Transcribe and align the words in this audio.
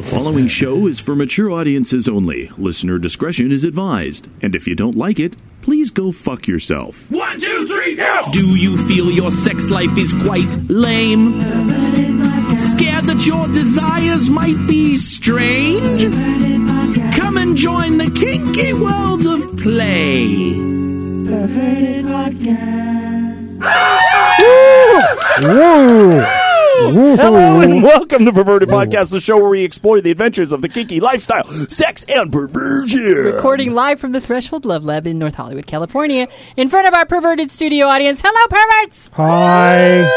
The 0.00 0.06
following 0.06 0.46
show 0.46 0.86
is 0.86 0.98
for 0.98 1.14
mature 1.14 1.50
audiences 1.52 2.08
only. 2.08 2.50
Listener 2.56 2.98
discretion 2.98 3.52
is 3.52 3.64
advised. 3.64 4.28
And 4.40 4.56
if 4.56 4.66
you 4.66 4.74
don't 4.74 4.96
like 4.96 5.20
it, 5.20 5.36
please 5.60 5.90
go 5.90 6.10
fuck 6.10 6.48
yourself. 6.48 7.10
One, 7.10 7.38
two, 7.38 7.68
three, 7.68 7.96
go! 7.96 8.22
Do 8.32 8.56
you 8.56 8.78
feel 8.88 9.10
your 9.10 9.30
sex 9.30 9.68
life 9.68 9.98
is 9.98 10.14
quite 10.14 10.56
lame? 10.70 11.34
Scared 12.56 13.04
that 13.04 13.26
your 13.26 13.46
desires 13.48 14.30
might 14.30 14.66
be 14.66 14.96
strange? 14.96 16.04
Come 17.14 17.36
and 17.36 17.54
join 17.54 17.98
the 17.98 18.10
kinky 18.10 18.72
world 18.72 19.26
of 19.26 19.54
play. 19.58 20.54
Hello 26.82 27.60
and 27.60 27.82
welcome 27.82 28.24
to 28.24 28.32
Perverted 28.32 28.70
Podcast, 28.70 29.10
the 29.12 29.20
show 29.20 29.36
where 29.36 29.50
we 29.50 29.62
explore 29.64 30.00
the 30.00 30.10
adventures 30.10 30.50
of 30.50 30.62
the 30.62 30.68
kinky 30.68 30.98
lifestyle, 30.98 31.44
sex, 31.68 32.04
and 32.08 32.32
perversion. 32.32 33.02
Recording 33.02 33.74
live 33.74 34.00
from 34.00 34.12
the 34.12 34.20
Threshold 34.20 34.64
Love 34.64 34.82
Lab 34.82 35.06
in 35.06 35.18
North 35.18 35.34
Hollywood, 35.34 35.66
California, 35.66 36.26
in 36.56 36.68
front 36.68 36.88
of 36.88 36.94
our 36.94 37.04
perverted 37.04 37.50
studio 37.50 37.86
audience. 37.86 38.22
Hello, 38.24 38.46
perverts! 38.48 39.10
Hi. 39.12 40.08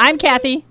I'm 0.00 0.18
Kathy. 0.18 0.66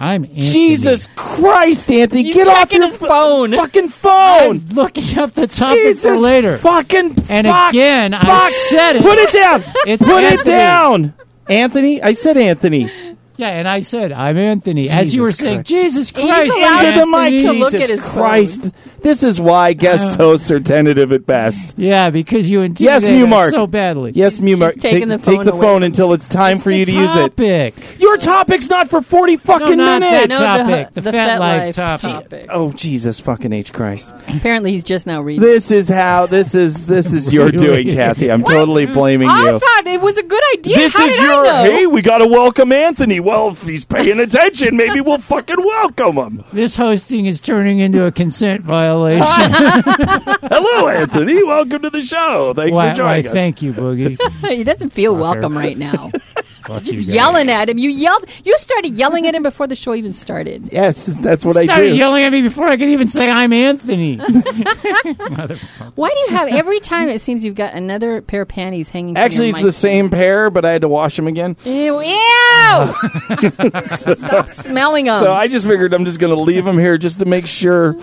I'm 0.00 0.24
Anthony. 0.24 0.40
Jesus 0.42 1.08
Christ, 1.14 1.88
Anthony, 1.88 2.24
He's 2.24 2.34
get 2.34 2.48
off 2.48 2.72
your 2.72 2.90
phone. 2.90 3.52
fucking 3.52 3.88
phone. 3.88 4.56
I'm 4.62 4.68
looking 4.70 5.16
up 5.16 5.30
the 5.32 5.46
topic 5.46 5.78
Jesus 5.78 6.02
for 6.02 6.16
later. 6.18 6.58
Fucking 6.58 7.14
And 7.30 7.46
fuck, 7.46 7.70
again, 7.70 8.14
I 8.14 8.20
fuck. 8.24 8.50
said 8.50 8.96
it. 8.96 9.02
Put 9.02 9.18
it 9.18 9.32
down. 9.32 9.62
It's 9.86 10.04
Put 10.04 10.24
it 10.24 10.44
down. 10.44 11.14
Anthony, 11.48 12.02
I 12.02 12.12
said 12.12 12.36
Anthony. 12.36 13.11
Yeah, 13.42 13.48
and 13.58 13.66
I 13.68 13.80
said 13.80 14.12
I'm 14.12 14.36
Anthony. 14.38 14.88
As 14.88 15.14
you 15.14 15.22
were 15.22 15.28
Jesus 15.28 15.38
saying, 15.38 15.56
Christ. 15.58 15.68
Jesus 15.68 16.10
He's 16.10 16.24
Christ, 16.24 16.56
allowed 16.56 16.84
Into 16.84 17.00
the 17.00 17.06
mic, 17.06 17.18
Anthony. 17.18 17.42
to 17.42 17.52
look 17.52 17.72
Jesus 17.72 17.90
at 17.90 17.90
his 17.90 18.00
Christ. 18.02 19.02
This 19.02 19.22
is 19.24 19.40
why 19.40 19.72
guest 19.72 20.20
uh, 20.20 20.22
hosts 20.24 20.50
are 20.52 20.60
tentative 20.60 21.12
at 21.12 21.26
best. 21.26 21.76
Yeah, 21.76 22.10
because 22.10 22.48
you 22.48 22.60
Yes, 22.62 22.68
intimidated 23.04 23.16
Mew 23.18 23.24
us 23.24 23.30
Mark. 23.30 23.50
so 23.50 23.66
badly. 23.66 24.12
Yes, 24.14 24.38
Mumark, 24.38 24.80
taking 24.80 25.08
take 25.08 25.08
the 25.08 25.18
take 25.18 25.36
phone 25.38 25.44
the 25.46 25.52
away. 25.52 25.60
phone 25.60 25.82
until 25.82 26.12
it's 26.12 26.28
time 26.28 26.58
for 26.58 26.70
you 26.70 26.84
to 26.84 26.92
use 26.92 27.16
it. 27.16 27.30
topic. 27.36 27.74
Your 28.00 28.16
topic's 28.16 28.70
not 28.70 28.88
for 28.88 29.02
40 29.02 29.36
fucking 29.38 29.76
not 29.76 30.00
minutes. 30.00 30.38
that 30.38 30.58
No, 30.68 30.72
topic, 30.72 30.94
the 30.94 31.00
FetLife 31.00 31.74
topic. 31.74 32.10
topic. 32.30 32.46
Oh 32.50 32.70
Jesus 32.72 33.18
fucking 33.18 33.52
H 33.52 33.72
Christ! 33.72 34.14
Apparently, 34.28 34.70
he's 34.70 34.84
just 34.84 35.06
now 35.06 35.20
reading. 35.20 35.42
This 35.42 35.72
is 35.72 35.88
how 35.88 36.26
this 36.26 36.54
is 36.54 36.86
this 36.86 37.12
is 37.12 37.32
your 37.32 37.46
Really? 37.46 37.56
doing, 37.56 37.90
Kathy. 37.90 38.30
I'm 38.30 38.44
totally 38.44 38.86
blaming 38.86 39.26
you. 39.28 39.34
I 39.34 39.50
you. 39.52 39.58
thought 39.58 39.82
it 39.86 40.00
was 40.00 40.16
a 40.16 40.22
good 40.22 40.42
idea. 40.54 40.76
This 40.76 40.96
How 40.96 41.06
is 41.06 41.16
did 41.16 41.22
your 41.24 41.44
know? 41.44 41.64
hey. 41.64 41.86
We 41.86 42.02
got 42.02 42.18
to 42.18 42.26
welcome 42.28 42.70
Anthony. 42.70 43.18
Well, 43.32 43.48
if 43.48 43.62
he's 43.62 43.86
paying 43.86 44.20
attention, 44.20 44.76
maybe 44.76 45.00
we'll 45.00 45.16
fucking 45.16 45.56
welcome 45.58 46.18
him. 46.18 46.44
This 46.52 46.76
hosting 46.76 47.24
is 47.24 47.40
turning 47.40 47.78
into 47.78 48.04
a 48.04 48.12
consent 48.12 48.60
violation. 48.60 49.24
Hello, 49.26 50.88
Anthony. 50.88 51.42
Welcome 51.42 51.80
to 51.80 51.88
the 51.88 52.02
show. 52.02 52.52
Thanks 52.54 52.76
why, 52.76 52.90
for 52.90 52.96
joining 52.96 53.24
why, 53.24 53.28
us. 53.30 53.34
thank 53.34 53.62
you, 53.62 53.72
Boogie. 53.72 54.18
he 54.54 54.64
doesn't 54.64 54.90
feel 54.90 55.14
Fucker. 55.14 55.20
welcome 55.20 55.56
right 55.56 55.78
now. 55.78 56.10
Fuck 56.62 56.84
you 56.84 57.00
yelling 57.00 57.48
at 57.48 57.70
him. 57.70 57.78
You 57.78 57.88
yelled. 57.88 58.26
You 58.44 58.56
started 58.58 58.98
yelling 58.98 59.26
at 59.26 59.34
him 59.34 59.42
before 59.42 59.66
the 59.66 59.76
show 59.76 59.94
even 59.94 60.12
started. 60.12 60.70
yes, 60.70 61.16
that's 61.16 61.44
what 61.44 61.56
I 61.56 61.64
Started 61.64 61.90
do. 61.90 61.96
yelling 61.96 62.24
at 62.24 62.32
me 62.32 62.42
before 62.42 62.68
I 62.68 62.76
could 62.76 62.90
even 62.90 63.08
say 63.08 63.30
I'm 63.30 63.52
Anthony. 63.54 64.18
Motherfucker. 64.18 65.92
Why 65.96 66.10
do 66.10 66.20
you 66.20 66.36
have 66.36 66.48
every 66.48 66.80
time 66.80 67.08
it 67.08 67.20
seems 67.20 67.44
you've 67.44 67.54
got 67.56 67.74
another 67.74 68.20
pair 68.20 68.42
of 68.42 68.48
panties 68.48 68.90
hanging? 68.90 69.16
Actually, 69.16 69.48
it's 69.48 69.58
mic 69.58 69.64
the 69.64 69.72
same 69.72 70.10
pair, 70.10 70.50
but 70.50 70.64
I 70.64 70.72
had 70.72 70.82
to 70.82 70.88
wash 70.88 71.16
them 71.16 71.26
again. 71.26 71.56
Ew! 71.64 72.00
ew! 72.00 72.18
Uh, 72.64 72.92
Stop 73.84 74.48
smelling 74.48 75.06
them. 75.06 75.20
So 75.20 75.32
I 75.32 75.48
just 75.48 75.66
figured 75.66 75.94
I'm 75.94 76.04
just 76.04 76.18
going 76.20 76.34
to 76.34 76.40
leave 76.40 76.64
them 76.64 76.78
here 76.78 76.98
just 76.98 77.18
to 77.20 77.24
make 77.26 77.46
sure 77.46 77.94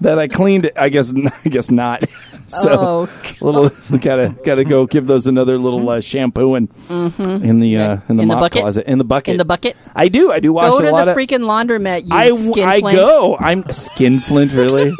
that 0.00 0.18
I 0.18 0.28
cleaned 0.28 0.66
it. 0.66 0.74
I 0.76 0.88
guess 0.88 1.12
I 1.44 1.48
guess 1.48 1.70
not. 1.70 2.04
so 2.46 3.08
oh, 3.10 3.34
little 3.40 3.70
gotta 3.98 4.36
gotta 4.44 4.64
go 4.64 4.86
give 4.86 5.06
those 5.06 5.26
another 5.26 5.58
little 5.58 5.88
uh, 5.88 6.00
shampoo 6.00 6.54
and 6.54 6.68
in 6.88 7.58
the 7.60 7.76
uh, 7.78 7.98
in 8.08 8.16
the 8.16 8.22
In 8.22 8.28
the 8.28 8.34
mop 8.34 8.40
bucket? 8.40 8.60
closet 8.62 8.86
in 8.86 8.98
the 8.98 9.04
bucket 9.04 9.32
in 9.32 9.38
the 9.38 9.44
bucket. 9.44 9.76
I 9.96 10.08
do 10.08 10.30
I 10.30 10.38
do 10.40 10.52
wash 10.52 10.70
Go 10.72 10.78
a 10.78 10.82
to 10.82 10.86
the 11.04 11.10
of. 11.10 11.16
freaking 11.16 11.40
laundromat. 11.40 12.04
You 12.04 12.14
I 12.14 12.30
skin 12.50 12.68
I 12.68 12.80
flint. 12.80 12.96
go. 12.98 13.36
I'm 13.38 13.64
skinflint. 13.72 14.52
Really? 14.52 14.92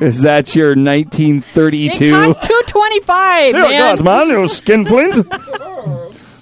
Is 0.00 0.22
that 0.22 0.54
your 0.54 0.72
It 0.72 0.78
1932? 0.78 2.10
costs 2.12 2.46
two 2.46 2.62
twenty 2.68 3.00
five. 3.00 3.52
Dear 3.52 3.68
man. 3.68 3.96
God, 3.96 4.04
man, 4.04 4.28
you 4.28 4.46
skinflint. 4.48 5.16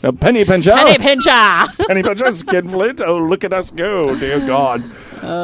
A 0.03 0.13
penny 0.13 0.45
pincher. 0.45 0.73
Penny 0.73 0.99
pincher. 0.99 1.31
Penny 1.89 2.03
Pincher 2.03 2.31
Skinflint. 2.31 3.01
Oh, 3.05 3.19
look 3.19 3.45
at 3.45 3.53
us 3.53 3.71
go, 3.71 4.15
dear 4.17 4.41
God. 4.47 4.85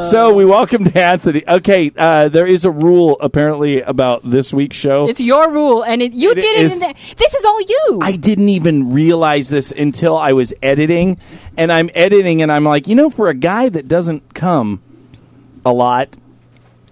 so 0.04 0.34
we 0.34 0.44
welcomed 0.44 0.94
Anthony. 0.96 1.42
Okay, 1.48 1.90
uh, 1.96 2.28
there 2.28 2.46
is 2.46 2.64
a 2.64 2.70
rule 2.70 3.16
apparently 3.20 3.80
about 3.80 4.20
this 4.28 4.52
week's 4.52 4.76
show. 4.76 5.08
It's 5.08 5.20
your 5.20 5.50
rule, 5.50 5.82
and 5.82 6.02
it, 6.02 6.12
you 6.12 6.30
It 6.32 6.34
did 6.36 6.44
it. 6.44 6.60
is- 6.62 6.82
In 6.82 6.88
the, 6.90 6.94
this 7.16 7.34
is 7.34 7.44
all 7.44 7.60
you. 7.60 7.98
I 8.02 8.12
didn't 8.16 8.50
even 8.50 8.92
realize 8.92 9.48
this 9.48 9.72
until 9.72 10.16
I 10.16 10.32
was 10.32 10.52
editing, 10.62 11.18
and 11.56 11.72
I'm 11.72 11.90
editing, 11.94 12.42
and 12.42 12.52
I'm 12.52 12.64
like, 12.64 12.86
you 12.86 12.94
know, 12.94 13.10
for 13.10 13.28
a 13.28 13.34
guy 13.34 13.68
that 13.68 13.88
doesn't 13.88 14.34
come 14.34 14.80
a 15.64 15.72
lot, 15.72 16.16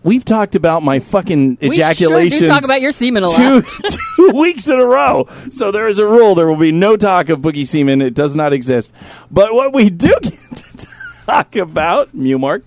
we've 0.03 0.25
talked 0.25 0.55
about 0.55 0.83
my 0.83 0.99
fucking 0.99 1.59
ejaculation. 1.62 2.38
Sure 2.38 2.49
talk 2.49 2.65
about 2.65 2.81
your 2.81 2.93
semen 2.93 3.22
a 3.22 3.28
lot. 3.28 3.37
two, 3.37 3.62
two 4.16 4.37
weeks 4.37 4.69
in 4.69 4.78
a 4.78 4.84
row. 4.87 5.27
So 5.50 5.71
there 5.71 5.88
is 5.88 5.99
a 5.99 6.06
rule. 6.06 6.34
There 6.34 6.47
will 6.47 6.56
be 6.56 6.72
no 6.72 6.97
talk 6.97 7.28
of 7.28 7.41
boogie 7.41 7.66
semen. 7.66 8.03
It 8.03 8.15
does 8.15 8.37
not 8.37 8.53
exist. 8.53 8.94
But 9.31 9.53
what 9.53 9.72
we 9.72 9.91
do 9.91 10.09
get 10.22 10.33
to 10.56 10.87
talk 11.27 11.56
about, 11.56 12.15
Mewmark, 12.15 12.65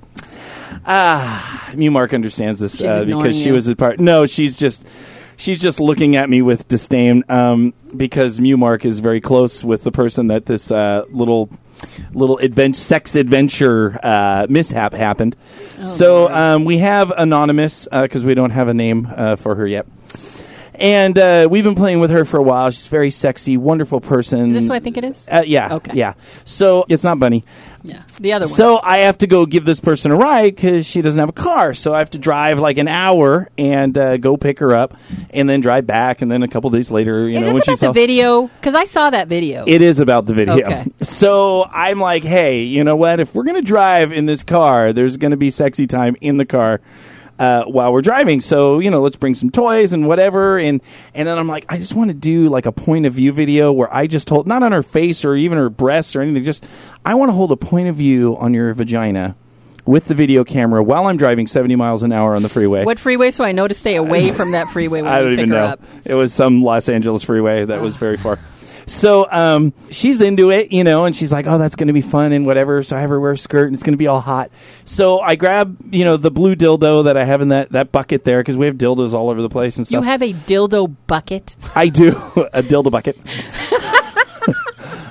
ah, 0.86 1.72
Mewmark 1.76 2.14
understands 2.14 2.60
this 2.60 2.82
uh, 2.82 3.06
because 3.06 3.38
she 3.38 3.48
you. 3.48 3.54
was 3.54 3.68
a 3.68 3.76
part. 3.76 4.00
No, 4.00 4.26
she's 4.26 4.58
just. 4.58 4.88
She's 5.36 5.60
just 5.60 5.80
looking 5.80 6.16
at 6.16 6.30
me 6.30 6.44
with 6.44 6.68
disdain 6.68 7.24
um, 7.28 7.74
because 7.98 8.40
Mewmark 8.40 8.86
is 8.86 9.00
very 9.00 9.20
close 9.20 9.64
with 9.64 9.84
the 9.84 9.92
person 9.92 10.28
that 10.28 10.46
this 10.46 10.72
uh, 10.72 11.06
little 11.10 11.50
little 12.14 12.40
advent- 12.40 12.76
sex 12.76 13.16
adventure 13.16 14.00
uh, 14.04 14.46
mishap 14.48 14.94
happened. 14.94 15.36
Oh, 15.80 15.84
so 15.84 16.32
um, 16.32 16.66
we 16.66 16.78
have 16.80 17.12
anonymous 17.12 17.88
because 17.92 18.24
we 18.24 18.34
don't 18.36 18.52
have 18.52 18.68
a 18.68 18.74
name 18.74 19.08
uh, 19.10 19.36
for 19.36 19.56
her 19.56 19.68
yet. 19.68 19.86
And 20.76 21.18
uh, 21.18 21.48
we've 21.50 21.64
been 21.64 21.76
playing 21.76 22.00
with 22.00 22.10
her 22.10 22.26
for 22.26 22.38
a 22.38 22.44
while. 22.44 22.70
She's 22.72 22.88
a 22.88 22.90
very 22.90 23.12
sexy, 23.12 23.58
wonderful 23.58 24.02
person. 24.02 24.50
Is 24.50 24.64
this 24.64 24.70
what 24.70 24.76
I 24.76 24.80
think 24.80 24.98
it 24.98 25.04
is? 25.04 25.26
Uh, 25.30 25.44
yeah. 25.46 25.76
Okay. 25.76 25.92
Yeah. 25.96 26.14
So 26.46 26.86
it's 26.90 27.04
not 27.04 27.20
Bunny. 27.20 27.44
Yeah, 27.86 28.02
the 28.22 28.32
other 28.32 28.44
one. 28.44 28.48
So 28.48 28.80
I 28.82 29.00
have 29.00 29.18
to 29.20 29.28
go 29.28 29.46
give 29.46 29.66
this 29.66 29.82
person 29.82 30.12
a 30.12 30.16
ride 30.16 30.56
because 30.56 30.88
she 30.88 31.02
doesn't 31.02 31.20
have 31.20 31.28
a 31.28 31.34
car. 31.34 31.74
So 31.74 31.94
I 31.94 32.00
have 32.00 32.12
to 32.12 32.18
drive 32.18 32.58
like 32.60 32.78
an 32.78 32.88
hour 32.88 33.50
and 33.58 33.98
uh, 33.98 34.16
go 34.16 34.38
pick 34.38 34.60
her 34.60 34.74
up, 34.74 34.96
and 35.32 35.50
then 35.50 35.60
drive 35.60 35.86
back, 35.86 36.22
and 36.22 36.32
then 36.32 36.44
a 36.44 36.48
couple 36.48 36.70
days 36.70 36.90
later, 36.90 37.28
you 37.28 37.36
is 37.36 37.42
know, 37.42 37.48
when 37.48 37.56
this 37.58 37.66
she's 37.66 37.84
about 37.84 37.94
the 37.94 38.00
all- 38.00 38.08
video? 38.08 38.48
Because 38.48 38.74
I 38.76 38.86
saw 38.86 39.10
that 39.10 39.28
video. 39.28 39.66
it 39.68 39.82
is 39.82 40.00
about 40.00 40.26
the 40.26 40.34
video. 40.34 40.66
Okay. 40.66 40.86
So 41.02 41.64
I'm 41.70 42.00
like, 42.00 42.24
hey, 42.24 42.64
you 42.64 42.86
know 42.86 42.96
what? 42.96 43.20
If 43.20 43.36
we're 43.36 43.44
going 43.44 43.62
to 43.62 43.68
drive 43.68 44.14
in 44.14 44.28
this 44.28 44.44
car, 44.44 44.94
there's 44.94 45.18
going 45.18 45.32
to 45.32 45.38
be 45.38 45.52
sexy 45.52 45.86
time 45.86 46.16
in 46.22 46.38
the 46.38 46.46
car. 46.46 46.80
Uh, 47.40 47.64
while 47.66 47.92
we're 47.92 48.02
driving, 48.04 48.40
so 48.40 48.78
you 48.80 48.92
know, 48.92 49.02
let's 49.02 49.16
bring 49.16 49.34
some 49.34 49.50
toys 49.50 49.92
and 49.92 50.08
whatever, 50.08 50.60
and 50.60 50.82
and 51.16 51.28
then 51.28 51.38
I'm 51.38 51.48
like, 51.48 51.66
I 51.68 51.78
just 51.80 51.96
want 51.96 52.10
to 52.10 52.14
do 52.14 52.48
like 52.48 52.68
a 52.68 52.72
point 52.72 53.08
of 53.08 53.14
view 53.14 53.34
video 53.34 53.72
where 53.72 53.92
I 53.94 54.06
just 54.06 54.30
hold 54.30 54.46
not 54.46 54.62
on 54.62 54.72
her 54.72 54.84
face 54.84 55.26
or 55.26 55.36
even 55.36 55.58
her 55.58 55.70
breasts 55.72 56.16
or 56.16 56.22
anything, 56.22 56.44
just 56.44 56.64
I 57.04 57.16
want 57.16 57.30
to 57.30 57.34
hold 57.34 57.52
a 57.52 57.58
point 57.58 57.88
of 57.90 57.96
view 57.96 58.38
on 58.38 58.54
your 58.54 58.72
vagina 58.76 59.36
with 59.86 60.06
the 60.06 60.14
video 60.14 60.44
camera 60.44 60.82
while 60.84 61.08
I'm 61.08 61.18
driving 61.18 61.48
70 61.48 61.76
miles 61.76 62.04
an 62.04 62.12
hour 62.12 62.36
on 62.36 62.44
the 62.44 62.50
freeway. 62.50 62.86
what 62.86 63.00
freeway? 63.00 63.32
So 63.32 63.44
I 63.44 63.52
know 63.52 63.68
to 63.68 63.74
stay 63.74 63.96
away 63.96 64.32
from 64.34 64.52
that 64.52 64.70
freeway 64.70 65.02
when 65.02 65.12
I 65.12 65.22
don't 65.22 65.34
even 65.34 65.50
know. 65.50 65.66
up. 65.66 65.82
It 66.06 66.14
was 66.14 66.34
some 66.34 66.64
Los 66.64 66.88
Angeles 66.88 67.24
freeway 67.24 67.66
that 67.66 67.82
was 67.82 67.98
very 67.98 68.18
far. 68.18 68.40
So 68.86 69.30
um, 69.30 69.74
she's 69.92 70.22
into 70.22 70.52
it, 70.52 70.72
you 70.72 70.84
know, 70.84 71.06
and 71.06 71.16
she's 71.16 71.32
like, 71.32 71.48
"Oh, 71.48 71.58
that's 71.58 71.76
going 71.76 71.88
to 71.88 71.94
be 71.94 72.02
fun 72.02 72.32
and 72.32 72.46
whatever." 72.46 72.84
So 72.84 72.96
I 72.96 73.02
have 73.02 73.10
her 73.10 73.20
wear 73.20 73.32
a 73.32 73.38
skirt, 73.38 73.68
and 73.68 73.76
it's 73.76 73.84
going 73.84 73.94
to 73.94 73.98
be 73.98 74.08
all 74.08 74.22
hot. 74.22 74.52
So 74.86 75.20
I 75.20 75.36
grab, 75.36 75.78
you 75.92 76.04
know, 76.06 76.18
the 76.18 76.32
blue 76.32 76.56
dildo 76.56 77.06
that 77.06 77.18
I 77.18 77.26
have 77.26 77.42
in 77.42 77.50
that, 77.50 77.72
that 77.72 77.92
bucket 77.92 78.24
there 78.24 78.40
because 78.40 78.58
we 78.58 78.66
have 78.66 78.76
dildos 78.76 79.14
all 79.14 79.30
over 79.30 79.42
the 79.42 79.50
place 79.50 79.78
and 79.78 79.88
stuff. 79.88 80.02
You 80.02 80.06
have 80.06 80.22
a 80.22 80.34
dildo 80.34 80.96
bucket. 81.08 81.56
I 81.76 81.90
do 81.90 82.10
a 82.54 82.64
dildo 82.64 82.92
bucket. 82.92 83.18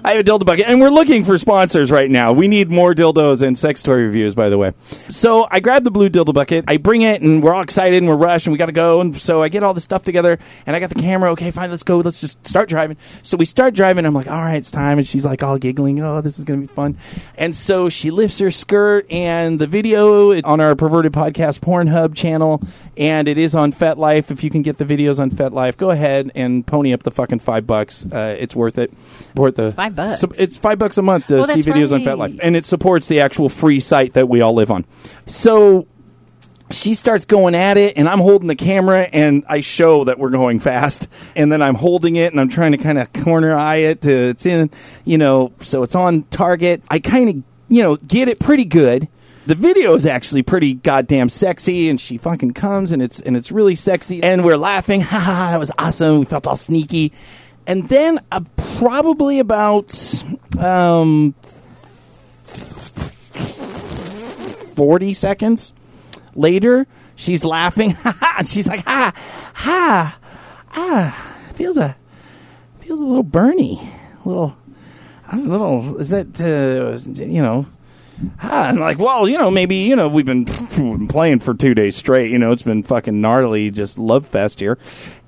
I 0.05 0.13
have 0.13 0.21
a 0.21 0.25
dildo 0.25 0.45
bucket, 0.45 0.67
and 0.67 0.81
we're 0.81 0.91
looking 0.91 1.23
for 1.23 1.39
sponsors 1.39 1.93
right 1.93 2.11
now. 2.11 2.33
We 2.33 2.49
need 2.49 2.71
more 2.71 2.93
dildos 2.93 3.41
and 3.41 3.57
sex 3.57 3.85
toy 3.85 3.95
reviews, 3.95 4.35
by 4.35 4.49
the 4.49 4.59
way. 4.59 4.73
So 4.89 5.47
I 5.49 5.61
grab 5.61 5.85
the 5.85 5.93
blue 5.93 6.11
dildo 6.11 6.35
bucket, 6.35 6.65
I 6.67 6.79
bring 6.79 7.03
it, 7.03 7.23
and 7.23 7.41
we're 7.41 7.55
all 7.55 7.63
excited 7.63 7.99
and 7.99 8.09
we're 8.09 8.17
rushed 8.17 8.47
and 8.47 8.53
we 8.53 8.59
got 8.59 8.67
to 8.67 8.73
go. 8.73 9.01
And 9.01 9.17
so 9.17 9.45
I 9.45 9.49
get 9.49 9.63
all 9.63 9.75
the 9.75 9.81
stuff 9.81 10.03
together, 10.03 10.41
and 10.67 10.75
I 10.75 10.81
got 10.81 10.89
the 10.89 10.97
camera. 11.01 11.31
Okay, 11.33 11.53
fine, 11.53 11.71
let's 11.71 11.85
go. 11.85 11.99
Let's 11.99 12.21
just 12.21 12.45
start 12.45 12.69
driving. 12.69 12.97
So 13.23 13.37
we 13.37 13.45
start 13.45 13.75
driving. 13.75 14.05
I'm 14.05 14.13
like, 14.13 14.29
all 14.29 14.41
right, 14.43 14.57
it's 14.57 14.73
time. 14.73 14.99
And 14.99 15.07
she's 15.07 15.25
like, 15.25 15.45
all 15.45 15.57
giggling. 15.57 16.01
Oh, 16.01 16.21
this 16.21 16.37
is 16.37 16.45
to 16.47 16.57
be 16.57 16.67
fun. 16.67 16.97
And 17.39 17.55
so 17.55 17.89
she 17.89 18.11
lifts 18.11 18.41
her 18.41 18.51
skirt, 18.51 19.07
and 19.09 19.61
the 19.61 19.69
video 19.69 20.33
on 20.43 20.61
our 20.61 20.75
perverted 20.75 21.13
podcast 21.13 21.61
Pornhub 21.61 22.17
channel, 22.17 22.61
and 22.97 23.29
it 23.29 23.39
is 23.39 23.55
on 23.55 23.73
FetLife. 23.73 24.33
If 24.33 24.43
you 24.43 24.51
can 24.51 24.63
get 24.63 24.79
the 24.79 24.85
videos 24.85 25.21
on 25.21 25.31
FetLife, 25.31 25.77
go 25.77 25.91
ahead 25.91 26.33
and 26.35 26.67
pony 26.67 26.93
up 26.93 27.05
the 27.05 27.13
fucking 27.13 27.39
five 27.39 27.69
bucks. 27.69 28.05
Uh, 28.05 28.37
it's 28.37 28.57
worth 28.57 28.79
it. 28.79 28.93
Worth 29.37 29.55
the 29.55 29.71
Five 29.73 29.92
five 29.95 30.09
bucks. 30.09 30.21
So 30.21 30.29
it's 30.39 30.57
five 30.57 30.79
bucks 30.79 30.99
a 30.99 31.03
month 31.03 31.27
to 31.29 31.39
Oh, 31.39 31.43
see 31.45 31.61
videos 31.63 31.93
on 31.93 32.05
right. 32.05 32.33
FetLife, 32.33 32.41
and 32.43 32.57
it 32.57 32.65
supports 32.65 33.09
the 33.09 33.21
actual 33.21 33.49
free 33.49 33.81
site 33.81 34.15
that 34.15 34.29
we 34.29 34.41
all 34.41 34.55
live 34.55 34.71
on. 34.71 34.85
So 35.27 35.87
she 36.71 36.95
starts 36.95 37.27
going 37.27 37.55
at 37.55 37.77
it, 37.77 37.97
and 37.99 38.09
I'm 38.09 38.21
holding 38.21 38.49
the 38.49 38.55
camera, 38.55 39.03
and 39.03 39.45
I 39.49 39.61
show 39.61 40.05
that 40.05 40.19
we're 40.19 40.31
going 40.31 40.59
fast, 40.59 41.13
and 41.37 41.53
then 41.53 41.61
I'm 41.61 41.75
holding 41.75 42.17
it, 42.17 42.33
and 42.33 42.41
I'm 42.41 42.49
trying 42.49 42.73
to 42.73 42.79
kind 42.79 42.99
of 42.99 43.13
corner 43.13 43.55
eye 43.55 43.77
it 43.77 44.01
to 44.03 44.11
it's 44.31 44.47
in, 44.47 44.71
you 45.05 45.19
know, 45.19 45.53
so 45.59 45.83
it's 45.83 45.95
on 45.95 46.23
target. 46.25 46.83
I 46.91 46.99
kind 46.99 47.29
of, 47.29 47.35
you 47.69 47.83
know, 47.83 47.97
get 47.97 48.29
it 48.29 48.39
pretty 48.39 48.65
good. 48.65 49.09
The 49.45 49.57
video 49.57 49.93
is 49.95 50.07
actually 50.07 50.45
pretty 50.45 50.73
goddamn 50.75 51.29
sexy, 51.29 51.89
and 51.91 52.01
she 52.01 52.17
fucking 52.17 52.53
comes, 52.55 52.93
and 52.93 53.03
it's 53.03 53.21
and 53.21 53.37
it's 53.37 53.51
really 53.53 53.75
sexy, 53.75 54.23
and 54.23 54.45
we're 54.45 54.57
laughing. 54.57 55.01
Ha 55.13 55.19
ha! 55.19 55.35
ha, 55.35 55.51
That 55.51 55.59
was 55.59 55.73
awesome. 55.77 56.21
We 56.21 56.25
felt 56.27 56.47
all 56.47 56.55
sneaky, 56.57 57.13
and 57.67 57.89
then 57.89 58.21
uh, 58.31 58.41
probably 58.79 59.39
about 59.39 59.93
um, 60.59 61.35
forty 64.75 65.13
seconds 65.13 65.75
later, 66.35 66.87
she's 67.17 67.45
laughing, 67.45 67.97
and 68.39 68.47
she's 68.47 68.69
like, 68.69 68.85
"Ha 68.85 69.13
ha 69.55 70.19
ah!" 70.73 71.51
Feels 71.55 71.77
a 71.77 71.97
feels 72.81 73.01
a 73.01 73.05
little 73.05 73.25
burny, 73.25 73.81
a 74.25 74.29
little, 74.29 74.57
a 75.31 75.37
little. 75.37 75.99
Is 75.99 76.11
that 76.11 76.41
uh, 76.41 76.99
you 77.25 77.43
know? 77.43 77.67
Ah, 78.41 78.69
I'm 78.69 78.79
like, 78.79 78.99
well, 78.99 79.29
you 79.29 79.37
know, 79.37 79.51
maybe 79.51 79.77
you 79.77 79.97
know 79.97 80.09
we've 80.09 80.27
been 80.27 80.45
playing 81.09 81.41
for 81.41 81.55
two 81.55 81.75
days 81.75 81.97
straight. 81.97 82.31
You 82.31 82.39
know, 82.39 82.53
it's 82.53 82.63
been 82.63 82.83
fucking 82.83 83.21
gnarly, 83.21 83.71
just 83.71 83.99
love 83.99 84.27
fest 84.27 84.61
here. 84.61 84.79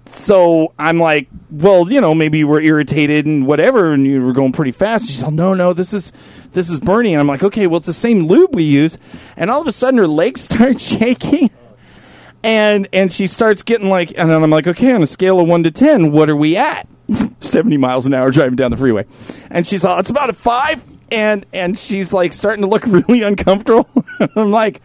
So 0.07 0.75
I'm 0.79 0.99
like, 0.99 1.29
well, 1.51 1.91
you 1.91 2.01
know, 2.01 2.15
maybe 2.15 2.39
you 2.39 2.47
were 2.47 2.61
irritated 2.61 3.25
and 3.25 3.47
whatever, 3.47 3.93
and 3.93 4.07
you 4.07 4.23
were 4.23 4.33
going 4.33 4.53
pretty 4.53 4.73
fast. 4.73 5.09
She's 5.09 5.23
like, 5.23 5.33
no, 5.33 5.55
no, 5.55 5.73
this 5.73 5.95
is 5.95 6.13
this 6.53 6.71
is 6.71 6.79
Bernie. 6.79 7.15
And 7.15 7.21
I'm 7.21 7.27
like, 7.27 7.43
okay, 7.43 7.67
well, 7.67 7.79
it's 7.79 7.87
the 7.87 7.95
same 7.95 8.27
lube 8.27 8.55
we 8.55 8.65
use. 8.65 8.99
And 9.37 9.51
all 9.51 9.61
of 9.61 9.67
a 9.67 9.73
sudden, 9.73 9.99
her 9.99 10.07
legs 10.07 10.41
start 10.45 10.79
shaking, 10.79 11.51
and 12.43 12.87
and 12.93 13.11
she 13.13 13.27
starts 13.27 13.63
getting 13.63 13.89
like, 13.89 14.11
and 14.19 14.31
then 14.31 14.43
I'm 14.43 14.51
like, 14.51 14.67
okay, 14.67 14.93
on 14.93 15.03
a 15.03 15.07
scale 15.07 15.41
of 15.41 15.49
one 15.49 15.63
to 15.65 15.71
ten, 15.71 16.13
what 16.13 16.29
are 16.29 16.37
we 16.37 16.57
at? 16.57 16.87
70 17.41 17.77
miles 17.77 18.07
an 18.07 18.15
hour 18.15 18.31
driving 18.31 18.57
down 18.57 18.71
the 18.71 18.77
freeway, 18.77 19.07
and 19.51 19.67
she's 19.67 19.85
all, 19.85 19.99
it's 19.99 20.11
about 20.11 20.31
a 20.31 20.35
five, 20.35 20.85
and 21.11 21.47
and 21.53 21.79
she's 21.79 22.13
like 22.13 22.33
starting 22.33 22.63
to 22.63 22.69
look 22.69 22.85
really 22.87 23.23
uncomfortable. 23.23 23.89
I'm 24.37 24.51
like, 24.51 24.83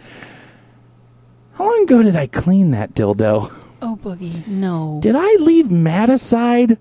how 1.53 1.65
long 1.65 1.83
ago 1.83 2.03
did 2.03 2.15
I 2.15 2.27
clean 2.27 2.71
that 2.71 2.93
dildo? 2.93 3.53
Oh, 3.81 3.97
Boogie, 4.01 4.47
no. 4.47 4.99
did 5.01 5.15
I 5.15 5.35
leave 5.39 5.67
Madacide 5.67 6.77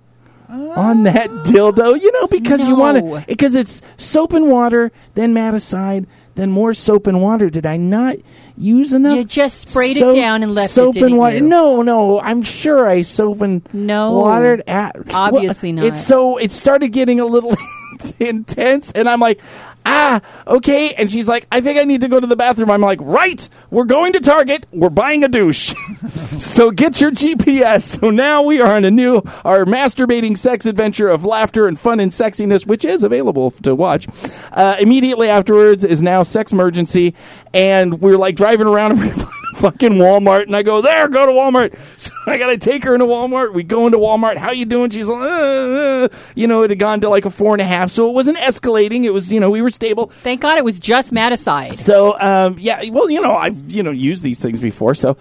on 0.48 1.04
that 1.04 1.28
oh. 1.30 1.42
dildo? 1.46 2.00
You 2.00 2.10
know, 2.12 2.26
because 2.26 2.66
you 2.66 2.74
want 2.74 3.04
No. 3.04 3.20
to, 3.20 3.26
because 3.26 3.54
it's 3.54 3.82
soap 3.96 4.32
and 4.32 4.50
water, 4.50 4.90
then 5.14 5.32
Madacide, 5.34 6.06
then 6.34 6.50
more 6.50 6.74
soap 6.74 7.06
and 7.06 7.22
water. 7.22 7.50
Did 7.50 7.66
I 7.66 7.76
not 7.76 8.16
use 8.56 8.92
enough? 8.92 9.16
You 9.16 9.24
just 9.24 9.68
sprayed 9.68 9.96
it 9.96 10.00
soap- 10.00 10.16
down 10.16 10.42
and 10.42 10.54
left 10.54 10.70
it, 10.70 10.72
soap 10.72 10.94
didn't 10.94 11.10
and 11.10 11.18
water. 11.18 11.36
you? 11.36 11.42
No, 11.42 11.82
no, 11.82 12.20
I'm 12.20 12.42
sure 12.42 12.86
I 12.88 13.02
soap 13.02 13.42
and 13.42 13.62
No. 13.72 14.12
watered 14.18 14.62
at. 14.66 14.96
Obviously 15.14 15.72
not. 15.72 15.84
It's 15.84 16.04
so 16.04 16.36
it 16.36 16.50
started 16.50 16.88
getting 16.88 17.20
a 17.20 17.26
little 17.26 17.54
intense, 18.18 18.90
and 18.92 19.08
I'm 19.08 19.20
like. 19.20 19.40
Ah, 19.86 20.20
okay. 20.46 20.94
And 20.94 21.10
she's 21.10 21.28
like, 21.28 21.46
I 21.50 21.60
think 21.60 21.78
I 21.78 21.84
need 21.84 22.02
to 22.02 22.08
go 22.08 22.20
to 22.20 22.26
the 22.26 22.36
bathroom. 22.36 22.70
I'm 22.70 22.80
like, 22.80 22.98
right, 23.00 23.48
we're 23.70 23.84
going 23.84 24.12
to 24.12 24.20
Target. 24.20 24.66
We're 24.72 24.90
buying 24.90 25.24
a 25.24 25.28
douche. 25.28 25.74
so 26.38 26.70
get 26.70 27.00
your 27.00 27.10
GPS. 27.10 27.98
So 27.98 28.10
now 28.10 28.42
we 28.42 28.60
are 28.60 28.74
on 28.74 28.84
a 28.84 28.90
new, 28.90 29.22
our 29.44 29.64
masturbating 29.64 30.36
sex 30.36 30.66
adventure 30.66 31.08
of 31.08 31.24
laughter 31.24 31.66
and 31.66 31.78
fun 31.78 32.00
and 32.00 32.10
sexiness, 32.10 32.66
which 32.66 32.84
is 32.84 33.02
available 33.02 33.50
to 33.62 33.74
watch. 33.74 34.06
Uh, 34.52 34.76
immediately 34.78 35.28
afterwards 35.28 35.84
is 35.84 36.02
now 36.02 36.22
Sex 36.22 36.52
Emergency. 36.52 37.14
And 37.54 38.00
we're 38.00 38.18
like 38.18 38.36
driving 38.36 38.66
around 38.66 38.98
fucking 39.60 39.92
Walmart. 39.92 40.42
And 40.42 40.56
I 40.56 40.62
go, 40.62 40.80
there, 40.80 41.08
go 41.08 41.26
to 41.26 41.32
Walmart. 41.32 41.78
So 41.98 42.12
I 42.26 42.38
got 42.38 42.48
to 42.48 42.58
take 42.58 42.84
her 42.84 42.94
into 42.94 43.06
Walmart. 43.06 43.52
We 43.52 43.64
go 43.64 43.86
into 43.86 43.98
Walmart. 43.98 44.36
How 44.36 44.52
you 44.52 44.66
doing? 44.66 44.90
She's 44.90 45.08
like, 45.08 45.20
uh, 45.20 45.24
uh. 45.24 46.08
you 46.36 46.46
know, 46.46 46.62
it 46.62 46.70
had 46.70 46.78
gone 46.78 47.00
to 47.00 47.08
like 47.08 47.24
a 47.24 47.30
four 47.30 47.54
and 47.54 47.60
a 47.60 47.64
half. 47.64 47.90
So 47.90 48.08
it 48.08 48.12
wasn't 48.12 48.38
escalating. 48.38 49.04
It 49.04 49.10
was, 49.10 49.32
you 49.32 49.40
know, 49.40 49.50
we 49.50 49.62
were 49.62 49.70
stable. 49.70 50.06
Thank 50.06 50.42
God 50.42 50.58
it 50.58 50.64
was 50.64 50.78
just 50.78 51.12
Madacide. 51.12 51.74
So 51.74 52.18
um, 52.20 52.56
yeah, 52.58 52.82
well, 52.90 53.10
you 53.10 53.20
know, 53.20 53.34
I've 53.34 53.70
you 53.70 53.82
know 53.82 53.90
used 53.90 54.22
these 54.22 54.40
things 54.40 54.60
before, 54.60 54.94
so 54.94 55.16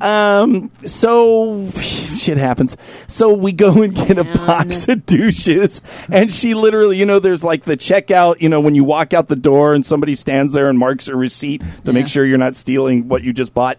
um, 0.00 0.70
so 0.86 1.70
shit 1.80 2.38
happens. 2.38 2.76
So 3.08 3.32
we 3.32 3.52
go 3.52 3.82
and 3.82 3.94
get 3.94 4.18
a 4.18 4.24
box 4.24 4.88
of 4.88 5.06
douches, 5.06 5.80
and 6.10 6.32
she 6.32 6.54
literally, 6.54 6.98
you 6.98 7.06
know, 7.06 7.18
there's 7.18 7.44
like 7.44 7.64
the 7.64 7.76
checkout, 7.76 8.40
you 8.40 8.48
know, 8.48 8.60
when 8.60 8.74
you 8.74 8.84
walk 8.84 9.14
out 9.14 9.28
the 9.28 9.36
door 9.36 9.74
and 9.74 9.84
somebody 9.84 10.14
stands 10.14 10.52
there 10.52 10.68
and 10.68 10.78
marks 10.78 11.08
a 11.08 11.16
receipt 11.16 11.62
to 11.84 11.92
make 11.92 12.08
sure 12.08 12.24
you're 12.24 12.38
not 12.38 12.54
stealing 12.54 13.08
what 13.08 13.22
you 13.22 13.32
just 13.32 13.54
bought. 13.54 13.78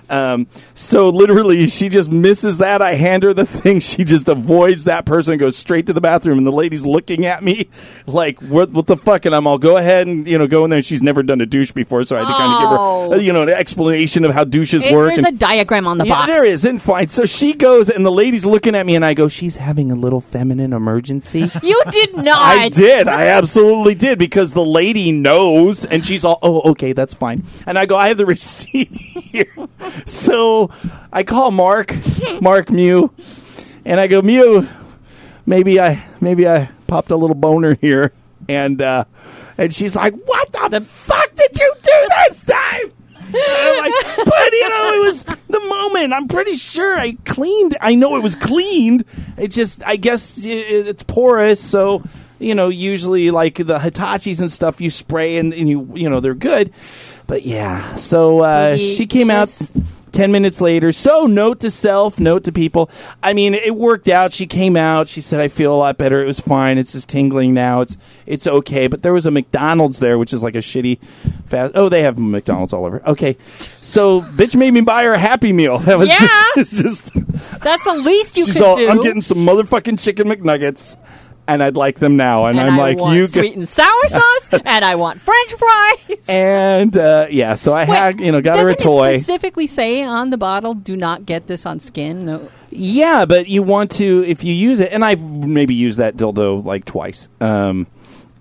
Um, 0.11 0.47
so 0.75 1.09
literally, 1.09 1.67
she 1.67 1.89
just 1.89 2.11
misses 2.11 2.57
that. 2.59 2.81
I 2.81 2.95
hand 2.95 3.23
her 3.23 3.33
the 3.33 3.45
thing. 3.45 3.79
She 3.91 4.03
just 4.03 4.27
avoids 4.29 4.83
that 4.85 5.05
person, 5.05 5.33
and 5.33 5.39
goes 5.39 5.57
straight 5.57 5.87
to 5.87 5.93
the 5.93 6.01
bathroom, 6.01 6.37
and 6.37 6.45
the 6.45 6.51
lady's 6.51 6.85
looking 6.85 7.25
at 7.25 7.43
me 7.43 7.69
like, 8.05 8.39
"What? 8.41 8.71
What 8.71 8.85
the 8.87 8.97
fuck?" 8.97 9.25
And 9.25 9.33
I'm 9.33 9.47
all, 9.47 9.57
"Go 9.57 9.77
ahead 9.77 10.07
and 10.07 10.27
you 10.27 10.37
know 10.37 10.47
go 10.47 10.63
in 10.65 10.69
there." 10.69 10.81
She's 10.81 11.01
never 11.01 11.23
done 11.23 11.39
a 11.41 11.45
douche 11.45 11.71
before, 11.71 12.03
so 12.03 12.15
I 12.15 12.19
had 12.19 12.27
to 12.27 12.33
kind 12.33 12.53
of 12.53 12.59
give 12.59 12.69
her, 12.69 12.75
Oh. 12.79 13.13
uh, 13.13 13.15
you 13.15 13.31
know, 13.33 13.41
an 13.41 13.49
explanation 13.49 14.25
of 14.25 14.31
how 14.33 14.43
douches 14.43 14.85
It- 14.85 14.93
work. 14.93 15.13
there's 15.13 15.23
and- 15.25 15.35
a 15.35 15.39
diagram 15.39 15.87
on 15.87 15.97
the 15.97 16.05
yeah, 16.05 16.15
box. 16.15 16.27
there 16.27 16.43
is. 16.45 16.65
And 16.65 16.81
fine. 16.81 17.07
So 17.07 17.25
she 17.25 17.53
goes, 17.53 17.89
and 17.89 18.05
the 18.05 18.11
lady's 18.11 18.45
looking 18.45 18.75
at 18.75 18.85
me, 18.85 18.95
and 18.95 19.05
I 19.05 19.13
go, 19.13 19.27
"She's 19.29 19.55
having 19.55 19.91
a 19.91 19.95
little 19.95 20.21
feminine 20.21 20.73
emergency." 20.73 21.49
You 21.63 21.81
did 21.91 22.17
not. 22.17 22.37
I 22.37 22.69
did. 22.69 23.07
I 23.07 23.27
absolutely 23.27 23.95
did 23.95 24.19
because 24.19 24.53
the 24.53 24.65
lady 24.65 25.11
knows, 25.11 25.85
and 25.85 26.05
she's 26.05 26.25
all, 26.25 26.39
"Oh, 26.41 26.71
okay, 26.71 26.91
that's 26.93 27.13
fine." 27.13 27.43
And 27.65 27.77
I 27.79 27.85
go, 27.85 27.95
"I 27.95 28.09
have 28.09 28.17
the 28.17 28.25
receipt 28.25 28.89
here." 28.91 29.45
So 30.05 30.71
I 31.11 31.23
call 31.23 31.51
Mark, 31.51 31.93
Mark 32.41 32.69
Mew, 32.69 33.11
and 33.85 33.99
I 33.99 34.07
go, 34.07 34.21
"Mew, 34.21 34.67
maybe 35.45 35.79
I, 35.79 36.03
maybe 36.19 36.47
I 36.47 36.69
popped 36.87 37.11
a 37.11 37.15
little 37.15 37.35
boner 37.35 37.75
here," 37.75 38.11
and 38.47 38.81
uh, 38.81 39.05
and 39.57 39.73
she's 39.73 39.95
like, 39.95 40.13
"What 40.13 40.51
the, 40.53 40.81
fuck 40.81 41.35
did 41.35 41.59
you 41.59 41.73
do 41.81 42.09
this 42.27 42.41
time?" 42.41 42.91
Like, 43.33 43.93
but 44.25 44.51
you 44.51 44.69
know, 44.69 44.93
it 44.95 45.05
was 45.05 45.23
the 45.23 45.59
moment. 45.59 46.13
I'm 46.13 46.27
pretty 46.27 46.55
sure 46.55 46.97
I 46.97 47.13
cleaned. 47.25 47.77
I 47.79 47.95
know 47.95 48.15
it 48.15 48.23
was 48.23 48.35
cleaned. 48.35 49.05
It 49.37 49.49
just, 49.49 49.83
I 49.85 49.95
guess, 49.95 50.45
i 50.45 50.49
it's 50.49 51.03
porous. 51.03 51.63
So, 51.63 52.03
you 52.41 52.55
know, 52.55 52.69
usually 52.69 53.31
like 53.31 53.55
the 53.55 53.79
Hitachis 53.79 54.39
and 54.41 54.51
stuff, 54.51 54.81
you 54.81 54.89
spray 54.89 55.37
and, 55.37 55.53
and 55.53 55.69
you, 55.69 55.89
you 55.93 56.09
know, 56.09 56.19
they're 56.19 56.33
good. 56.33 56.71
But 57.27 57.43
yeah, 57.43 57.95
so 57.95 58.39
uh, 58.39 58.77
she 58.77 59.05
came 59.05 59.29
out. 59.31 59.49
10 60.11 60.29
minutes 60.31 60.59
later. 60.59 60.91
So, 60.91 61.25
note 61.25 61.61
to 61.61 61.71
self, 61.71 62.19
note 62.19 62.43
to 62.43 62.51
people. 62.51 62.89
I 63.23 63.31
mean, 63.31 63.53
it 63.53 63.73
worked 63.73 64.09
out. 64.09 64.33
She 64.33 64.45
came 64.45 64.75
out. 64.75 65.07
She 65.07 65.21
said, 65.21 65.39
I 65.39 65.47
feel 65.47 65.73
a 65.73 65.77
lot 65.77 65.97
better. 65.97 66.21
It 66.21 66.25
was 66.25 66.39
fine. 66.39 66.77
It's 66.77 66.91
just 66.91 67.07
tingling 67.07 67.53
now. 67.53 67.79
It's 67.79 67.97
it's 68.25 68.45
okay. 68.45 68.87
But 68.87 69.03
there 69.03 69.13
was 69.13 69.25
a 69.25 69.31
McDonald's 69.31 69.99
there, 69.99 70.17
which 70.17 70.33
is 70.33 70.43
like 70.43 70.55
a 70.55 70.59
shitty 70.59 70.99
fast. 71.45 71.71
Oh, 71.75 71.87
they 71.87 72.03
have 72.03 72.19
McDonald's 72.19 72.73
all 72.73 72.85
over. 72.85 73.01
Okay. 73.07 73.37
So, 73.79 74.21
bitch 74.21 74.55
made 74.55 74.73
me 74.73 74.81
buy 74.81 75.05
her 75.05 75.13
a 75.13 75.17
Happy 75.17 75.53
Meal. 75.53 75.77
That 75.91 75.97
was 75.97 76.09
Yeah. 76.09 76.27
just, 76.57 76.81
just 76.81 77.13
That's 77.61 77.83
the 77.85 77.93
least 77.93 78.35
you 78.37 78.45
she's 78.45 78.55
could 78.57 78.63
all, 78.63 78.75
do. 78.75 78.89
I'm 78.89 78.99
getting 78.99 79.21
some 79.21 79.37
motherfucking 79.39 80.03
chicken 80.03 80.27
McNuggets. 80.27 80.97
And 81.53 81.61
I'd 81.63 81.75
like 81.75 81.99
them 81.99 82.15
now. 82.15 82.45
And, 82.45 82.59
and 82.59 82.69
I'm 82.69 82.79
I 82.79 82.93
like, 82.93 83.15
you 83.15 83.27
sweet 83.27 83.55
and 83.55 83.67
sour 83.67 84.01
sauce, 84.07 84.49
and 84.51 84.85
I 84.85 84.95
want 84.95 85.19
French 85.19 85.53
fries. 85.53 86.17
And, 86.27 86.95
uh, 86.95 87.27
yeah, 87.29 87.55
so 87.55 87.73
I 87.73 87.83
had, 87.83 88.21
you 88.21 88.31
know, 88.31 88.41
got 88.41 88.59
her 88.59 88.69
a 88.69 88.75
toy. 88.75 89.17
Specifically 89.17 89.67
say 89.67 90.03
on 90.03 90.29
the 90.29 90.37
bottle, 90.37 90.73
"Do 90.73 90.95
not 90.95 91.25
get 91.25 91.47
this 91.47 91.65
on 91.65 91.79
skin." 91.79 92.25
No. 92.25 92.49
Yeah, 92.69 93.25
but 93.25 93.47
you 93.47 93.63
want 93.63 93.91
to 93.91 94.23
if 94.25 94.43
you 94.43 94.53
use 94.53 94.79
it, 94.79 94.91
and 94.93 95.03
I've 95.03 95.23
maybe 95.23 95.75
used 95.75 95.99
that 95.99 96.15
dildo 96.15 96.63
like 96.63 96.85
twice 96.85 97.27
um, 97.41 97.87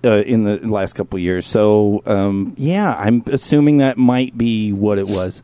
uh, 0.04 0.22
in 0.22 0.44
the 0.44 0.58
last 0.58 0.92
couple 0.94 1.16
of 1.16 1.22
years. 1.22 1.46
So 1.46 2.02
um, 2.06 2.54
yeah, 2.56 2.94
I'm 2.94 3.24
assuming 3.26 3.78
that 3.78 3.98
might 3.98 4.38
be 4.38 4.72
what 4.72 4.98
it 4.98 5.08
was. 5.08 5.42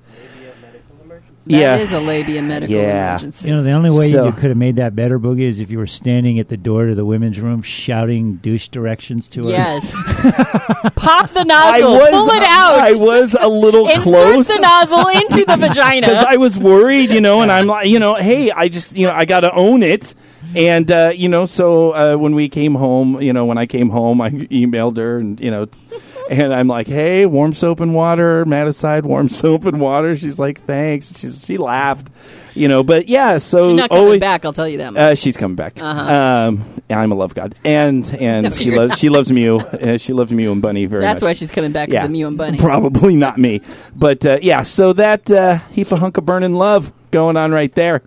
That 1.47 1.57
yeah, 1.57 1.77
is 1.77 1.93
a 1.93 2.01
labia 2.01 2.43
medical 2.43 2.75
Yeah. 2.75 3.11
emergency. 3.13 3.49
You 3.49 3.55
know, 3.55 3.63
the 3.63 3.71
only 3.71 3.91
way 3.91 4.09
So- 4.11 4.27
you 4.27 4.33
could 4.33 4.49
have 4.51 4.57
made 4.57 4.77
that 4.77 4.97
better, 4.97 5.19
Boogie, 5.19 5.43
is 5.43 5.61
if 5.61 5.71
you 5.71 5.79
were 5.79 5.87
standing 5.87 6.41
at 6.41 6.49
the 6.49 6.57
door 6.57 6.87
to 6.87 6.95
the 6.97 7.05
women's 7.05 7.39
room 7.39 7.63
shouting 7.63 8.41
douche 8.43 8.67
directions 8.69 9.29
to 9.29 9.43
us. 9.43 9.49
yes. 9.51 9.93
Pop 10.97 11.31
the 11.31 11.41
I 11.41 11.79
nozzle. 11.81 11.93
was 11.93 12.11
pull 12.11 12.31
it 12.31 12.43
out. 12.43 12.79
I 12.79 12.95
was 12.95 13.37
a 13.39 13.49
little 13.49 13.87
Insert 13.89 14.03
close. 14.03 14.49
the 14.49 14.59
nozzle 14.61 15.07
into 15.09 15.45
the 15.45 15.57
vagina. 15.57 16.07
because 16.09 16.25
I 16.25 16.37
was 16.37 16.59
worried, 16.59 17.13
you 17.13 17.21
know, 17.21 17.43
and 17.43 17.53
I'm 17.53 17.67
like, 17.67 17.89
you 17.89 17.99
know, 17.99 18.15
hey, 18.15 18.51
I 18.51 18.69
just, 18.69 18.97
you 18.97 19.07
know, 19.07 19.13
I 19.15 19.25
got 19.25 19.41
to 19.41 19.53
own 19.55 19.83
it. 19.83 20.15
And, 20.55 20.91
uh, 20.91 21.13
you 21.15 21.29
know, 21.29 21.45
so 21.47 21.91
uh, 21.91 22.17
when 22.17 22.35
we 22.35 22.49
came 22.49 22.75
home, 22.75 23.21
you 23.21 23.33
know, 23.33 23.45
when 23.47 23.59
I 23.59 23.67
came 23.67 23.91
home, 23.91 24.21
I 24.21 24.31
emailed 24.31 24.97
her 24.97 25.19
and, 25.19 25.41
you 25.41 25.51
know, 25.51 25.67
t- 25.67 25.81
and 26.31 26.53
I'm 26.55 26.69
like, 26.69 26.87
"Hey, 26.87 27.27
warm 27.27 27.53
soap 27.53 27.81
and 27.81 27.95
water, 27.95 28.45
Madacide, 28.45 29.05
warm 29.05 29.29
soap 29.29 29.65
and 29.67 29.81
water." 29.81 30.17
She's 30.17 30.39
like, 30.39 30.61
"Thanks." 30.61 31.17
She's 31.19 31.45
she 31.47 31.57
laughed, 31.59 32.09
you 32.55 32.69
know. 32.69 32.83
But 32.83 33.09
yeah, 33.09 33.39
so 33.39 33.71
She's 33.71 33.77
not 33.79 33.91
coming 33.91 34.05
always- 34.05 34.21
back. 34.21 34.45
I'll 34.45 34.53
tell 34.53 34.69
you 34.69 34.79
that. 34.79 34.93
much. 34.93 35.01
uh, 35.01 35.15
she's 35.15 35.37
coming 35.37 35.57
back. 35.57 35.81
Um, 35.83 36.65
I'm 36.89 37.11
a 37.13 37.15
love 37.15 37.35
god, 37.35 37.55
and 37.65 38.05
and 38.21 38.45
No, 38.45 38.51
she 38.51 38.67
you're 38.67 38.77
loves 38.77 38.99
she 38.99 39.09
loves 39.09 39.31
Mew. 39.33 39.59
Uh, 39.59 39.99
she 39.99 40.13
loves 40.13 40.33
Mew 40.33 40.53
and 40.53 40.63
Bunny 40.63 40.87
very 40.87 41.03
much. 41.03 41.15
That's 41.15 41.23
much. 41.23 41.29
why 41.29 41.33
she's 41.35 41.51
coming 41.51 41.73
back. 41.73 41.89
Yeah, 41.91 42.05
the 42.07 42.13
Mew 42.13 42.27
and 42.29 42.39
Bunny. 42.39 42.59
Probably 42.59 43.17
not 43.17 43.39
me, 43.39 43.61
but 43.95 44.25
uh, 44.25 44.39
yeah. 44.43 44.63
So 44.63 44.93
that 44.95 45.31
uh, 45.31 45.59
heap 45.73 45.91
of 45.93 45.99
hunk 45.99 46.17
of 46.17 46.25
burning 46.27 46.55
love 46.55 46.93
going 47.11 47.37
on 47.37 47.51
right 47.53 47.73
there. 47.75 48.03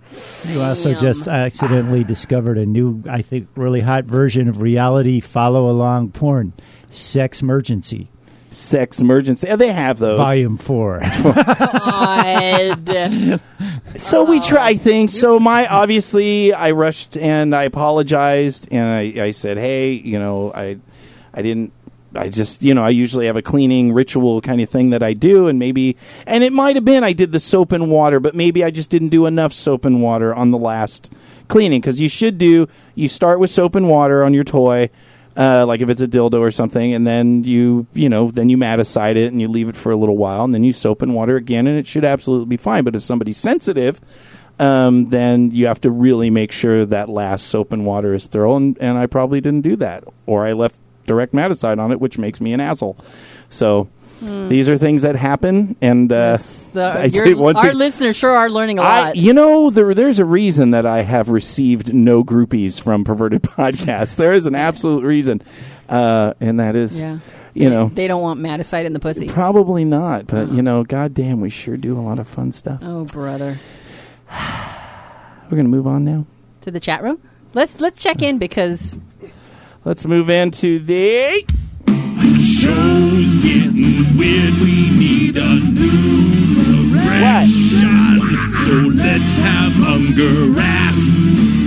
You 0.48 0.62
also 0.62 0.92
Damn. 0.94 1.02
just 1.02 1.28
accidentally 1.28 2.04
discovered 2.04 2.58
a 2.58 2.66
new, 2.66 3.02
I 3.10 3.22
think, 3.22 3.48
really 3.56 3.82
hot 3.82 4.06
version 4.06 4.48
of 4.50 4.62
reality 4.62 5.20
follow 5.20 5.70
along 5.70 6.12
porn. 6.12 6.54
Sex 6.90 7.42
Emergency, 7.42 8.10
Sex 8.52 9.00
emergency. 9.00 9.48
Yeah, 9.48 9.58
they 9.58 9.72
have 9.72 10.00
those. 10.00 10.18
Volume 10.18 10.58
4. 10.58 11.02
God. 11.24 13.42
So 13.98 14.24
we 14.24 14.40
oh. 14.40 14.44
try 14.44 14.76
things. 14.76 15.18
So 15.18 15.40
my 15.40 15.68
obviously, 15.68 16.54
I 16.54 16.72
rushed 16.72 17.16
and 17.16 17.56
I 17.56 17.64
apologized 17.64 18.70
and 18.72 18.88
I, 18.88 19.26
I 19.26 19.32
said, 19.32 19.58
hey, 19.58 19.92
you 19.92 20.18
know, 20.18 20.52
I, 20.54 20.80
I 21.34 21.42
didn't. 21.42 21.74
I 22.16 22.30
just, 22.30 22.64
you 22.64 22.74
know, 22.74 22.84
I 22.84 22.90
usually 22.90 23.28
have 23.28 23.36
a 23.36 23.42
cleaning 23.44 23.94
ritual 23.94 24.42
kind 24.42 24.62
of 24.62 24.68
thing 24.68 24.90
that 24.90 25.04
I 25.04 25.14
do, 25.14 25.48
and 25.48 25.60
maybe, 25.60 25.96
and 26.26 26.44
it 26.44 26.52
might 26.52 26.76
have 26.76 26.84
been 26.84 27.04
I 27.04 27.14
did 27.14 27.32
the 27.32 27.40
soap 27.40 27.72
and 27.72 27.92
water, 27.92 28.20
but 28.20 28.34
maybe 28.34 28.64
I 28.64 28.72
just 28.72 28.90
didn't 28.90 29.10
do 29.10 29.28
enough 29.28 29.54
soap 29.54 29.86
and 29.86 30.02
water 30.02 30.34
on 30.34 30.50
the 30.50 30.58
last 30.58 31.14
cleaning 31.50 31.82
because 31.82 32.02
you 32.02 32.10
should 32.10 32.40
do. 32.40 32.68
You 32.96 33.08
start 33.08 33.40
with 33.40 33.52
soap 33.52 33.76
and 33.76 33.88
water 33.88 34.24
on 34.24 34.34
your 34.34 34.44
toy, 34.44 34.90
uh, 35.40 35.66
like 35.66 35.80
if 35.80 35.90
it's 35.90 36.02
a 36.02 36.08
dildo 36.08 36.40
or 36.42 36.52
something, 36.52 36.94
and 36.94 37.08
then 37.08 37.46
you, 37.46 37.88
you 37.94 38.10
know, 38.10 38.30
then 38.30 38.50
you 38.50 38.58
madacide 38.58 39.16
it 39.16 39.32
and 39.32 39.40
you 39.40 39.48
leave 39.48 39.70
it 39.70 39.76
for 39.76 39.92
a 39.92 39.96
little 39.96 40.18
while, 40.18 40.44
and 40.44 40.54
then 40.54 40.66
you 40.66 40.74
soap 40.74 41.02
and 41.02 41.16
water 41.16 41.38
again, 41.38 41.66
and 41.66 41.80
it 41.80 41.88
should 41.88 42.04
absolutely 42.04 42.48
be 42.48 42.58
fine. 42.58 42.84
But 42.84 42.96
if 42.96 43.04
somebody's 43.04 43.38
sensitive, 43.38 44.02
um, 44.60 45.10
then 45.10 45.52
you 45.52 45.68
have 45.68 45.80
to 45.82 45.90
really 45.90 46.30
make 46.30 46.52
sure 46.52 46.86
that 46.86 47.08
last 47.08 47.48
soap 47.48 47.72
and 47.72 47.86
water 47.86 48.14
is 48.14 48.28
thorough, 48.28 48.58
and, 48.58 48.78
and 48.80 48.98
I 48.98 49.06
probably 49.06 49.40
didn't 49.40 49.62
do 49.62 49.78
that, 49.78 50.04
or 50.26 50.46
I 50.46 50.52
left 50.52 50.76
direct 51.06 51.34
madacide 51.34 51.80
on 51.80 51.94
it, 51.94 52.02
which 52.02 52.18
makes 52.18 52.42
me 52.42 52.52
an 52.52 52.60
asshole. 52.60 52.98
So 53.48 53.88
these 54.22 54.68
are 54.68 54.76
things 54.78 55.04
that 55.04 55.16
happen, 55.16 55.76
and 55.82 56.12
uh, 56.12 56.38
The, 56.74 56.82
I 56.84 57.06
your- 57.06 57.38
once 57.38 57.64
our 57.64 57.70
ag- 57.70 57.76
listeners 57.76 58.16
sure 58.18 58.32
are 58.36 58.50
learning 58.50 58.80
a 58.80 58.82
I, 58.82 59.00
lot. 59.02 59.16
you 59.16 59.34
know, 59.34 59.70
there, 59.70 59.94
there's 59.94 60.20
a 60.20 60.26
reason 60.26 60.72
that 60.72 60.86
I 60.86 61.04
have 61.04 61.30
received 61.30 61.94
no 61.94 62.24
groupies 62.24 62.82
from 62.82 63.04
perverted 63.06 63.42
podcasts. 63.44 64.18
There 64.18 64.34
is 64.34 64.46
an 64.46 64.56
absolute 64.56 65.04
reason, 65.06 65.42
uh, 65.88 66.34
and 66.42 66.60
that 66.60 66.76
is, 66.76 67.00
yeah. 67.00 67.20
you 67.54 67.70
know, 67.70 67.88
They 67.90 68.08
don't 68.08 68.22
want 68.22 68.40
madacide 68.42 68.86
in 68.86 68.92
the 68.94 69.00
pussy. 69.00 69.28
probably 69.28 69.86
not. 69.86 70.28
But 70.28 70.52
you 70.52 70.62
know, 70.62 70.84
goddamn, 70.84 71.40
we 71.40 71.50
sure 71.50 71.78
do 71.78 71.98
a 71.98 72.02
lot 72.02 72.20
of 72.20 72.28
fun 72.28 72.52
stuff. 72.52 72.82
Oh, 72.84 73.06
brother. 73.06 73.58
We're 75.50 75.58
gonna 75.58 75.64
move 75.70 75.88
on 75.88 76.04
now. 76.04 76.26
To 76.62 76.72
the 76.72 76.80
chat 76.80 77.04
room? 77.04 77.20
Let's 77.54 77.80
let's 77.80 78.02
check 78.04 78.22
in 78.22 78.38
because 78.38 78.98
Let's 79.86 80.04
move 80.06 80.30
into 80.30 80.78
the. 80.80 81.46
Show's 83.20 83.36
getting 83.38 84.18
weird. 84.18 84.54
We 84.62 84.90
need 84.92 85.36
a 85.38 85.56
new 85.60 86.56
direction. 86.56 88.20
So 88.64 88.72
let's 88.72 89.36
have 89.38 89.74
Unger 89.84 90.58
ask 90.58 91.06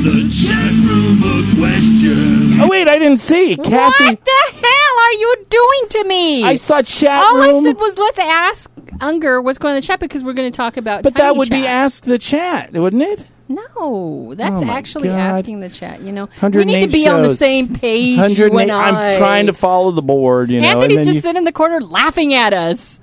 the 0.03 0.31
chat 0.33 0.73
room 0.85 1.23
a 1.23 1.55
question. 1.59 2.59
Oh 2.61 2.69
wait, 2.69 2.89
I 2.89 2.99
didn't 2.99 3.19
see 3.19 3.57
Kathy. 3.57 4.05
what 4.07 4.25
the 4.25 4.53
hell 4.55 4.99
are 5.01 5.13
you 5.13 5.47
doing 5.51 5.89
to 5.91 6.05
me? 6.05 6.43
I 6.45 6.55
saw 6.55 6.81
chat 6.81 7.23
All 7.23 7.37
room, 7.37 7.67
I 7.67 7.69
said 7.69 7.77
was 7.79 7.99
let's 7.99 8.19
ask 8.19 8.71
Unger 9.03 9.43
what's 9.43 9.59
going 9.59 9.73
on 9.73 9.77
in 9.77 9.83
the 9.83 9.87
chat 9.87 10.01
because 10.01 10.23
we're 10.23 10.33
going 10.33 10.51
to 10.51 10.57
talk 10.57 10.79
about. 10.79 11.03
but 11.03 11.13
that 11.15 11.21
Tiny 11.21 11.39
would 11.39 11.51
be 11.51 11.57
Chat. 11.57 11.67
ask 11.67 12.05
the 12.05 12.19
chat, 12.19 12.73
wouldn't 12.73 13.03
it? 13.03 13.27
No, 13.55 14.35
that's 14.37 14.51
Oh 14.55 14.65
actually 14.65 15.09
God. 15.09 15.19
asking 15.19 15.61
the 15.61 15.69
chat. 15.69 16.01
You 16.01 16.13
know, 16.13 16.29
we 16.43 16.65
need 16.65 16.87
to 16.91 16.93
be 16.93 17.09
on 17.09 17.23
the 17.23 17.35
same 17.37 17.75
page. 17.75 18.19
I'm 18.19 18.35
trying 18.35 19.47
to 19.47 19.53
follow 19.53 19.91
the 19.91 20.03
board, 20.03 20.51
you 20.51 20.61
know. 20.61 20.69
Anthony's 20.69 21.07
just 21.07 21.15
you, 21.17 21.21
sitting 21.23 21.37
in 21.39 21.45
the 21.45 21.53
corner 21.53 21.81
laughing 21.81 22.35
at 22.35 22.53
us. 22.53 22.99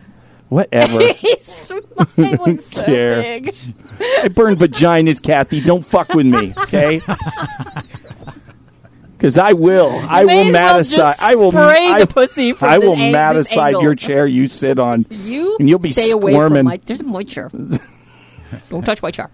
whatever. 0.50 1.00
He's 1.13 1.46
smiling 1.46 2.60
so 2.72 2.84
care. 2.86 3.22
big. 3.22 3.56
I 4.24 4.27
burn 4.29 4.56
vaginas, 4.56 5.22
Kathy. 5.22 5.62
Don't 5.62 5.86
fuck 5.86 6.13
with 6.13 6.25
me, 6.25 6.53
okay? 6.58 7.01
Because 9.12 9.38
I 9.38 9.51
will. 9.51 9.89
I 10.08 10.24
will 10.24 10.46
madacide. 10.46 11.15
I 11.20 11.36
will. 11.36 11.51
spray 11.51 11.89
I, 11.89 12.00
the 12.00 12.08
pussy 12.08 12.53
from 12.53 12.70
I 12.70 12.77
will 12.77 12.94
an- 12.94 13.13
madacide 13.13 13.82
your 13.82 13.94
chair 13.94 14.25
you 14.25 14.48
sit 14.48 14.79
on. 14.79 15.06
You 15.10 15.58
And 15.60 15.68
you'll 15.68 15.77
be 15.79 15.91
stay 15.91 16.12
away 16.12 16.32
squirming. 16.32 16.60
from 16.60 16.65
my. 16.68 16.77
There's 16.86 17.03
moisture. 17.03 17.51
Don't 18.70 18.86
touch 18.86 19.01
my 19.03 19.12
chair. 19.12 19.29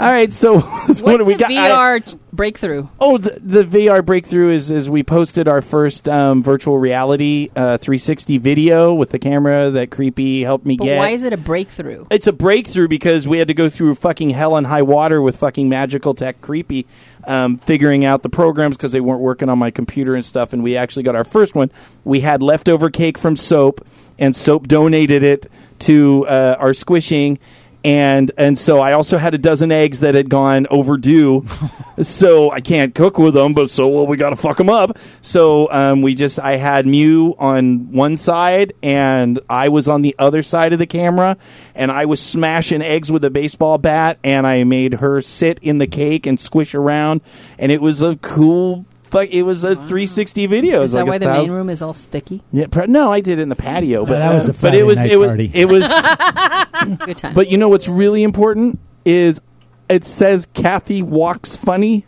All 0.00 0.08
right. 0.10 0.32
So 0.32 0.60
what 1.00 1.16
do 1.18 1.24
we 1.24 1.34
got? 1.34 1.50
I- 1.50 1.98
VR 2.00 2.18
breakthrough? 2.32 2.86
Oh, 3.00 3.18
the, 3.18 3.40
the 3.40 3.64
VR 3.64 4.04
breakthrough 4.04 4.52
is 4.52 4.70
is 4.70 4.88
we 4.88 5.02
posted 5.02 5.48
our 5.48 5.60
first 5.60 6.08
um, 6.08 6.40
virtual 6.40 6.78
reality 6.78 7.48
uh, 7.56 7.78
360 7.78 8.38
video 8.38 8.94
with 8.94 9.10
the 9.10 9.18
camera 9.18 9.70
that 9.70 9.90
creepy 9.90 10.42
helped 10.42 10.64
me 10.64 10.76
But 10.76 10.84
get. 10.84 10.98
why 10.98 11.10
is 11.10 11.24
it 11.24 11.32
a 11.32 11.36
breakthrough? 11.36 12.06
it's 12.10 12.28
a 12.28 12.32
breakthrough 12.32 12.86
because 12.86 13.26
we 13.26 13.38
had 13.38 13.48
to 13.48 13.54
go 13.54 13.68
through 13.68 13.96
fucking 13.96 14.30
hell 14.30 14.56
and 14.56 14.68
high 14.68 14.82
water 14.82 15.20
with 15.20 15.36
fucking 15.38 15.68
magical 15.68 16.14
tech 16.14 16.40
creepy 16.40 16.86
um, 17.26 17.56
figuring 17.58 18.04
out 18.04 18.22
the 18.22 18.28
programs 18.28 18.76
because 18.76 18.92
they 18.92 19.00
weren't 19.00 19.20
working 19.20 19.48
on 19.48 19.58
my 19.58 19.72
computer 19.72 20.14
and 20.14 20.24
stuff 20.24 20.52
and 20.52 20.62
we 20.62 20.76
actually 20.76 21.02
got 21.02 21.16
our 21.16 21.24
first 21.24 21.56
one 21.56 21.72
we 22.04 22.20
had 22.20 22.40
leftover 22.40 22.88
cake 22.88 23.18
from 23.18 23.34
soap 23.34 23.84
and 24.16 24.36
soap 24.36 24.68
donated 24.68 25.24
it 25.24 25.46
to 25.80 26.24
uh, 26.28 26.56
our 26.60 26.72
squishing 26.72 27.38
and 27.84 28.30
and 28.36 28.58
so 28.58 28.80
I 28.80 28.92
also 28.92 29.18
had 29.18 29.34
a 29.34 29.38
dozen 29.38 29.70
eggs 29.70 30.00
that 30.00 30.14
had 30.14 30.28
gone 30.28 30.66
overdue, 30.70 31.44
so 32.00 32.50
I 32.50 32.60
can't 32.60 32.94
cook 32.94 33.18
with 33.18 33.34
them. 33.34 33.54
But 33.54 33.70
so 33.70 33.88
well, 33.88 34.06
we 34.06 34.16
got 34.16 34.30
to 34.30 34.36
fuck 34.36 34.56
them 34.56 34.68
up. 34.68 34.98
So 35.22 35.70
um, 35.70 36.02
we 36.02 36.14
just 36.14 36.38
I 36.38 36.56
had 36.56 36.86
Mew 36.86 37.34
on 37.38 37.92
one 37.92 38.16
side, 38.16 38.72
and 38.82 39.38
I 39.48 39.68
was 39.68 39.88
on 39.88 40.02
the 40.02 40.14
other 40.18 40.42
side 40.42 40.72
of 40.72 40.78
the 40.78 40.86
camera, 40.86 41.36
and 41.74 41.90
I 41.92 42.06
was 42.06 42.20
smashing 42.20 42.82
eggs 42.82 43.12
with 43.12 43.24
a 43.24 43.30
baseball 43.30 43.78
bat, 43.78 44.18
and 44.24 44.46
I 44.46 44.64
made 44.64 44.94
her 44.94 45.20
sit 45.20 45.58
in 45.62 45.78
the 45.78 45.86
cake 45.86 46.26
and 46.26 46.38
squish 46.38 46.74
around, 46.74 47.20
and 47.58 47.70
it 47.70 47.80
was 47.80 48.02
a 48.02 48.16
cool. 48.16 48.86
Fuck, 49.10 49.30
it 49.30 49.42
was 49.42 49.64
a 49.64 49.74
360 49.74 50.46
video. 50.46 50.82
Is 50.82 50.92
that 50.92 51.00
like 51.00 51.08
why 51.08 51.16
a 51.16 51.18
the 51.18 51.32
main 51.32 51.50
room 51.50 51.70
is 51.70 51.80
all 51.80 51.94
sticky? 51.94 52.42
Yeah, 52.52 52.66
pre- 52.66 52.86
no, 52.86 53.10
I 53.10 53.20
did 53.20 53.38
it 53.38 53.42
in 53.42 53.48
the 53.48 53.56
patio, 53.56 54.04
but 54.04 54.16
oh, 54.16 54.18
that 54.18 54.34
was 54.34 54.44
the 54.44 54.52
uh, 54.52 54.56
but 54.60 54.74
it 54.74 54.82
was 54.82 55.02
it 55.04 55.16
was 55.18 55.28
party. 55.28 55.50
it 55.54 55.64
was. 55.64 55.82
Good 57.06 57.16
time. 57.16 57.34
But 57.34 57.48
you 57.48 57.56
know 57.56 57.68
what's 57.70 57.88
really 57.88 58.22
important 58.22 58.78
is 59.04 59.40
it 59.88 60.04
says 60.04 60.44
Kathy 60.46 61.02
walks 61.02 61.56
funny 61.56 62.04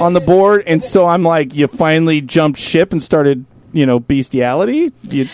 on 0.00 0.12
the 0.12 0.20
board, 0.20 0.62
and 0.66 0.82
so 0.82 1.06
I'm 1.06 1.22
like, 1.24 1.54
you 1.54 1.66
finally 1.66 2.20
jumped 2.20 2.58
ship 2.58 2.92
and 2.92 3.02
started, 3.02 3.44
you 3.72 3.84
know, 3.84 3.98
bestiality. 3.98 4.92
You 5.02 5.26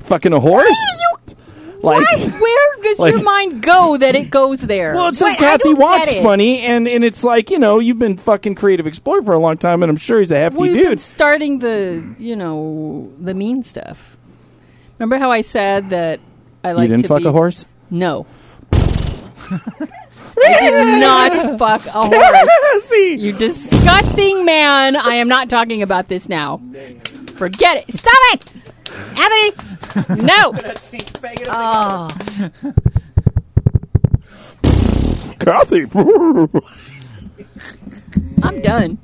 fucking 0.00 0.32
a 0.32 0.40
horse. 0.40 0.98
Like, 1.84 2.06
Why? 2.10 2.28
Where 2.40 2.82
does 2.82 2.98
like- 2.98 3.14
your 3.14 3.22
mind 3.22 3.62
go 3.62 3.96
that 3.98 4.14
it 4.14 4.30
goes 4.30 4.60
there? 4.62 4.94
well, 4.94 5.08
it 5.08 5.14
says 5.14 5.30
Wait, 5.30 5.38
Kathy 5.38 5.64
don't 5.64 5.78
walks 5.78 6.08
get 6.08 6.18
it. 6.18 6.22
funny, 6.22 6.60
and 6.60 6.88
and 6.88 7.04
it's 7.04 7.22
like, 7.22 7.50
you 7.50 7.58
know, 7.58 7.78
you've 7.78 7.98
been 7.98 8.16
fucking 8.16 8.54
creative 8.54 8.86
explorer 8.86 9.22
for 9.22 9.32
a 9.34 9.38
long 9.38 9.56
time, 9.58 9.82
and 9.82 9.90
I'm 9.90 9.96
sure 9.96 10.18
he's 10.20 10.30
a 10.32 10.36
hefty 10.36 10.58
been 10.72 10.74
dude. 10.74 11.00
starting 11.00 11.58
the, 11.58 12.02
you 12.18 12.36
know, 12.36 13.12
the 13.20 13.34
mean 13.34 13.62
stuff. 13.62 14.16
Remember 14.98 15.18
how 15.18 15.30
I 15.30 15.42
said 15.42 15.90
that 15.90 16.20
I 16.62 16.72
like 16.72 16.84
you 16.84 16.88
didn't 16.96 17.02
to 17.02 17.08
fuck 17.08 17.22
be 17.22 17.28
a 17.28 17.32
horse. 17.32 17.66
No. 17.90 18.26
I 20.46 20.70
did 20.70 21.00
not 21.00 21.58
fuck 21.58 21.86
a 21.86 21.90
horse. 21.92 22.84
See, 22.88 23.16
You 23.16 23.32
disgusting 23.32 24.44
man. 24.44 24.96
I 24.96 25.14
am 25.16 25.28
not 25.28 25.48
talking 25.48 25.82
about 25.82 26.08
this 26.08 26.28
now. 26.28 26.60
Forget 27.36 27.84
it. 27.88 27.94
Stop 27.94 28.14
it. 28.32 28.46
Anthony. 29.18 29.73
No. 30.08 30.54
Oh. 31.46 32.08
Kathy. 35.40 35.84
I'm 38.42 38.60
done. 38.62 38.98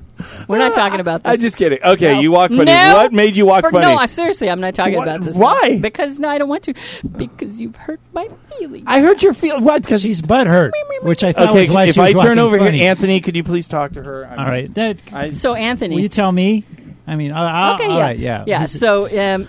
We're 0.49 0.59
not 0.59 0.75
talking 0.75 1.00
about 1.00 1.23
this. 1.23 1.32
I'm 1.32 1.40
just 1.40 1.56
kidding. 1.56 1.78
Okay, 1.82 2.14
No. 2.14 2.20
you 2.20 2.30
walk 2.32 2.50
funny. 2.50 2.64
No. 2.66 2.92
What 2.94 3.12
made 3.12 3.37
you 3.37 3.47
walk 3.47 3.62
For- 3.64 3.70
funny? 3.70 3.87
No, 3.87 3.97
I, 3.97 4.04
seriously, 4.06 4.50
I'm 4.50 4.61
not 4.61 4.75
talking 4.75 4.97
What- 4.97 5.09
about 5.09 5.23
this. 5.23 5.35
why? 5.37 5.78
Because 5.80 6.18
no, 6.18 6.28
I 6.28 6.37
don't 6.38 6.49
want 6.49 6.64
to. 6.64 6.75
Because 7.16 7.59
you've 7.61 7.76
hurt 7.76 8.00
my 8.12 8.28
feelings. 8.59 8.85
I 8.87 9.00
heard 9.00 9.23
your 9.23 9.32
feel. 9.35 9.61
What? 9.61 9.82
Because 9.82 10.02
She's 10.02 10.20
butthurt, 10.20 10.73
which 11.02 11.25
I 11.25 11.32
thought 11.32 11.50
Okay, 11.50 11.66
was 11.68 11.75
why 11.75 11.85
if 11.87 11.94
she 11.94 12.00
was 12.00 12.14
I 12.14 12.23
turn 12.23 12.38
over 12.38 12.59
funny. 12.59 12.78
here, 12.78 12.90
Anthony, 12.90 13.20
could 13.20 13.35
you 13.37 13.44
please 13.44 13.66
talk 13.68 13.92
to 13.92 14.02
her? 14.02 14.26
I'm- 14.26 14.38
All 14.38 14.44
right, 14.47 14.73
that, 14.75 14.99
I, 15.12 15.30
so 15.30 15.54
Anthony. 15.54 15.94
will 15.97 16.02
you 16.02 16.09
tell 16.11 16.30
me? 16.32 16.64
I 17.06 17.16
mean, 17.16 17.32
uh, 17.32 17.40
uh, 17.40 17.75
okay, 17.76 17.87
all 17.90 17.97
yeah, 17.99 18.02
right, 18.04 18.18
yeah, 18.18 18.44
yeah. 18.47 18.62
This 18.62 18.75
is- 18.75 18.80
So 18.80 19.18
um, 19.35 19.49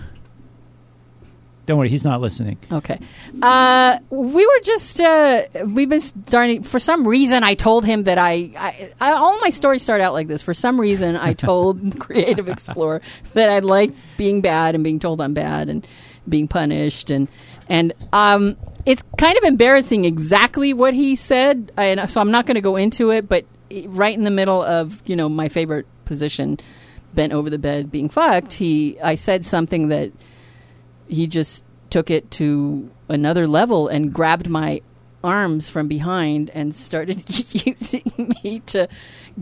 Don't 1.64 1.78
worry, 1.78 1.88
he's 1.88 2.02
not 2.02 2.20
listening. 2.20 2.58
Okay. 2.72 2.98
Uh, 3.40 3.98
we 4.10 4.44
were 4.44 4.60
just 4.64 5.00
uh, 5.00 5.42
we've 5.64 5.88
been 5.88 6.00
starting. 6.00 6.64
For 6.64 6.80
some 6.80 7.06
reason, 7.06 7.44
I 7.44 7.54
told 7.54 7.84
him 7.84 8.04
that 8.04 8.18
I, 8.18 8.50
I, 8.58 8.92
I 9.00 9.12
all 9.12 9.38
my 9.38 9.50
stories 9.50 9.82
start 9.82 10.00
out 10.00 10.12
like 10.12 10.26
this. 10.26 10.42
For 10.42 10.54
some 10.54 10.80
reason, 10.80 11.16
I 11.16 11.34
told 11.34 11.98
Creative 12.00 12.48
Explorer 12.48 13.00
that 13.34 13.48
I 13.48 13.60
like 13.60 13.92
being 14.16 14.40
bad 14.40 14.74
and 14.74 14.82
being 14.82 14.98
told 14.98 15.20
I'm 15.20 15.34
bad 15.34 15.68
and 15.68 15.86
being 16.28 16.48
punished 16.48 17.10
and 17.10 17.28
and 17.68 17.92
um, 18.12 18.56
it's 18.84 19.04
kind 19.16 19.38
of 19.38 19.44
embarrassing 19.44 20.04
exactly 20.04 20.74
what 20.74 20.94
he 20.94 21.14
said. 21.14 21.70
And 21.76 22.10
so 22.10 22.20
I'm 22.20 22.32
not 22.32 22.46
going 22.46 22.56
to 22.56 22.60
go 22.60 22.74
into 22.74 23.10
it, 23.10 23.28
but 23.28 23.44
right 23.86 24.16
in 24.16 24.24
the 24.24 24.30
middle 24.30 24.62
of 24.62 25.00
you 25.06 25.14
know 25.14 25.28
my 25.28 25.48
favorite 25.48 25.86
position, 26.06 26.58
bent 27.14 27.32
over 27.32 27.50
the 27.50 27.58
bed 27.58 27.90
being 27.90 28.08
fucked, 28.08 28.54
he 28.54 29.00
I 29.00 29.14
said 29.14 29.46
something 29.46 29.88
that 29.88 30.12
he 31.08 31.26
just 31.26 31.64
took 31.90 32.10
it 32.10 32.30
to 32.32 32.90
another 33.08 33.46
level 33.46 33.88
and 33.88 34.12
grabbed 34.12 34.48
my 34.48 34.80
arms 35.22 35.68
from 35.68 35.88
behind 35.88 36.50
and 36.50 36.74
started 36.74 37.22
using 37.66 38.34
me 38.42 38.60
to 38.66 38.88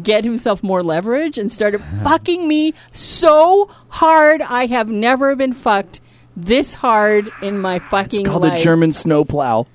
get 0.03 0.25
himself 0.25 0.63
more 0.63 0.83
leverage 0.83 1.39
and 1.39 1.51
started 1.51 1.81
fucking 2.03 2.47
me 2.47 2.75
so 2.93 3.71
hard 3.89 4.43
I 4.43 4.67
have 4.67 4.91
never 4.91 5.35
been 5.37 5.53
fucked 5.53 6.01
this 6.45 6.75
hard 6.75 7.31
in 7.43 7.59
my 7.61 7.79
fucking 7.79 8.21
It's 8.21 8.29
called 8.29 8.43
life. 8.43 8.61
a 8.61 8.63
German 8.63 8.93
snowplow. 8.93 9.67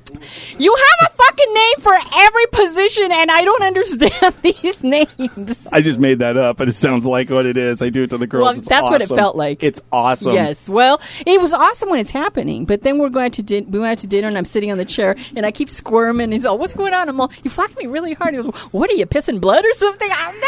You 0.57 0.74
have 0.74 1.12
a 1.12 1.13
fucking 1.13 1.53
name 1.53 1.74
for 1.79 1.93
every 1.93 2.45
position 2.48 3.12
and 3.12 3.29
I 3.29 3.43
don't 3.43 3.62
understand 3.62 4.34
these 4.41 4.81
names. 4.84 5.67
I 5.74 5.81
just 5.81 6.00
made 6.00 6.19
that 6.19 6.38
up, 6.38 6.55
but 6.55 6.69
it 6.69 6.74
sounds 6.74 7.05
like 7.05 7.29
what 7.29 7.45
it 7.45 7.57
is. 7.57 7.81
I 7.81 7.89
do 7.89 8.03
it 8.03 8.12
to 8.12 8.17
the 8.17 8.25
girls. 8.25 8.43
Well, 8.43 8.51
It's 8.57 8.67
that's 8.69 8.84
what 8.84 9.01
it 9.01 9.10
felt 9.10 9.36
like. 9.36 9.62
It's 9.62 9.81
awesome. 9.91 10.34
Yes. 10.34 10.69
Well, 10.69 11.01
it 11.25 11.41
was 11.41 11.53
awesome 11.53 11.89
when 11.89 12.00
it's 12.00 12.12
happening, 12.12 12.63
but 12.65 12.81
then 12.84 12.98
we're 12.98 13.10
going 13.10 13.31
to 13.31 13.43
din- 13.43 13.69
we 13.72 13.79
went 13.79 13.91
out 13.91 13.98
to 14.00 14.07
dinner 14.07 14.29
and 14.29 14.38
I'm 14.38 14.45
sitting 14.45 14.72
on 14.72 14.77
the 14.77 14.86
chair 14.86 15.17
and 15.36 15.45
I 15.45 15.51
keep 15.51 15.69
squirming. 15.69 16.25
And 16.25 16.34
he's 16.34 16.45
all, 16.45 16.57
"What's 16.57 16.74
going 16.74 16.93
on?" 16.93 17.10
I'm 17.10 17.19
all, 17.19 17.29
"You 17.43 17.50
fucked 17.50 17.77
me 17.77 17.86
really 17.88 18.13
hard." 18.13 18.36
He 18.36 18.41
goes, 18.41 18.53
"What 18.72 18.89
are 18.89 18.93
you 18.93 19.05
pissing 19.05 19.41
blood 19.41 19.65
or 19.65 19.74
something?" 19.74 20.10
I'm 20.12 20.34
no, 20.39 20.48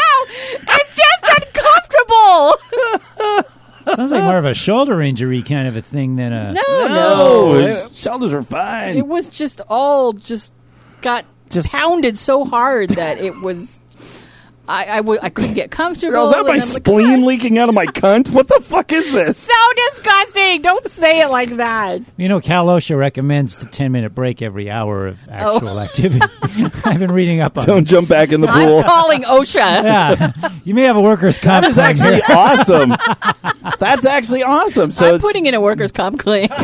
it's 0.62 0.96
just 0.96 1.54
uncomfortable. 1.54 2.56
Sounds 3.96 4.10
like 4.12 4.22
more 4.24 4.38
of 4.38 4.44
a 4.44 4.54
shoulder 4.54 5.00
injury 5.00 5.42
kind 5.42 5.68
of 5.68 5.76
a 5.76 5.82
thing 5.82 6.16
than 6.16 6.32
a. 6.32 6.52
No, 6.52 6.62
No, 6.68 6.88
no, 6.88 7.52
his 7.66 7.88
shoulders 7.94 8.32
are 8.34 8.42
fine. 8.42 8.96
it 8.96 9.06
was 9.06 9.28
just 9.28 9.60
all 9.68 10.12
just 10.12 10.52
got 11.00 11.24
Just- 11.50 11.72
pounded 11.72 12.18
so 12.18 12.44
hard 12.44 12.90
that 12.90 13.18
it 13.18 13.40
was. 13.40 13.78
I 14.68 14.84
I, 14.84 14.96
w- 14.98 15.18
I 15.22 15.30
couldn't 15.30 15.54
get 15.54 15.70
comfortable. 15.70 16.12
Girl, 16.12 16.24
is 16.24 16.32
that 16.32 16.44
my 16.44 16.52
I'm 16.52 16.58
like, 16.58 16.62
spleen 16.62 17.24
leaking 17.24 17.58
out 17.58 17.68
of 17.68 17.74
my 17.74 17.86
cunt? 17.86 18.30
What 18.30 18.48
the 18.48 18.60
fuck 18.60 18.92
is 18.92 19.12
this? 19.12 19.38
So 19.38 19.54
disgusting! 19.88 20.62
Don't 20.62 20.88
say 20.88 21.20
it 21.20 21.28
like 21.28 21.50
that. 21.50 22.02
You 22.16 22.28
know, 22.28 22.40
Cal 22.40 22.66
OSHA 22.66 22.98
recommends 22.98 23.62
a 23.62 23.66
10 23.66 23.92
minute 23.92 24.14
break 24.14 24.42
every 24.42 24.70
hour 24.70 25.06
of 25.06 25.18
oh. 25.28 25.56
actual 25.56 25.80
activity. 25.80 26.20
I've 26.84 26.98
been 26.98 27.12
reading 27.12 27.40
up 27.40 27.56
on 27.56 27.64
Don't 27.64 27.82
it. 27.82 27.86
jump 27.86 28.08
back 28.08 28.30
in 28.30 28.40
the 28.40 28.46
pool. 28.46 28.78
I'm 28.78 28.84
calling 28.84 29.22
OSHA. 29.22 29.54
Yeah. 29.54 30.32
You 30.64 30.74
may 30.74 30.82
have 30.82 30.96
a 30.96 31.00
workers' 31.00 31.38
comp. 31.38 31.64
That 31.64 31.70
is 31.70 31.76
claim 31.76 31.90
actually 31.90 32.22
awesome. 32.28 32.94
That's 33.78 34.04
actually 34.04 34.42
awesome. 34.42 34.90
So 34.90 35.08
I'm 35.08 35.14
it's 35.14 35.24
putting 35.24 35.46
in 35.46 35.54
a 35.54 35.60
workers' 35.60 35.92
comp 35.92 36.18
claim. 36.18 36.48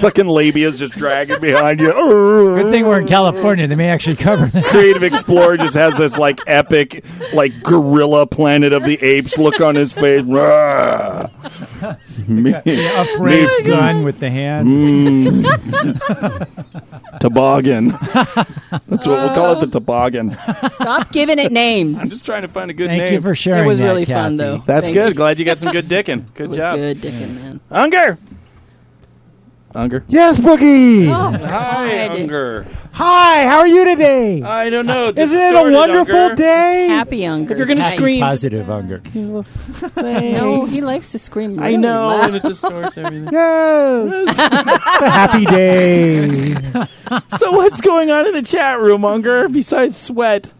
fucking 0.00 0.26
labia's 0.26 0.78
just 0.78 0.94
dragging 0.94 1.40
behind 1.40 1.80
you. 1.80 1.92
Good 1.92 2.70
thing 2.70 2.86
we're 2.86 3.00
in 3.00 3.06
California. 3.06 3.66
They 3.66 3.74
may 3.74 3.88
actually 3.88 4.16
cover 4.16 4.46
that. 4.46 4.64
Creative 4.64 5.02
Explorer 5.02 5.58
just 5.58 5.74
has 5.74 5.98
this 5.98 6.18
like 6.18 6.40
epic, 6.56 7.04
like 7.34 7.62
gorilla 7.62 8.26
Planet 8.26 8.72
of 8.72 8.82
the 8.84 8.98
Apes 9.02 9.38
look 9.38 9.60
on 9.60 9.74
his 9.74 9.92
face. 9.92 10.22
Rah. 10.24 11.26
Me, 12.28 12.52
Upraised 12.54 13.62
me- 13.64 13.66
gun 13.66 14.02
with 14.02 14.18
the 14.18 14.30
hand. 14.30 14.66
Mm. 14.68 15.46
toboggan. 17.20 17.88
That's 17.88 19.06
what 19.06 19.18
we'll 19.20 19.34
call 19.34 19.52
it. 19.52 19.60
The 19.60 19.68
toboggan. 19.68 20.34
Stop 20.72 21.12
giving 21.12 21.38
it 21.38 21.52
names. 21.52 21.98
I'm 22.00 22.08
just 22.08 22.24
trying 22.26 22.42
to 22.42 22.48
find 22.48 22.70
a 22.70 22.74
good 22.74 22.88
Thank 22.88 23.02
name. 23.02 23.12
you 23.14 23.20
for 23.20 23.34
sharing 23.34 23.64
It 23.64 23.68
was 23.68 23.78
that, 23.78 23.84
really 23.84 24.06
Kathy. 24.06 24.14
fun, 24.24 24.36
though. 24.36 24.62
That's 24.66 24.86
Thank 24.86 24.94
good. 24.94 25.08
you. 25.10 25.14
Glad 25.14 25.38
you 25.38 25.44
got 25.44 25.58
some 25.58 25.70
good 25.72 25.86
dicking. 25.86 26.24
Good 26.34 26.44
It 26.44 26.48
was 26.48 26.58
job. 26.58 26.76
good, 26.76 26.96
Dickin, 26.98 27.34
man. 27.34 27.60
Unger. 27.70 28.18
Unger. 29.74 30.04
Yes, 30.08 30.38
Boogie. 30.38 31.08
Oh, 31.08 31.30
Hi, 31.46 32.08
God. 32.08 32.20
Unger. 32.20 32.66
Hi, 32.98 33.44
how 33.46 33.58
are 33.58 33.66
you 33.68 33.84
today? 33.84 34.40
I 34.42 34.70
don't 34.70 34.86
know. 34.86 35.08
Isn't 35.14 35.18
it 35.18 35.22
a 35.24 35.50
Distorted, 35.52 35.74
wonderful 35.74 36.16
Unger. 36.16 36.34
day? 36.34 36.86
Happy 36.88 37.26
Unger. 37.26 37.52
If 37.52 37.58
you're 37.58 37.66
gonna 37.66 37.82
Hi. 37.82 37.94
scream- 37.94 38.20
Positive 38.22 38.70
Unger. 38.70 39.02
No, 39.14 39.42
Thanks. 39.42 40.70
he 40.72 40.80
likes 40.80 41.12
to 41.12 41.18
scream. 41.18 41.58
I 41.58 41.66
really 41.66 41.76
know, 41.76 42.06
loud. 42.06 42.26
and 42.28 42.36
it 42.36 42.42
distorts 42.42 42.96
everything. 42.96 43.28
Yes. 43.30 44.36
Happy 44.38 45.44
day. 45.44 46.54
so, 47.36 47.52
what's 47.52 47.82
going 47.82 48.10
on 48.10 48.26
in 48.28 48.32
the 48.32 48.40
chat 48.42 48.80
room, 48.80 49.04
Unger? 49.04 49.48
Besides 49.50 49.96
sweat, 49.98 50.54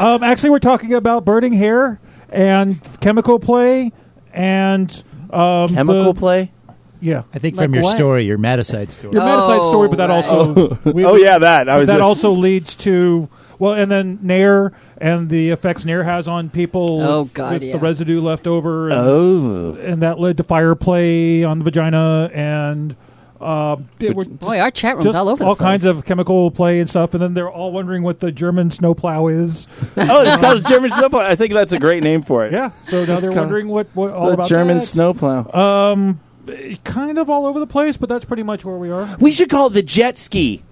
Um, 0.00 0.24
actually, 0.24 0.50
we're 0.50 0.58
talking 0.58 0.92
about 0.94 1.24
burning 1.24 1.52
hair 1.52 2.00
and 2.30 2.80
chemical 3.00 3.38
play 3.38 3.92
and 4.32 4.90
um, 5.32 5.68
chemical 5.68 6.12
the- 6.14 6.18
play. 6.18 6.52
Yeah, 7.00 7.22
I 7.32 7.38
think 7.38 7.56
Like 7.56 7.66
from 7.66 7.74
your 7.74 7.84
what? 7.84 7.96
story, 7.96 8.24
your 8.24 8.38
Madacide 8.38 8.90
story. 8.90 9.14
your 9.14 9.22
Oh, 9.22 9.26
Madacide 9.26 9.68
story, 9.70 9.88
but 9.88 9.96
that 9.98 10.10
right. 10.10 10.24
also 10.24 10.78
we- 10.92 11.04
oh 11.04 11.16
yeah, 11.16 11.38
that 11.38 11.68
I 11.68 11.78
was. 11.78 11.88
that 11.88 12.00
also 12.00 12.30
leads 12.32 12.74
to 12.76 13.28
well, 13.58 13.74
and 13.74 13.90
then 13.90 14.18
Nair 14.22 14.72
and 14.98 15.28
the 15.28 15.50
effects 15.50 15.84
Nair 15.84 16.02
has 16.04 16.26
on 16.28 16.48
people. 16.50 17.00
Oh, 17.02 17.24
God, 17.26 17.54
with 17.54 17.62
yeah. 17.64 17.72
the 17.74 17.78
residue 17.78 18.20
left 18.22 18.46
over. 18.46 18.88
And, 18.88 18.98
oh, 18.98 19.74
and 19.74 20.02
that 20.02 20.18
led 20.18 20.38
to 20.38 20.44
fire 20.44 20.74
play 20.74 21.44
on 21.44 21.58
the 21.58 21.64
vagina 21.64 22.30
and 22.32 22.96
uh, 23.38 23.76
it 23.98 24.14
were 24.14 24.24
Boy, 24.26 24.58
our 24.60 24.70
chat 24.70 24.94
room's 24.96 25.04
just 25.04 25.16
all 25.16 25.28
over 25.30 25.44
all 25.44 25.54
the 25.54 25.58
place. 25.58 25.66
kinds 25.66 25.84
of 25.86 26.04
chemical 26.06 26.50
play 26.50 26.80
and 26.80 26.88
stuff. 26.90 27.12
And 27.14 27.22
then 27.22 27.32
they're 27.34 27.50
all 27.50 27.72
wondering 27.72 28.02
what 28.02 28.20
the 28.20 28.30
German 28.32 28.70
snowplow 28.70 29.28
is. 29.28 29.66
oh, 29.96 30.22
it's 30.22 30.40
called 30.40 30.58
a 30.58 30.68
German 30.68 30.90
snowplow. 30.90 31.20
I 31.20 31.36
think 31.36 31.52
that's 31.54 31.72
a 31.72 31.78
great 31.78 32.02
name 32.02 32.20
for 32.22 32.44
it. 32.46 32.52
Yeah, 32.52 32.70
so 32.88 33.00
now 33.00 33.04
they're 33.06 33.16
kinda- 33.30 33.36
wondering 33.40 33.68
what, 33.68 33.88
what 33.94 34.10
all 34.12 34.28
the 34.28 34.34
about 34.34 34.48
German 34.48 34.76
that. 34.78 34.84
snowplow. 34.84 35.52
Um, 35.92 36.20
Eh, 36.50 36.76
kind 36.84 37.18
of 37.18 37.28
all 37.30 37.46
over 37.46 37.58
the 37.60 37.66
place, 37.66 37.96
but 37.96 38.08
that's 38.08 38.24
pretty 38.24 38.42
much 38.42 38.64
where 38.64 38.76
we 38.76 38.90
are. 38.90 39.16
we 39.20 39.30
should 39.30 39.48
call 39.50 39.68
it 39.68 39.70
the 39.74 39.82
jet 39.82 40.16
ski. 40.16 40.62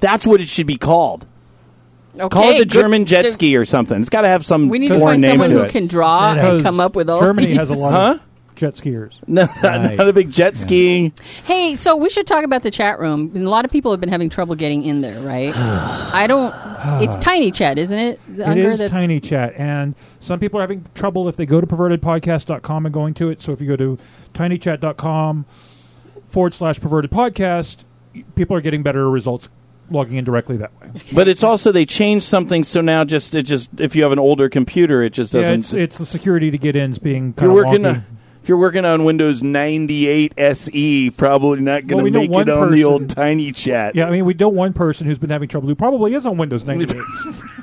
That's 0.00 0.26
what 0.26 0.40
it 0.40 0.48
should 0.48 0.66
be 0.66 0.76
called. 0.76 1.26
Okay, 2.14 2.28
Call 2.28 2.48
it 2.50 2.52
the 2.54 2.58
good- 2.60 2.70
German 2.70 3.04
jet 3.04 3.30
ski 3.30 3.56
or 3.56 3.64
something. 3.64 4.00
It's 4.00 4.08
got 4.08 4.22
to 4.22 4.28
have 4.28 4.44
some 4.44 4.68
We 4.68 4.78
need 4.78 4.88
to 4.88 4.98
foreign 4.98 5.14
find 5.14 5.22
name 5.22 5.30
someone 5.32 5.48
to 5.50 5.54
who 5.54 5.60
it. 5.62 5.70
can 5.72 5.86
draw 5.86 6.34
Because 6.34 6.58
and 6.58 6.66
come 6.66 6.80
up 6.80 6.96
with 6.96 7.08
all 7.10 7.20
Germany 7.20 7.48
these. 7.48 7.58
has 7.58 7.70
a 7.70 7.74
lot 7.74 7.92
Huh? 7.92 8.12
of 8.14 8.20
jet 8.58 8.74
skiers. 8.74 9.14
No, 9.26 9.46
not, 9.46 9.62
Right. 9.62 9.96
not 9.96 10.08
a 10.08 10.12
big 10.12 10.30
jet 10.30 10.54
skiing. 10.56 11.12
Hey, 11.44 11.76
so 11.76 11.96
we 11.96 12.10
should 12.10 12.26
talk 12.26 12.44
about 12.44 12.62
the 12.62 12.70
chat 12.70 12.98
room. 13.00 13.32
A 13.34 13.38
lot 13.48 13.64
of 13.64 13.70
people 13.70 13.90
have 13.92 14.00
been 14.00 14.08
having 14.10 14.28
trouble 14.28 14.54
getting 14.54 14.82
in 14.82 15.00
there, 15.00 15.20
right? 15.22 15.52
I 15.56 16.26
don't. 16.26 16.54
It's 17.02 17.16
tiny 17.24 17.50
chat, 17.50 17.78
isn't 17.78 17.98
it? 17.98 18.20
It 18.36 18.58
is 18.58 18.90
tiny 18.90 19.20
chat, 19.20 19.54
and 19.56 19.94
some 20.20 20.38
people 20.40 20.58
are 20.58 20.62
having 20.62 20.84
trouble 20.94 21.28
if 21.28 21.36
they 21.36 21.46
go 21.46 21.60
to 21.60 21.66
pervertedpodcast.com 21.66 22.84
and 22.86 22.92
going 22.92 23.14
to 23.14 23.30
it. 23.30 23.40
So 23.40 23.52
if 23.52 23.60
you 23.60 23.66
go 23.68 23.76
to 23.76 23.98
tinychat.com 24.34 25.46
forward 26.30 26.54
slash 26.54 26.80
perverted 26.80 27.10
podcast, 27.10 27.84
people 28.34 28.56
are 28.56 28.60
getting 28.60 28.82
better 28.82 29.08
results 29.10 29.48
logging 29.90 30.16
in 30.16 30.24
directly 30.24 30.56
that 30.58 30.70
way. 30.80 30.90
But 31.14 31.28
it's 31.28 31.42
also 31.42 31.72
they 31.72 31.86
changed 31.86 32.26
something, 32.26 32.62
so 32.64 32.80
now 32.80 33.04
just 33.04 33.34
it 33.34 33.44
just 33.44 33.70
if 33.78 33.96
you 33.96 34.02
have 34.02 34.12
an 34.12 34.18
older 34.18 34.48
computer, 34.48 35.02
it 35.02 35.14
just 35.14 35.32
doesn't. 35.32 35.60
it's 35.60 35.72
it's 35.72 35.98
the 35.98 36.04
security 36.06 36.50
to 36.50 36.58
get 36.58 36.76
in 36.76 36.90
is 36.90 36.98
being 36.98 37.32
kind 37.32 37.50
you're 37.52 37.60
of 37.64 37.66
working, 37.68 37.82
wonky. 37.84 38.04
On, 38.48 38.50
if 38.50 38.50
you're 38.50 38.58
working 38.58 38.84
on 38.86 39.04
Windows 39.04 39.42
98 39.42 40.32
SE, 40.38 41.10
probably 41.10 41.60
not 41.60 41.86
going 41.86 42.04
Well, 42.04 42.12
to 42.12 42.18
we 42.18 42.28
make 42.28 42.30
it 42.40 42.48
on 42.48 42.70
the 42.70 42.84
old 42.84 43.10
tiny 43.10 43.52
chat. 43.52 43.94
Yeah, 43.94 44.06
I 44.06 44.10
mean, 44.10 44.24
we 44.24 44.32
know 44.34 44.48
one 44.48 44.72
person 44.72 45.06
who's 45.06 45.18
been 45.18 45.28
having 45.30 45.48
trouble 45.50 45.68
who 45.68 45.74
probably 45.74 46.14
is 46.14 46.24
on 46.24 46.36
Windows 46.38 46.64
98. 46.64 46.96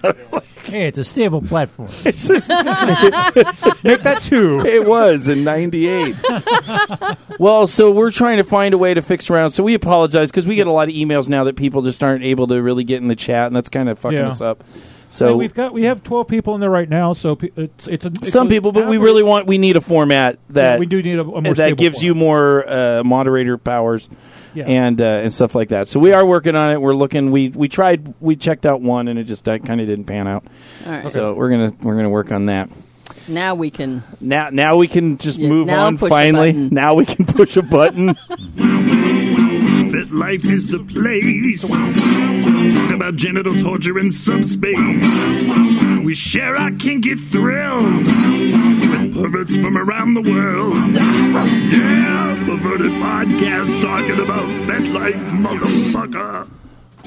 Hey, 0.66 0.88
it's 0.88 0.98
a 0.98 1.04
stable 1.04 1.44
platform. 1.44 1.90
Just- 2.04 2.30
Make 2.50 4.02
that 4.02 4.22
two. 4.24 4.62
it 4.66 4.88
was 4.88 5.28
in 5.28 5.44
98. 5.44 6.16
well, 7.40 7.68
so 7.68 7.92
we're 7.92 8.10
trying 8.10 8.38
to 8.38 8.44
find 8.44 8.74
a 8.74 8.78
way 8.80 8.96
to 8.96 9.04
fix 9.04 9.30
around. 9.30 9.52
So 9.52 9.64
we 9.64 9.76
apologize 9.76 10.32
because 10.32 10.48
we 10.48 10.56
get 10.56 10.66
a 10.66 10.72
lot 10.72 10.88
of 10.88 10.96
emails 10.96 11.30
now 11.30 11.44
that 11.44 11.56
people 11.56 11.84
just 11.84 12.02
aren't 12.04 12.24
able 12.24 12.48
to 12.48 12.64
really 12.64 12.84
get 12.84 13.00
in 13.00 13.08
the 13.10 13.16
chat, 13.16 13.46
and 13.46 13.56
that's 13.56 13.70
kind 13.70 13.90
of 13.90 14.00
fucking 14.00 14.18
Yeah. 14.18 14.28
us 14.28 14.42
up. 14.42 14.64
And 15.22 15.30
So 15.32 15.38
we've 15.38 15.54
got 15.54 15.74
we 15.74 15.84
have 15.84 16.04
12 16.04 16.28
people 16.28 16.56
in 16.56 16.62
there 16.62 16.70
right 16.70 16.90
now, 16.90 17.14
so 17.14 17.36
pe- 17.36 17.50
it's 17.56 17.88
it's, 17.88 18.06
a, 18.06 18.10
it's 18.10 18.32
some 18.32 18.48
a 18.48 18.50
people, 18.50 18.72
but 18.72 18.88
we 18.88 18.98
really 18.98 19.24
want 19.24 19.48
we 19.48 19.58
need 19.58 19.78
a 19.78 19.82
format 19.82 20.36
yeah, 20.50 20.54
that 20.54 20.80
we 20.80 20.86
do 20.86 21.02
need 21.02 21.18
a, 21.20 21.22
a 21.22 21.26
more 21.26 21.42
that 21.42 21.56
stable 21.56 21.78
gives 21.78 22.04
you 22.04 22.14
more 22.16 22.68
uh, 22.70 23.04
moderator 23.04 23.58
powers 23.58 24.10
Yeah. 24.54 24.66
and 24.66 25.00
uh, 25.00 25.06
and 25.24 25.34
stuff 25.34 25.56
like 25.56 25.70
that. 25.70 25.88
So 25.88 26.00
we 26.00 26.12
are 26.12 26.26
working 26.26 26.56
on 26.56 26.72
it. 26.72 26.82
We're 26.82 26.96
looking. 26.96 27.32
We 27.32 27.50
we 27.50 27.70
tried. 27.70 28.14
We 28.20 28.36
checked 28.36 28.66
out 28.66 28.82
one, 28.82 29.08
and 29.08 29.18
it 29.18 29.24
just 29.24 29.46
kind 29.46 29.82
of 29.82 29.88
didn't 29.88 30.06
pan 30.06 30.28
out. 30.28 30.46
All 30.86 30.92
right. 30.92 31.08
So 31.08 31.34
we're 31.34 31.50
gonna 31.50 31.72
we're 31.82 31.96
gonna 31.96 32.10
work 32.10 32.32
on 32.32 32.48
that. 32.48 32.70
Now 33.28 33.56
we 33.56 33.72
can. 33.72 34.04
Now 34.20 34.50
now 34.52 34.76
we 34.76 34.88
can 34.88 35.18
just 35.18 35.40
Yeah, 35.40 35.50
move 35.50 35.70
on. 35.70 35.98
Finally, 35.98 36.52
now 36.54 36.96
we 36.96 37.06
can 37.06 37.26
push 37.26 37.58
a 37.58 37.62
button. 37.64 38.16
FetLife 39.96 40.46
is 40.52 40.68
the 40.68 40.80
place. 40.80 41.62
Talk 41.72 42.96
about 42.96 43.16
genital 43.16 43.54
torture 43.54 43.98
in 43.98 44.12
subspace. 44.12 44.76
We 46.04 46.14
share 46.14 46.54
our 46.54 46.72
kinky 46.72 47.16
thrills 47.16 48.06
with 48.06 49.14
perverts 49.16 49.56
from 49.56 49.78
around 49.78 50.16
the 50.16 50.22
world. 50.22 50.94
Yeah, 50.94 52.44
perverted 52.46 52.92
podcast 52.92 53.82
talking 53.82 54.20
about 54.20 54.48
that 54.68 54.84
life, 54.92 55.16
motherfucker. 55.16 56.50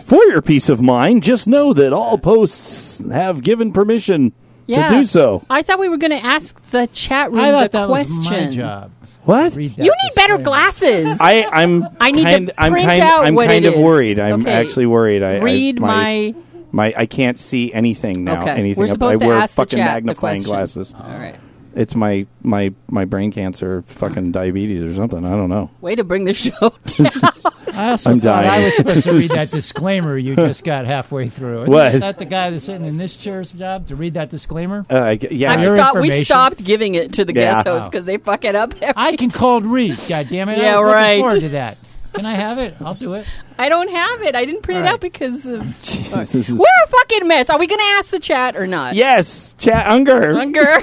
For 0.04 0.24
your 0.24 0.40
peace 0.40 0.70
of 0.70 0.80
mind, 0.80 1.22
just 1.22 1.46
know 1.46 1.74
that 1.74 1.92
all 1.92 2.16
posts 2.16 3.06
have 3.10 3.42
given 3.42 3.70
permission 3.70 4.32
Yeah. 4.68 4.86
to 4.88 4.94
do 4.94 5.04
so. 5.04 5.44
I 5.50 5.62
thought 5.62 5.78
we 5.80 5.88
were 5.88 5.96
going 5.96 6.10
to 6.12 6.24
ask 6.24 6.54
the 6.70 6.86
chat 6.88 7.32
room 7.32 7.40
I 7.40 7.50
thought 7.50 7.72
the 7.72 7.78
that 7.80 7.86
question. 7.88 8.16
was 8.18 8.30
my 8.30 8.50
job. 8.50 8.90
What? 9.24 9.56
You 9.56 9.68
need 9.70 10.14
better 10.14 10.38
glasses. 10.38 11.18
I, 11.20 11.44
I'm 11.50 11.84
I 12.00 12.10
need 12.12 12.24
to 12.24 12.30
kind, 12.30 12.50
I'm 12.56 12.72
print 12.72 12.86
kind, 12.86 13.02
out 13.02 13.26
I'm 13.26 13.34
what 13.34 13.46
kind 13.48 13.64
it 13.64 13.68
of 13.68 13.74
is. 13.74 13.80
worried. 13.80 14.18
I'm 14.18 14.42
Okay. 14.42 14.52
actually 14.52 14.86
worried. 14.86 15.22
I, 15.22 15.36
I- 15.36 15.40
Read 15.40 15.80
my. 15.80 16.34
my 16.70 16.94
I 16.96 17.06
can't 17.06 17.38
see 17.38 17.72
anything 17.72 18.24
now. 18.24 18.42
Okay. 18.42 18.50
Anything. 18.52 18.80
We're 18.82 18.88
supposed 18.88 19.16
I 19.16 19.24
to 19.24 19.26
wear 19.26 19.38
ask 19.38 19.54
the 19.54 19.62
fucking 19.62 19.78
chat 19.78 19.86
the 19.86 19.92
magnifying 19.94 20.44
question. 20.44 20.50
glasses. 20.54 20.94
All 20.94 21.02
right. 21.18 21.36
It's 21.78 21.94
my 21.94 22.26
my 22.42 22.74
my 22.88 23.04
brain 23.04 23.30
cancer, 23.30 23.82
fucking 23.82 24.32
diabetes 24.32 24.82
or 24.82 24.92
something. 24.94 25.24
I 25.24 25.30
don't 25.30 25.48
know. 25.48 25.70
Way 25.80 25.94
to 25.94 26.02
bring 26.02 26.24
the 26.24 26.32
show 26.32 26.50
down. 26.86 27.32
I 27.72 27.90
also 27.90 28.10
I'm 28.10 28.20
thought 28.20 28.44
I 28.44 28.64
was 28.64 28.74
supposed 28.76 29.04
to 29.04 29.12
read 29.12 29.30
that 29.30 29.50
disclaimer 29.52 30.18
you 30.18 30.34
just 30.34 30.64
got 30.64 30.86
halfway 30.86 31.28
through. 31.28 31.60
Isn't 31.62 31.70
What? 31.72 32.00
that 32.00 32.18
the 32.18 32.24
guy 32.24 32.50
that's 32.50 32.64
sitting 32.64 32.84
in 32.84 32.96
this 32.96 33.16
chair's 33.16 33.52
job 33.52 33.86
to 33.88 33.94
read 33.96 34.14
that 34.14 34.28
disclaimer? 34.30 34.84
Uh, 34.90 34.98
I 35.00 35.16
g- 35.16 35.28
yeah. 35.30 35.52
I'm 35.52 35.60
Your 35.60 35.76
stop- 35.76 35.94
we 35.94 36.00
information. 36.00 36.24
stopped 36.24 36.64
giving 36.64 36.96
it 36.96 37.12
to 37.12 37.24
the 37.24 37.32
Yeah. 37.32 37.52
guest 37.54 37.68
hosts 37.68 37.88
because 37.88 38.04
they 38.04 38.16
fuck 38.16 38.44
it 38.44 38.56
up. 38.56 38.74
every 38.82 38.94
I 38.96 39.14
can 39.14 39.30
cold 39.30 39.64
read. 39.64 40.00
God 40.08 40.28
damn 40.30 40.48
it! 40.48 40.58
Yeah, 40.58 40.72
I 40.72 40.80
was 40.82 40.84
right. 40.92 41.06
looking 41.18 41.20
forward 41.22 41.40
to 41.42 41.48
that. 41.50 41.78
Can 42.18 42.26
I 42.26 42.34
have 42.34 42.58
it? 42.58 42.74
I'll 42.80 42.94
do 42.94 43.14
it. 43.14 43.26
I 43.60 43.68
don't 43.68 43.88
have 43.88 44.22
it. 44.22 44.34
I 44.34 44.44
didn't 44.44 44.62
print 44.62 44.78
All 44.78 44.82
it 44.82 44.86
right. 44.86 44.94
out 44.94 45.00
because 45.00 45.46
of. 45.46 45.62
Jesus, 45.82 46.32
this 46.32 46.48
is 46.50 46.58
We're 46.58 46.84
a 46.84 46.88
fucking 46.88 47.28
mess. 47.28 47.48
Are 47.48 47.58
we 47.60 47.68
going 47.68 47.78
to 47.78 47.84
ask 47.84 48.10
the 48.10 48.18
chat 48.18 48.56
or 48.56 48.66
not? 48.66 48.96
yes, 48.96 49.54
chat 49.56 49.86
Unger. 49.86 50.34
Unger. 50.36 50.82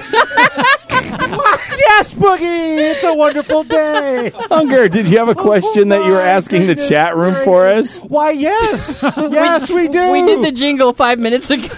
Yes, 1.78 2.14
Boogie! 2.14 2.78
It's 2.94 3.04
a 3.04 3.14
wonderful 3.14 3.62
day. 3.64 4.32
Unger, 4.50 4.88
did 4.88 5.08
you 5.10 5.18
have 5.18 5.28
a 5.28 5.32
oh 5.32 5.34
question 5.34 5.90
that 5.90 6.04
you 6.04 6.12
were 6.12 6.18
my 6.18 6.28
asking 6.28 6.66
the 6.66 6.74
chat 6.74 7.16
room 7.16 7.44
for 7.44 7.66
us? 7.66 8.00
Why? 8.00 8.30
Yes, 8.30 9.00
yes, 9.02 9.70
we 9.70 9.88
do. 9.88 10.10
we 10.10 10.22
did 10.22 10.44
the 10.44 10.52
jingle 10.52 10.92
five 10.94 11.18
minutes 11.18 11.50
ago. 11.50 11.68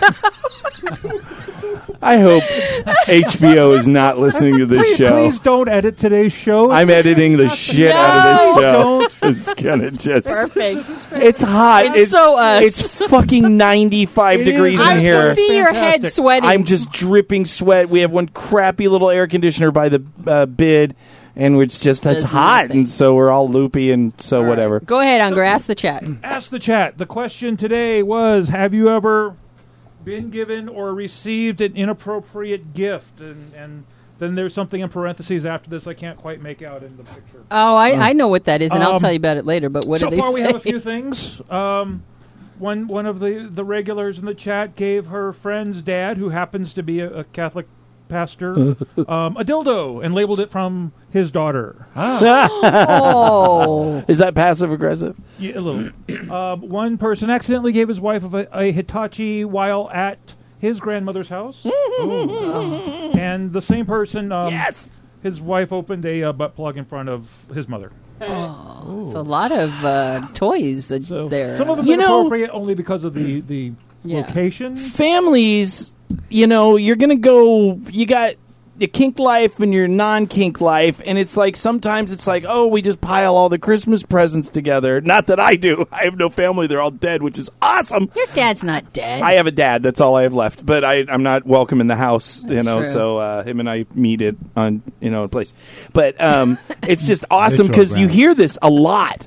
I 2.03 2.18
hope 2.18 2.42
HBO 3.07 3.77
is 3.77 3.88
not 3.88 4.18
listening 4.18 4.59
to 4.59 4.66
this 4.66 4.87
Please, 4.88 4.96
show. 4.96 5.11
please 5.11 5.38
don't 5.40 5.68
edit 5.68 5.98
today's 5.98 6.33
show. 6.33 6.70
I'm 6.70 6.90
editing 6.90 7.37
the 7.37 7.48
shit 7.48 7.90
out 7.92 8.16
of 8.16 8.55
this 8.57 8.62
No, 8.62 9.09
show. 9.09 9.09
It's 9.29 9.53
gonna 9.55 9.90
just. 9.90 10.29
Perfect. 10.35 10.79
It's 11.22 11.40
hot. 11.40 11.96
It's 11.96 12.11
so 12.11 12.37
us. 12.37 12.62
It's 12.64 13.07
fucking 13.09 13.57
95 13.57 14.40
It 14.40 14.44
degrees 14.44 14.79
is. 14.81 14.87
in 14.87 14.92
I 14.92 15.01
here. 15.01 15.27
can 15.35 15.37
see 15.37 15.57
your 15.57 15.72
head 15.72 16.07
sweating. 16.12 16.48
I'm 16.48 16.64
just 16.64 16.92
dripping 16.92 17.46
sweat. 17.46 17.88
We 17.88 18.01
have 18.01 18.11
one 18.12 18.29
crappy 18.29 18.88
little 18.88 19.11
air 19.11 19.27
conditioner 19.27 19.70
by 19.70 19.88
the 19.88 20.05
uh, 20.27 20.46
bid, 20.46 20.94
and 21.37 21.57
it's 21.61 21.81
just 21.81 22.07
it's 22.07 22.22
Does 22.22 22.31
hot, 22.31 22.64
nothing. 22.66 22.77
and 22.79 22.88
so 22.88 23.14
we're 23.14 23.31
all 23.31 23.48
loopy, 23.48 23.90
and 23.92 24.12
so 24.18 24.37
All 24.38 24.42
right. 24.44 24.48
whatever. 24.51 24.81
Go 24.81 25.01
ahead, 25.01 25.20
Unger. 25.20 25.42
Ask 25.42 25.66
the 25.66 25.74
chat. 25.74 26.05
Ask 26.22 26.51
the 26.51 26.59
chat. 26.59 26.96
The 26.98 27.07
question 27.07 27.57
today 27.57 28.03
was 28.03 28.48
Have 28.48 28.72
you 28.72 28.88
ever 28.90 29.35
been 30.05 30.31
given 30.31 30.69
or 30.69 30.95
received 30.95 31.61
an 31.61 31.75
inappropriate 31.77 32.75
gift? 32.75 33.21
And, 33.21 33.53
and 33.55 33.85
then 34.19 34.35
there's 34.35 34.55
something 34.55 34.81
in 34.81 34.89
parentheses 34.89 35.47
after 35.47 35.71
this 35.71 35.87
I 35.87 35.95
can't 35.95 36.19
quite 36.19 36.41
make 36.43 36.63
out 36.63 36.83
in 36.83 36.97
the 36.97 37.05
picture. 37.05 37.45
Oh, 37.51 37.77
I, 37.77 38.11
I 38.11 38.13
know 38.13 38.29
what 38.29 38.45
that 38.45 38.63
is, 38.63 38.73
and 38.73 38.83
I'll 38.83 38.95
Um, 38.95 38.99
tell 38.99 39.13
you 39.13 39.19
about 39.19 39.37
it 39.37 39.47
later. 39.47 39.69
But 39.69 39.85
what 39.87 40.01
so 40.01 40.11
do 40.11 40.17
they 40.17 40.21
far, 40.21 40.31
say? 40.31 40.35
we 40.35 40.41
have 40.43 40.57
a 40.57 40.61
few 40.61 40.81
things. 40.81 41.41
Um, 41.51 42.03
one 42.59 42.89
one 42.89 43.07
of 43.07 43.21
the, 43.21 43.49
the 43.49 43.65
regulars 43.65 44.19
in 44.19 44.27
the 44.27 44.35
chat 44.35 44.75
gave 44.75 45.07
her 45.07 45.33
friend's 45.33 45.83
dad, 45.83 46.17
who 46.19 46.31
happens 46.31 46.73
to 46.75 46.83
be 46.83 46.99
a, 47.01 47.19
a 47.21 47.25
Catholic 47.25 47.69
pastor, 48.09 48.53
um, 49.09 49.37
a 49.37 49.44
dildo 49.44 50.05
and 50.05 50.14
labeled 50.14 50.40
it 50.40 50.51
from 50.51 50.92
his 51.11 51.31
daughter. 51.31 51.87
oh, 51.97 54.05
Is 54.09 54.18
that 54.18 54.35
passive 54.35 54.73
aggressive? 54.73 55.16
Yeah, 55.38 55.59
a 55.59 55.61
little. 55.61 56.31
um, 56.35 56.61
one 56.62 56.99
person 56.99 57.31
accidentally 57.31 57.73
gave 57.73 57.88
his 57.88 58.01
wife 58.01 58.25
a, 58.33 58.49
a 58.53 58.73
Hitachi 58.73 59.44
while 59.44 59.90
at 59.90 60.35
his 60.59 60.81
grandmother's 60.81 61.29
house. 61.29 61.66
Oh. 62.01 63.11
And 63.18 63.53
the 63.53 63.61
same 63.61 63.85
person, 63.85 64.31
um, 64.31 64.53
Yes. 64.53 64.92
his 65.23 65.40
wife 65.40 65.73
opened 65.73 66.05
a 66.05 66.23
uh, 66.23 66.33
butt 66.33 66.55
plug 66.55 66.77
in 66.77 66.85
front 66.85 67.09
of 67.09 67.29
his 67.53 67.68
mother. 67.68 67.90
it's 68.21 69.14
a 69.14 69.23
lot 69.23 69.51
of 69.51 69.85
uh, 69.85 70.29
toys 70.35 70.87
that 70.88 71.05
So 71.05 71.27
there. 71.29 71.57
some 71.57 71.68
of 71.71 71.79
them 71.79 71.87
You 71.87 71.97
know- 71.97 72.21
inappropriate 72.21 72.51
only 72.53 72.75
because 72.77 73.03
of 73.03 73.14
the 73.14 73.40
the 73.40 73.73
Yeah. 74.05 74.18
location. 74.18 74.77
Families, 74.77 75.97
you 76.29 76.47
know, 76.47 76.77
you're 76.77 76.97
gonna 76.97 77.16
go. 77.16 77.81
You 77.90 78.07
got 78.07 78.35
your 78.79 78.88
kink 78.88 79.18
life 79.18 79.59
and 79.59 79.73
your 79.75 79.88
non-kink 79.88 80.61
life, 80.61 81.03
and 81.05 81.18
it's 81.18 81.37
like 81.37 81.57
sometimes 81.57 82.12
it's 82.12 82.27
like, 82.27 82.44
oh, 82.47 82.68
we 82.68 82.81
just 82.81 83.01
pile 83.01 83.35
all 83.35 83.49
the 83.49 83.59
Christmas 83.59 84.05
presents 84.05 84.51
together. 84.51 85.01
Not 85.01 85.27
that 85.27 85.40
I 85.40 85.57
do. 85.57 85.87
I 85.90 86.05
have 86.05 86.16
no 86.16 86.29
family; 86.29 86.66
they're 86.66 86.81
all 86.81 86.90
dead, 86.90 87.23
which 87.23 87.38
is 87.38 87.51
awesome. 87.61 88.11
Your 88.14 88.27
dad's 88.35 88.62
not 88.62 88.92
dead. 88.92 89.23
I 89.23 89.33
have 89.33 89.47
a 89.47 89.53
dad. 89.53 89.83
That's 89.83 90.01
all 90.01 90.14
I 90.14 90.23
have 90.23 90.35
left. 90.35 90.64
But 90.64 90.85
I, 90.85 91.05
I'm 91.09 91.23
not 91.23 91.47
welcome 91.47 91.81
in 91.81 91.88
the 91.88 91.97
house, 91.97 92.44
you 92.44 92.62
know. 92.62 92.83
true. 92.83 92.88
So 92.88 93.18
uh, 93.18 93.44
him 93.44 93.61
and 93.61 93.68
I 93.68 93.87
meet 93.94 94.23
it 94.23 94.37
on, 94.57 94.83
you 95.01 95.11
know, 95.11 95.25
a 95.25 95.29
place. 95.29 95.55
But 95.92 96.21
um, 96.21 96.59
it's 96.83 97.07
just 97.07 97.25
awesome 97.31 97.66
because 97.66 97.99
you 97.99 98.09
hear 98.09 98.35
this 98.35 98.59
a 98.62 98.71
lot. 98.71 99.27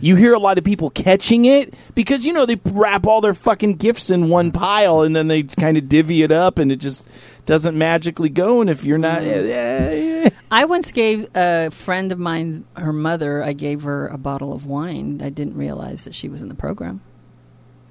You 0.00 0.16
hear 0.16 0.34
a 0.34 0.38
lot 0.38 0.58
of 0.58 0.64
people 0.64 0.90
catching 0.90 1.44
it 1.44 1.74
because 1.94 2.24
you 2.24 2.32
know 2.32 2.46
they 2.46 2.58
wrap 2.64 3.06
all 3.06 3.20
their 3.20 3.34
fucking 3.34 3.74
gifts 3.74 4.10
in 4.10 4.28
one 4.28 4.52
pile 4.52 5.02
and 5.02 5.14
then 5.14 5.28
they 5.28 5.42
kind 5.42 5.76
of 5.76 5.88
divvy 5.88 6.22
it 6.22 6.32
up 6.32 6.58
and 6.58 6.72
it 6.72 6.76
just 6.76 7.08
doesn't 7.46 7.76
magically 7.76 8.28
go. 8.28 8.60
And 8.60 8.70
if 8.70 8.84
you're 8.84 8.98
not, 8.98 9.22
I 9.22 10.64
once 10.64 10.92
gave 10.92 11.28
a 11.34 11.70
friend 11.70 12.12
of 12.12 12.18
mine, 12.18 12.64
her 12.76 12.92
mother, 12.92 13.42
I 13.42 13.52
gave 13.52 13.82
her 13.82 14.08
a 14.08 14.18
bottle 14.18 14.52
of 14.52 14.66
wine. 14.66 15.20
I 15.22 15.30
didn't 15.30 15.56
realize 15.56 16.04
that 16.04 16.14
she 16.14 16.28
was 16.28 16.42
in 16.42 16.48
the 16.48 16.54
program. 16.54 17.00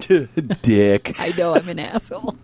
dick, 0.62 1.14
I 1.20 1.32
know 1.36 1.54
I'm 1.54 1.68
an 1.68 1.78
asshole. 1.78 2.36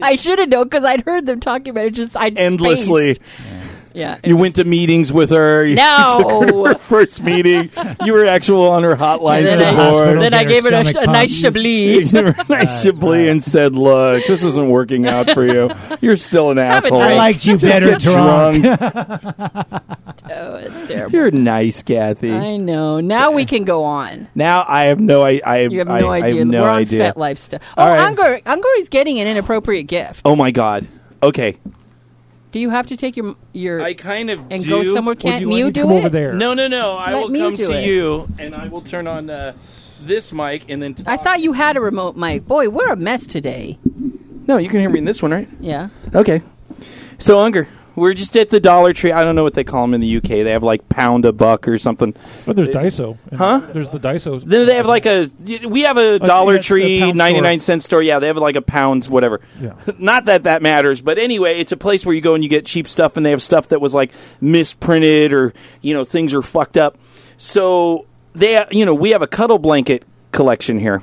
I 0.00 0.16
should 0.16 0.38
have 0.38 0.48
known 0.48 0.64
because 0.64 0.84
I'd 0.84 1.02
heard 1.02 1.26
them 1.26 1.40
talking 1.40 1.70
about 1.70 1.86
it. 1.86 1.94
Just 1.94 2.16
I 2.16 2.28
endlessly. 2.28 3.18
Yeah. 3.44 3.64
It 3.94 4.26
You 4.26 4.36
was- 4.36 4.40
went 4.40 4.54
to 4.56 4.64
meetings 4.64 5.12
with 5.12 5.30
her. 5.30 5.64
You 5.66 5.74
No. 5.80 6.14
took 6.18 6.30
her 6.30 6.46
to 6.52 6.64
her 6.66 6.74
first 6.74 7.22
meeting. 7.22 7.70
You 8.04 8.12
were 8.12 8.26
actual 8.26 8.70
on 8.70 8.82
her 8.84 8.96
hotline 8.96 9.46
then, 9.46 9.74
Hospital 9.74 9.80
I, 9.80 9.92
support. 9.92 10.20
then 10.20 10.34
I 10.34 10.44
gave 10.44 10.64
her 10.64 10.70
a, 10.74 10.84
stomach 10.84 11.08
a 11.08 11.12
nice 11.12 11.42
pumped. 11.42 11.56
chablis. 11.56 12.12
You 12.12 12.22
were 12.22 12.34
nice 12.48 12.82
Chablis 12.84 13.30
and 13.30 13.42
said, 13.42 13.74
"Look, 13.74 14.26
this 14.26 14.44
isn't 14.44 14.68
working 14.68 15.06
out 15.06 15.30
for 15.30 15.44
you. 15.44 15.70
You're 16.00 16.16
still 16.16 16.50
an 16.50 16.58
a 16.58 16.62
asshole. 16.62 17.00
I 17.00 17.14
liked 17.14 17.46
you 17.46 17.56
Just 17.58 17.72
better 17.80 17.90
get 17.98 18.00
drunk. 18.00 18.64
Oh, 20.32 20.54
it's 20.56 20.86
terrible. 20.86 21.12
You're 21.16 21.30
nice, 21.32 21.82
Kathy. 21.82 22.30
I 22.32 22.56
know. 22.56 23.00
Now 23.00 23.32
we 23.32 23.44
can 23.46 23.64
go 23.64 23.82
on. 23.82 24.28
now 24.36 24.64
I 24.66 24.84
have 24.84 25.00
no, 25.00 25.22
I, 25.22 25.40
I, 25.44 25.58
You 25.62 25.78
have 25.78 25.88
no 25.88 26.08
I 26.08 26.18
idea. 26.18 26.38
have 26.38 26.46
no 26.46 26.62
We're 26.62 26.68
on 26.68 26.74
idea. 26.76 27.12
FetLife 27.12 27.38
stuff. 27.38 27.62
Oh, 27.76 27.82
All 27.82 27.88
right. 27.88 28.00
Unger, 28.06 28.40
Unger 28.46 28.68
is 28.78 28.88
getting 28.88 29.18
an 29.18 29.26
inappropriate 29.26 29.88
gift. 29.88 30.20
Oh 30.24 30.36
my 30.36 30.52
God. 30.52 30.86
Okay, 31.22 31.56
Do 32.52 32.58
you 32.58 32.70
have 32.70 32.86
to 32.88 32.96
take 32.96 33.16
your 33.16 33.36
your 33.52 33.80
I 33.80 33.94
kind 33.94 34.30
of 34.30 34.40
and 34.50 34.62
do. 34.62 34.70
go 34.70 34.94
somewhere? 34.94 35.14
Can't 35.14 35.42
you 35.42 35.56
you 35.56 35.70
do 35.70 35.82
come 35.82 35.92
it? 35.92 35.98
over 35.98 36.08
there? 36.08 36.32
No, 36.34 36.54
no, 36.54 36.66
no. 36.68 36.96
I 36.96 37.12
Let 37.12 37.30
will 37.30 37.38
come 37.38 37.54
to 37.56 37.72
it. 37.72 37.86
you, 37.86 38.28
and 38.38 38.54
I 38.54 38.68
will 38.68 38.80
turn 38.80 39.06
on 39.06 39.30
uh, 39.30 39.52
this 40.00 40.32
mic, 40.32 40.68
and 40.68 40.82
then. 40.82 40.96
I 41.06 41.16
thought 41.16 41.40
you 41.40 41.52
had 41.52 41.76
a 41.76 41.80
remote 41.80 42.16
mic. 42.16 42.46
Boy, 42.46 42.68
we're 42.68 42.92
a 42.92 42.96
mess 42.96 43.26
today. 43.26 43.78
No, 44.46 44.56
you 44.56 44.68
can 44.68 44.80
hear 44.80 44.90
me 44.90 44.98
in 44.98 45.04
this 45.04 45.22
one, 45.22 45.30
right? 45.30 45.48
Yeah. 45.60 45.90
Okay. 46.14 46.42
So 47.18 47.38
Unger, 47.38 47.68
we're 48.00 48.14
just 48.14 48.36
at 48.36 48.50
the 48.50 48.58
Dollar 48.58 48.92
Tree. 48.92 49.12
I 49.12 49.22
don't 49.22 49.36
know 49.36 49.44
what 49.44 49.54
they 49.54 49.62
call 49.62 49.82
them 49.82 49.94
in 49.94 50.00
the 50.00 50.16
UK. 50.16 50.22
They 50.22 50.50
have 50.50 50.62
like 50.62 50.88
pound 50.88 51.26
a 51.26 51.32
buck 51.32 51.68
or 51.68 51.78
something. 51.78 52.14
But 52.46 52.56
there's 52.56 52.70
Daiso. 52.70 53.18
Huh? 53.36 53.60
There's 53.72 53.90
the 53.90 54.00
Daiso. 54.00 54.42
Then 54.42 54.66
they 54.66 54.76
have 54.76 54.86
like 54.86 55.06
a. 55.06 55.30
We 55.68 55.82
have 55.82 55.98
a 55.98 56.18
Dollar 56.18 56.58
Tree 56.58 57.12
ninety 57.12 57.40
nine 57.40 57.60
cent 57.60 57.82
store. 57.82 58.02
Yeah, 58.02 58.18
they 58.18 58.26
have 58.28 58.38
like 58.38 58.56
a 58.56 58.62
pound 58.62 59.04
whatever. 59.04 59.40
Yeah. 59.60 59.74
Not 59.98 60.24
that 60.24 60.44
that 60.44 60.62
matters, 60.62 61.00
but 61.00 61.18
anyway, 61.18 61.60
it's 61.60 61.72
a 61.72 61.76
place 61.76 62.04
where 62.04 62.14
you 62.14 62.20
go 62.20 62.34
and 62.34 62.42
you 62.42 62.50
get 62.50 62.66
cheap 62.66 62.88
stuff, 62.88 63.16
and 63.16 63.24
they 63.24 63.30
have 63.30 63.42
stuff 63.42 63.68
that 63.68 63.80
was 63.80 63.94
like 63.94 64.12
misprinted 64.40 65.32
or 65.32 65.52
you 65.82 65.94
know 65.94 66.02
things 66.04 66.32
are 66.32 66.42
fucked 66.42 66.78
up. 66.78 66.98
So 67.36 68.06
they, 68.34 68.64
you 68.70 68.86
know, 68.86 68.94
we 68.94 69.10
have 69.10 69.22
a 69.22 69.26
cuddle 69.26 69.58
blanket 69.58 70.04
collection 70.32 70.78
here 70.78 71.02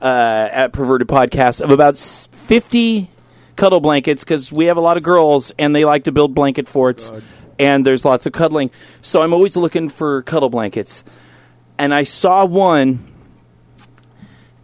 uh, 0.00 0.48
at 0.50 0.72
Perverted 0.72 1.08
Podcast 1.08 1.60
of 1.60 1.70
about 1.70 1.96
fifty 1.96 3.10
cuddle 3.56 3.80
blankets 3.80 4.24
because 4.24 4.50
we 4.52 4.66
have 4.66 4.76
a 4.76 4.80
lot 4.80 4.96
of 4.96 5.02
girls 5.02 5.52
and 5.58 5.74
they 5.74 5.84
like 5.84 6.04
to 6.04 6.12
build 6.12 6.34
blanket 6.34 6.68
forts, 6.68 7.12
and 7.58 7.86
there's 7.86 8.04
lots 8.04 8.26
of 8.26 8.32
cuddling. 8.32 8.70
So 9.02 9.22
I'm 9.22 9.32
always 9.34 9.56
looking 9.56 9.88
for 9.88 10.22
cuddle 10.22 10.50
blankets, 10.50 11.04
and 11.78 11.92
I 11.94 12.02
saw 12.04 12.44
one 12.44 13.06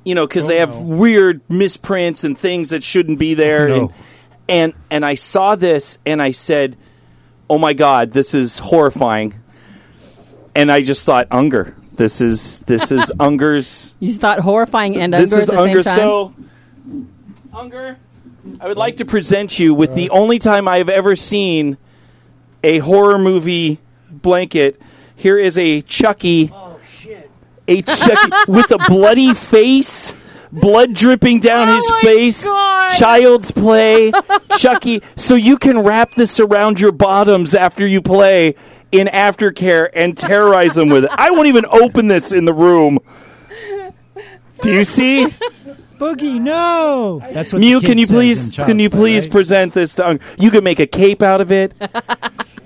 you 0.04 0.14
know, 0.14 0.24
because 0.24 0.44
Oh, 0.44 0.48
they 0.48 0.58
have 0.58 0.70
no. 0.76 0.82
weird 0.98 1.40
misprints 1.50 2.22
and 2.22 2.38
things 2.38 2.70
that 2.70 2.84
shouldn't 2.84 3.18
be 3.18 3.34
there. 3.34 3.68
No. 3.68 3.74
And, 3.80 3.92
and 4.48 4.74
and 4.88 5.04
I 5.04 5.16
saw 5.16 5.56
this 5.56 5.98
and 6.06 6.22
I 6.22 6.30
said, 6.30 6.76
"Oh 7.50 7.58
my 7.58 7.72
God, 7.72 8.12
this 8.12 8.32
is 8.32 8.60
horrifying." 8.60 9.34
And 10.54 10.70
I 10.70 10.82
just 10.82 11.04
thought, 11.04 11.26
"Unger, 11.32 11.74
this 11.94 12.20
is 12.20 12.60
this 12.68 12.92
is 12.92 13.10
Unger's. 13.18 13.96
You 13.98 14.12
thought 14.14 14.38
horrifying 14.38 14.94
and 14.96 15.12
This 15.12 15.32
is 15.32 15.48
at 15.50 15.56
the 15.56 15.60
Unger." 15.60 15.82
same 15.82 15.96
time. 15.96 15.98
So, 15.98 16.34
Unger, 17.52 17.98
I 18.60 18.68
would 18.68 18.76
like 18.76 18.98
to 18.98 19.04
present 19.04 19.58
you 19.58 19.74
with 19.74 19.94
the 19.94 20.10
only 20.10 20.38
time 20.38 20.68
I 20.68 20.78
have 20.78 20.88
ever 20.88 21.16
seen 21.16 21.76
a 22.62 22.78
horror 22.78 23.18
movie 23.18 23.78
blanket. 24.10 24.80
Here 25.14 25.38
is 25.38 25.58
a 25.58 25.82
Chucky. 25.82 26.50
Oh 26.52 26.78
shit! 26.86 27.30
A 27.68 27.82
Chucky 27.82 28.30
with 28.48 28.70
a 28.70 28.78
bloody 28.88 29.34
face, 29.34 30.14
blood 30.52 30.94
dripping 30.94 31.40
down 31.40 31.68
Oh 31.68 31.74
his 31.74 31.90
my 31.90 32.00
face. 32.02 32.46
God. 32.46 32.90
Child's 32.98 33.50
play, 33.50 34.12
Chucky. 34.58 35.02
So 35.16 35.34
you 35.34 35.58
can 35.58 35.80
wrap 35.80 36.14
this 36.14 36.38
around 36.40 36.80
your 36.80 36.92
bottoms 36.92 37.54
after 37.54 37.86
you 37.86 38.00
play 38.00 38.54
in 38.92 39.08
aftercare 39.08 39.88
and 39.92 40.16
terrorize 40.16 40.74
them 40.74 40.88
with 40.88 41.04
it. 41.04 41.10
I 41.12 41.30
won't 41.30 41.48
even 41.48 41.66
open 41.66 42.06
this 42.08 42.32
in 42.32 42.44
the 42.44 42.54
room. 42.54 42.98
Do 44.60 44.72
you 44.72 44.84
see? 44.84 45.26
Boogie, 45.98 46.40
no. 46.40 47.20
That's 47.32 47.52
what 47.52 47.60
Mew, 47.60 47.80
can 47.80 47.98
you 47.98 48.06
please 48.06 48.50
can 48.50 48.78
you 48.78 48.90
please 48.90 49.24
right? 49.26 49.32
present 49.32 49.74
this 49.74 49.94
to 49.96 50.06
Ung- 50.08 50.20
You 50.38 50.50
can 50.50 50.62
make 50.64 50.78
a 50.80 50.86
cape 50.86 51.22
out 51.22 51.40
of 51.40 51.50
it. 51.52 51.74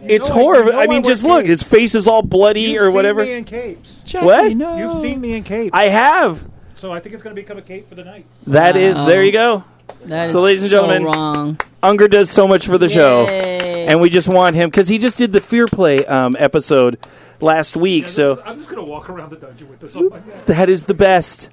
It's 0.03 0.29
know 0.31 0.35
I- 0.35 0.38
horrible. 0.38 0.73
you 0.73 0.79
I 0.79 0.83
I 0.85 0.87
mean, 0.87 1.03
wear 1.03 1.11
just 1.12 1.25
look, 1.25 1.45
his 1.47 1.62
face 1.62 1.95
is 1.95 2.09
all 2.09 2.23
bloody 2.23 2.79
or 2.79 2.90
whatever. 2.90 3.23
in 3.23 3.45
capes. 3.45 4.01
Chucky, 4.07 4.25
What? 4.25 4.57
No. 4.57 4.77
You've 4.77 5.03
seen 5.03 5.21
me 5.21 5.35
in 5.35 5.43
capes. 5.45 5.71
I 5.75 5.85
have. 5.88 6.49
so 6.77 6.90
I 6.90 7.01
think 7.01 7.14
it's 7.14 7.23
going 7.23 7.37
to 7.37 7.40
become 7.40 7.59
a 7.59 7.62
cape 7.62 7.87
for 7.88 7.95
the 7.97 8.03
night. 8.05 8.25
That 8.47 8.77
is. 8.77 8.97
Wow. 8.97 9.07
There 9.07 9.23
you 9.23 9.31
go. 9.31 9.62
That 10.07 10.29
So, 10.29 10.38
is 10.40 10.45
ladies 10.45 10.62
and 10.62 10.71
so 10.71 10.79
gentlemen, 10.79 11.05
wrong. 11.05 11.61
Unger 11.83 12.09
does 12.09 12.31
so 12.31 12.49
much 12.49 12.66
for 12.66 12.79
the 12.79 12.88
show, 12.88 13.27
and 13.27 14.01
we 14.01 14.09
just 14.09 14.27
want 14.27 14.57
him 14.57 14.71
because 14.71 14.88
he 14.88 14.97
just 14.99 15.19
did 15.19 15.33
the 15.33 15.40
Fear 15.40 15.66
Play 15.66 16.05
um, 16.07 16.35
episode 16.38 16.99
last 17.40 17.77
week. 17.77 18.09
So 18.09 18.43
I'm 18.45 18.57
just 18.57 18.71
going 18.71 18.83
to 18.83 18.88
walk 18.90 19.11
around 19.11 19.31
the 19.31 19.37
dungeon 19.37 19.69
with 19.69 19.81
this 19.81 19.95
on 19.97 20.09
my 20.09 20.19
that 20.47 20.71
is 20.71 20.87
the 20.87 20.95
best. 20.95 21.51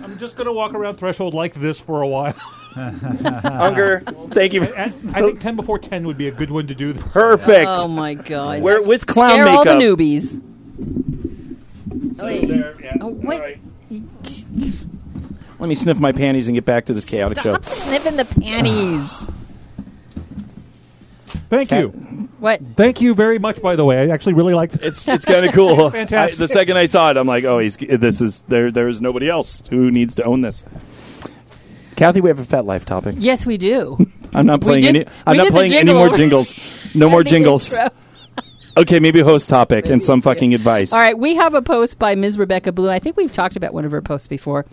I'm 0.00 0.18
just 0.18 0.36
going 0.36 0.46
to 0.46 0.52
walk 0.52 0.74
around 0.74 0.96
Threshold 0.96 1.34
like 1.34 1.54
this 1.54 1.80
for 1.80 2.02
a 2.02 2.08
while. 2.08 2.34
Unger, 2.76 4.00
thank 4.30 4.52
you. 4.52 4.62
And 4.62 4.92
I 5.14 5.22
think 5.22 5.40
10 5.40 5.56
before 5.56 5.78
10 5.78 6.06
would 6.06 6.18
be 6.18 6.28
a 6.28 6.30
good 6.30 6.50
one 6.50 6.66
to 6.66 6.74
do 6.74 6.92
this. 6.92 7.02
Perfect. 7.04 7.68
Oh 7.68 7.88
my 7.88 8.14
god. 8.14 8.62
We're 8.62 8.82
with 8.82 9.06
clown 9.06 9.30
Scare 9.30 9.48
all 9.48 9.64
the 9.64 9.70
newbies. 9.70 10.42
Wait. 12.22 12.48
There, 12.48 12.74
yeah. 12.82 12.96
Oh, 13.00 13.08
wait. 13.08 13.36
All 13.36 13.40
right. 13.40 13.60
Let 15.58 15.68
me 15.68 15.74
sniff 15.74 15.98
my 15.98 16.12
panties 16.12 16.48
and 16.48 16.54
get 16.54 16.66
back 16.66 16.84
to 16.86 16.92
this 16.92 17.06
chaotic 17.06 17.38
Stop 17.38 17.64
show. 17.64 17.70
sniffing 17.70 18.16
the 18.16 18.26
panties. 18.26 19.24
Thank 21.48 21.68
Cat- 21.70 21.80
you. 21.82 21.88
what? 22.40 22.60
Thank 22.76 23.00
you 23.00 23.14
very 23.14 23.38
much, 23.38 23.62
by 23.62 23.76
the 23.76 23.84
way. 23.84 23.98
I 24.00 24.12
actually 24.12 24.34
really 24.34 24.54
liked 24.54 24.74
it. 24.74 24.82
It's 24.82 25.06
it's 25.08 25.24
kind 25.24 25.46
of 25.46 25.52
cool. 25.54 25.90
Fantastic. 25.90 26.40
I, 26.40 26.42
the 26.44 26.48
second 26.48 26.76
I 26.76 26.86
saw 26.86 27.10
it, 27.10 27.16
I'm 27.16 27.26
like, 27.26 27.44
oh, 27.44 27.58
he's 27.58 27.76
this 27.76 28.20
is 28.20 28.42
there. 28.42 28.70
There 28.70 28.88
is 28.88 29.00
nobody 29.00 29.28
else 29.28 29.62
who 29.70 29.90
needs 29.90 30.14
to 30.16 30.24
own 30.24 30.40
this. 30.40 30.64
Kathy, 31.96 32.20
we 32.20 32.28
have 32.28 32.38
a 32.38 32.42
FetLife 32.42 32.84
topic. 32.84 33.16
Yes, 33.18 33.46
we 33.46 33.56
do. 33.56 33.96
I'm 34.34 34.44
not 34.46 34.60
playing 34.60 34.82
did- 34.82 34.96
any. 34.96 35.06
I'm 35.26 35.32
we 35.32 35.36
not 35.38 35.44
the 35.46 35.50
playing 35.52 35.72
any 35.72 35.78
jingle. 35.86 35.94
more 35.94 36.10
jingles. 36.10 36.54
No 36.94 37.08
more 37.10 37.24
jingles. 37.24 37.72
intro. 37.72 37.90
Okay, 38.78 39.00
maybe 39.00 39.20
host 39.20 39.48
topic 39.48 39.86
and 39.86 40.02
some 40.02 40.20
fucking 40.20 40.52
advice. 40.52 40.92
All 40.92 41.00
right, 41.00 41.18
we 41.18 41.36
have 41.36 41.54
a 41.54 41.62
post 41.62 41.98
by 41.98 42.14
Ms. 42.14 42.36
Rebecca 42.36 42.72
Blue. 42.72 42.90
I 42.90 42.98
think 42.98 43.16
we've 43.16 43.32
talked 43.32 43.56
about 43.56 43.72
one 43.72 43.86
of 43.86 43.90
her 43.90 44.02
posts 44.02 44.26
before. 44.26 44.66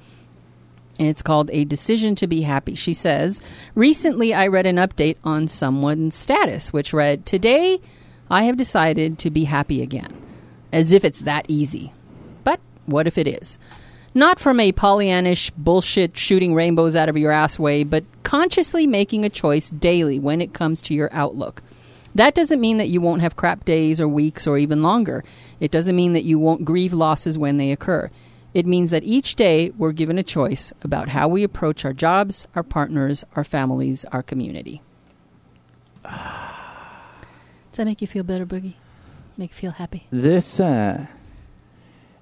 And 1.00 1.08
it's 1.08 1.22
called 1.22 1.50
A 1.52 1.66
Decision 1.66 2.16
to 2.16 2.28
Be 2.28 2.42
Happy. 2.42 2.76
She 2.76 2.94
says, 2.94 3.42
Recently 3.76 4.34
I 4.34 4.48
read 4.48 4.66
an 4.66 4.76
update 4.76 5.18
on 5.24 5.48
someone's 5.48 6.16
status, 6.16 6.72
which 6.72 6.94
read, 6.94 7.26
Today 7.26 7.82
I 8.30 8.44
have 8.44 8.58
decided 8.58 9.18
to 9.20 9.30
be 9.30 9.46
happy 9.46 9.82
again. 9.82 10.14
As 10.72 10.92
if 10.92 11.04
it's 11.04 11.22
that 11.22 11.46
easy. 11.48 11.94
But 12.44 12.60
what 12.86 13.08
if 13.08 13.18
it 13.18 13.28
is? 13.28 13.58
Not 14.16 14.40
from 14.40 14.60
a 14.60 14.72
Pollyannish 14.72 15.52
bullshit 15.58 16.16
shooting 16.16 16.54
rainbows 16.54 16.96
out 16.96 17.10
of 17.10 17.18
your 17.18 17.32
ass 17.32 17.58
way, 17.58 17.84
but 17.84 18.04
consciously 18.22 18.86
making 18.86 19.26
a 19.26 19.30
choice 19.30 19.72
daily 19.72 20.20
when 20.20 20.40
it 20.40 20.54
comes 20.54 20.84
to 20.84 20.94
your 20.94 21.10
outlook. 21.12 21.64
That 22.14 22.36
doesn't 22.36 22.62
mean 22.62 22.78
that 22.78 22.90
you 22.90 23.02
won't 23.02 23.22
have 23.22 23.36
crap 23.36 23.66
days 23.66 24.00
or 24.00 24.08
weeks 24.08 24.46
or 24.46 24.60
even 24.60 24.84
longer. 24.84 25.24
It 25.60 25.72
doesn't 25.72 25.96
mean 25.96 26.14
that 26.14 26.24
you 26.24 26.38
won't 26.38 26.64
grieve 26.64 26.94
losses 26.94 27.40
when 27.40 27.58
they 27.58 27.72
occur. 27.72 28.12
It 28.54 28.66
means 28.68 28.92
that 28.92 29.04
each 29.04 29.36
day 29.36 29.72
we're 29.78 29.94
given 29.94 30.18
a 30.20 30.24
choice 30.24 30.72
about 30.84 31.10
how 31.10 31.28
we 31.28 31.44
approach 31.44 31.86
our 31.86 31.94
jobs, 31.94 32.48
our 32.56 32.64
partners, 32.64 33.24
our 33.36 33.44
families, 33.44 34.06
our 34.12 34.22
community. 34.22 34.82
Does 36.04 37.78
that 37.78 37.86
make 37.86 38.02
you 38.02 38.08
feel 38.08 38.24
better, 38.24 38.46
Boogie? 38.46 38.74
Make 39.38 39.50
you 39.52 39.56
feel 39.56 39.72
happy? 39.72 40.06
This 40.12 40.60
uh, 40.60 41.08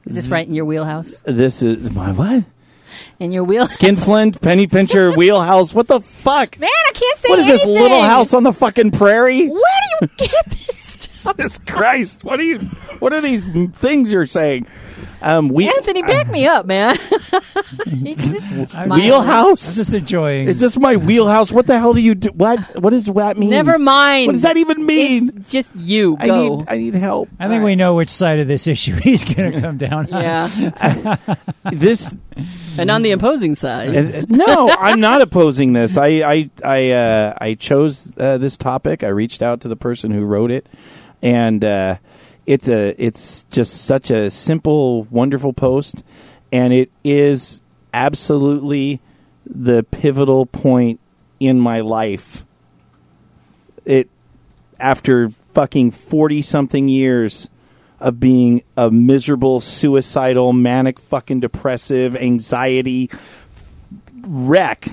Is 0.05 0.15
this 0.15 0.29
right 0.29 0.47
in 0.47 0.53
your 0.53 0.63
wheelhouse? 0.65 1.21
this 1.25 1.61
is 1.61 1.91
my 1.91 2.11
what? 2.11 2.45
In 3.19 3.31
your 3.31 3.43
wheelhouse? 3.43 3.73
Skinflint, 3.73 4.41
penny 4.41 4.67
pincher, 4.67 5.11
wheelhouse. 5.15 5.73
What 5.73 5.87
the 5.87 5.99
fuck? 5.99 6.57
Man, 6.59 6.69
I 6.69 6.91
can't 6.93 7.17
say 7.17 7.29
What 7.29 7.39
is 7.39 7.47
this 7.47 7.65
little 7.65 8.01
house 8.01 8.33
on 8.33 8.43
the 8.43 8.53
fucking 8.53 8.91
prairie? 8.91 9.49
Where 9.49 9.61
do 9.99 10.07
you 10.07 10.27
get 10.27 10.45
this 10.49 10.77
stuff? 10.77 11.35
Jesus 11.37 11.59
Christ! 11.59 12.23
What 12.23 12.39
are 12.39 12.43
you? 12.43 12.59
What 12.99 13.13
are 13.13 13.21
these 13.21 13.45
things 13.73 14.11
you're 14.11 14.25
saying? 14.25 14.67
Um, 15.21 15.49
we 15.49 15.67
Anthony, 15.69 16.01
back 16.01 16.27
me 16.29 16.45
up, 16.47 16.65
man. 16.65 16.97
You 17.85 18.15
just 18.15 18.73
wheelhouse. 18.87 19.75
I'm 19.75 19.79
just 19.79 19.93
enjoying. 19.93 20.47
Is 20.47 20.59
this 20.59 20.77
my 20.77 20.95
wheelhouse? 20.97 21.51
What 21.51 21.67
the 21.67 21.79
hell 21.79 21.93
do 21.93 21.99
you 22.01 22.15
do? 22.15 22.29
What? 22.29 22.59
What 22.81 22.89
does 22.91 23.05
that 23.05 23.37
mean? 23.37 23.49
Never 23.49 23.79
mind. 23.79 24.27
What 24.27 24.33
does 24.33 24.41
that 24.41 24.57
even 24.57 24.85
mean? 24.85 25.31
It's 25.37 25.51
just 25.51 25.69
you. 25.75 26.17
I 26.19 26.27
Go. 26.27 26.57
need. 26.57 26.65
I 26.67 26.77
need 26.77 26.93
help. 26.95 27.29
I 27.39 27.47
think 27.47 27.63
we 27.63 27.75
know 27.75 27.95
which 27.95 28.09
side 28.09 28.39
of 28.39 28.47
this 28.47 28.67
issue 28.67 28.95
he's 29.03 29.23
going 29.23 29.51
to 29.53 29.61
come 29.61 29.77
down 29.77 30.11
on. 30.13 30.21
yeah. 30.21 31.15
This. 31.71 32.17
and 32.77 32.89
on 32.91 33.01
the 33.01 33.11
opposing 33.11 33.55
side. 33.55 34.29
no, 34.29 34.69
I'm 34.69 34.99
not 34.99 35.21
opposing 35.21 35.73
this. 35.73 35.97
I 35.97 36.07
I 36.07 36.49
I 36.63 36.91
uh, 36.91 37.33
I 37.39 37.53
chose 37.55 38.11
uh, 38.17 38.37
this 38.37 38.57
topic. 38.57 39.03
I 39.03 39.09
reached 39.09 39.41
out 39.41 39.61
to 39.61 39.67
the 39.67 39.75
person 39.75 40.11
who 40.11 40.25
wrote 40.25 40.51
it, 40.51 40.67
and 41.21 41.63
uh, 41.63 41.97
it's 42.45 42.67
a 42.67 42.95
it's 43.03 43.43
just 43.45 43.85
such 43.85 44.09
a 44.09 44.29
simple, 44.29 45.03
wonderful 45.03 45.53
post, 45.53 46.03
and 46.51 46.73
it 46.73 46.91
is 47.03 47.61
absolutely 47.93 48.99
the 49.45 49.83
pivotal 49.83 50.45
point 50.45 50.99
in 51.39 51.59
my 51.59 51.81
life. 51.81 52.45
It 53.85 54.09
after 54.79 55.29
fucking 55.53 55.91
40 55.91 56.41
something 56.41 56.87
years 56.87 57.49
of 57.99 58.19
being 58.19 58.63
a 58.75 58.89
miserable, 58.89 59.59
suicidal, 59.59 60.53
manic, 60.53 60.99
fucking 60.99 61.39
depressive, 61.39 62.15
anxiety 62.15 63.09
wreck 64.27 64.87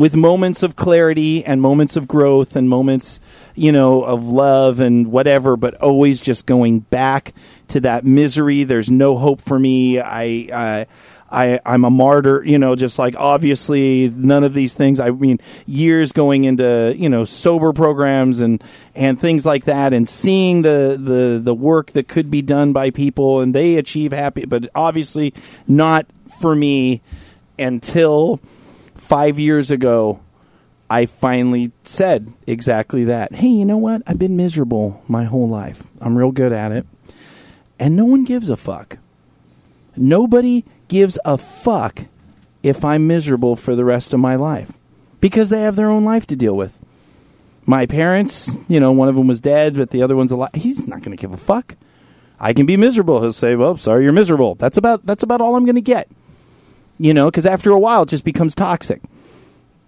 with 0.00 0.16
moments 0.16 0.62
of 0.62 0.76
clarity 0.76 1.44
and 1.44 1.60
moments 1.60 1.94
of 1.94 2.08
growth 2.08 2.56
and 2.56 2.70
moments, 2.70 3.20
you 3.54 3.70
know, 3.70 4.02
of 4.02 4.24
love 4.24 4.80
and 4.80 5.08
whatever, 5.08 5.58
but 5.58 5.74
always 5.74 6.22
just 6.22 6.46
going 6.46 6.80
back 6.80 7.34
to 7.68 7.80
that 7.80 8.02
misery. 8.02 8.64
There's 8.64 8.90
no 8.90 9.18
hope 9.18 9.42
for 9.42 9.58
me. 9.58 10.00
I, 10.00 10.48
uh, 10.50 10.84
I, 11.30 11.60
I'm 11.66 11.84
a 11.84 11.90
martyr, 11.90 12.42
you 12.42 12.58
know, 12.58 12.76
just 12.76 12.98
like 12.98 13.14
obviously 13.18 14.08
none 14.08 14.42
of 14.42 14.54
these 14.54 14.72
things. 14.72 15.00
I 15.00 15.10
mean, 15.10 15.38
years 15.66 16.12
going 16.12 16.44
into, 16.44 16.94
you 16.96 17.10
know, 17.10 17.26
sober 17.26 17.74
programs 17.74 18.40
and, 18.40 18.64
and 18.94 19.20
things 19.20 19.44
like 19.44 19.66
that 19.66 19.92
and 19.92 20.08
seeing 20.08 20.62
the, 20.62 20.96
the, 20.98 21.40
the 21.44 21.54
work 21.54 21.90
that 21.90 22.08
could 22.08 22.30
be 22.30 22.40
done 22.40 22.72
by 22.72 22.88
people 22.88 23.42
and 23.42 23.54
they 23.54 23.76
achieve 23.76 24.12
happy, 24.12 24.46
but 24.46 24.70
obviously 24.74 25.34
not 25.68 26.06
for 26.40 26.56
me 26.56 27.02
until 27.58 28.40
five 29.10 29.40
years 29.40 29.72
ago, 29.72 30.20
I 30.88 31.04
finally 31.06 31.72
said 31.82 32.32
exactly 32.46 33.02
that. 33.06 33.34
Hey, 33.34 33.48
you 33.48 33.64
know 33.64 33.76
what? 33.76 34.02
I've 34.06 34.20
been 34.20 34.36
miserable 34.36 35.02
my 35.08 35.24
whole 35.24 35.48
life. 35.48 35.88
I'm 36.00 36.16
real 36.16 36.30
good 36.30 36.52
at 36.52 36.70
it. 36.70 36.86
And 37.76 37.96
no 37.96 38.04
one 38.04 38.22
gives 38.22 38.48
a 38.50 38.56
fuck. 38.56 38.98
Nobody 39.96 40.64
gives 40.86 41.18
a 41.24 41.36
fuck 41.36 42.02
if 42.62 42.84
I'm 42.84 43.08
miserable 43.08 43.56
for 43.56 43.74
the 43.74 43.84
rest 43.84 44.14
of 44.14 44.20
my 44.20 44.36
life 44.36 44.74
because 45.20 45.50
they 45.50 45.62
have 45.62 45.74
their 45.74 45.90
own 45.90 46.04
life 46.04 46.24
to 46.28 46.36
deal 46.36 46.56
with. 46.56 46.78
My 47.66 47.86
parents, 47.86 48.58
you 48.68 48.78
know, 48.78 48.92
one 48.92 49.08
of 49.08 49.16
them 49.16 49.26
was 49.26 49.40
dead, 49.40 49.74
but 49.74 49.90
the 49.90 50.04
other 50.04 50.14
one's 50.14 50.30
alive. 50.30 50.50
He's 50.54 50.86
not 50.86 51.02
going 51.02 51.16
to 51.16 51.20
give 51.20 51.32
a 51.32 51.36
fuck. 51.36 51.74
I 52.38 52.52
can 52.52 52.64
be 52.64 52.76
miserable. 52.76 53.20
He'll 53.20 53.32
say, 53.32 53.56
"Well, 53.56 53.76
sorry, 53.76 54.04
you're 54.04 54.12
miserable." 54.12 54.54
That's 54.54 54.76
about 54.76 55.02
that's 55.02 55.24
about 55.24 55.40
all 55.40 55.56
I'm 55.56 55.64
going 55.64 55.74
to 55.74 55.80
get 55.80 56.08
you 57.00 57.14
know, 57.14 57.26
because 57.26 57.46
after 57.46 57.70
a 57.70 57.78
while 57.78 58.02
it 58.02 58.10
just 58.10 58.24
becomes 58.24 58.54
toxic. 58.54 59.00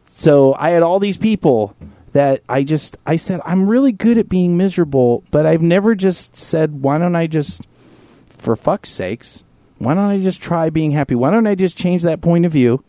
So 0.06 0.54
I 0.54 0.70
had 0.70 0.82
all 0.82 0.98
these 0.98 1.18
people 1.18 1.76
that 2.12 2.42
I 2.48 2.64
just 2.64 2.96
I 3.06 3.16
said 3.16 3.40
I'm 3.44 3.68
really 3.68 3.92
good 3.92 4.16
at 4.16 4.30
being 4.30 4.56
miserable, 4.56 5.22
but 5.30 5.44
I've 5.44 5.62
never 5.62 5.94
just 5.94 6.36
said 6.36 6.82
why 6.82 6.96
don't 6.98 7.14
I 7.14 7.26
just 7.26 7.62
for 8.28 8.56
fuck's 8.56 8.88
sakes, 8.88 9.44
why 9.78 9.92
don't 9.94 10.04
I 10.04 10.20
just 10.20 10.40
try 10.40 10.70
being 10.70 10.92
happy? 10.92 11.14
Why 11.14 11.30
don't 11.30 11.46
I 11.46 11.54
just 11.54 11.76
change 11.76 12.02
that 12.02 12.22
point 12.22 12.46
of 12.46 12.52
view 12.52 12.82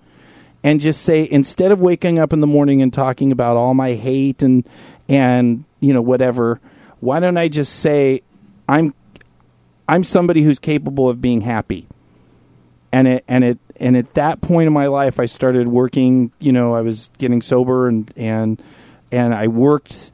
and 0.64 0.80
just 0.80 1.02
say 1.02 1.28
instead 1.30 1.74
of 1.74 1.82
waking 1.82 2.18
up 2.18 2.32
in 2.32 2.40
the 2.40 2.48
morning 2.48 2.82
and 2.82 2.94
talking 2.94 3.32
about 3.32 3.58
all 3.58 3.74
my 3.74 3.92
hate 3.92 4.42
and 4.42 4.68
and 5.10 5.66
you 5.82 5.94
know 5.94 6.02
whatever, 6.02 6.62
why 7.02 7.20
don't 7.20 7.38
I 7.38 7.50
just 7.50 7.80
say 7.80 8.22
I'm 8.70 8.94
I'm 9.90 10.06
somebody 10.06 10.44
who's 10.44 10.60
capable 10.60 11.10
of 11.10 11.22
being 11.22 11.42
happy 11.42 11.88
and 12.94 13.08
it 13.10 13.26
and 13.28 13.44
it 13.44 13.60
and 13.76 13.98
at 13.98 14.14
that 14.14 14.40
point 14.40 14.68
in 14.68 14.74
my 14.74 14.88
life 14.88 15.20
I 15.20 15.26
started 15.26 15.68
working 15.68 16.32
you 16.40 16.54
know 16.54 16.74
I 16.74 16.82
was 16.82 17.10
getting 17.18 17.42
sober 17.42 17.90
and 17.90 18.10
and 18.16 18.62
and 19.12 19.34
I 19.34 19.48
worked 19.48 20.14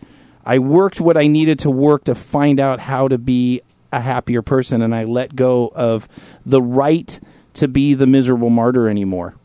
I 0.50 0.58
worked 0.58 1.00
what 1.00 1.16
I 1.16 1.28
needed 1.28 1.60
to 1.60 1.70
work 1.70 2.06
to 2.06 2.16
find 2.16 2.60
out 2.60 2.80
how 2.80 3.08
to 3.08 3.20
be 3.20 3.62
a 3.92 4.02
happier 4.02 4.42
person, 4.42 4.82
and 4.82 4.96
I 4.96 5.04
let 5.04 5.36
go 5.36 5.72
of 5.76 6.08
the 6.46 6.62
right 6.62 7.20
to 7.54 7.68
be 7.68 7.94
the 7.94 8.08
miserable 8.08 8.50
martyr 8.50 8.88
anymore. 8.88 9.36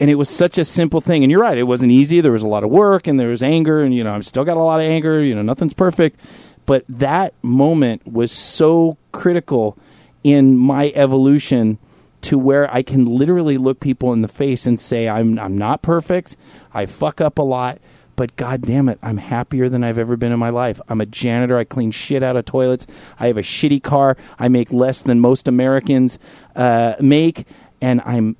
And 0.00 0.10
it 0.10 0.14
was 0.14 0.28
such 0.28 0.58
a 0.58 0.64
simple 0.64 1.00
thing. 1.00 1.22
And 1.22 1.30
you're 1.30 1.40
right, 1.40 1.56
it 1.56 1.64
wasn't 1.64 1.92
easy. 1.92 2.20
There 2.20 2.32
was 2.32 2.42
a 2.42 2.48
lot 2.48 2.64
of 2.64 2.70
work 2.70 3.06
and 3.06 3.20
there 3.20 3.28
was 3.28 3.42
anger, 3.42 3.82
and, 3.82 3.94
you 3.94 4.02
know, 4.02 4.14
I've 4.14 4.26
still 4.26 4.44
got 4.44 4.56
a 4.56 4.62
lot 4.62 4.80
of 4.80 4.86
anger. 4.86 5.22
You 5.22 5.34
know, 5.34 5.42
nothing's 5.42 5.74
perfect. 5.74 6.18
But 6.66 6.84
that 6.88 7.34
moment 7.42 8.06
was 8.06 8.32
so 8.32 8.96
critical 9.12 9.76
in 10.24 10.56
my 10.56 10.92
evolution 10.94 11.78
to 12.22 12.38
where 12.38 12.72
I 12.72 12.82
can 12.82 13.04
literally 13.04 13.58
look 13.58 13.80
people 13.80 14.12
in 14.12 14.22
the 14.22 14.28
face 14.28 14.66
and 14.66 14.78
say, 14.78 15.08
I'm, 15.08 15.38
I'm 15.38 15.56
not 15.56 15.82
perfect. 15.82 16.36
I 16.72 16.86
fuck 16.86 17.20
up 17.20 17.38
a 17.38 17.42
lot. 17.42 17.78
But 18.14 18.36
god 18.36 18.62
damn 18.62 18.88
it, 18.88 18.98
I'm 19.02 19.16
happier 19.16 19.68
than 19.68 19.82
I've 19.82 19.98
ever 19.98 20.16
been 20.16 20.32
in 20.32 20.38
my 20.38 20.50
life. 20.50 20.80
I'm 20.88 21.00
a 21.00 21.06
janitor. 21.06 21.56
I 21.56 21.64
clean 21.64 21.90
shit 21.90 22.22
out 22.22 22.36
of 22.36 22.44
toilets. 22.44 22.86
I 23.18 23.28
have 23.28 23.38
a 23.38 23.42
shitty 23.42 23.82
car. 23.82 24.16
I 24.38 24.48
make 24.48 24.72
less 24.72 25.02
than 25.02 25.18
most 25.18 25.48
Americans 25.48 26.18
uh, 26.54 26.94
make, 27.00 27.46
and 27.80 28.02
I'm 28.04 28.36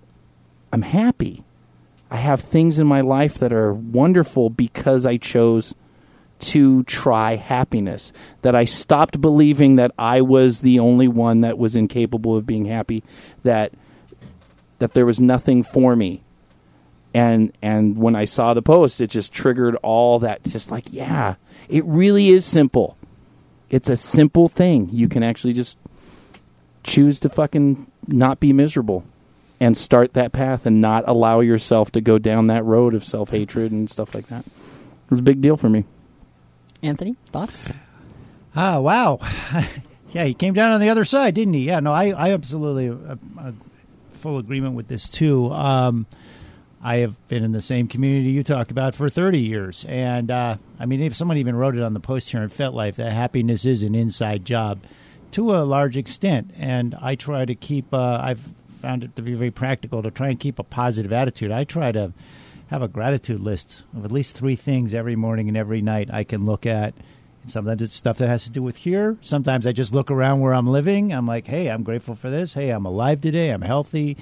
I'm 0.73 0.83
happy. 0.83 1.43
I 2.11 2.17
have 2.17 2.41
things 2.41 2.79
in 2.79 2.87
my 2.87 3.01
life 3.01 3.39
that 3.39 3.53
are 3.53 3.73
wonderful 3.73 4.51
because 4.51 5.07
I 5.07 5.17
chose 5.17 5.75
to 6.43 6.83
try 6.85 7.37
happiness. 7.37 8.13
That 8.43 8.55
I 8.55 8.65
stopped 8.65 9.21
believing 9.21 9.77
that 9.77 9.93
I 9.99 10.21
was 10.21 10.61
the 10.61 10.79
only 10.79 11.09
one 11.09 11.41
that 11.43 11.59
was 11.59 11.77
incapable 11.77 12.37
of 12.37 12.47
being 12.47 12.67
happy. 12.67 13.03
That 13.43 13.73
that 14.79 14.95
there 14.95 15.07
was 15.07 15.21
nothing 15.21 15.63
for 15.63 15.95
me. 15.95 16.23
And 17.15 17.53
and 17.63 17.97
when 17.97 18.17
I 18.17 18.25
saw 18.25 18.55
the 18.55 18.63
post, 18.63 19.01
it 19.01 19.11
just 19.11 19.33
triggered 19.33 19.77
all 19.77 20.19
that. 20.21 20.43
Just 20.45 20.71
like, 20.71 20.93
yeah, 20.93 21.37
it 21.69 21.85
really 21.85 22.29
is 22.29 22.45
simple. 22.45 22.97
It's 23.71 23.89
a 23.89 23.97
simple 23.97 24.49
thing. 24.49 24.89
You 24.93 25.09
can 25.09 25.23
actually 25.23 25.53
just 25.53 25.79
choose 26.85 27.21
to 27.21 27.29
fucking 27.29 27.87
not 28.09 28.41
be 28.41 28.53
miserable 28.53 29.05
and 29.61 29.77
start 29.77 30.15
that 30.15 30.33
path 30.33 30.67
and 30.67 30.81
not 30.81 31.05
allow 31.07 31.39
yourself 31.39 31.93
to 31.93 32.01
go 32.01 32.19
down 32.19 32.49
that 32.49 32.65
road 32.65 32.95
of 32.95 33.05
self 33.05 33.31
hatred 33.31 33.71
and 33.71 33.89
stuff 33.89 34.15
like 34.15 34.27
that. 34.27 34.45
It 34.45 35.11
was 35.11 35.21
a 35.21 35.23
big 35.23 35.41
deal 35.41 35.57
for 35.57 35.69
me. 35.69 35.85
Anthony, 36.83 37.17
thoughts? 37.27 37.73
Ah, 38.55 38.81
wow. 38.81 39.19
yeah, 40.11 40.25
he 40.25 40.35
came 40.35 40.53
down 40.53 40.73
on 40.73 40.81
the 40.81 40.91
other 40.91 41.05
side, 41.05 41.35
didn't 41.35 41.55
he? 41.55 41.67
Yeah, 41.67 41.81
no, 41.81 41.93
I, 41.93 42.11
I 42.11 42.33
absolutely 42.33 42.89
uh, 42.91 43.17
uh, 43.39 43.53
full 44.11 44.39
agreement 44.39 44.75
with 44.75 44.89
this 44.89 45.09
too. 45.09 45.51
Um, 45.53 46.07
I 46.83 46.97
have 46.97 47.29
been 47.29 47.45
in 47.45 47.53
the 47.53 47.63
same 47.63 47.87
community 47.87 48.31
you 48.31 48.43
talk 48.43 48.73
about 48.73 48.95
for 48.95 49.09
30 49.09 49.39
years. 49.39 49.85
And 49.89 50.31
uh, 50.31 50.57
I 50.81 50.87
mean, 50.87 51.01
if 51.01 51.15
someone 51.15 51.37
even 51.37 51.55
wrote 51.55 51.77
it 51.77 51.83
on 51.83 51.95
the 51.95 52.01
post 52.01 52.31
here 52.31 52.43
in 52.43 52.51
FetLife, 52.51 52.97
that 52.97 53.13
happiness 53.13 53.65
is 53.65 53.83
an 53.83 53.95
inside 53.95 54.45
job 54.45 54.81
to 55.33 55.55
a 55.55 55.63
large 55.63 55.97
extent. 55.97 56.51
And 56.59 56.97
I 57.01 57.15
try 57.15 57.45
to 57.45 57.55
keep, 57.55 57.95
uh, 57.95 58.21
I've 58.21 58.41
found 58.81 59.05
it 59.05 59.15
to 59.15 59.23
be 59.23 59.35
very 59.35 59.53
practical 59.53 60.03
to 60.03 60.11
try 60.11 60.29
and 60.29 60.41
keep 60.41 60.59
a 60.59 60.65
positive 60.65 61.13
attitude. 61.13 61.53
I 61.53 61.63
try 61.63 61.93
to 61.93 62.13
have 62.73 62.81
a 62.81 62.89
gratitude 62.89 63.41
list 63.41 63.83
of 63.95 64.03
at 64.03 64.11
least 64.11 64.35
three 64.35 64.57
things 64.57 64.95
every 64.95 65.15
morning 65.15 65.47
and 65.47 65.59
every 65.59 65.83
night 65.83 66.09
I 66.11 66.25
can 66.25 66.47
look 66.47 66.65
at. 66.65 66.95
And 67.43 67.51
sometimes 67.51 67.83
it's 67.83 67.95
stuff 67.95 68.17
that 68.17 68.29
has 68.29 68.45
to 68.45 68.51
do 68.51 68.63
with 68.63 68.77
here. 68.77 69.19
Sometimes 69.21 69.67
I 69.67 69.73
just 69.73 69.95
look 69.95 70.11
around 70.11 70.41
where 70.41 70.55
I'm 70.55 70.67
living. 70.67 71.13
I'm 71.13 71.27
like, 71.27 71.47
hey, 71.47 71.69
I'm 71.69 71.83
grateful 71.83 72.15
for 72.15 72.31
this. 72.31 72.55
Hey, 72.55 72.71
I'm 72.71 72.87
alive 72.87 73.21
today. 73.21 73.51
I'm 73.51 73.61
healthy. 73.61 74.17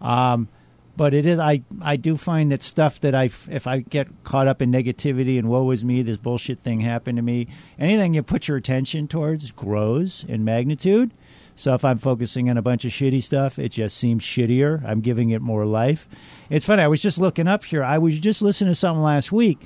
Um, 0.00 0.48
but 0.96 1.12
it 1.12 1.26
is 1.26 1.38
I 1.38 1.62
I 1.82 1.96
do 1.96 2.16
find 2.16 2.50
that 2.50 2.62
stuff 2.62 2.98
that 3.00 3.14
I 3.14 3.24
if 3.50 3.66
I 3.66 3.80
get 3.80 4.08
caught 4.24 4.48
up 4.48 4.62
in 4.62 4.70
negativity 4.70 5.38
and 5.38 5.48
woe 5.48 5.70
is 5.70 5.84
me, 5.84 6.00
this 6.02 6.16
bullshit 6.16 6.60
thing 6.60 6.80
happened 6.80 7.16
to 7.16 7.22
me. 7.22 7.46
Anything 7.78 8.14
you 8.14 8.22
put 8.22 8.48
your 8.48 8.56
attention 8.56 9.06
towards 9.06 9.50
grows 9.50 10.24
in 10.28 10.44
magnitude. 10.44 11.12
So 11.54 11.74
if 11.74 11.84
I'm 11.84 11.98
focusing 11.98 12.48
on 12.48 12.56
a 12.56 12.62
bunch 12.62 12.84
of 12.84 12.92
shitty 12.92 13.22
stuff, 13.22 13.58
it 13.58 13.70
just 13.70 13.96
seems 13.96 14.22
shittier. 14.22 14.82
I'm 14.84 15.00
giving 15.00 15.30
it 15.30 15.42
more 15.42 15.66
life. 15.66 16.08
It's 16.50 16.64
funny. 16.64 16.82
I 16.82 16.88
was 16.88 17.02
just 17.02 17.18
looking 17.18 17.46
up 17.46 17.64
here. 17.64 17.84
I 17.84 17.98
was 17.98 18.18
just 18.18 18.42
listening 18.42 18.72
to 18.72 18.74
something 18.74 19.02
last 19.02 19.32
week. 19.32 19.58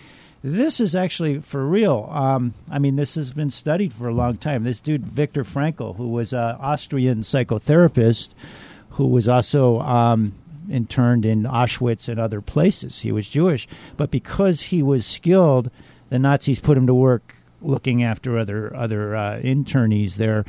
This 0.43 0.81
is 0.81 0.95
actually 0.95 1.41
for 1.41 1.67
real. 1.67 2.09
Um, 2.13 2.55
I 2.71 2.79
mean, 2.79 2.97
this 2.97 3.15
has 3.15 3.33
been 3.33 3.51
studied 3.51 3.93
for 3.93 4.09
a 4.09 4.15
long 4.15 4.37
time. 4.37 4.65
This 4.65 4.81
dude, 4.81 5.07
Viktor 5.07 5.45
Frankl, 5.45 5.97
who 5.97 6.09
was 6.09 6.33
an 6.33 6.57
Austrian 6.61 7.21
psychotherapist, 7.21 8.31
who 8.91 9.07
was 9.07 9.29
also 9.29 9.81
um, 9.81 10.35
interned 10.71 11.25
in 11.25 11.45
Auschwitz 11.45 12.09
and 12.09 12.21
other 12.21 12.41
places. 12.41 13.01
He 13.01 13.13
was 13.13 13.29
Jewish, 13.29 13.67
but 13.97 14.11
because 14.11 14.63
he 14.63 14.83
was 14.83 15.07
skilled, 15.07 15.71
the 16.11 16.19
Nazis 16.19 16.61
put 16.61 16.79
him 16.79 16.87
to 16.87 16.95
work 16.95 17.37
looking 17.63 18.03
after 18.03 18.39
other 18.39 18.75
other 18.77 19.17
uh, 19.17 19.41
internees 19.41 20.17
there. 20.17 20.45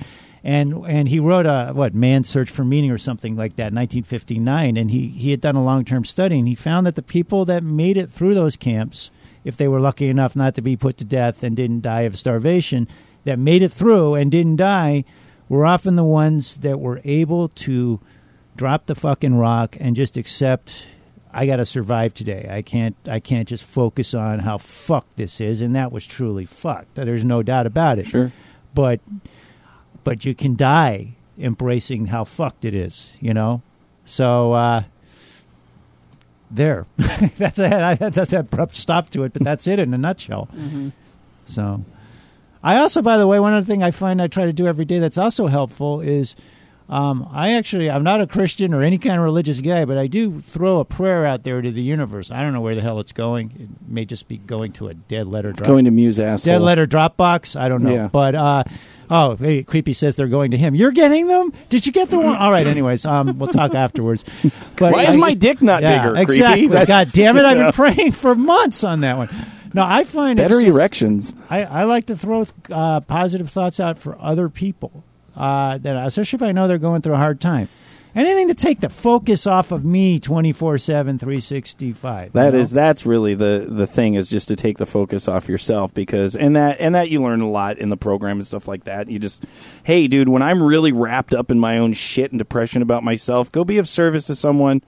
And 0.47 0.85
and 0.87 1.09
he 1.09 1.19
wrote 1.19 1.45
a 1.45 1.73
what 1.73 1.93
Man's 1.93 2.29
Search 2.29 2.49
for 2.49 2.63
Meaning 2.63 2.89
or 2.89 2.97
something 2.97 3.35
like 3.35 3.57
that, 3.57 3.73
1959. 3.73 4.77
And 4.77 4.89
he 4.89 5.09
he 5.09 5.31
had 5.31 5.41
done 5.41 5.57
a 5.57 5.63
long 5.63 5.83
term 5.83 6.05
study, 6.05 6.39
and 6.39 6.47
he 6.47 6.55
found 6.55 6.87
that 6.87 6.95
the 6.95 7.01
people 7.01 7.43
that 7.45 7.63
made 7.63 7.97
it 7.97 8.09
through 8.09 8.33
those 8.33 8.55
camps, 8.55 9.11
if 9.43 9.57
they 9.57 9.67
were 9.67 9.81
lucky 9.81 10.07
enough 10.07 10.37
not 10.37 10.55
to 10.55 10.61
be 10.61 10.77
put 10.77 10.95
to 10.99 11.03
death 11.03 11.43
and 11.43 11.57
didn't 11.57 11.81
die 11.81 12.03
of 12.03 12.17
starvation, 12.17 12.87
that 13.25 13.37
made 13.37 13.61
it 13.61 13.73
through 13.73 14.15
and 14.15 14.31
didn't 14.31 14.55
die, 14.55 15.03
were 15.49 15.65
often 15.65 15.97
the 15.97 16.05
ones 16.05 16.55
that 16.57 16.79
were 16.79 17.01
able 17.03 17.49
to 17.49 17.99
drop 18.55 18.85
the 18.85 18.95
fucking 18.95 19.35
rock 19.35 19.75
and 19.81 19.97
just 19.97 20.15
accept 20.15 20.85
I 21.33 21.45
got 21.45 21.57
to 21.57 21.65
survive 21.65 22.13
today. 22.13 22.47
I 22.49 22.61
can't 22.61 22.95
I 23.05 23.19
can't 23.19 23.49
just 23.49 23.65
focus 23.65 24.13
on 24.13 24.39
how 24.39 24.59
fucked 24.59 25.17
this 25.17 25.41
is 25.41 25.59
and 25.59 25.75
that 25.75 25.91
was 25.91 26.07
truly 26.07 26.45
fucked. 26.45 26.95
There's 26.95 27.25
no 27.25 27.43
doubt 27.43 27.67
about 27.67 27.99
it. 27.99 28.07
Sure. 28.07 28.31
But 28.73 29.01
but 30.07 30.23
you 30.23 30.33
can 30.33 30.55
die 30.55 31.09
embracing 31.37 32.05
how 32.05 32.23
fucked 32.23 32.63
it 32.63 32.73
is, 32.73 33.11
you 33.19 33.33
know? 33.33 33.61
So 34.05 34.53
uh 34.53 34.83
there. 36.49 36.85
that's 37.37 37.59
a 37.59 37.97
that's 37.99 38.31
an 38.31 38.39
abrupt 38.39 38.77
stop 38.77 39.09
to 39.09 39.23
it, 39.23 39.33
but 39.33 39.43
that's 39.43 39.67
it 39.67 39.79
in 39.79 39.93
a 39.93 39.97
nutshell. 39.97 40.47
So 41.45 41.85
I 42.61 42.77
also, 42.77 43.01
by 43.01 43.17
the 43.17 43.25
way, 43.25 43.39
one 43.39 43.53
other 43.53 43.65
thing 43.65 43.81
I 43.81 43.91
find 43.91 44.21
I 44.21 44.27
try 44.27 44.43
to 44.45 44.51
do 44.51 44.67
every 44.67 44.83
day 44.83 44.99
that's 44.99 45.17
also 45.17 45.47
helpful 45.47 46.01
is 46.01 46.35
um, 46.89 47.27
I 47.31 47.53
actually 47.53 47.89
I'm 47.89 48.03
not 48.03 48.21
a 48.21 48.27
Christian 48.27 48.73
or 48.73 48.81
any 48.81 48.97
kind 48.97 49.17
of 49.17 49.23
religious 49.23 49.59
guy, 49.61 49.83
but 49.85 49.97
I 49.97 50.07
do 50.07 50.41
throw 50.41 50.79
a 50.79 50.85
prayer 50.85 51.25
out 51.25 51.43
there 51.43 51.61
to 51.61 51.71
the 51.71 51.81
universe. 51.83 52.31
I 52.31 52.41
don't 52.41 52.53
know 52.53 52.61
where 52.61 52.75
the 52.75 52.81
hell 52.81 52.99
it's 52.99 53.11
going. 53.11 53.51
It 53.59 53.91
may 53.91 54.05
just 54.05 54.27
be 54.27 54.37
going 54.37 54.71
to 54.73 54.87
a 54.87 54.93
dead 54.93 55.27
letter 55.27 55.51
drop. 55.51 55.67
Going 55.67 55.85
to 55.85 55.91
Muse 55.91 56.19
asshole. 56.19 56.53
dead 56.53 56.61
letter 56.61 56.87
Dropbox. 56.87 57.59
I 57.59 57.67
don't 57.69 57.83
know, 57.83 57.93
Yeah. 57.93 58.07
but 58.11 58.35
uh, 58.35 58.63
oh, 59.09 59.35
hey, 59.35 59.63
creepy 59.63 59.91
says 59.93 60.15
they're 60.15 60.27
going 60.27 60.51
to 60.51 60.57
him. 60.57 60.75
You're 60.75 60.91
getting 60.91 61.27
them? 61.27 61.51
Did 61.69 61.85
you 61.85 61.91
get 61.91 62.09
the 62.09 62.19
one? 62.19 62.35
All 62.35 62.51
right. 62.51 62.65
Anyways, 62.67 63.05
um, 63.05 63.37
we'll 63.37 63.49
talk 63.49 63.73
afterwards. 63.73 64.23
But 64.77 64.93
Why 64.93 65.03
is 65.05 65.15
I- 65.15 65.19
my 65.19 65.33
dick 65.33 65.59
not 65.61 65.81
yeah, 65.81 66.03
bigger? 66.03 66.15
Exactly. 66.21 66.67
God 66.85 67.11
damn 67.11 67.35
it! 67.35 67.43
I've 67.45 67.57
been 67.57 67.71
praying 67.93 68.11
for 68.11 68.35
months 68.35 68.83
on 68.83 69.01
that 69.01 69.17
one. 69.17 69.27
No, 69.73 69.83
I 69.83 70.03
find 70.03 70.37
Better 70.37 70.59
it's 70.59 70.67
just- 70.67 70.75
erections. 70.77 71.33
I, 71.49 71.63
I 71.65 71.83
like 71.85 72.05
to 72.07 72.15
throw 72.15 72.45
uh, 72.71 72.99
positive 73.01 73.49
thoughts 73.49 73.79
out 73.79 73.97
for 73.97 74.15
other 74.21 74.49
people, 74.49 75.03
uh, 75.37 75.77
that 75.77 76.07
especially 76.07 76.37
if 76.37 76.43
I 76.43 76.51
know 76.51 76.67
they're 76.67 76.77
going 76.77 77.01
through 77.01 77.13
a 77.13 77.17
hard 77.17 77.39
time. 77.39 77.69
Anything 78.15 78.47
to 78.47 78.55
take 78.55 78.79
the 78.79 78.89
focus 78.89 79.45
off 79.45 79.71
of 79.71 79.85
me 79.85 80.17
24 80.19 80.79
7, 80.79 81.19
365. 81.19 82.33
That 82.33 82.53
you 82.53 82.59
is 82.59 82.71
that's 82.71 83.05
really 83.05 83.35
the 83.35 83.67
the 83.69 83.85
thing 83.85 84.15
is 84.15 84.27
just 84.27 84.47
to 84.47 84.55
take 84.55 84.79
the 84.79 84.87
focus 84.87 85.27
off 85.27 85.47
yourself 85.47 85.93
because 85.93 86.35
and 86.35 86.55
that 86.55 86.77
and 86.79 86.95
that 86.95 87.11
you 87.11 87.21
learn 87.21 87.41
a 87.41 87.49
lot 87.49 87.77
in 87.77 87.89
the 87.89 87.97
program 87.97 88.37
and 88.37 88.47
stuff 88.47 88.67
like 88.67 88.85
that. 88.85 89.07
You 89.07 89.19
just 89.19 89.45
hey 89.83 90.07
dude, 90.07 90.29
when 90.29 90.41
I'm 90.41 90.63
really 90.63 90.91
wrapped 90.91 91.35
up 91.35 91.51
in 91.51 91.59
my 91.59 91.77
own 91.77 91.93
shit 91.93 92.31
and 92.31 92.39
depression 92.39 92.81
about 92.81 93.03
myself, 93.03 93.51
go 93.51 93.63
be 93.63 93.77
of 93.77 93.87
service 93.87 94.25
to 94.27 94.35
someone. 94.35 94.81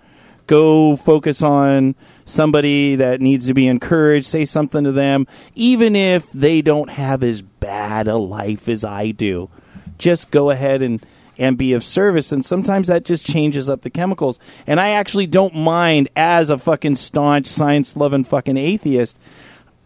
Go 0.48 0.96
focus 0.96 1.44
on 1.44 1.94
somebody 2.26 2.96
that 2.96 3.22
needs 3.22 3.46
to 3.46 3.54
be 3.54 3.68
encouraged, 3.68 4.26
say 4.26 4.46
something 4.46 4.84
to 4.86 4.92
them 4.92 5.28
even 5.54 5.96
if 5.96 6.32
they 6.32 6.64
don't 6.64 6.90
have 6.90 7.22
as 7.22 7.44
bad 7.44 8.08
a 8.08 8.18
life 8.18 8.68
as 8.68 8.84
I 8.84 9.12
do. 9.12 9.52
Just 10.00 10.32
go 10.32 10.50
ahead 10.50 10.82
and 10.82 11.06
and 11.38 11.58
be 11.58 11.74
of 11.74 11.84
service. 11.84 12.34
And 12.34 12.44
sometimes 12.44 12.88
that 12.88 13.06
just 13.06 13.26
changes 13.26 13.70
up 13.70 13.82
the 13.82 13.90
chemicals. 13.90 14.40
And 14.68 14.80
I 14.80 14.90
actually 14.90 15.26
don't 15.26 15.56
mind, 15.56 16.10
as 16.16 16.50
a 16.50 16.58
fucking 16.58 16.98
staunch, 16.98 17.48
science 17.48 17.96
loving 17.96 18.26
fucking 18.26 18.58
atheist, 18.58 19.18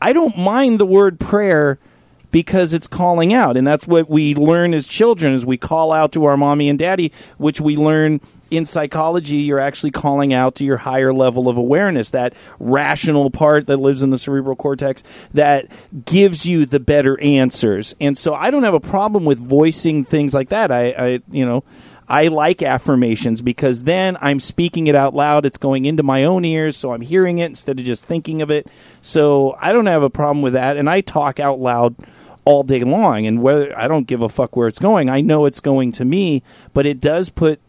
I 0.01 0.11
don't 0.11 0.37
mind 0.37 0.79
the 0.79 0.85
word 0.85 1.19
prayer 1.19 1.77
because 2.33 2.73
it's 2.73 2.87
calling 2.87 3.31
out. 3.31 3.55
And 3.55 3.65
that's 3.65 3.87
what 3.87 4.09
we 4.09 4.33
learn 4.33 4.73
as 4.73 4.87
children 4.87 5.33
is 5.33 5.45
we 5.45 5.55
call 5.55 5.93
out 5.93 6.11
to 6.13 6.25
our 6.25 6.35
mommy 6.35 6.67
and 6.67 6.79
daddy, 6.79 7.13
which 7.37 7.61
we 7.61 7.77
learn 7.77 8.19
in 8.49 8.65
psychology, 8.65 9.37
you're 9.37 9.59
actually 9.59 9.91
calling 9.91 10.33
out 10.33 10.55
to 10.55 10.65
your 10.65 10.77
higher 10.77 11.13
level 11.13 11.47
of 11.47 11.57
awareness, 11.57 12.09
that 12.09 12.33
rational 12.59 13.29
part 13.29 13.67
that 13.67 13.77
lives 13.77 14.03
in 14.03 14.09
the 14.09 14.17
cerebral 14.17 14.55
cortex 14.55 15.03
that 15.33 15.67
gives 16.05 16.45
you 16.45 16.65
the 16.65 16.79
better 16.79 17.19
answers. 17.21 17.95
And 18.01 18.17
so 18.17 18.33
I 18.33 18.49
don't 18.49 18.63
have 18.63 18.73
a 18.73 18.79
problem 18.79 19.25
with 19.25 19.37
voicing 19.37 20.03
things 20.03 20.33
like 20.33 20.49
that. 20.49 20.71
I, 20.71 20.89
I 20.91 21.19
you 21.31 21.45
know, 21.45 21.63
I 22.07 22.27
like 22.27 22.61
affirmations 22.61 23.41
because 23.41 23.83
then 23.83 24.17
I'm 24.21 24.39
speaking 24.39 24.87
it 24.87 24.95
out 24.95 25.13
loud. 25.15 25.45
It's 25.45 25.57
going 25.57 25.85
into 25.85 26.03
my 26.03 26.23
own 26.23 26.45
ears, 26.45 26.77
so 26.77 26.93
I'm 26.93 27.01
hearing 27.01 27.37
it 27.37 27.45
instead 27.45 27.79
of 27.79 27.85
just 27.85 28.05
thinking 28.05 28.41
of 28.41 28.51
it. 28.51 28.67
So 29.01 29.55
I 29.59 29.71
don't 29.71 29.85
have 29.85 30.03
a 30.03 30.09
problem 30.09 30.41
with 30.41 30.53
that, 30.53 30.77
and 30.77 30.89
I 30.89 31.01
talk 31.01 31.39
out 31.39 31.59
loud 31.59 31.95
all 32.45 32.63
day 32.63 32.83
long. 32.83 33.25
And 33.25 33.41
whether 33.41 33.77
I 33.77 33.87
don't 33.87 34.07
give 34.07 34.21
a 34.21 34.29
fuck 34.29 34.55
where 34.55 34.67
it's 34.67 34.79
going, 34.79 35.09
I 35.09 35.21
know 35.21 35.45
it's 35.45 35.59
going 35.59 35.91
to 35.93 36.05
me. 36.05 36.43
But 36.73 36.85
it 36.85 36.99
does 36.99 37.29
put. 37.29 37.59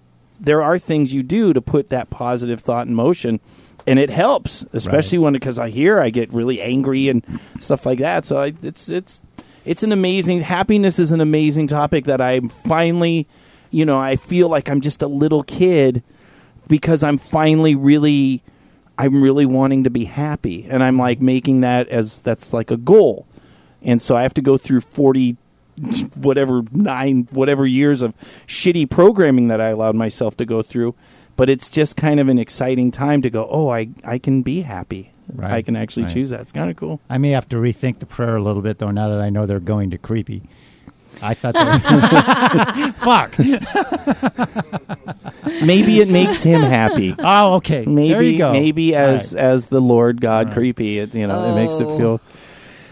There 0.41 0.63
are 0.63 0.79
things 0.79 1.13
you 1.13 1.23
do 1.23 1.53
to 1.53 1.61
put 1.61 1.91
that 1.91 2.11
positive 2.11 2.61
thought 2.61 2.87
in 2.87 2.95
motion. 2.95 3.41
And 3.87 3.99
it 3.99 4.11
helps, 4.11 4.65
especially 4.73 5.19
when 5.19 5.35
because 5.35 5.59
I 5.59 5.69
hear 5.69 6.01
I 6.01 6.09
get 6.09 6.33
really 6.33 6.63
angry 6.63 7.09
and 7.09 7.23
stuff 7.61 7.85
like 7.85 7.99
that. 7.99 8.25
So 8.25 8.39
I, 8.39 8.55
it's 8.63 8.89
it's 8.89 9.23
it's 9.65 9.83
an 9.83 9.93
amazing 9.93 10.41
happiness 10.41 10.99
is 10.99 11.13
an 11.13 11.21
amazing 11.21 11.67
topic 11.67 12.05
that 12.05 12.21
I'm 12.21 12.49
finally, 12.49 13.27
you 13.71 13.85
know, 13.85 13.99
I 13.99 14.17
feel 14.17 14.49
like 14.49 14.69
I'm 14.69 14.81
just 14.81 15.03
a 15.03 15.07
little 15.07 15.43
kid 15.43 16.03
because 16.69 17.03
I'm 17.03 17.19
finally 17.19 17.75
really 17.75 18.43
I'm 18.97 19.23
really 19.23 19.47
wanting 19.47 19.85
to 19.85 19.91
be 19.91 20.05
happy 20.05 20.67
and 20.69 20.83
I'm 20.83 20.99
like 20.99 21.21
making 21.21 21.63
that 21.63 21.89
as 21.89 22.21
that's 22.21 22.53
like 22.53 22.71
a 22.71 22.77
goal. 22.77 23.27
And 23.85 24.01
so 24.03 24.17
I 24.17 24.23
have 24.23 24.35
to 24.35 24.43
go 24.43 24.57
through 24.57 24.81
40 24.81 25.37
whatever 26.17 26.63
9 26.71 27.29
whatever 27.33 27.67
years 27.67 28.01
of 28.01 28.17
shitty 28.47 28.89
programming 28.89 29.49
that 29.49 29.61
I 29.61 29.69
allowed 29.71 29.97
myself 29.97 30.37
to 30.37 30.45
go 30.47 30.63
through, 30.63 30.95
but 31.37 31.51
it's 31.51 31.69
just 31.69 31.97
kind 31.97 32.21
of 32.21 32.29
an 32.29 32.39
exciting 32.39 32.91
time 32.93 33.23
to 33.23 33.31
go, 33.31 33.49
"Oh, 33.51 33.69
I 33.71 33.89
I 34.05 34.19
can 34.19 34.43
be 34.43 34.63
happy." 34.63 35.11
Right, 35.35 35.51
I 35.53 35.63
can 35.63 35.75
actually 35.75 36.05
right. 36.05 36.13
choose 36.13 36.31
that. 36.31 36.41
It's 36.43 36.53
kind 36.53 36.71
of 36.71 36.77
cool. 36.77 37.01
I 37.11 37.19
may 37.19 37.31
have 37.31 37.49
to 37.49 37.57
rethink 37.57 37.99
the 37.99 38.07
prayer 38.07 38.37
a 38.37 38.43
little 38.43 38.63
bit 38.63 38.79
though. 38.79 38.91
Now 38.91 39.09
that 39.09 39.21
I 39.21 39.31
know 39.31 39.47
they're 39.47 39.59
going 39.59 39.91
to 39.91 39.99
creepy, 39.99 40.43
I 41.23 41.35
thought. 41.35 41.55
They 41.55 42.91
Fuck. 43.05 43.39
Maybe 45.63 46.01
it 46.01 46.09
makes 46.11 46.43
him 46.43 46.63
happy. 46.63 47.15
Oh, 47.19 47.55
okay. 47.55 47.85
maybe 47.87 48.09
there 48.13 48.23
you 48.23 48.39
go. 48.39 48.53
maybe 48.53 48.95
as 48.95 49.35
right. 49.35 49.43
as 49.43 49.67
the 49.67 49.81
Lord 49.81 50.21
God 50.21 50.53
creepy, 50.53 50.99
it 50.99 51.15
you 51.15 51.27
know 51.27 51.53
it 51.53 51.55
makes 51.55 51.75
it 51.75 51.87
Oh. 51.87 51.99
feel 51.99 52.21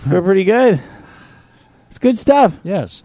feel 0.08 0.22
pretty 0.22 0.44
good. 0.44 0.80
It's 1.88 1.98
good 1.98 2.16
stuff. 2.18 2.58
yes. 2.64 3.02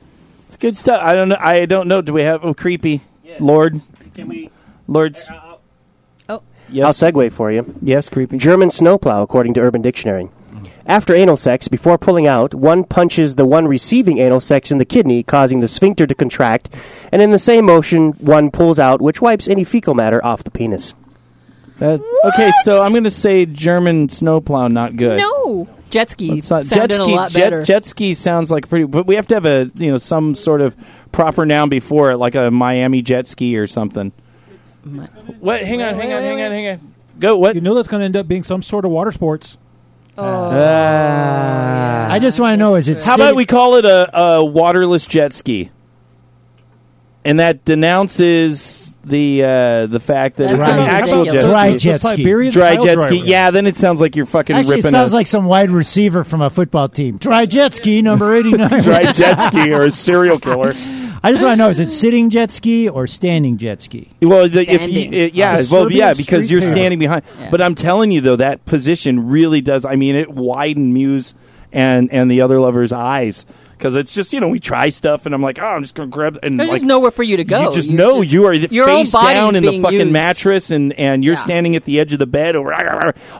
It's 0.47 0.57
good 0.57 0.77
stuff. 0.77 1.01
I 1.03 1.13
don't 1.15 1.29
know. 1.29 1.37
I 1.39 1.65
don't 1.65 1.87
know. 1.87 2.01
Do 2.01 2.13
we 2.13 2.21
have 2.23 2.43
oh 2.45 2.53
creepy 2.53 3.01
Lord? 3.39 3.81
Can 4.13 4.29
we? 4.29 4.49
Lord's 4.87 5.29
Oh, 6.29 6.41
yes 6.69 6.85
I'll 7.03 7.11
segue 7.11 7.31
for 7.33 7.51
you. 7.51 7.75
yes 7.81 8.07
creepy. 8.09 8.37
German 8.37 8.69
snowplow, 8.69 9.21
according 9.21 9.53
to 9.55 9.61
Urban 9.61 9.81
Dictionary. 9.81 10.29
After 10.85 11.13
anal 11.13 11.35
sex, 11.35 11.67
before 11.67 11.97
pulling 11.97 12.27
out, 12.27 12.55
one 12.55 12.85
punches 12.85 13.35
the 13.35 13.45
one 13.45 13.67
receiving 13.67 14.19
anal 14.19 14.39
sex 14.39 14.71
in 14.71 14.77
the 14.77 14.85
kidney, 14.85 15.21
causing 15.21 15.59
the 15.59 15.67
sphincter 15.67 16.07
to 16.07 16.15
contract, 16.15 16.73
and 17.11 17.21
in 17.21 17.31
the 17.31 17.37
same 17.39 17.65
motion, 17.65 18.13
one 18.13 18.49
pulls 18.51 18.79
out, 18.79 19.01
which 19.01 19.21
wipes 19.21 19.49
any 19.49 19.65
fecal 19.65 19.93
matter 19.95 20.23
off 20.25 20.45
the 20.45 20.51
penis. 20.51 20.93
That's, 21.77 22.01
okay, 22.23 22.51
so 22.63 22.81
I'm 22.83 22.91
going 22.91 23.03
to 23.03 23.11
say 23.11 23.45
German 23.45 24.07
snowplow 24.07 24.69
not 24.69 24.95
good. 24.95 25.17
no. 25.19 25.67
Jet 25.89 26.09
ski 26.09 26.31
Let's 26.31 26.49
not- 26.49 26.65
sounded 26.65 26.89
jet 26.97 27.03
ski. 27.03 27.11
a 27.11 27.15
lot 27.15 27.33
better. 27.33 27.59
Jet, 27.61 27.65
jet 27.65 27.85
ski 27.85 28.13
sounds 28.13 28.51
like 28.51 28.67
pretty, 28.69 28.85
but 28.85 29.07
we 29.07 29.15
have 29.15 29.27
to 29.27 29.35
have 29.35 29.45
a 29.45 29.69
you 29.75 29.91
know 29.91 29.97
some 29.97 30.35
sort 30.35 30.61
of 30.61 30.75
proper 31.11 31.45
noun 31.45 31.69
before 31.69 32.11
it, 32.11 32.17
like 32.17 32.35
a 32.35 32.51
Miami 32.51 33.01
jet 33.01 33.25
ski 33.27 33.57
or 33.57 33.67
something. 33.67 34.11
What? 35.39 35.61
Hang 35.61 35.81
on, 35.81 35.95
hang 35.95 36.13
on, 36.13 36.21
hang 36.21 36.41
on, 36.41 36.51
hang 36.51 36.67
on. 36.69 36.93
Go. 37.19 37.37
What? 37.37 37.55
You 37.55 37.61
know 37.61 37.73
that's 37.75 37.87
going 37.87 38.01
to 38.01 38.05
end 38.05 38.15
up 38.15 38.27
being 38.27 38.43
some 38.43 38.61
sort 38.61 38.85
of 38.85 38.91
water 38.91 39.11
sports. 39.11 39.57
oh. 40.17 40.23
Uh, 40.23 42.07
I 42.11 42.19
just 42.19 42.39
want 42.39 42.53
to 42.53 42.57
know: 42.57 42.75
is 42.75 42.87
it? 42.89 43.03
How 43.03 43.15
about 43.15 43.35
we 43.35 43.45
call 43.45 43.75
it 43.75 43.85
a, 43.85 44.17
a 44.17 44.45
waterless 44.45 45.05
jet 45.07 45.33
ski? 45.33 45.71
And 47.27 47.39
that 47.39 47.65
denounces 47.65 48.95
the 49.03 49.43
uh, 49.43 49.85
the 49.87 49.99
fact 49.99 50.37
that 50.37 50.49
That's 50.49 50.59
it's 50.61 50.69
an 50.69 50.77
Right. 50.77 50.89
actual 50.89 51.25
jet 51.25 51.33
ridiculous. 51.43 51.53
Dry 51.53 51.69
ski. 51.71 51.77
jet 51.79 51.91
The 52.01 52.07
ski. 52.09 52.17
Siberian 52.17 52.51
Dry 52.53 52.75
pile 52.75 52.83
jet 52.85 52.99
ski. 52.99 53.07
driver. 53.17 53.25
Yeah, 53.29 53.51
then 53.51 53.67
it 53.67 53.75
sounds 53.75 54.01
like 54.01 54.15
you're 54.15 54.25
fucking 54.25 54.55
Actually, 54.55 54.73
it 54.73 54.77
ripping 54.77 54.91
sounds 54.91 55.11
a 55.11 55.15
like 55.15 55.27
some 55.27 55.45
wide 55.45 55.71
receiver 55.71 56.23
from 56.23 56.41
a 56.41 56.49
football 56.49 56.87
team. 56.87 57.17
Dry 57.17 57.45
jet 57.45 57.75
ski 57.75 58.01
number 58.01 58.35
eighty-nine. 58.35 58.81
dry 58.83 59.11
jet 59.11 59.35
ski 59.39 59.71
or 59.73 59.83
a 59.83 59.91
serial 59.91 60.39
killer. 60.39 60.73
I 61.23 61.31
just 61.31 61.43
want 61.43 61.53
to 61.53 61.55
know: 61.57 61.69
is 61.69 61.79
it 61.79 61.91
sitting 61.91 62.29
jet 62.29 62.51
ski 62.51 62.87
or 62.87 63.07
standing 63.07 63.57
jet 63.57 63.81
ski? 63.81 64.09
Well, 64.21 64.47
the, 64.47 64.61
if 64.61 64.69
you, 64.69 64.77
Standing. 65.01 65.13
it, 65.13 65.33
yeah, 65.33 65.51
Uh, 65.51 65.55
well, 65.69 65.83
Serbian 65.83 65.99
yeah, 65.99 66.13
because 66.13 66.45
street 66.45 66.51
you're 66.51 66.61
hair. 66.61 66.71
standing 66.73 66.99
behind. 66.99 67.23
Yeah. 67.39 67.49
But 67.51 67.61
I'm 67.61 67.75
telling 67.75 68.11
you 68.11 68.21
though, 68.21 68.35
that 68.37 68.65
position 68.65 69.27
really 69.27 69.61
does. 69.61 69.83
I 69.83 69.95
mean, 69.95 70.15
it 70.15 70.29
widened 70.29 70.93
Muse 70.93 71.33
and 71.73 72.11
and 72.13 72.31
the 72.31 72.41
other 72.41 72.59
lovers' 72.59 72.93
eyes 72.93 73.45
because 73.77 73.95
it's 73.95 74.13
just 74.13 74.33
you 74.33 74.39
know 74.39 74.47
we 74.47 74.59
try 74.59 74.89
stuff 74.89 75.25
and 75.25 75.35
I'm 75.35 75.41
like, 75.41 75.59
oh, 75.59 75.65
I'm 75.65 75.81
just 75.81 75.95
gonna 75.95 76.09
grab 76.09 76.39
and 76.43 76.59
There's 76.59 76.69
like 76.69 76.77
just 76.81 76.87
nowhere 76.87 77.11
for 77.11 77.23
you 77.23 77.37
to 77.37 77.43
go. 77.43 77.63
You 77.65 77.71
just 77.71 77.89
You 77.89 77.97
know 77.97 78.21
just- 78.21 78.33
you 78.33 78.45
are 78.45 78.53
your 78.53 78.89
own 78.89 79.05
face 79.05 79.11
down 79.13 79.55
in 79.55 79.63
the 79.63 79.81
fucking 79.81 79.99
used. 79.99 80.11
mattress 80.11 80.71
and 80.71 80.93
and 80.93 81.23
you're 81.23 81.35
Yeah. 81.35 81.39
standing 81.39 81.75
at 81.75 81.85
the 81.85 81.99
edge 81.99 82.13
of 82.13 82.19
the 82.19 82.25
bed. 82.27 82.55
Or 82.55 82.73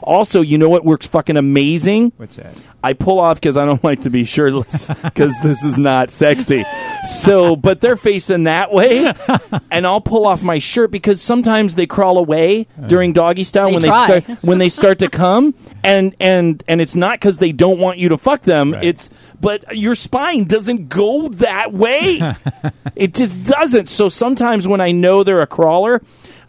also, 0.02 0.40
you 0.40 0.58
know 0.58 0.68
what 0.68 0.84
works 0.84 1.06
fucking 1.06 1.36
amazing? 1.36 2.12
What's 2.16 2.36
that? 2.36 2.60
I 2.82 2.92
pull 2.92 3.18
off 3.18 3.40
because 3.40 3.56
I 3.56 3.64
don't 3.64 3.82
like 3.82 4.02
to 4.02 4.10
be 4.10 4.24
shirtless 4.24 4.88
because 5.02 5.38
this 5.42 5.64
is 5.64 5.76
not 5.78 6.10
sexy. 6.10 6.64
So, 7.04 7.56
but 7.56 7.80
they're 7.80 7.96
facing 7.96 8.44
that 8.44 8.72
way, 8.72 9.12
and 9.70 9.86
I'll 9.86 10.00
pull 10.00 10.26
off 10.26 10.42
my 10.42 10.58
shirt 10.58 10.90
because 10.90 11.20
sometimes 11.20 11.74
they 11.74 11.86
crawl 11.86 12.18
away 12.18 12.66
oh. 12.80 12.86
during 12.86 13.12
doggy 13.12 13.44
style 13.44 13.66
They 13.66 13.72
when 13.74 13.82
try. 13.82 14.06
they 14.06 14.20
start 14.20 14.44
when 14.44 14.58
they 14.58 14.68
start 14.68 14.98
to 15.00 15.08
come, 15.10 15.54
and 15.84 16.14
and 16.20 16.62
and 16.68 16.80
it's 16.80 16.96
not 16.96 17.18
because 17.20 17.38
they 17.38 17.52
don't 17.52 17.78
want 17.78 17.98
you 17.98 18.10
to 18.10 18.18
fuck 18.18 18.42
them. 18.42 18.72
Right. 18.72 18.84
It's 18.84 19.10
but 19.40 19.76
your 19.76 19.94
spine 19.94 20.44
doesn't 20.44 20.88
go 20.88 21.28
that 21.28 21.72
way. 21.72 22.20
it 22.96 23.14
just 23.14 23.42
doesn't. 23.44 23.88
So 23.88 24.08
sometimes 24.08 24.66
when 24.68 24.80
I 24.80 24.92
know 24.92 25.22
they're 25.24 25.40
a 25.40 25.46
crawler. 25.46 26.02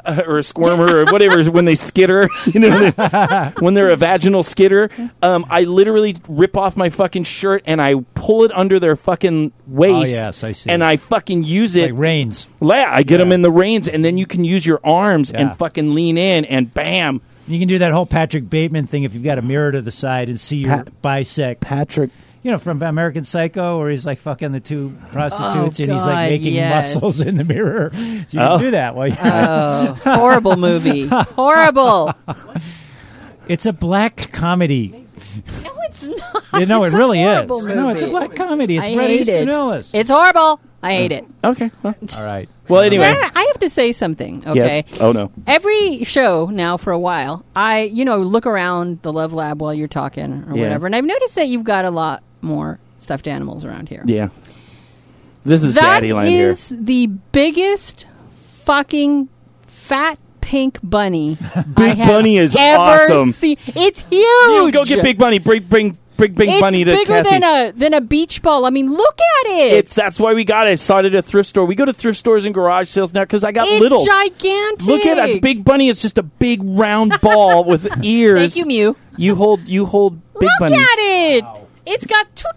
Uh, 0.05 0.21
or 0.25 0.37
a 0.37 0.43
squirmer, 0.43 0.99
or 1.01 1.05
whatever, 1.11 1.43
when 1.51 1.65
they 1.65 1.75
skitter, 1.75 2.29
you 2.45 2.61
know, 2.61 3.51
when 3.59 3.73
they're 3.73 3.89
a 3.89 3.97
vaginal 3.97 4.43
skitter. 4.43 4.89
um, 5.21 5.45
I 5.49 5.63
literally 5.63 6.15
rip 6.29 6.55
off 6.55 6.77
my 6.77 6.89
fucking 6.89 7.25
shirt 7.25 7.63
and 7.65 7.81
I 7.81 7.95
pull 8.13 8.45
it 8.45 8.51
under 8.53 8.79
their 8.79 8.95
fucking 8.95 9.51
waist. 9.67 10.13
Oh, 10.17 10.23
yes, 10.23 10.43
I 10.45 10.53
see. 10.53 10.69
And 10.69 10.85
I 10.85 10.95
fucking 10.95 11.43
use 11.43 11.75
it. 11.75 11.91
Like 11.91 11.99
reins. 11.99 12.47
yeah, 12.61 12.89
I 12.93 13.03
get 13.03 13.17
them 13.17 13.33
in 13.33 13.41
the 13.41 13.51
reins, 13.51 13.89
and 13.89 14.03
then 14.05 14.17
you 14.17 14.25
can 14.25 14.45
use 14.45 14.65
your 14.65 14.79
arms 14.85 15.31
Yeah. 15.31 15.41
and 15.41 15.57
fucking 15.57 15.93
lean 15.93 16.17
in, 16.17 16.45
and 16.45 16.73
bam, 16.73 17.21
You 17.49 17.59
can 17.59 17.67
do 17.67 17.79
that 17.79 17.91
whole 17.91 18.05
Patrick 18.05 18.49
Bateman 18.49 18.87
thing 18.87 19.03
if 19.03 19.13
you've 19.13 19.23
got 19.23 19.37
a 19.39 19.41
mirror 19.41 19.71
to 19.71 19.81
the 19.81 19.91
side 19.91 20.29
and 20.29 20.39
see 20.39 20.57
your 20.59 20.69
Pat- 20.69 21.01
bisect. 21.01 21.61
Patrick. 21.61 22.11
You 22.41 22.51
know, 22.51 22.57
from 22.57 22.81
American 22.81 23.25
Psycho, 23.25 23.79
where 23.79 23.89
he's 23.89 24.05
like 24.05 24.19
fucking 24.19 24.53
the 24.53 24.61
two 24.61 24.95
prostitutes 25.11 25.79
oh, 25.79 25.83
and 25.83 25.91
he's 25.91 26.01
Oh, 26.03 26.05
God, 26.05 26.13
like 26.13 26.29
making 26.31 26.53
yes. 26.53 26.93
muscles 26.95 27.19
in 27.19 27.35
the 27.35 27.43
mirror. 27.43 27.91
So 27.93 27.99
you 27.99 28.25
can 28.29 28.39
Oh. 28.39 28.59
do 28.59 28.71
that 28.71 28.95
while 28.95 29.07
you 29.09 29.15
Oh, 29.19 29.97
horrible 30.05 30.55
movie. 30.55 31.07
Horrible. 31.07 32.13
It's 33.47 33.65
a 33.65 33.73
black 33.73 34.31
comedy. 34.31 34.89
No, 35.63 35.71
it's 35.85 36.03
not. 36.03 36.43
You 36.59 36.67
know, 36.67 36.83
It's 36.83 36.93
it 36.93 36.95
a 36.95 36.99
really 36.99 37.23
is. 37.23 37.27
horrible 37.31 37.61
No, 37.65 37.89
it's 37.89 38.03
a 38.03 38.05
movie. 38.05 38.11
black 38.27 38.35
comedy. 38.35 38.77
It's 38.77 38.85
I 38.85 38.93
Bret 38.93 39.09
hate 39.09 39.19
Easton 39.21 39.49
it. 39.49 39.53
Ellis. 39.55 39.89
It's 39.91 40.09
horrible. 40.11 40.59
I 40.81 40.93
hate 40.93 41.11
it. 41.11 41.25
Okay. 41.43 41.71
Well, 41.83 41.95
All 42.17 42.23
right. 42.23 42.47
well, 42.67 42.81
anyway. 42.81 43.05
I 43.05 43.31
I 43.35 43.43
have 43.51 43.59
to 43.61 43.69
say 43.69 43.91
something. 43.91 44.43
Okay. 44.47 44.85
Yes. 44.87 45.01
Oh 45.01 45.11
no. 45.11 45.31
Every 45.45 46.03
show 46.05 46.45
now 46.47 46.77
for 46.77 46.91
a 46.93 46.99
while, 46.99 47.43
I 47.55 47.81
you 47.81 48.05
know 48.05 48.19
look 48.19 48.45
around 48.45 49.01
the 49.01 49.11
Love 49.11 49.33
Lab 49.33 49.61
while 49.61 49.73
you're 49.73 49.87
talking 49.89 50.45
or 50.47 50.55
Yeah. 50.55 50.63
whatever, 50.63 50.85
and 50.85 50.95
I've 50.95 51.03
noticed 51.05 51.35
that 51.35 51.47
you've 51.47 51.63
got 51.65 51.85
a 51.85 51.91
lot 51.91 52.23
more 52.41 52.79
stuffed 52.97 53.27
animals 53.27 53.65
around 53.65 53.89
here. 53.89 54.03
Yeah. 54.05 54.29
This 55.43 55.63
is 55.63 55.75
That 55.75 55.81
Daddy 56.01 56.13
Land 56.13 56.29
here. 56.29 56.49
is 56.49 56.69
the 56.69 57.07
biggest 57.07 58.05
fucking 58.63 59.29
fat 59.67 60.19
pink 60.41 60.79
bunny. 60.83 61.37
Big 61.75 61.77
I 61.77 61.93
have 61.95 62.07
Bunny 62.07 62.37
is 62.37 62.55
ever 62.57 62.77
awesome. 62.77 63.31
Seen. 63.33 63.57
It's 63.67 64.01
huge. 64.01 64.11
You 64.13 64.71
go 64.71 64.85
get 64.85 65.01
Big 65.03 65.17
Bunny. 65.17 65.39
Bring 65.39 65.63
bring 65.63 65.97
bring 66.19 66.33
Big 66.33 66.49
It's 66.49 66.61
Bunny 66.61 66.83
to 66.83 66.91
bigger 66.91 67.05
Kathy. 67.13 67.29
than 67.29 67.43
a 67.43 67.71
than 67.71 67.93
a 67.95 68.01
beach 68.01 68.41
ball. 68.43 68.65
I 68.65 68.69
mean, 68.69 68.93
look 68.93 69.17
at 69.41 69.51
it. 69.51 69.73
it's 69.73 69.95
that's 69.95 70.19
why 70.19 70.33
we 70.35 70.43
got 70.43 70.67
it. 70.67 70.71
I 70.71 70.75
saw 70.75 70.99
it 70.99 71.05
at 71.05 71.15
a 71.15 71.21
thrift 71.21 71.49
store. 71.49 71.65
We 71.65 71.73
go 71.75 71.85
to 71.85 71.93
thrift 71.93 72.19
stores 72.19 72.45
and 72.45 72.53
garage 72.53 72.89
sales 72.89 73.13
now 73.13 73.23
because 73.23 73.43
I 73.43 73.51
got 73.51 73.67
little. 73.67 74.03
It's 74.03 74.11
littles. 74.11 74.39
gigantic. 74.39 74.87
Look 74.87 75.05
at 75.05 75.15
that. 75.15 75.29
It's 75.29 75.39
Big 75.39 75.63
Bunny. 75.65 75.89
It's 75.89 76.01
just 76.01 76.17
a 76.19 76.23
big 76.23 76.61
round 76.63 77.13
ball 77.21 77.63
with 77.63 78.03
ears. 78.03 78.53
Thank 78.53 78.55
you, 78.57 78.65
Mew. 78.65 78.95
You 79.17 79.35
hold 79.35 79.67
you 79.67 79.85
hold 79.85 80.19
Big 80.35 80.43
Look 80.43 80.51
Bunny. 80.59 80.75
at 80.77 80.95
it. 80.99 81.45
It's 81.87 82.05
got 82.05 82.35
two 82.35 82.47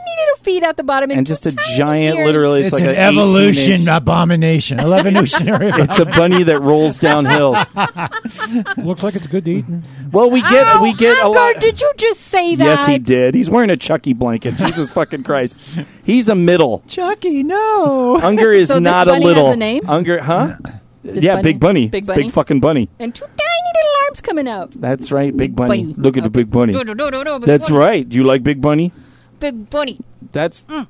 tiny 0.00 0.20
little 0.20 0.42
feet 0.44 0.62
at 0.62 0.76
the 0.76 0.82
bottom 0.82 1.10
and 1.10 1.26
just 1.26 1.46
a 1.46 1.52
giant, 1.76 2.18
ears. 2.18 2.26
literally, 2.26 2.60
it's, 2.60 2.72
It's, 2.72 2.74
like 2.74 2.82
an 2.82 2.90
an 2.90 2.96
evolution 2.96 3.72
inch- 3.72 3.86
abomination. 3.88 4.80
Evolutionary. 4.80 5.70
It's 5.80 5.98
a 5.98 6.06
bunny 6.06 6.42
that 6.44 6.60
rolls 6.60 6.98
down 6.98 7.24
hills. 7.26 7.58
Looks 8.76 9.02
like 9.02 9.14
it's 9.16 9.26
good 9.26 9.44
to 9.44 9.50
eat. 9.50 9.64
Well, 10.12 10.30
we 10.30 10.40
get 10.42 10.66
Ow, 10.66 10.82
we 10.82 10.94
get 10.94 11.16
a 11.18 11.24
Unger, 11.26 11.38
lot. 11.38 11.60
Did 11.60 11.80
you 11.80 11.92
just 11.96 12.20
say 12.22 12.54
that? 12.56 12.64
Yes, 12.64 12.86
he 12.86 12.98
did. 12.98 13.34
He's 13.34 13.48
wearing 13.50 13.70
a 13.70 13.76
Chucky 13.76 14.12
blanket. 14.12 14.54
Jesus 14.58 14.90
fucking 14.92 15.22
Christ. 15.24 15.58
He's 16.04 16.28
a 16.28 16.34
middle. 16.34 16.82
Chucky, 16.88 17.42
no. 17.42 18.18
Unger 18.22 18.52
is 18.52 18.68
So 18.68 18.74
this 18.74 18.82
not 18.82 19.06
bunny 19.06 19.24
a 19.24 19.28
has 19.28 19.36
little. 19.36 19.50
a 19.52 19.56
name? 19.56 19.82
Unger, 19.88 20.20
huh? 20.20 20.56
This 21.02 21.22
yeah, 21.24 21.36
bunny? 21.36 21.42
Big 21.42 21.60
Bunny. 21.60 21.88
Big 21.88 22.06
bunny? 22.06 22.22
Big 22.24 22.32
fucking 22.32 22.60
bunny. 22.60 22.88
And 22.98 23.14
two 23.14 23.24
tiny 23.24 23.34
little 23.74 24.04
arms 24.06 24.20
coming 24.20 24.48
out. 24.48 24.72
That's 24.78 25.10
right, 25.10 25.34
Big 25.34 25.56
Bunny. 25.56 25.84
bunny. 25.84 25.94
Look 25.96 26.16
at 26.18 26.24
the 26.24 26.30
Big 26.30 26.50
Bunny. 26.50 26.72
Do, 26.74 26.84
do, 26.84 26.94
do, 26.94 27.10
do, 27.10 27.24
do, 27.24 27.38
Big 27.38 27.46
That's 27.46 27.68
bunny. 27.70 27.78
right. 27.78 28.08
Do 28.08 28.16
you 28.18 28.24
like 28.24 28.42
Big 28.42 28.60
Bunny? 28.60 28.92
Big 29.40 29.70
bunny. 29.70 29.98
That's 30.32 30.62
That, 30.62 30.88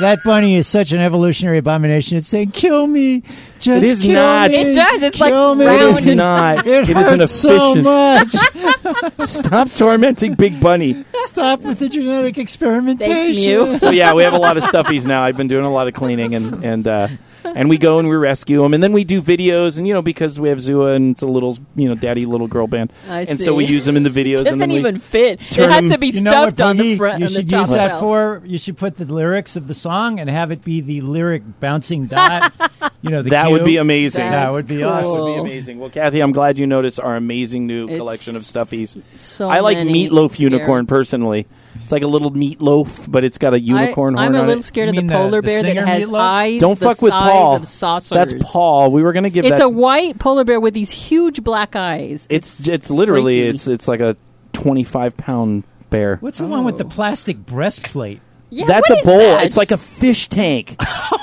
that 0.00 0.18
bunny 0.24 0.56
is 0.56 0.66
such 0.68 0.92
an 0.92 1.00
evolutionary 1.00 1.58
abomination. 1.58 2.18
It's 2.18 2.28
saying, 2.28 2.50
"Kill 2.50 2.86
me, 2.86 3.22
just 3.58 3.82
It 3.82 3.82
is 3.84 4.02
kill 4.02 4.12
not. 4.14 4.50
me, 4.50 4.56
It 4.60 4.74
does. 4.74 5.02
It's 5.02 5.20
like 5.20 5.30
kill 5.32 5.54
me." 5.54 5.64
it 5.64 5.68
round 5.68 5.98
is 5.98 6.06
and- 6.06 6.16
not. 6.18 6.66
It, 6.66 6.88
it 6.90 6.96
is 6.96 7.08
an 7.08 7.20
hurts 7.20 7.32
so 7.32 7.74
much. 7.76 8.28
Stop 9.20 9.70
tormenting 9.70 10.34
Big 10.34 10.60
Bunny. 10.60 11.04
Stop 11.14 11.60
with 11.62 11.78
the 11.78 11.88
genetic 11.88 12.38
experimentation. 12.38 13.70
Mew. 13.70 13.78
So 13.78 13.90
yeah, 13.90 14.14
we 14.14 14.22
have 14.24 14.32
a 14.34 14.38
lot 14.38 14.56
of 14.56 14.62
stuffies 14.64 15.06
now. 15.06 15.22
I've 15.22 15.36
been 15.36 15.48
doing 15.48 15.64
a 15.64 15.72
lot 15.72 15.88
of 15.88 15.94
cleaning 15.94 16.34
and 16.34 16.64
and 16.64 16.86
uh, 16.86 17.08
and 17.44 17.68
we 17.68 17.78
go 17.78 17.98
and 17.98 18.08
we 18.08 18.16
rescue 18.16 18.62
them, 18.62 18.74
and 18.74 18.82
then 18.82 18.92
we 18.92 19.04
do 19.04 19.20
videos, 19.22 19.78
and 19.78 19.86
you 19.86 19.94
know 19.94 20.02
because 20.02 20.38
we 20.40 20.48
have 20.48 20.58
Zua 20.58 20.96
and 20.96 21.12
it's 21.12 21.22
a 21.22 21.26
little 21.26 21.56
you 21.76 21.88
know 21.88 21.94
daddy 21.94 22.24
little 22.26 22.46
girl 22.46 22.66
band, 22.66 22.92
I 23.08 23.22
and 23.22 23.38
so 23.40 23.54
we 23.54 23.64
use 23.66 23.84
them 23.84 23.96
in 23.96 24.02
the 24.02 24.10
videos, 24.10 24.38
and 24.38 24.44
Doesn't 24.44 24.58
then 24.60 24.70
even 24.72 24.98
fit. 24.98 25.40
It 25.40 25.56
has 25.56 25.76
them- 25.76 25.90
to 25.90 25.98
be 25.98 26.08
You 26.08 26.20
know 26.22 26.30
stuffed 26.30 26.60
on 26.60 26.76
the 26.76 26.96
front 26.96 27.20
You 27.20 27.26
on 27.26 27.32
the 27.32 27.38
should 27.40 27.48
top 27.50 27.60
use 27.68 27.70
that 27.70 27.88
shelf. 27.90 28.00
for. 28.00 28.42
You 28.44 28.58
should 28.58 28.76
put 28.76 28.96
the 28.96 29.04
lyrics 29.04 29.56
of 29.56 29.68
the 29.68 29.74
song 29.74 30.20
and 30.20 30.28
have 30.30 30.50
it 30.50 30.64
be 30.64 30.80
the 30.80 31.00
lyric 31.00 31.42
bouncing 31.60 32.06
dot. 32.06 32.52
you 33.02 33.10
know, 33.10 33.22
the 33.22 33.30
that 33.30 33.44
cue. 33.46 33.52
would 33.52 33.64
be 33.64 33.76
amazing. 33.78 34.24
That's 34.24 34.34
That 34.46 34.52
would 34.52 34.66
be 34.66 34.78
cool. 34.78 34.88
awesome. 34.88 35.12
That 35.14 35.20
would 35.22 35.34
be 35.34 35.40
amazing. 35.52 35.78
Well, 35.78 35.90
Kathy, 35.90 36.20
I'm 36.20 36.32
glad 36.32 36.58
you 36.58 36.66
noticed 36.66 37.00
our 37.00 37.16
amazing 37.16 37.66
new 37.66 37.88
It's 37.88 37.96
collection 37.96 38.36
of 38.36 38.42
stuffies. 38.42 39.00
So 39.18 39.48
I 39.48 39.60
like 39.60 39.78
many 39.78 40.08
meatloaf 40.08 40.32
scary- 40.32 40.50
unicorn 40.50 40.86
personally. 40.86 41.46
It's 41.82 41.92
like 41.92 42.02
a 42.02 42.06
little 42.06 42.30
meatloaf, 42.30 43.10
but 43.10 43.24
it's 43.24 43.38
got 43.38 43.54
a 43.54 43.60
unicorn 43.60 44.16
I, 44.16 44.22
horn 44.22 44.28
I'm 44.28 44.34
a 44.34 44.40
on 44.40 44.46
little 44.48 44.60
it. 44.60 44.64
scared 44.64 44.86
You 44.86 44.90
of 44.90 44.96
the 44.96 45.02
mean 45.02 45.06
the- 45.08 45.14
polar 45.14 45.40
the 45.40 45.46
bear 45.46 45.62
that 45.62 45.68
singer 45.68 45.86
has 45.86 46.02
meatloaf? 46.04 46.20
eyes. 46.20 46.60
Don't 46.60 46.78
the 46.78 46.84
fuck 46.84 47.02
with 47.02 47.12
size 47.12 47.30
Paul. 47.30 47.56
Of 47.56 47.66
saucers. 47.68 48.10
That's 48.10 48.34
Paul. 48.40 48.90
We 48.92 49.02
were 49.02 49.12
gonna 49.12 49.30
give 49.30 49.44
It's 49.44 49.58
that. 49.58 49.62
a 49.64 49.68
white 49.68 50.18
polar 50.18 50.44
bear 50.44 50.60
with 50.60 50.74
these 50.74 50.90
huge 50.90 51.42
black 51.44 51.76
eyes. 51.76 52.26
it's 52.30 52.66
it's 52.68 52.90
literally 52.90 53.34
freaky. 53.40 53.48
it's 53.48 53.66
it's 53.68 53.88
like 53.88 54.00
a 54.00 54.16
25 54.52 55.16
pound 55.16 55.64
bear. 55.90 56.16
What's 56.16 56.38
the 56.38 56.46
one 56.46 56.64
with 56.64 56.78
the 56.78 56.84
oh. 56.84 56.88
plastic 56.88 57.38
breastplate? 57.46 58.20
yeah, 58.50 58.66
That's 58.66 58.90
what 58.90 58.98
a 58.98 59.00
is 59.00 59.06
bowl. 59.06 59.18
that? 59.18 59.44
It's 59.44 59.56
like 59.56 59.70
a 59.70 59.78
fish 59.78 60.28
tank. 60.28 60.76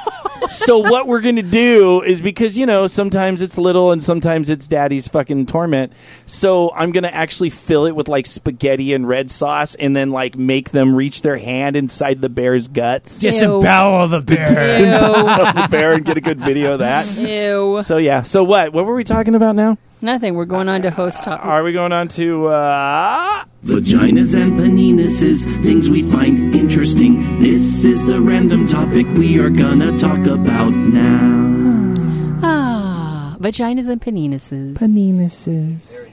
so 0.48 0.80
what 0.80 1.08
we're 1.08 1.22
gonna 1.22 1.44
do 1.44 2.02
is 2.02 2.22
because 2.22 2.58
you 2.58 2.66
know 2.66 2.88
sometimes 2.88 3.42
it's 3.42 3.58
little 3.58 3.92
and 3.92 4.02
sometimes 4.02 4.50
it's 4.50 4.68
daddy's 4.68 5.08
fucking 5.08 5.46
torment. 5.46 5.94
So 6.26 6.72
I'm 6.74 6.92
gonna 6.92 7.08
actually 7.10 7.50
fill 7.50 7.86
it 7.86 7.96
with 7.96 8.08
like 8.08 8.26
spaghetti 8.26 8.94
and 8.94 9.08
red 9.08 9.30
sauce 9.30 9.76
and 9.76 9.96
then 9.96 10.12
like 10.12 10.38
make 10.38 10.72
them 10.72 10.96
reach 10.96 11.22
their 11.22 11.38
hand 11.38 11.76
inside 11.76 12.22
the 12.22 12.30
bear's 12.30 12.68
guts. 12.68 13.20
Disembowel 13.20 14.08
the 14.08 14.22
bear. 14.22 14.48
the 14.48 15.68
bear 15.70 15.94
and 15.94 16.06
get 16.06 16.18
a 16.18 16.22
good 16.22 16.40
video 16.40 16.74
of 16.74 16.80
that. 16.80 17.06
Ew. 17.18 17.82
So 17.84 17.98
yeah. 17.98 18.22
So 18.22 18.44
what? 18.44 18.74
What 18.74 18.86
were 18.86 18.96
we 18.96 19.04
talking 19.04 19.36
about 19.36 19.56
now? 19.56 19.78
Nothing. 20.02 20.36
We're 20.36 20.46
going 20.46 20.70
on 20.70 20.84
to 20.84 20.92
host 20.92 21.24
topic. 21.24 21.46
Are 21.46 21.64
we 21.64 21.74
going 21.74 21.92
on 21.92 22.08
to? 22.10 22.48
uh 22.48 23.44
Vaginas 23.66 24.40
and 24.40 24.54
peninuses, 24.60 25.44
things 25.64 25.90
we 25.90 26.10
find 26.12 26.54
interesting. 26.56 27.42
This 27.42 27.84
is 27.84 28.06
the 28.06 28.22
random 28.22 28.68
topic 28.68 29.08
we 29.18 29.40
are 29.40 29.50
gonna 29.50 29.98
talk 29.98 30.20
about 30.28 30.70
now. 30.70 31.96
Ah, 32.44 33.36
vaginas 33.40 33.90
and 33.90 34.00
peninuses. 34.00 34.76
Peninuses 34.78 36.12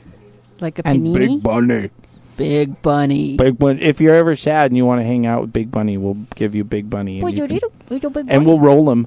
like 0.61 0.79
a 0.79 0.87
and 0.89 1.03
panini. 1.05 1.15
Big 1.15 1.43
Bunny. 1.43 1.91
Big 2.37 2.83
bunny. 2.83 3.37
Big 3.37 3.59
Bunny. 3.59 3.83
If 3.83 4.01
you're 4.01 4.15
ever 4.15 4.35
sad 4.35 4.71
and 4.73 4.77
you 4.77 4.85
want 4.87 5.01
to 5.01 5.05
hang 5.05 5.27
out 5.27 5.43
with 5.43 5.53
Big 5.53 5.71
Bunny, 5.71 5.97
we'll 5.99 6.17
give 6.35 6.55
you 6.57 6.65
Big 6.65 6.89
Bunny, 6.91 7.21
and, 7.21 7.31
you 7.37 7.47
can- 7.47 7.55
Little, 7.55 7.73
little 7.91 8.11
big 8.11 8.27
and 8.29 8.45
we'll 8.47 8.59
roll 8.59 8.91
him. 8.91 9.07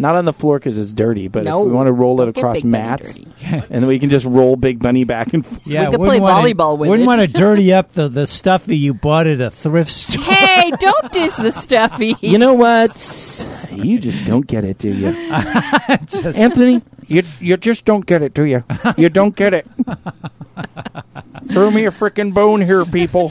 Not 0.00 0.14
on 0.14 0.24
the 0.26 0.32
floor 0.32 0.58
because 0.58 0.78
it's 0.78 0.92
dirty, 0.92 1.26
but 1.28 1.42
No, 1.44 1.62
if 1.62 1.66
we 1.66 1.72
want 1.72 1.88
to 1.88 1.92
roll 1.92 2.20
it 2.20 2.26
don't 2.26 2.34
get 2.34 2.40
across 2.40 2.56
Big 2.62 2.70
Bunny 2.70 2.82
mats, 2.84 3.14
dirty. 3.16 3.30
and 3.44 3.82
then 3.82 3.86
we 3.86 3.98
can 3.98 4.10
just 4.10 4.26
roll 4.26 4.54
Big 4.56 4.78
Bunny 4.80 5.02
back 5.04 5.34
and 5.34 5.44
forth. 5.44 5.60
Yeah, 5.66 5.86
We 5.86 5.90
could 5.92 6.00
wouldn't 6.00 6.10
play 6.10 6.20
wanna- 6.20 6.48
volleyball 6.54 6.78
with 6.78 6.90
Wouldn't 6.90 7.04
it. 7.04 7.06
want 7.06 7.20
to 7.20 7.26
dirty 7.40 7.72
up 7.72 7.92
the, 7.94 8.08
the 8.08 8.26
stuffy 8.26 8.76
you 8.76 8.94
bought 8.94 9.26
at 9.26 9.40
a 9.40 9.50
thrift 9.50 9.90
store. 9.90 10.22
Hey, 10.22 10.70
don't 10.78 11.12
diss 11.12 11.36
the 11.36 11.50
stuffy. 11.50 12.14
You 12.20 12.38
know 12.38 12.54
what? 12.54 12.90
You 13.72 13.98
just 13.98 14.24
don't 14.24 14.46
get 14.46 14.64
it, 14.64 14.78
do 14.78 14.92
you? 14.92 15.08
Anthony, 15.08 16.82
you 17.08 17.22
you 17.40 17.56
just 17.56 17.84
don't 17.84 18.06
get 18.06 18.22
it, 18.22 18.34
do 18.34 18.44
you? 18.44 18.62
You 18.96 19.08
don't 19.08 19.34
get 19.34 19.52
it. 19.54 19.66
Throw 21.50 21.70
me 21.70 21.86
a 21.86 21.90
freaking 21.90 22.32
bone 22.34 22.60
here, 22.60 22.84
people. 22.84 23.30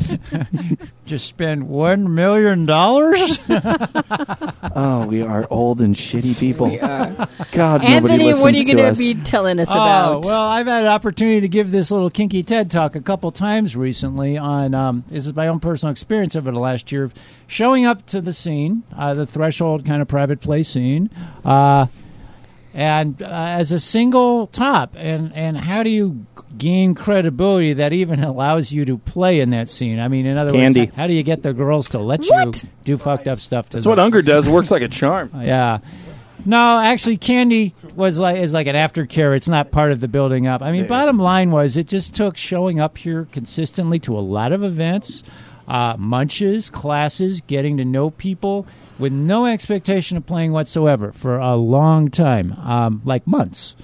Just 1.08 1.26
spend 1.28 1.68
one 1.70 2.14
million 2.14 2.66
dollars. 2.66 3.39
Oh, 4.80 5.08
we 5.08 5.24
are 5.24 5.47
old 5.49 5.82
and 5.82 5.95
shitty 5.95 6.38
people. 6.38 6.68
God, 6.78 7.82
nobody 7.82 7.88
Anthony, 7.88 8.24
listens 8.26 8.43
what 8.43 8.53
are 8.53 8.58
you 8.58 8.66
to 8.66 8.74
going 8.74 8.86
to 8.86 8.91
us. 8.91 8.97
be 8.99 9.16
telling 9.16 9.60
us 9.60 9.70
Oh, 9.72 9.74
about? 9.74 10.26
well, 10.26 10.43
I've 10.43 10.68
had 10.68 10.84
an 10.84 10.91
opportunity 10.91 11.41
to 11.41 11.47
give 11.47 11.72
this 11.72 11.89
little 11.89 12.12
kinky 12.12 12.43
TED 12.43 12.70
talk 12.70 12.95
a 12.95 13.01
couple 13.01 13.32
times 13.32 13.76
recently 13.76 14.38
on 14.38 14.76
um, 14.76 15.03
this 15.08 15.26
is 15.26 15.34
my 15.34 15.47
own 15.47 15.60
personal 15.60 15.91
experience 15.91 16.36
over 16.36 16.51
the 16.51 16.60
last 16.60 16.91
year 16.91 17.05
of 17.05 17.14
showing 17.47 17.86
up 17.88 18.05
to 18.08 18.22
the 18.22 18.34
scene, 18.34 18.84
uh, 18.95 19.16
the 19.16 19.26
threshold 19.26 19.84
kind 19.84 19.99
of 20.01 20.08
private 20.08 20.41
play 20.41 20.62
scene, 20.62 21.10
uh, 21.43 21.88
and 22.78 23.19
uh, 23.23 23.25
as 23.25 23.71
a 23.71 23.80
single 23.80 24.45
top, 24.47 24.93
and 24.95 25.34
and 25.34 25.57
how 25.57 25.82
do 25.82 25.89
you 25.89 26.25
gain 26.57 26.93
credibility 26.93 27.73
that 27.73 27.91
even 27.91 28.23
allows 28.23 28.71
you 28.71 28.86
to 28.86 28.97
play 28.99 29.39
in 29.39 29.49
that 29.49 29.67
scene? 29.67 29.99
I 29.99 30.07
mean, 30.07 30.28
in 30.28 30.38
other 30.38 30.51
Candy. 30.51 30.82
words, 30.82 30.91
how, 30.91 31.01
how 31.01 31.07
do 31.07 31.13
you 31.13 31.23
get 31.23 31.41
the 31.41 31.53
girls 31.53 31.89
to 31.89 31.99
let 31.99 32.23
What? 32.25 32.63
you 32.63 32.69
do 32.84 32.97
fucked 32.97 33.28
up 33.28 33.39
stuff? 33.39 33.67
To 33.69 33.78
That's 33.78 33.84
them? 33.86 33.89
what 33.91 33.99
Unger 33.99 34.21
does. 34.21 34.47
Works 34.47 34.69
like 34.71 34.84
a 34.84 34.88
charm. 34.88 35.32
Yeah. 35.43 35.80
No, 36.45 36.80
actually, 36.80 37.17
Candy 37.17 37.73
was 37.95 38.19
like 38.19 38.38
is 38.38 38.53
like 38.53 38.67
an 38.67 38.75
aftercare. 38.75 39.36
It's 39.36 39.47
not 39.49 39.71
part 39.71 39.91
of 39.91 39.99
the 39.99 40.07
building 40.07 40.45
up. 40.47 40.61
I 40.61 40.71
mean, 40.71 40.84
Yeah. 40.84 40.88
bottom 40.88 41.17
line 41.17 41.49
was 41.51 41.75
it 41.75 41.88
just 41.88 42.13
took 42.13 42.38
showing 42.38 42.80
up 42.80 42.97
here 42.99 43.28
consistently 43.34 43.97
to 44.01 44.17
a 44.17 44.21
lot 44.21 44.51
of 44.53 44.63
events, 44.63 45.23
uh, 45.67 45.95
munches, 45.97 46.69
classes, 46.69 47.41
getting 47.41 47.75
to 47.78 47.86
know 47.86 48.11
people 48.11 48.65
with 49.00 49.12
no 49.12 49.45
expectation 49.45 50.18
of 50.18 50.26
playing 50.26 50.52
whatsoever 50.52 51.12
for 51.12 51.38
a 51.38 51.56
long 51.56 52.10
time, 52.10 52.54
um, 52.54 53.02
like 53.06 53.28
months, 53.28 53.76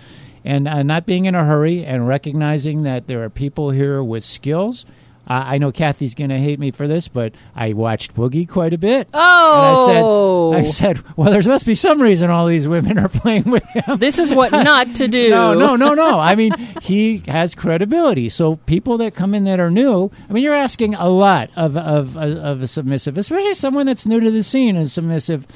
and 0.43 0.67
uh, 0.67 0.83
not 0.83 1.05
being 1.05 1.25
in 1.25 1.35
a 1.35 1.45
hurry 1.45 1.85
and 1.85 2.07
recognizing 2.07 2.83
that 2.83 3.07
there 3.07 3.23
are 3.23 3.29
people 3.29 3.71
here 3.71 4.03
with 4.03 4.25
skills. 4.25 4.85
Uh, 5.25 5.43
I 5.45 5.57
know 5.57 5.71
Kathy's 5.71 6.15
going 6.15 6.31
to 6.31 6.37
hate 6.37 6.59
me 6.59 6.71
for 6.71 6.87
this, 6.87 7.07
but 7.07 7.33
I 7.55 7.73
watched 7.73 8.13
Boogie 8.13 8.47
quite 8.47 8.73
a 8.73 8.77
bit. 8.77 9.07
oh, 9.13 10.51
And 10.53 10.65
I 10.65 10.69
said, 10.69 10.95
I 10.95 10.97
said, 10.97 11.17
well, 11.17 11.31
there 11.31 11.41
must 11.43 11.65
be 11.65 11.75
some 11.75 12.01
reason 12.01 12.29
all 12.29 12.45
these 12.47 12.67
women 12.67 12.99
are 12.99 13.07
playing 13.09 13.45
with 13.49 13.63
him. 13.69 13.99
this 13.99 14.17
is 14.19 14.31
what 14.31 14.51
not 14.51 14.93
to 14.95 15.07
do. 15.07 15.29
No, 15.33 15.53
no, 15.53 15.75
no, 15.75 15.93
no. 15.93 16.19
I 16.19 16.35
mean, 16.35 16.51
he 16.81 17.23
has 17.27 17.55
credibility. 17.55 18.27
So 18.29 18.57
people 18.57 18.97
that 18.99 19.15
come 19.15 19.33
in 19.33 19.45
that 19.45 19.59
are 19.59 19.71
new, 19.71 20.11
I 20.29 20.33
mean, 20.33 20.43
you're 20.43 20.53
asking 20.53 20.95
a 20.95 21.07
lot 21.07 21.49
of 21.55 21.77
of 21.77 22.17
of 22.17 22.61
a 22.61 22.67
submissive, 22.67 23.17
especially 23.17 23.53
someone 23.53 23.85
that's 23.85 24.05
new 24.05 24.19
to 24.19 24.29
the 24.29 24.43
scene 24.43 24.75
and 24.75 24.91
submissive. 24.91 25.47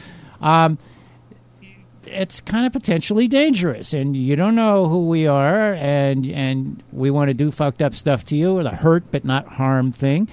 Um, 0.41 0.77
it's 2.07 2.41
kind 2.41 2.65
of 2.65 2.73
potentially 2.73 3.27
dangerous, 3.27 3.93
and 3.93 4.15
you 4.15 4.35
don't 4.35 4.55
know 4.55 4.87
who 4.87 5.07
we 5.07 5.27
are, 5.27 5.73
and 5.73 6.25
and 6.25 6.83
we 6.91 7.11
want 7.11 7.29
to 7.29 7.33
do 7.33 7.51
fucked 7.51 7.81
up 7.81 7.95
stuff 7.95 8.25
to 8.25 8.35
you, 8.35 8.57
or 8.57 8.63
the 8.63 8.71
hurt 8.71 9.11
but 9.11 9.25
not 9.25 9.47
harm 9.47 9.91
thing 9.91 10.27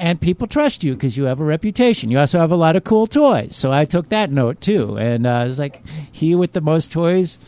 and 0.00 0.18
people 0.18 0.46
trust 0.46 0.82
you 0.82 0.94
because 0.94 1.18
you 1.18 1.24
have 1.24 1.40
a 1.40 1.44
reputation. 1.44 2.10
You 2.10 2.18
also 2.18 2.38
have 2.38 2.50
a 2.50 2.56
lot 2.56 2.74
of 2.74 2.84
cool 2.84 3.06
toys. 3.06 3.54
So 3.54 3.70
I 3.70 3.84
took 3.84 4.08
that 4.08 4.32
note 4.32 4.62
too, 4.62 4.96
and 4.96 5.26
uh, 5.26 5.44
it's 5.46 5.58
like 5.58 5.86
he 6.10 6.34
with 6.34 6.54
the 6.54 6.62
most 6.62 6.90
toys 6.90 7.38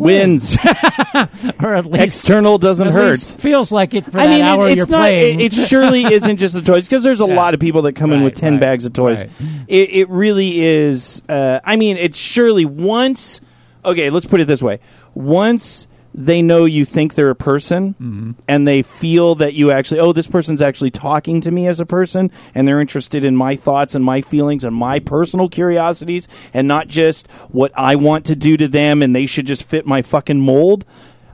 Wins. 0.00 0.56
or 1.60 1.74
at 1.74 1.86
least 1.86 2.02
External 2.04 2.58
doesn't 2.58 2.88
at 2.88 2.94
hurt. 2.94 3.10
least 3.12 3.40
feels 3.40 3.70
like 3.70 3.94
it 3.94 4.04
for 4.06 4.18
I 4.18 4.26
that 4.26 4.32
mean, 4.32 4.42
hour 4.44 4.68
it, 4.68 4.76
you're 4.76 4.86
not. 4.88 4.98
playing. 4.98 5.40
It, 5.40 5.52
it 5.56 5.66
surely 5.68 6.04
isn't 6.12 6.38
just 6.38 6.54
the 6.54 6.62
toys 6.62 6.88
because 6.88 7.04
there's 7.04 7.20
a 7.20 7.26
Yeah. 7.26 7.34
lot 7.34 7.54
of 7.54 7.60
people 7.60 7.82
that 7.82 7.92
come 7.92 8.12
in 8.12 8.22
with 8.22 8.34
ten 8.34 8.54
right, 8.54 8.60
bags 8.60 8.84
of 8.84 8.92
toys. 8.92 9.22
right. 9.22 9.30
It, 9.68 9.90
it 9.90 10.08
really 10.08 10.60
is. 10.64 11.22
Uh, 11.28 11.60
I 11.64 11.76
mean, 11.76 11.96
it's 11.96 12.18
surely 12.18 12.64
once. 12.64 13.40
Okay, 13.84 14.10
let's 14.10 14.26
put 14.26 14.40
it 14.40 14.46
this 14.46 14.62
way: 14.62 14.80
once 15.14 15.86
they 16.12 16.42
know 16.42 16.64
you 16.64 16.84
think 16.84 17.14
they're 17.14 17.30
a 17.30 17.34
person, 17.36 17.94
Mm-hmm. 17.94 18.30
and 18.48 18.66
they 18.66 18.82
feel 18.82 19.34
that 19.36 19.54
you 19.54 19.70
actually, 19.70 20.00
oh, 20.00 20.12
this 20.12 20.26
person's 20.26 20.60
actually 20.60 20.90
talking 20.90 21.40
to 21.42 21.50
me 21.50 21.66
as 21.66 21.80
a 21.80 21.86
person, 21.86 22.30
and 22.54 22.66
they're 22.66 22.80
interested 22.80 23.24
in 23.24 23.36
my 23.36 23.56
thoughts 23.56 23.94
and 23.94 24.04
my 24.04 24.20
feelings 24.20 24.64
and 24.64 24.74
my 24.74 24.98
personal 24.98 25.48
curiosities, 25.48 26.26
and 26.52 26.66
not 26.66 26.88
just 26.88 27.30
what 27.50 27.72
I 27.76 27.96
want 27.96 28.26
to 28.26 28.36
do 28.36 28.56
to 28.56 28.68
them, 28.68 29.02
and 29.02 29.14
they 29.14 29.26
should 29.26 29.46
just 29.46 29.64
fit 29.64 29.86
my 29.86 30.02
fucking 30.02 30.40
mold 30.40 30.84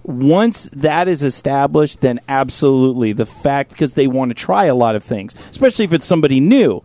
once 0.03 0.69
that 0.73 1.09
is 1.09 1.25
established, 1.25 2.01
then 2.01 2.21
absolutely 2.29 3.13
the 3.13 3.27
fact 3.27 3.71
because 3.71 3.95
they 3.95 4.07
want 4.07 4.31
to 4.31 4.35
try 4.37 4.67
a 4.67 4.75
lot 4.75 4.95
of 4.95 5.03
things, 5.03 5.35
especially 5.51 5.85
if 5.85 5.93
it's 5.93 6.05
somebody 6.05 6.39
new. 6.39 6.81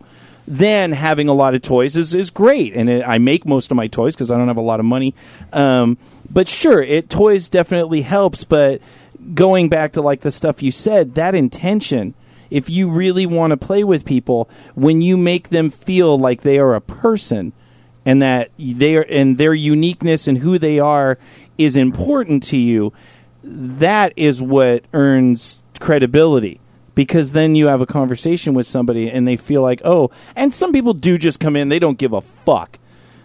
Then 0.46 0.92
having 0.92 1.28
a 1.28 1.32
lot 1.32 1.54
of 1.54 1.62
toys 1.62 1.96
is, 1.96 2.14
is 2.14 2.30
great, 2.30 2.74
and 2.74 2.90
it, 2.90 3.06
I 3.06 3.18
make 3.18 3.46
most 3.46 3.70
of 3.70 3.76
my 3.76 3.86
toys 3.86 4.14
because 4.14 4.30
I 4.30 4.36
don't 4.36 4.48
have 4.48 4.56
a 4.56 4.60
lot 4.60 4.80
of 4.80 4.86
money. 4.86 5.14
Um, 5.52 5.98
but 6.30 6.48
sure, 6.48 6.82
it 6.82 7.08
toys 7.08 7.48
definitely 7.48 8.02
helps. 8.02 8.44
But 8.44 8.80
going 9.34 9.68
back 9.68 9.92
to 9.92 10.02
like 10.02 10.20
the 10.20 10.30
stuff 10.30 10.62
you 10.62 10.70
said, 10.70 11.14
that 11.14 11.34
intention. 11.34 12.14
If 12.50 12.68
you 12.68 12.90
really 12.90 13.24
want 13.24 13.52
to 13.52 13.56
play 13.56 13.82
with 13.82 14.04
people, 14.04 14.50
when 14.74 15.00
you 15.00 15.16
make 15.16 15.48
them 15.48 15.70
feel 15.70 16.18
like 16.18 16.42
they 16.42 16.58
are 16.58 16.74
a 16.74 16.82
person, 16.82 17.54
and 18.04 18.22
that 18.22 18.50
they 18.58 18.96
are 18.96 19.06
and 19.08 19.38
their 19.38 19.54
uniqueness 19.54 20.28
and 20.28 20.38
who 20.38 20.58
they 20.58 20.78
are 20.78 21.18
is 21.58 21.76
important 21.76 22.42
to 22.42 22.56
you 22.56 22.92
that 23.44 24.12
is 24.16 24.40
what 24.42 24.84
earns 24.92 25.62
credibility 25.80 26.60
because 26.94 27.32
then 27.32 27.54
you 27.54 27.66
have 27.66 27.80
a 27.80 27.86
conversation 27.86 28.54
with 28.54 28.66
somebody 28.66 29.10
and 29.10 29.26
they 29.26 29.36
feel 29.36 29.62
like, 29.62 29.80
oh, 29.84 30.10
and 30.36 30.52
some 30.52 30.72
people 30.72 30.94
do 30.94 31.18
just 31.18 31.40
come 31.40 31.56
in, 31.56 31.68
they 31.68 31.78
don't 31.78 31.98
give 31.98 32.12
a 32.12 32.20
fuck. 32.20 32.78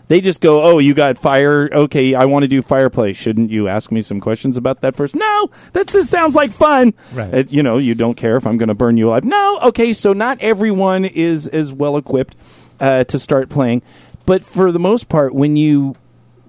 They 0.08 0.22
just 0.22 0.40
go, 0.40 0.64
oh, 0.64 0.80
you 0.80 0.94
got 0.94 1.18
fire. 1.18 1.70
Okay, 1.70 2.16
I 2.16 2.26
want 2.26 2.44
to 2.44 2.48
do 2.48 2.62
fireplace. 2.62 3.18
Shouldn't 3.18 3.52
you 3.52 3.68
ask 3.68 3.92
me 3.92 4.00
some 4.00 4.22
questions 4.22 4.56
about 4.56 4.80
that 4.82 4.96
first? 4.96 5.16
No, 5.16 5.50
that 5.74 5.88
just 5.88 6.10
sounds 6.10 6.34
like 6.34 6.52
fun. 6.52 6.94
Right. 7.12 7.34
Uh, 7.34 7.44
you 7.50 7.62
know, 7.62 7.78
you 7.78 7.94
don't 7.94 8.16
care 8.16 8.38
if 8.38 8.48
I'm 8.48 8.58
going 8.58 8.70
to 8.70 8.76
burn 8.76 8.96
you 8.96 9.10
alive. 9.10 9.26
No, 9.26 9.60
okay, 9.64 9.92
so 9.92 10.14
not 10.14 10.38
everyone 10.40 11.04
is 11.04 11.48
as 11.48 11.74
well 11.74 11.98
equipped 11.98 12.38
uh, 12.80 13.04
to 13.06 13.20
start 13.20 13.50
playing, 13.50 13.82
but 14.26 14.44
for 14.44 14.72
the 14.72 14.80
most 14.80 15.10
part, 15.10 15.36
when 15.36 15.58
you, 15.58 15.98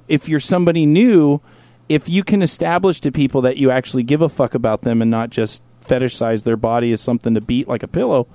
if 0.07 0.29
you're 0.29 0.39
somebody 0.39 0.87
new, 0.87 1.41
if 1.89 2.09
you 2.09 2.23
can 2.23 2.43
establish 2.43 3.01
to 3.01 3.11
people 3.11 3.41
that 3.43 3.57
you 3.57 3.73
actually 3.73 4.05
give 4.05 4.23
a 4.23 4.29
fuck 4.29 4.55
about 4.55 4.83
them 4.83 5.03
and 5.03 5.11
not 5.11 5.31
just 5.31 5.63
fetishize 5.89 6.45
their 6.45 6.57
body 6.57 6.93
as 6.93 7.01
something 7.01 7.35
to 7.35 7.41
beat 7.41 7.69
like 7.69 7.83
a 7.83 7.89
pillow, 7.89 8.27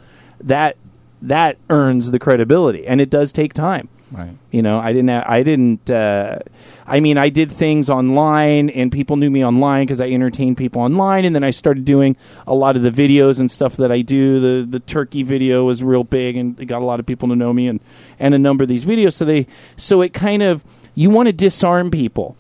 that 0.41 0.77
that 1.21 1.57
earns 1.69 2.11
the 2.11 2.19
credibility, 2.19 2.85
and 2.85 2.99
it 2.99 3.09
does 3.09 3.31
take 3.31 3.53
time. 3.53 3.89
Right. 4.13 4.37
You 4.51 4.61
know, 4.61 4.77
I 4.77 4.93
didn't. 4.93 5.09
I 5.09 5.41
didn't. 5.41 5.89
Uh, 5.89 6.37
I 6.85 6.99
mean, 6.99 7.17
I 7.17 7.29
did 7.29 7.51
things 7.51 7.89
online, 7.89 8.69
and 8.69 8.91
people 8.91 9.15
knew 9.15 9.31
me 9.31 9.43
online 9.43 9.85
because 9.85 9.99
I 9.99 10.09
entertained 10.11 10.55
people 10.55 10.81
online. 10.81 11.25
And 11.25 11.33
then 11.33 11.43
I 11.43 11.49
started 11.49 11.83
doing 11.83 12.15
a 12.45 12.53
lot 12.53 12.75
of 12.75 12.83
the 12.83 12.91
videos 12.91 13.39
and 13.39 13.49
stuff 13.49 13.75
that 13.77 13.91
I 13.91 14.01
do. 14.01 14.39
The 14.39 14.69
the 14.69 14.79
turkey 14.79 15.23
video 15.23 15.65
was 15.65 15.81
real 15.81 16.03
big, 16.03 16.35
and 16.35 16.59
it 16.59 16.65
got 16.65 16.83
a 16.83 16.85
lot 16.85 16.99
of 16.99 17.07
people 17.07 17.27
to 17.29 17.35
know 17.35 17.53
me, 17.53 17.67
and 17.67 17.79
and 18.19 18.35
a 18.35 18.39
number 18.39 18.63
of 18.63 18.67
these 18.67 18.85
videos. 18.85 19.13
So 19.13 19.25
they, 19.25 19.47
so 19.77 20.01
it 20.01 20.13
kind 20.13 20.43
of 20.43 20.63
you 20.93 21.09
want 21.09 21.27
to 21.27 21.33
disarm 21.33 21.89
people. 21.89 22.37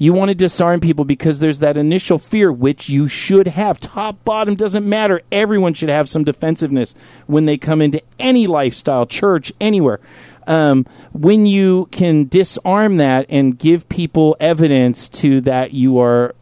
You 0.00 0.14
want 0.14 0.30
to 0.30 0.34
disarm 0.34 0.80
people 0.80 1.04
because 1.04 1.40
there's 1.40 1.58
that 1.58 1.76
initial 1.76 2.18
fear, 2.18 2.50
which 2.50 2.88
you 2.88 3.06
should 3.06 3.46
have. 3.48 3.78
Top, 3.78 4.24
bottom, 4.24 4.54
doesn't 4.54 4.88
matter. 4.88 5.20
Everyone 5.30 5.74
should 5.74 5.90
have 5.90 6.08
some 6.08 6.24
defensiveness 6.24 6.94
when 7.26 7.44
they 7.44 7.58
come 7.58 7.82
into 7.82 8.00
any 8.18 8.46
lifestyle, 8.46 9.04
church, 9.04 9.52
anywhere. 9.60 10.00
Um, 10.46 10.86
when 11.12 11.44
you 11.44 11.86
can 11.92 12.28
disarm 12.28 12.96
that 12.96 13.26
and 13.28 13.58
give 13.58 13.90
people 13.90 14.38
evidence 14.40 15.06
to 15.20 15.42
that 15.42 15.74
you 15.74 15.98
are 15.98 16.34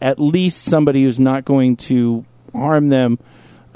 at 0.00 0.18
least 0.18 0.64
somebody 0.64 1.04
who's 1.04 1.20
not 1.20 1.44
going 1.44 1.76
to 1.76 2.24
harm 2.52 2.88
them 2.88 3.20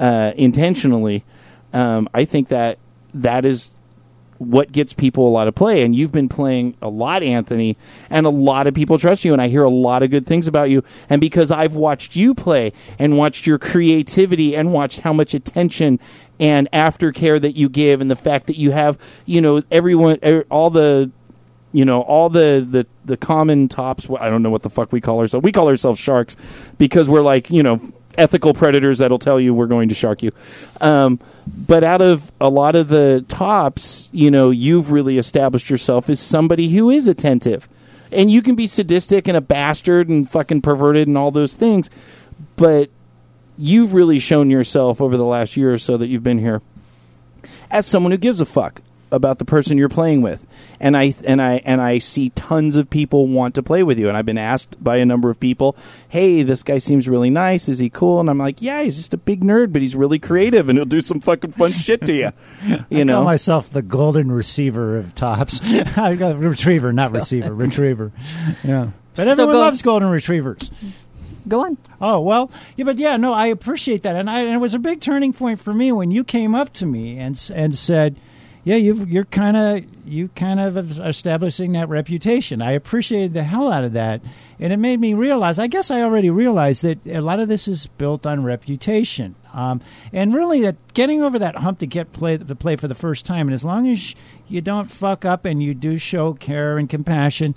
uh, 0.01 0.33
intentionally, 0.35 1.25
um, 1.73 2.09
I 2.13 2.25
think 2.25 2.49
that 2.49 2.79
that 3.15 3.45
is 3.45 3.77
what 4.39 4.73
gets 4.73 4.93
people 4.93 5.29
a 5.29 5.31
lot 5.31 5.49
of 5.49 5.55
play. 5.55 5.83
And 5.83 5.95
you've 5.95 6.13
been 6.13 6.29
playing 6.29 6.77
a 6.81 6.89
lot, 6.89 7.23
Anthony, 7.23 7.77
and 8.11 8.27
a 8.27 8.31
lot 8.31 8.67
of 8.67 8.75
people 8.75 8.99
trust 8.99 9.25
you. 9.25 9.33
And 9.33 9.43
I 9.43 9.49
hear 9.49 9.63
a 9.63 9.71
lot 9.71 10.03
of 10.03 10.11
good 10.11 10.27
things 10.27 10.49
about 10.49 10.71
you. 10.71 10.83
And 11.09 11.21
because 11.21 11.51
I've 11.51 11.75
watched 11.75 12.17
you 12.17 12.35
play 12.35 12.73
and 12.99 13.19
watched 13.19 13.47
your 13.47 13.59
creativity 13.59 14.57
and 14.57 14.73
watched 14.73 15.01
how 15.01 15.13
much 15.13 15.35
attention 15.35 16.01
and 16.41 16.71
aftercare 16.73 17.41
that 17.41 17.53
you 17.53 17.69
give, 17.69 18.01
and 18.01 18.11
the 18.11 18.17
fact 18.17 18.47
that 18.47 18.57
you 18.57 18.71
have, 18.71 18.99
you 19.27 19.41
know, 19.41 19.63
everyone, 19.71 20.19
er, 20.25 20.45
all 20.51 20.71
the 20.71 21.11
you 21.73 21.85
know 21.85 22.01
all 22.03 22.31
the, 22.31 22.67
the 22.71 22.87
the 23.05 23.17
common 23.17 23.69
tops 23.69 24.09
i 24.21 24.31
don't 24.31 24.43
know 24.43 24.49
what 24.49 24.63
the 24.63 24.71
fuck 24.71 24.91
we 24.91 25.03
call 25.03 25.21
ourselves 25.21 25.45
we 25.45 25.53
call 25.53 25.69
ourselves 25.69 26.01
sharks 26.01 26.37
because 26.79 27.11
we're 27.11 27.21
like 27.21 27.51
you 27.51 27.63
know 27.63 27.79
ethical 28.19 28.53
predators 28.53 28.99
that'll 28.99 29.19
tell 29.19 29.41
you 29.41 29.55
we're 29.55 29.67
going 29.67 29.89
to 29.89 29.95
shark 29.95 30.23
you. 30.23 30.33
Um, 30.81 31.21
but 31.47 31.85
out 31.85 32.03
of 32.03 32.31
a 32.41 32.51
lot 32.51 32.75
of 32.75 32.89
the 32.89 33.25
tops 33.29 34.11
you 34.13 34.31
know 34.31 34.51
you've 34.51 34.93
really 34.93 35.17
established 35.17 35.71
yourself 35.71 36.11
as 36.11 36.21
somebody 36.21 36.69
who 36.69 36.91
is 36.91 37.09
attentive. 37.09 37.69
And 38.11 38.31
you 38.31 38.41
can 38.41 38.55
be 38.55 38.67
sadistic 38.67 39.29
and 39.29 39.37
a 39.37 39.43
bastard 39.43 40.09
and 40.09 40.29
fucking 40.29 40.63
perverted 40.63 41.09
and 41.09 41.19
all 41.19 41.31
those 41.31 41.57
things 41.57 41.91
but 42.57 42.91
you've 43.57 43.95
really 43.95 44.19
shown 44.19 44.51
yourself 44.51 45.01
over 45.01 45.17
the 45.17 45.25
last 45.25 45.57
year 45.57 45.73
or 45.73 45.79
so 45.79 45.97
that 45.97 46.09
you've 46.09 46.23
been 46.23 46.39
here 46.39 46.63
as 47.71 47.87
someone 47.87 48.13
who 48.13 48.19
gives 48.19 48.41
a 48.41 48.47
fuck 48.47 48.83
about 49.11 49.39
the 49.39 49.45
person 49.45 49.79
you're 49.79 49.89
playing 49.89 50.23
with. 50.23 50.47
And 50.81 50.97
I 50.97 51.15
and 51.25 51.41
I 51.43 51.61
and 51.65 51.81
I 51.81 51.99
see 51.99 52.31
tons 52.31 52.77
of 52.77 52.91
people 52.91 53.27
want 53.27 53.55
to 53.57 53.63
play 53.63 53.83
with 53.83 53.99
you 53.99 54.09
and 54.09 54.17
I've 54.17 54.27
been 54.27 54.39
asked 54.39 54.83
by 54.83 54.97
a 54.99 55.05
number 55.07 55.31
of 55.31 55.41
people, 55.41 55.77
"Hey, 56.09 56.43
this 56.43 56.63
guy 56.63 56.79
seems 56.79 57.09
really 57.09 57.31
nice. 57.31 57.69
Is 57.69 57.79
he 57.79 57.89
cool?" 57.91 58.21
And 58.21 58.29
I'm 58.31 58.39
like, 58.39 58.61
"Yeah, 58.63 58.83
he's 58.83 58.97
just 58.97 59.15
a 59.15 59.17
big 59.19 59.43
nerd, 59.43 59.73
but 59.73 59.83
he's 59.83 59.97
really 59.97 60.19
creative 60.19 60.69
and 60.69 60.79
he'll 60.79 60.85
do 60.87 61.01
some 61.01 61.21
fucking 61.21 61.51
fun 61.53 61.71
shit 61.73 62.03
to 62.07 62.13
you." 62.13 62.31
You 62.91 63.01
I 63.01 63.05
know. 63.05 63.15
call 63.17 63.25
myself 63.25 63.71
the 63.71 63.83
golden 63.83 64.31
receiver 64.33 64.99
of 64.99 65.15
tops. 65.15 65.61
I 65.99 66.15
got 66.15 66.37
retriever, 66.39 66.93
not 66.93 67.13
receiver, 67.13 67.55
retriever. 67.55 68.13
Yeah, 68.65 68.91
but 69.15 69.25
So 69.25 69.31
everyone 69.31 69.55
go- 69.55 69.61
loves 69.61 69.83
golden 69.83 70.09
retrievers. 70.11 70.71
Go 71.47 71.65
on. 71.65 71.79
Oh 72.01 72.21
well, 72.21 72.51
yeah, 72.77 72.85
but 72.85 72.99
yeah, 72.99 73.17
no, 73.17 73.33
I 73.33 73.47
appreciate 73.47 74.03
that, 74.03 74.17
and, 74.17 74.29
I, 74.29 74.41
and 74.41 74.53
it 74.55 74.59
was 74.59 74.75
a 74.75 74.79
big 74.79 75.01
turning 75.01 75.33
point 75.33 75.61
for 75.61 75.73
me 75.73 75.93
when 75.93 76.11
you 76.11 76.23
came 76.23 76.55
up 76.55 76.73
to 76.75 76.85
me 76.87 77.19
and 77.19 77.41
and 77.55 77.75
said, 77.75 78.17
"Yeah, 78.69 78.77
you 78.77 79.07
you're 79.09 79.25
kind 79.25 79.57
of 79.57 79.85
you 80.07 80.29
kind 80.37 80.61
of 80.61 81.01
establishing 81.01 81.73
that 81.73 81.89
reputation." 81.89 82.61
I 82.61 82.73
appreciated 82.73 83.33
the 83.33 83.45
hell 83.45 83.73
out 83.73 83.83
of 83.83 83.95
that, 83.95 84.21
and 84.61 84.75
it 84.75 84.77
made 84.77 85.01
me 85.01 85.15
realize. 85.15 85.59
I 85.59 85.69
guess 85.69 85.91
I 85.91 86.03
already 86.03 86.29
realized 86.29 86.83
that 86.83 86.99
a 87.07 87.23
lot 87.23 87.41
of 87.41 87.49
this 87.49 87.67
is 87.67 87.87
built 87.87 88.27
on 88.27 88.45
reputation, 88.45 89.37
um, 89.55 89.81
and 90.13 90.35
really 90.35 90.61
that 90.61 90.77
getting 90.93 91.23
over 91.23 91.39
that 91.39 91.57
hump 91.57 91.79
to 91.79 91.87
get 91.87 92.13
play 92.13 92.37
to 92.37 92.55
play 92.55 92.77
for 92.77 92.89
the 92.89 92.95
first 92.95 93.25
time, 93.25 93.49
and 93.49 93.55
as 93.55 93.65
long 93.65 93.89
as 93.89 94.15
you 94.49 94.61
don't 94.61 94.91
fuck 94.91 95.25
up 95.25 95.47
and 95.47 95.63
you 95.63 95.73
do 95.73 95.97
show 95.97 96.35
care 96.35 96.77
and 96.77 96.91
compassion 96.91 97.57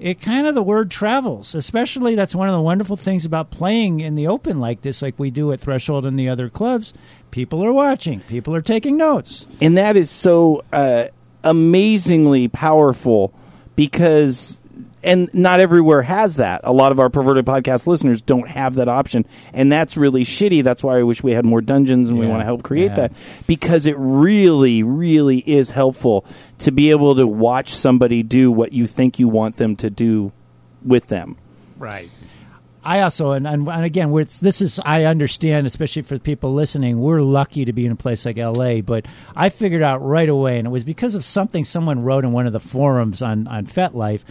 it 0.00 0.20
kind 0.20 0.46
of 0.46 0.54
the 0.54 0.62
word 0.62 0.90
travels 0.90 1.54
especially 1.54 2.14
that's 2.14 2.34
one 2.34 2.48
of 2.48 2.54
the 2.54 2.60
wonderful 2.60 2.96
things 2.96 3.24
about 3.24 3.50
playing 3.50 4.00
in 4.00 4.14
the 4.14 4.26
open 4.26 4.58
like 4.58 4.82
this 4.82 5.02
like 5.02 5.18
we 5.18 5.30
do 5.30 5.52
at 5.52 5.60
threshold 5.60 6.06
and 6.06 6.18
the 6.18 6.28
other 6.28 6.48
clubs. 6.48 6.92
People 7.30 7.64
are 7.64 7.72
watching. 7.72 8.20
People 8.20 8.54
are 8.54 8.62
taking 8.62 8.96
notes. 8.96 9.46
And 9.60 9.76
that 9.78 9.96
is 9.96 10.10
so 10.10 10.64
uh, 10.72 11.06
amazingly 11.44 12.48
powerful 12.48 13.32
because 13.76 14.59
and 15.02 15.32
not 15.32 15.60
everywhere 15.60 16.02
has 16.02 16.36
that. 16.36 16.60
A 16.64 16.72
lot 16.72 16.92
of 16.92 17.00
our 17.00 17.08
perverted 17.08 17.46
podcast 17.46 17.86
listeners 17.86 18.20
don't 18.20 18.48
have 18.48 18.74
that 18.74 18.88
option. 18.88 19.24
And 19.52 19.70
that's 19.72 19.96
really 19.96 20.24
shitty. 20.24 20.62
That's 20.62 20.82
why 20.84 20.98
i 20.98 21.02
wish 21.02 21.22
we 21.22 21.32
had 21.32 21.44
more 21.44 21.60
dungeons 21.60 22.08
and 22.10 22.18
we 22.18 22.26
want 22.26 22.40
to 22.40 22.44
help 22.44 22.62
create 22.62 22.90
Yeah. 22.90 22.96
that. 22.96 23.12
Because 23.46 23.86
it 23.86 23.96
really 23.98 24.82
really 24.82 25.38
is 25.38 25.70
helpful 25.70 26.24
to 26.58 26.70
be 26.70 26.90
able 26.90 27.14
to 27.14 27.26
watch 27.26 27.70
somebody 27.70 28.22
do 28.22 28.52
what 28.52 28.72
you 28.72 28.86
think 28.86 29.18
you 29.18 29.28
want 29.28 29.56
them 29.56 29.76
to 29.76 29.88
do 29.90 30.32
with 30.84 31.08
them. 31.08 31.36
Right. 31.78 32.10
I 32.82 33.02
also 33.02 33.32
and, 33.32 33.46
and, 33.46 33.68
and 33.68 33.84
again 33.84 34.10
we're, 34.10 34.24
this 34.24 34.62
is 34.62 34.80
I 34.84 35.04
understand 35.04 35.66
especially 35.66 36.00
for 36.00 36.18
people 36.18 36.54
listening 36.54 36.98
we're 36.98 37.20
lucky 37.20 37.66
to 37.66 37.74
be 37.74 37.84
in 37.84 37.92
a 37.92 37.96
place 37.96 38.24
like 38.24 38.38
LA 38.38 38.80
but 38.80 39.04
I 39.36 39.50
figured 39.50 39.82
out 39.82 39.98
right 40.02 40.28
away 40.28 40.56
and 40.58 40.66
it 40.66 40.70
was 40.70 40.82
because 40.82 41.14
of 41.14 41.22
something 41.22 41.64
someone 41.64 42.02
wrote 42.02 42.24
in 42.24 42.32
one 42.32 42.46
of 42.46 42.54
the 42.54 42.60
forums 42.60 43.20
on 43.20 43.46
on 43.48 43.66
FetLife 43.66 44.22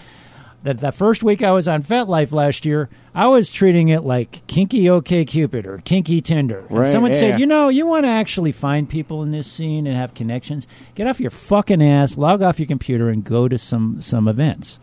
that 0.63 0.79
that 0.79 0.93
first 0.95 1.23
week 1.23 1.41
I 1.41 1.51
was 1.51 1.67
on 1.67 1.83
FetLife 1.83 2.31
last 2.31 2.65
year 2.65 2.89
I 3.15 3.27
was 3.27 3.49
treating 3.49 3.89
it 3.89 4.03
like 4.03 4.45
kinky 4.47 4.89
OK 4.89 5.23
Cupid 5.25 5.65
or 5.65 5.79
kinky 5.79 6.21
Tinder 6.21 6.65
and 6.69 6.79
Right, 6.79 6.87
someone 6.87 7.11
yeah. 7.11 7.19
said 7.19 7.39
you 7.39 7.45
know 7.45 7.69
you 7.69 7.85
want 7.87 8.03
to 8.05 8.09
actually 8.09 8.51
find 8.51 8.89
people 8.89 9.23
in 9.23 9.31
this 9.31 9.47
scene 9.51 9.87
and 9.87 9.95
have 9.95 10.13
connections 10.13 10.67
get 10.95 11.07
off 11.07 11.19
your 11.19 11.31
fucking 11.31 11.81
ass 11.81 12.17
log 12.17 12.41
off 12.41 12.59
your 12.59 12.67
computer 12.67 13.09
and 13.09 13.23
go 13.23 13.47
to 13.47 13.57
some 13.57 14.01
some 14.01 14.27
events 14.27 14.79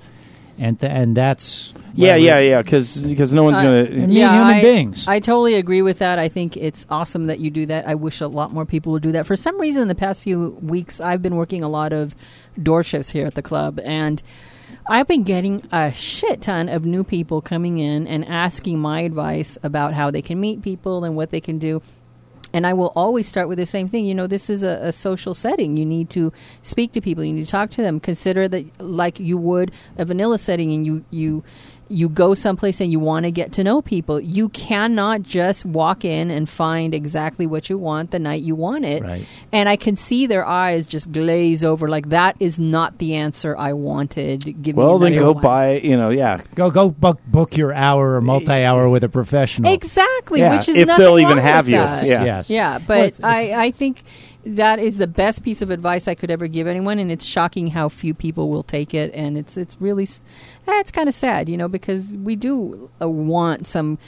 and 0.59 0.81
th- 0.81 0.91
and 0.91 1.15
that's 1.15 1.75
yeah 1.95 2.17
yeah 2.17 2.39
yeah 2.39 2.63
because 2.63 3.05
no 3.35 3.43
one's 3.43 3.59
Uh, 3.59 3.63
gonna 3.63 3.77
And 3.85 4.09
meet 4.09 4.21
human 4.21 4.41
I, 4.41 4.63
beings. 4.63 5.07
I 5.07 5.21
totally 5.21 5.55
agree 5.55 5.83
with 5.83 5.99
that. 5.99 6.19
I 6.19 6.29
think 6.29 6.57
it's 6.57 6.87
awesome 6.89 7.27
that 7.27 7.41
you 7.41 7.51
do 7.51 7.67
that. 7.67 7.87
I 7.87 7.95
wish 7.95 8.23
a 8.23 8.27
lot 8.27 8.53
more 8.55 8.65
people 8.65 8.93
would 8.93 9.03
do 9.03 9.13
that. 9.13 9.27
For 9.27 9.37
some 9.37 9.61
reason, 9.61 9.83
in 9.83 9.89
the 9.89 9.95
past 9.95 10.23
few 10.23 10.57
weeks, 10.63 10.99
I've 11.01 11.21
been 11.21 11.37
working 11.37 11.63
a 11.63 11.69
lot 11.69 11.93
of 11.93 12.15
door 12.63 12.83
shifts 12.83 13.11
here 13.11 13.27
at 13.27 13.35
the 13.35 13.43
club, 13.43 13.79
and 13.85 14.23
I've 14.89 15.09
been 15.09 15.25
getting 15.25 15.67
a 15.73 15.93
shit 15.93 16.43
ton 16.43 16.69
of 16.69 16.85
new 16.85 17.03
people 17.03 17.41
coming 17.41 17.79
in 17.79 18.07
and 18.07 18.25
asking 18.25 18.79
my 18.79 19.01
advice 19.01 19.59
about 19.63 19.95
how 19.95 20.13
they 20.13 20.23
can 20.23 20.41
meet 20.41 20.63
people 20.63 21.03
and 21.03 21.17
what 21.17 21.31
they 21.31 21.41
can 21.41 21.59
do. 21.59 21.83
And 22.53 22.67
I 22.67 22.73
will 22.73 22.93
always 22.95 23.27
start 23.27 23.49
with 23.49 23.59
the 23.59 23.67
same 23.67 23.89
thing. 23.89 24.07
You 24.07 24.15
know, 24.15 24.29
this 24.29 24.49
is 24.49 24.63
a, 24.63 24.79
a 24.83 24.93
social 24.93 25.35
setting. 25.35 25.77
You 25.77 25.85
need 25.85 26.09
to 26.11 26.33
speak 26.63 26.93
to 26.93 27.01
people. 27.01 27.25
You 27.25 27.33
need 27.33 27.45
to 27.45 27.51
talk 27.51 27.71
to 27.71 27.83
them. 27.83 27.99
Consider 27.99 28.47
that 28.49 28.81
like 28.81 29.19
you 29.19 29.37
would 29.37 29.73
a 29.99 30.05
vanilla 30.05 30.39
setting, 30.39 30.73
and 30.73 30.87
you 30.87 31.05
you 31.11 31.43
you 31.89 32.09
go 32.09 32.35
someplace 32.35 32.81
and 32.81 32.91
you 32.91 32.99
want 32.99 33.25
to 33.25 33.31
get 33.31 33.53
to 33.53 33.65
know 33.65 33.81
people. 33.81 34.21
You 34.21 34.49
cannot 34.49 35.23
just 35.23 35.65
walk 35.65 36.05
in 36.05 36.31
and 36.31 36.49
find 36.49 36.95
exactly 36.95 37.47
what 37.47 37.71
you 37.71 37.79
want 37.79 38.11
the 38.11 38.19
night 38.19 38.43
you 38.43 38.55
want 38.55 38.85
it. 38.85 39.03
Right. 39.03 39.25
And 39.53 39.69
I 39.69 39.77
can 39.77 39.95
see 39.97 40.27
their 40.27 40.45
eyes 40.45 40.87
just 40.87 41.13
glaze 41.13 41.65
over. 41.65 41.89
Like 41.89 42.09
that 42.09 42.37
is 42.41 42.59
not 42.59 42.99
the 42.99 43.15
answer 43.15 43.57
I 43.57 43.73
wanted. 43.73 44.63
Give 44.63 44.77
well 44.77 44.99
me 44.99 45.11
then 45.11 45.19
go 45.19 45.33
one. 45.33 45.43
buy 45.43 45.73
you 45.79 45.97
know 45.97 46.11
yeah 46.11 46.41
Go 46.55 46.71
go 46.71 46.91
book 46.91 47.21
book 47.27 47.57
your 47.57 47.73
hour 47.73 48.15
or 48.17 48.21
multi 48.21 48.65
hour 48.65 48.89
with 48.89 49.05
a 49.05 49.09
professional. 49.09 49.73
Exactly, 49.73 50.41
Yeah, 50.41 50.57
which 50.57 50.69
is 50.69 50.77
if 50.77 50.89
they'll 50.97 51.19
even 51.19 51.39
have 51.39 51.67
with 51.67 51.75
you. 51.75 51.79
Yeah. 51.79 52.25
Yes. 52.25 52.51
Yeah, 52.51 52.71
Well, 52.79 52.83
but 52.87 52.99
it's- 52.99 53.19
it's- 53.21 53.33
I, 53.53 53.65
I 53.67 53.71
think 53.71 54.03
that 54.47 54.79
is 54.79 54.99
the 54.99 55.07
best 55.07 55.43
piece 55.43 55.61
of 55.61 55.71
advice 55.71 56.07
I 56.09 56.15
could 56.15 56.31
ever 56.31 56.47
give 56.47 56.67
anyone, 56.67 56.99
and 56.99 57.11
it's 57.11 57.25
shocking 57.25 57.67
how 57.67 57.89
few 57.89 58.15
people 58.15 58.49
will 58.49 58.63
take 58.63 58.95
it, 58.95 59.13
and 59.15 59.37
it's 59.37 59.57
it's 59.57 59.77
really 59.81 60.05
eh, 60.05 60.81
it's 60.81 60.91
kind 60.93 61.09
of 61.09 61.15
sad, 61.15 61.49
you 61.49 61.57
know, 61.57 61.69
because 61.69 62.13
we 62.13 62.37
do 62.37 62.89
uh, 63.03 63.09
want 63.09 63.67
some 63.67 63.99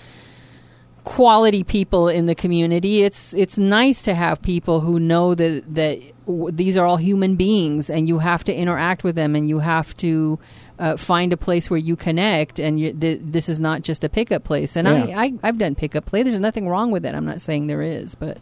quality 1.05 1.65
people 1.65 2.09
in 2.09 2.27
the 2.27 2.35
community. 2.35 3.03
It's 3.03 3.33
it's 3.35 3.57
nice 3.59 4.03
to 4.03 4.15
have 4.15 4.43
people 4.43 4.81
who 4.81 5.01
know 5.01 5.35
that 5.35 5.65
that 5.75 6.01
w- 6.27 6.51
these 6.55 6.77
are 6.77 6.85
all 6.87 6.99
human 6.99 7.37
beings, 7.37 7.89
and 7.91 8.07
you 8.09 8.19
have 8.19 8.45
to 8.45 8.55
interact 8.55 9.05
with 9.05 9.15
them, 9.17 9.35
and 9.35 9.49
you 9.49 9.59
have 9.61 9.97
to. 9.99 10.39
Uh, 10.81 10.97
find 10.97 11.33
a 11.33 11.37
place 11.37 11.69
where 11.69 11.77
you 11.81 11.97
connect, 11.97 12.61
and 12.61 12.79
you, 12.79 12.93
th- 12.93 13.21
this 13.25 13.49
is 13.49 13.59
not 13.59 13.83
just 13.83 14.05
a 14.05 14.09
pickup 14.09 14.45
place. 14.45 14.77
And 14.77 14.87
Yeah. 14.87 15.19
I, 15.21 15.25
I, 15.25 15.33
I've 15.43 15.59
done 15.59 15.75
pickup 15.75 16.05
play. 16.05 16.23
There's 16.23 16.39
nothing 16.39 16.69
wrong 16.69 16.93
with 16.93 17.05
it. 17.05 17.17
I'm 17.17 17.27
not 17.27 17.41
saying 17.41 17.67
there 17.67 17.83
is, 17.83 18.15
but 18.15 18.39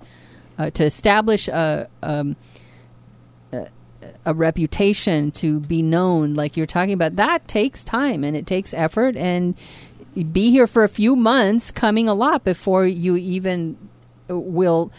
uh, 0.59 0.71
to 0.71 0.85
establish 0.85 1.49
a, 1.49 1.89
um, 2.03 2.37
a 3.53 3.69
a 4.25 4.35
reputation, 4.35 5.31
to 5.33 5.61
be 5.61 5.83
known, 5.83 6.35
like 6.35 6.57
you're 6.57 6.67
talking 6.67 6.93
about, 6.93 7.17
that 7.17 7.47
takes 7.49 7.83
time 7.83 8.25
and 8.25 8.37
it 8.37 8.47
takes 8.47 8.73
effort, 8.75 9.17
and 9.17 9.55
be 10.33 10.51
here 10.51 10.67
for 10.67 10.85
a 10.85 10.89
few 10.89 11.17
months, 11.17 11.71
coming 11.71 12.09
a 12.09 12.15
lot 12.15 12.45
before 12.45 12.87
you 12.87 13.17
even 13.17 13.77
will 14.29 14.93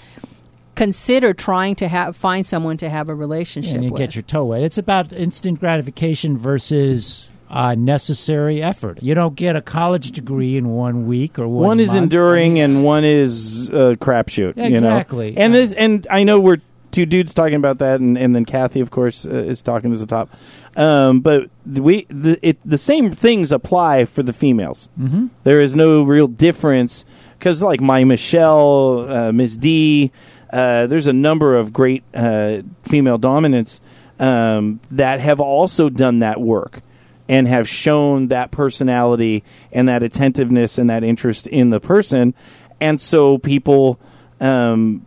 consider 0.76 1.34
trying 1.34 1.76
to 1.76 1.88
have 1.88 2.16
find 2.16 2.46
someone 2.46 2.78
to 2.78 2.90
have 2.90 3.10
a 3.10 3.16
relationship 3.16 3.76
and 3.76 3.84
you 3.84 3.92
with. 3.92 4.00
get 4.00 4.16
your 4.16 4.22
toe 4.22 4.46
wet. 4.46 4.62
It's 4.62 4.78
about 4.78 5.12
instant 5.12 5.60
gratification 5.60 6.38
versus 6.38 7.30
uh, 7.50 7.76
necessary 7.76 8.62
effort. 8.62 9.02
You 9.02 9.16
don't 9.16 9.36
get 9.36 9.56
a 9.56 9.62
college 9.62 10.12
degree 10.12 10.58
in 10.58 10.70
one 10.70 11.08
week 11.08 11.40
or 11.40 11.48
one. 11.48 11.64
one 11.64 11.80
is 11.80 11.90
month. 11.90 12.04
enduring 12.04 12.60
and 12.60 12.84
one 12.84 13.04
is 13.04 13.70
uh, 13.70 13.96
crapshoot. 14.00 14.58
Exactly. 14.58 15.30
You 15.30 15.36
know? 15.36 15.42
And 15.42 15.54
this, 15.54 15.72
and 15.74 16.08
I 16.10 16.24
know 16.24 16.40
we're 16.40 16.62
two 16.92 17.06
dudes 17.06 17.34
talking 17.34 17.56
about 17.56 17.78
that, 17.80 18.00
and, 18.00 18.18
and 18.18 18.36
then 18.36 18.46
Kathy, 18.46 18.80
of 18.80 18.92
course, 18.92 19.26
uh, 19.26 19.30
is 19.30 19.62
talking 19.62 19.92
as 19.92 20.02
the 20.02 20.08
top. 20.08 20.30
Um, 20.76 21.22
but 21.22 21.50
we 21.66 22.06
the 22.10 22.38
it, 22.42 22.60
the 22.64 22.78
same 22.78 23.12
things 23.12 23.52
apply 23.52 24.06
for 24.06 24.24
the 24.24 24.34
females. 24.34 24.90
Mm-hmm. 25.00 25.28
is 25.48 25.76
no 25.76 26.04
real 26.04 26.28
difference 26.28 27.06
because, 27.38 27.62
like 27.64 27.82
my 27.82 28.04
Michelle, 28.04 29.10
uh, 29.10 29.32
Ms. 29.32 29.58
D, 29.58 30.12
uh, 30.52 30.88
there's 30.88 31.08
a 31.08 31.14
number 31.14 31.56
of 31.56 31.74
great 31.74 32.04
uh, 32.14 32.62
female 32.84 33.18
dominants 33.18 33.82
um, 34.20 34.80
that 34.92 35.20
have 35.20 35.40
also 35.40 35.90
done 35.90 36.20
that 36.20 36.40
work 36.42 36.82
and 37.28 37.48
have 37.48 37.68
shown 37.68 38.28
that 38.28 38.52
personality 38.52 39.44
and 39.72 39.90
that 39.90 40.04
attentiveness 40.04 40.78
and 40.78 40.90
that 40.90 41.04
interest 41.04 41.48
in 41.48 41.70
the 41.70 41.80
person. 41.80 42.34
And 42.80 43.02
so 43.02 43.38
people 43.38 44.00
um, 44.40 45.07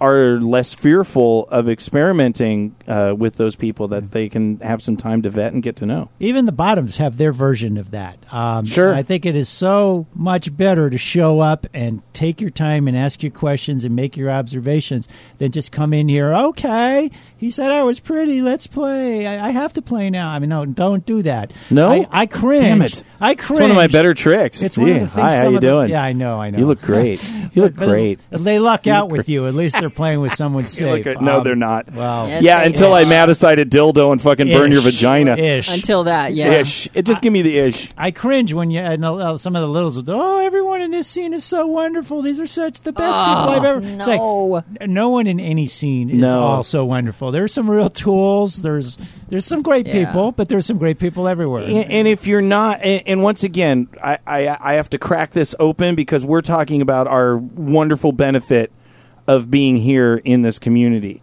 are 0.00 0.38
less 0.40 0.74
fearful 0.74 1.48
of 1.48 1.68
experimenting 1.68 2.74
uh, 2.86 3.14
with 3.16 3.36
those 3.36 3.56
people 3.56 3.88
that 3.88 4.12
they 4.12 4.28
can 4.28 4.58
have 4.60 4.82
some 4.82 4.96
time 4.96 5.22
to 5.22 5.30
vet 5.30 5.52
and 5.52 5.62
get 5.62 5.76
to 5.76 5.86
know. 5.86 6.08
Even 6.20 6.46
the 6.46 6.52
bottoms 6.52 6.98
have 6.98 7.16
their 7.16 7.32
version 7.32 7.76
of 7.76 7.90
that. 7.90 8.18
Um, 8.32 8.64
Sure. 8.64 8.94
I 8.94 9.02
think 9.02 9.26
it 9.26 9.34
is 9.34 9.48
so 9.48 10.06
much 10.14 10.56
better 10.56 10.88
to 10.90 10.98
show 10.98 11.40
up 11.40 11.66
and 11.74 12.02
take 12.14 12.40
your 12.40 12.50
time 12.50 12.86
and 12.86 12.96
ask 12.96 13.22
your 13.22 13.32
questions 13.32 13.84
and 13.84 13.96
make 13.96 14.16
your 14.16 14.30
observations 14.30 15.08
than 15.38 15.50
just 15.52 15.72
come 15.72 15.92
in 15.92 16.08
here. 16.08 16.32
Okay, 16.34 17.10
he 17.36 17.50
said 17.50 17.70
I 17.72 17.82
was 17.82 17.98
pretty. 18.00 18.40
Let's 18.40 18.66
play. 18.66 19.26
I, 19.26 19.48
I 19.48 19.50
have 19.50 19.72
to 19.74 19.82
play 19.82 20.10
now. 20.10 20.30
I 20.30 20.38
mean, 20.38 20.50
no, 20.50 20.64
don't 20.64 21.04
do 21.04 21.22
that. 21.22 21.52
No? 21.70 21.90
I, 21.90 22.08
I 22.22 22.26
cringe. 22.26 22.62
Damn 22.62 22.82
it. 22.82 23.02
I 23.20 23.34
cringe. 23.34 23.50
It's 23.52 23.60
one 23.60 23.70
of 23.70 23.76
my 23.76 23.86
better 23.88 24.14
tricks. 24.14 24.62
It's 24.62 24.78
one 24.78 24.88
of 24.90 24.94
the 24.94 25.00
things. 25.00 25.12
Hi, 25.12 25.36
how 25.38 25.48
you 25.48 25.58
doing? 25.60 25.90
yeah, 25.90 26.02
I 26.02 26.12
know. 26.12 26.40
I 26.40 26.50
know. 26.50 26.58
You 26.58 26.66
look 26.66 26.80
great. 26.80 27.18
You 27.54 27.62
look 27.62 27.74
But- 27.74 27.80
but 27.86 27.88
great. 27.88 28.20
They 28.30 28.58
luck 28.58 28.86
out 28.86 29.08
with 29.10 29.28
you. 29.28 29.46
At 29.46 29.54
least 29.54 29.80
they're 29.88 29.94
playing 29.96 30.20
with 30.20 30.34
someone 30.34 30.64
You 30.64 30.68
safe. 30.68 30.86
look 30.92 31.02
good. 31.02 31.22
No, 31.22 31.38
Um, 31.38 31.44
they're 31.44 31.56
not. 31.56 31.92
Well, 31.92 32.28
Yes, 32.28 32.42
yeah, 32.42 32.62
until 32.62 32.92
are. 32.92 32.98
I 33.00 33.04
madacide 33.04 33.58
a 33.60 33.64
dildo 33.64 34.12
and 34.12 34.20
fucking 34.20 34.48
burn 34.48 34.70
your 34.72 34.82
vagina. 34.82 35.36
Ish. 35.36 35.72
Until 35.74 36.04
that, 36.04 36.34
yeah. 36.34 36.52
Ish. 36.52 36.88
It 36.94 37.06
just 37.06 37.22
give 37.22 37.32
me 37.32 37.42
the 37.42 37.58
ish. 37.58 37.92
I 37.96 38.10
cringe 38.10 38.52
when 38.52 38.70
you 38.70 38.80
and 38.80 39.04
uh, 39.04 39.36
some 39.38 39.56
of 39.56 39.62
the 39.62 39.68
littles. 39.68 39.96
would, 39.96 40.08
Oh, 40.08 40.38
everyone 40.44 40.82
in 40.82 40.90
this 40.90 41.06
scene 41.06 41.32
is 41.32 41.44
so 41.44 41.66
wonderful. 41.66 42.22
These 42.22 42.40
are 42.40 42.46
such 42.46 42.80
the 42.80 42.92
best 42.92 43.18
people 43.18 43.26
I've 43.50 43.64
ever. 43.64 43.80
It's 43.84 44.06
like, 44.06 44.18
no. 44.20 44.62
no 44.86 45.08
one 45.10 45.26
in 45.26 45.40
any 45.40 45.66
scene 45.66 46.10
is 46.10 46.16
No. 46.16 46.38
all 46.38 46.64
so 46.64 46.84
wonderful. 46.84 47.30
There's 47.32 47.52
some 47.52 47.70
real 47.70 47.90
tools. 47.90 48.62
There's 48.62 48.98
there's 49.28 49.44
some 49.44 49.62
great 49.62 49.86
Yeah. 49.86 50.06
people, 50.06 50.32
but 50.32 50.48
there's 50.48 50.66
some 50.66 50.78
great 50.78 50.98
people 50.98 51.28
everywhere. 51.28 51.62
And, 51.62 51.90
and 51.90 52.08
if 52.08 52.26
you're 52.26 52.40
not, 52.40 52.80
and, 52.82 53.02
and 53.06 53.22
once 53.22 53.44
again, 53.44 53.88
I, 54.02 54.18
I 54.26 54.56
I 54.60 54.72
have 54.74 54.90
to 54.90 54.98
crack 54.98 55.30
this 55.32 55.54
open 55.58 55.94
because 55.94 56.24
we're 56.24 56.40
talking 56.42 56.80
about 56.82 57.06
our 57.06 57.36
wonderful 57.36 58.12
benefit 58.12 58.72
of 59.28 59.50
being 59.50 59.76
here 59.76 60.16
in 60.24 60.42
this 60.42 60.58
community. 60.58 61.22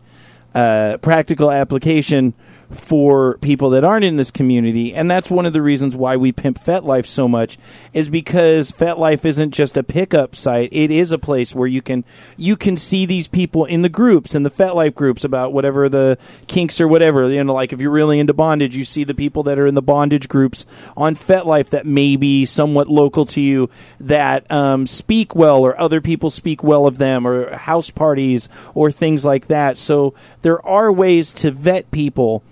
Uh, 0.54 0.98
practical 1.02 1.52
application 1.52 2.34
for 2.70 3.38
people 3.40 3.70
that 3.72 3.84
aren't 3.84 4.06
in 4.06 4.18
this 4.18 4.32
community, 4.32 4.94
and 4.94 5.10
that's 5.10 5.32
one 5.32 5.46
of 5.46 5.54
the 5.54 5.62
reasons 5.62 5.96
why 5.96 6.18
we 6.18 6.32
pimp 6.32 6.58
FetLife 6.58 7.06
so 7.06 7.28
much, 7.28 7.58
is 7.94 8.10
because 8.10 8.72
FetLife 8.72 9.26
isn't 9.26 9.52
just 9.52 9.78
a 9.78 9.84
pickup 9.84 10.36
site; 10.36 10.70
it 10.72 10.92
is 10.92 11.12
a 11.12 11.20
place 11.20 11.54
where 11.54 11.68
you 11.68 11.82
can 11.82 12.04
you 12.38 12.56
can 12.56 12.78
see 12.78 13.06
these 13.06 13.28
people 13.28 13.66
in 13.66 13.82
the 13.82 13.90
groups 13.90 14.36
in 14.36 14.44
the 14.44 14.52
FetLife 14.52 14.96
groups 14.96 15.24
about 15.24 15.54
whatever 15.54 15.90
the 15.90 16.18
kinks 16.48 16.82
or 16.82 16.88
whatever. 16.88 17.30
You 17.30 17.44
know, 17.44 17.54
like 17.54 17.74
if 17.74 17.80
you're 17.80 17.92
really 17.92 18.20
into 18.20 18.34
bondage, 18.34 18.76
you 18.76 18.86
see 18.86 19.04
the 19.04 19.14
people 19.14 19.44
that 19.44 19.60
are 19.60 19.68
in 19.68 19.76
the 19.76 19.82
bondage 19.82 20.28
groups 20.28 20.66
on 20.98 21.16
FetLife 21.16 21.70
that 21.70 21.86
may 21.86 22.16
be 22.16 22.46
somewhat 22.46 22.88
local 22.88 23.26
to 23.26 23.42
you 23.42 23.70
that 24.00 24.50
um, 24.52 24.88
speak 24.88 25.36
well, 25.36 25.64
or 25.64 25.80
other 25.80 26.02
people 26.02 26.30
speak 26.30 26.64
well 26.64 26.86
of 26.86 26.98
them, 26.98 27.28
or 27.28 27.56
house 27.56 27.90
parties 27.90 28.50
or 28.74 28.92
things 28.92 29.26
like 29.26 29.48
that. 29.48 29.78
So 29.78 30.14
there 30.42 30.66
are 30.66 30.92
ways 30.92 31.34
to 31.34 31.52
vet 31.52 31.92
people 31.92 32.44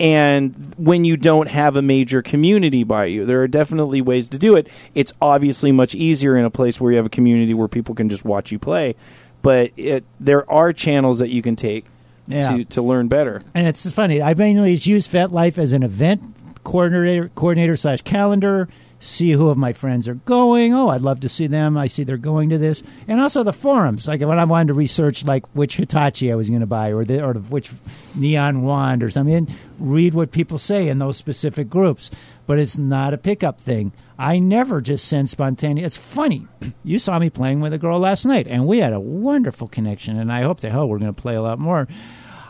and 0.00 0.74
when 0.76 1.04
you 1.04 1.16
don't 1.16 1.48
have 1.48 1.76
a 1.76 1.82
major 1.82 2.22
community 2.22 2.84
by 2.84 3.04
you 3.04 3.24
there 3.26 3.40
are 3.42 3.48
definitely 3.48 4.00
ways 4.00 4.28
to 4.28 4.38
do 4.38 4.54
it 4.56 4.68
it's 4.94 5.12
obviously 5.20 5.72
much 5.72 5.94
easier 5.94 6.36
in 6.36 6.44
a 6.44 6.50
place 6.50 6.80
where 6.80 6.90
you 6.92 6.96
have 6.96 7.06
a 7.06 7.10
community 7.10 7.54
where 7.54 7.68
people 7.68 7.94
can 7.94 8.08
just 8.08 8.24
watch 8.24 8.52
you 8.52 8.58
play 8.58 8.94
but 9.42 9.70
it 9.76 10.04
there 10.20 10.48
are 10.50 10.72
channels 10.72 11.18
that 11.18 11.30
you 11.30 11.42
can 11.42 11.56
take 11.56 11.84
Yeah. 12.28 12.56
to, 12.58 12.64
to 12.66 12.82
learn 12.82 13.08
better 13.08 13.42
And 13.54 13.66
it's 13.66 13.90
funny. 13.90 14.20
I 14.22 14.34
mainly 14.34 14.74
use 14.74 15.08
FetLife 15.08 15.58
as 15.58 15.72
an 15.72 15.82
event 15.82 16.22
coordinator, 16.64 17.30
coordinator 17.34 17.76
slash 17.76 18.02
calendar. 18.02 18.68
See 19.00 19.30
who 19.32 19.48
of 19.48 19.56
my 19.56 19.72
friends 19.72 20.08
are 20.08 20.14
going. 20.14 20.74
Oh, 20.74 20.88
I'd 20.88 21.02
love 21.02 21.20
to 21.20 21.28
see 21.28 21.46
them. 21.46 21.76
I 21.76 21.86
see 21.86 22.02
they're 22.02 22.16
going 22.16 22.48
to 22.50 22.58
this, 22.58 22.82
and 23.06 23.20
also 23.20 23.44
the 23.44 23.52
forums. 23.52 24.08
Like 24.08 24.20
when 24.22 24.38
I 24.38 24.44
wanted 24.44 24.68
to 24.68 24.74
research, 24.74 25.24
like 25.24 25.46
which 25.54 25.76
Hitachi 25.76 26.32
I 26.32 26.34
was 26.34 26.48
going 26.48 26.60
to 26.60 26.66
buy, 26.66 26.92
or 26.92 27.04
the 27.04 27.22
or 27.22 27.34
which 27.34 27.70
neon 28.16 28.62
wand 28.62 29.04
or 29.04 29.10
something. 29.10 29.34
And 29.34 29.54
read 29.78 30.14
what 30.14 30.32
people 30.32 30.58
say 30.58 30.88
in 30.88 30.98
those 30.98 31.16
specific 31.16 31.70
groups. 31.70 32.10
But 32.46 32.58
it's 32.58 32.76
not 32.76 33.14
a 33.14 33.18
pickup 33.18 33.60
thing. 33.60 33.92
I 34.18 34.40
never 34.40 34.80
just 34.80 35.06
send 35.06 35.30
spontaneous. 35.30 35.86
It's 35.86 35.96
funny. 35.96 36.48
You 36.82 36.98
saw 36.98 37.18
me 37.18 37.30
playing 37.30 37.60
with 37.60 37.72
a 37.72 37.78
girl 37.78 38.00
last 38.00 38.24
night, 38.24 38.48
and 38.48 38.66
we 38.66 38.78
had 38.78 38.92
a 38.92 39.00
wonderful 39.00 39.68
connection. 39.68 40.18
And 40.18 40.32
I 40.32 40.42
hope 40.42 40.60
to 40.60 40.70
hell 40.70 40.88
we're 40.88 40.98
going 40.98 41.14
to 41.14 41.22
play 41.22 41.36
a 41.36 41.42
lot 41.42 41.58
more. 41.58 41.86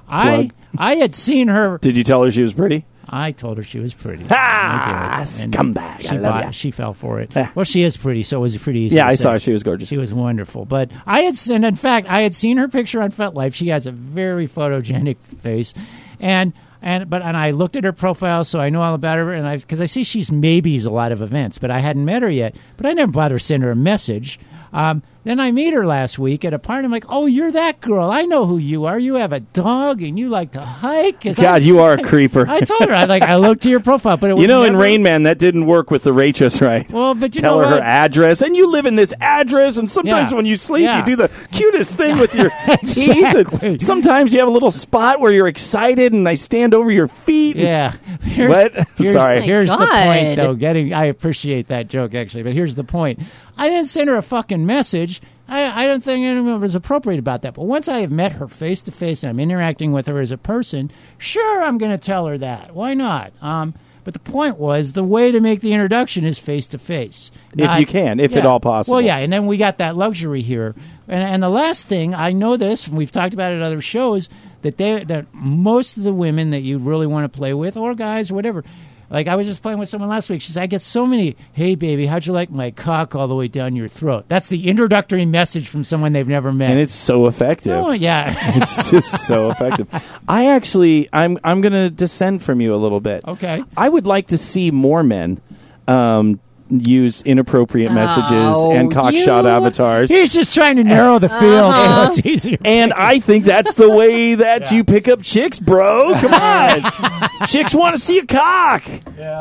I 0.08 0.50
I 0.78 0.96
had 0.96 1.14
seen 1.14 1.48
her. 1.48 1.76
did 1.78 1.96
you 1.96 2.04
tell 2.04 2.22
her 2.24 2.32
she 2.32 2.42
was 2.42 2.54
pretty 2.54 2.86
I 3.08 3.32
told 3.32 3.56
her 3.56 3.62
she 3.62 3.78
was 3.78 3.94
pretty. 3.94 4.24
Ah, 4.30 5.14
I 5.14 5.24
did. 5.24 5.44
And 5.56 5.74
scumbag. 5.76 6.00
She, 6.00 6.08
I 6.08 6.16
love 6.16 6.40
ya. 6.42 6.50
she 6.50 6.70
fell 6.70 6.92
for 6.94 7.20
it. 7.20 7.30
Ah. 7.34 7.50
Well, 7.54 7.64
she 7.64 7.82
is 7.82 7.96
pretty, 7.96 8.22
so 8.22 8.38
it 8.38 8.40
was 8.40 8.56
pretty 8.58 8.80
easy. 8.80 8.96
yeah 8.96 9.04
to 9.04 9.10
i 9.10 9.14
say. 9.14 9.22
saw 9.22 9.32
her 9.32 9.38
she 9.38 9.52
was 9.52 9.62
gorgeous 9.62 9.88
She 9.88 9.96
was 9.96 10.12
wonderful. 10.12 10.64
But 10.64 10.90
I 11.06 11.20
had, 11.22 11.36
and 11.50 11.64
in 11.64 11.76
fact, 11.76 12.08
I 12.08 12.20
had 12.22 12.34
seen 12.34 12.56
her 12.58 12.68
picture 12.68 13.02
on 13.02 13.10
FetLife. 13.12 13.54
She 13.54 13.68
has 13.68 13.86
a 13.86 13.92
very 13.92 14.46
photogenic 14.46 15.16
face, 15.40 15.74
and 16.20 16.52
and 16.82 17.08
but 17.08 17.22
and 17.22 17.36
I 17.36 17.50
looked 17.52 17.76
at 17.76 17.84
her 17.84 17.92
profile, 17.92 18.44
so 18.44 18.60
I 18.60 18.68
know 18.70 18.82
all 18.82 18.94
about 18.94 19.18
her. 19.18 19.32
And 19.32 19.46
I 19.46 19.56
because 19.56 19.80
I 19.80 19.86
see 19.86 20.04
she's 20.04 20.30
maybes 20.30 20.84
a 20.84 20.90
lot 20.90 21.10
of 21.12 21.22
events, 21.22 21.58
but 21.58 21.70
I 21.70 21.78
hadn't 21.80 22.04
met 22.04 22.22
her 22.22 22.30
yet. 22.30 22.54
But 22.76 22.86
I 22.86 22.92
never 22.92 23.10
bothered 23.12 23.38
to 23.40 23.44
send 23.44 23.62
her 23.62 23.70
a 23.70 23.76
message. 23.76 24.38
Um, 24.72 25.02
then 25.24 25.40
I 25.40 25.50
meet 25.50 25.74
her 25.74 25.84
last 25.86 26.18
week 26.18 26.44
at 26.44 26.54
a 26.54 26.58
party. 26.58 26.84
I'm 26.86 26.90
like, 26.92 27.04
"Oh, 27.08 27.26
you're 27.26 27.50
that 27.52 27.80
girl. 27.80 28.10
I 28.10 28.22
know 28.22 28.46
who 28.46 28.56
you 28.58 28.84
are. 28.86 28.98
You 28.98 29.14
have 29.16 29.32
a 29.32 29.40
dog 29.40 30.00
and 30.02 30.18
you 30.18 30.28
like 30.28 30.52
to 30.52 30.60
hike." 30.60 31.20
'Cause 31.20 31.38
I- 31.38 31.42
god 31.42 31.62
you 31.62 31.80
are 31.80 31.94
a 31.94 32.02
creeper 32.02 32.46
I 32.48 32.60
told 32.60 32.88
her 32.88 32.94
I 32.94 33.04
like 33.04 33.22
I 33.22 33.36
looked 33.36 33.62
to 33.64 33.70
your 33.70 33.80
profile, 33.80 34.16
but 34.16 34.26
it 34.30 34.34
you 34.34 34.36
was 34.36 34.48
know 34.48 34.62
in 34.64 34.72
never- 34.72 34.82
rain 34.82 35.02
man 35.02 35.24
that 35.24 35.38
didn't 35.38 35.66
work 35.66 35.90
with 35.90 36.02
the 36.04 36.10
rachis 36.12 36.60
right 36.64 36.90
Well, 36.92 37.14
but 37.14 37.34
you 37.34 37.40
tell 37.40 37.60
know 37.60 37.68
her 37.68 37.76
her 37.76 37.80
address 37.80 38.40
and 38.42 38.56
you 38.56 38.70
live 38.70 38.86
in 38.86 38.94
this 38.94 39.12
address 39.20 39.76
and 39.76 39.90
sometimes 39.90 40.30
Yeah. 40.30 40.36
when 40.36 40.46
you 40.46 40.56
sleep 40.56 40.84
Yeah. 40.84 40.98
you 41.00 41.04
do 41.04 41.16
the 41.16 41.30
cutest 41.52 41.96
thing 41.96 42.18
with 42.18 42.34
your 42.34 42.50
teeth 42.84 43.08
Exactly. 43.08 43.68
and 43.68 43.82
sometimes 43.82 44.32
you 44.32 44.38
have 44.38 44.48
a 44.48 44.52
little 44.52 44.70
spot 44.70 45.20
where 45.20 45.32
you're 45.32 45.48
excited 45.48 46.12
and 46.12 46.28
i 46.28 46.34
stand 46.34 46.74
over 46.74 46.90
your 46.90 47.08
feet 47.08 47.56
and- 47.56 47.64
Yeah. 47.64 47.92
Here's, 48.22 48.50
What? 48.50 48.88
Here's, 48.96 49.12
Sorry. 49.12 49.40
Here's 49.42 49.68
the 49.68 49.76
point, 49.76 50.36
though. 50.36 50.54
Getting, 50.54 50.92
I 50.92 51.06
appreciate 51.06 51.68
that 51.68 51.88
joke 51.88 52.14
actually, 52.14 52.42
but 52.42 52.52
here's 52.52 52.74
the 52.74 52.84
point. 52.84 53.20
I 53.56 53.68
didn't 53.68 53.86
send 53.88 54.08
her 54.08 54.16
a 54.16 54.22
fucking 54.22 54.64
message. 54.66 55.17
I, 55.48 55.84
I 55.84 55.86
don't 55.86 56.04
think 56.04 56.24
anyone 56.24 56.60
was 56.60 56.74
appropriate 56.74 57.18
about 57.18 57.42
that. 57.42 57.54
But 57.54 57.64
once 57.64 57.88
I 57.88 58.00
have 58.00 58.10
met 58.10 58.32
her 58.32 58.48
face 58.48 58.80
to 58.82 58.92
face 58.92 59.22
and 59.22 59.30
I'm 59.30 59.40
interacting 59.40 59.92
with 59.92 60.06
her 60.06 60.20
as 60.20 60.30
a 60.30 60.38
person, 60.38 60.90
sure, 61.16 61.62
I'm 61.62 61.78
going 61.78 61.92
to 61.92 61.98
tell 61.98 62.26
her 62.26 62.36
that. 62.38 62.74
Why 62.74 62.94
not? 62.94 63.32
Um, 63.40 63.74
but 64.04 64.14
the 64.14 64.20
point 64.20 64.56
was 64.56 64.92
the 64.92 65.04
way 65.04 65.30
to 65.32 65.40
make 65.40 65.60
the 65.60 65.72
introduction 65.72 66.24
is 66.24 66.38
face 66.38 66.66
to 66.68 66.78
face. 66.78 67.30
If 67.56 67.78
you 67.78 67.86
can, 67.86 68.20
if 68.20 68.36
at 68.36 68.46
all 68.46 68.60
possible. 68.60 68.96
Well, 68.96 69.04
yeah, 69.04 69.18
and 69.18 69.32
then 69.32 69.46
we 69.46 69.56
got 69.56 69.78
that 69.78 69.96
luxury 69.96 70.40
here. 70.40 70.74
And, 71.06 71.22
and 71.22 71.42
the 71.42 71.50
last 71.50 71.88
thing 71.88 72.14
I 72.14 72.32
know 72.32 72.56
this, 72.56 72.86
and 72.86 72.96
we've 72.96 73.12
talked 73.12 73.34
about 73.34 73.52
it 73.52 73.56
at 73.56 73.62
other 73.62 73.80
shows, 73.80 74.28
that 74.62 74.76
they 74.76 75.04
that 75.04 75.26
most 75.32 75.96
of 75.98 76.04
the 76.04 76.12
women 76.12 76.50
that 76.50 76.60
you 76.60 76.78
really 76.78 77.06
want 77.06 77.30
to 77.30 77.36
play 77.36 77.52
with, 77.52 77.76
or 77.76 77.94
guys, 77.94 78.30
or 78.30 78.34
whatever, 78.34 78.64
Like 79.10 79.26
I 79.26 79.36
was 79.36 79.46
just 79.46 79.62
playing 79.62 79.78
with 79.78 79.88
someone 79.88 80.10
last 80.10 80.28
week. 80.28 80.42
She 80.42 80.52
said, 80.52 80.62
"I 80.62 80.66
get 80.66 80.82
so 80.82 81.06
many. 81.06 81.36
Hey, 81.52 81.74
baby, 81.74 82.06
how'd 82.06 82.26
you 82.26 82.32
like 82.32 82.50
my 82.50 82.70
cock 82.70 83.14
all 83.14 83.26
the 83.28 83.34
way 83.34 83.48
down 83.48 83.74
your 83.76 83.88
throat?" 83.88 84.24
That's 84.28 84.48
the 84.48 84.68
introductory 84.68 85.24
message 85.24 85.68
from 85.68 85.84
someone 85.84 86.12
they've 86.12 86.28
never 86.28 86.52
met. 86.52 86.70
and 86.70 86.78
it's 86.78 86.94
so 86.94 87.26
effective. 87.26 87.72
oh 87.72 87.92
yeah, 87.92 88.34
it's 88.56 88.90
just 88.90 89.26
so 89.26 89.50
effective. 89.50 89.88
I 90.28 90.50
actually, 90.54 91.08
I'm, 91.12 91.38
I'm 91.42 91.60
going 91.60 91.72
to 91.72 91.90
descend 91.90 92.42
from 92.42 92.60
you 92.60 92.74
a 92.74 92.76
little 92.76 93.00
bit. 93.00 93.24
Okay. 93.26 93.64
I 93.76 93.88
would 93.88 94.06
like 94.06 94.28
to 94.28 94.38
see 94.38 94.70
more 94.70 95.02
men 95.02 95.40
um, 95.86 96.40
use 96.70 97.22
inappropriate 97.22 97.92
messages 97.92 98.54
Oh, 98.56 98.72
and 98.72 98.90
cockshot 98.92 99.44
you- 99.44 99.50
avatars. 99.50 100.10
he's 100.10 100.32
just 100.34 100.54
trying 100.54 100.76
to 100.76 100.84
narrow 100.84 101.18
the 101.18 101.26
uh-huh. 101.32 101.40
field 101.40 101.74
so 102.14 102.20
it's 102.20 102.26
easier. 102.46 102.58
And 102.64 102.92
I 102.92 103.20
think 103.20 103.44
that's 103.44 103.74
the 103.74 103.88
way 103.90 104.34
that 104.36 104.70
you 104.70 104.84
pick 104.84 105.08
up 105.08 105.22
chicks, 105.22 105.58
bro. 105.58 106.14
Come 106.16 106.34
on. 106.34 107.30
chicks 107.46 107.74
want 107.74 107.96
to 107.96 108.00
see 108.00 108.18
a 108.18 108.26
cock. 108.26 108.84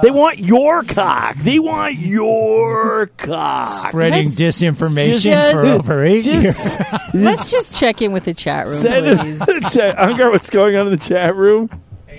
They 0.01 0.11
want 0.11 0.39
your 0.39 0.83
cock. 0.83 1.35
They 1.37 1.59
want 1.59 1.95
your 1.97 3.07
cock. 3.17 3.89
spreading 3.89 4.31
disinformation 4.31 5.21
Just- 5.21 5.51
for 5.51 5.65
over 5.65 6.03
eight 6.03 6.25
years. 6.25 6.43
Just, 6.43 6.79
Let's 7.13 7.51
just 7.51 7.75
check 7.77 8.01
in 8.01 8.11
with 8.11 8.25
the 8.25 8.33
chat 8.33 8.67
room, 8.67 8.75
send 8.77 9.19
please. 9.19 9.41
it. 9.47 9.63
Chat- 9.71 9.99
Unger, 9.99 10.29
what's 10.29 10.49
going 10.49 10.75
on 10.75 10.85
in 10.87 10.91
the 10.91 10.97
chat 10.97 11.35
room? 11.35 11.69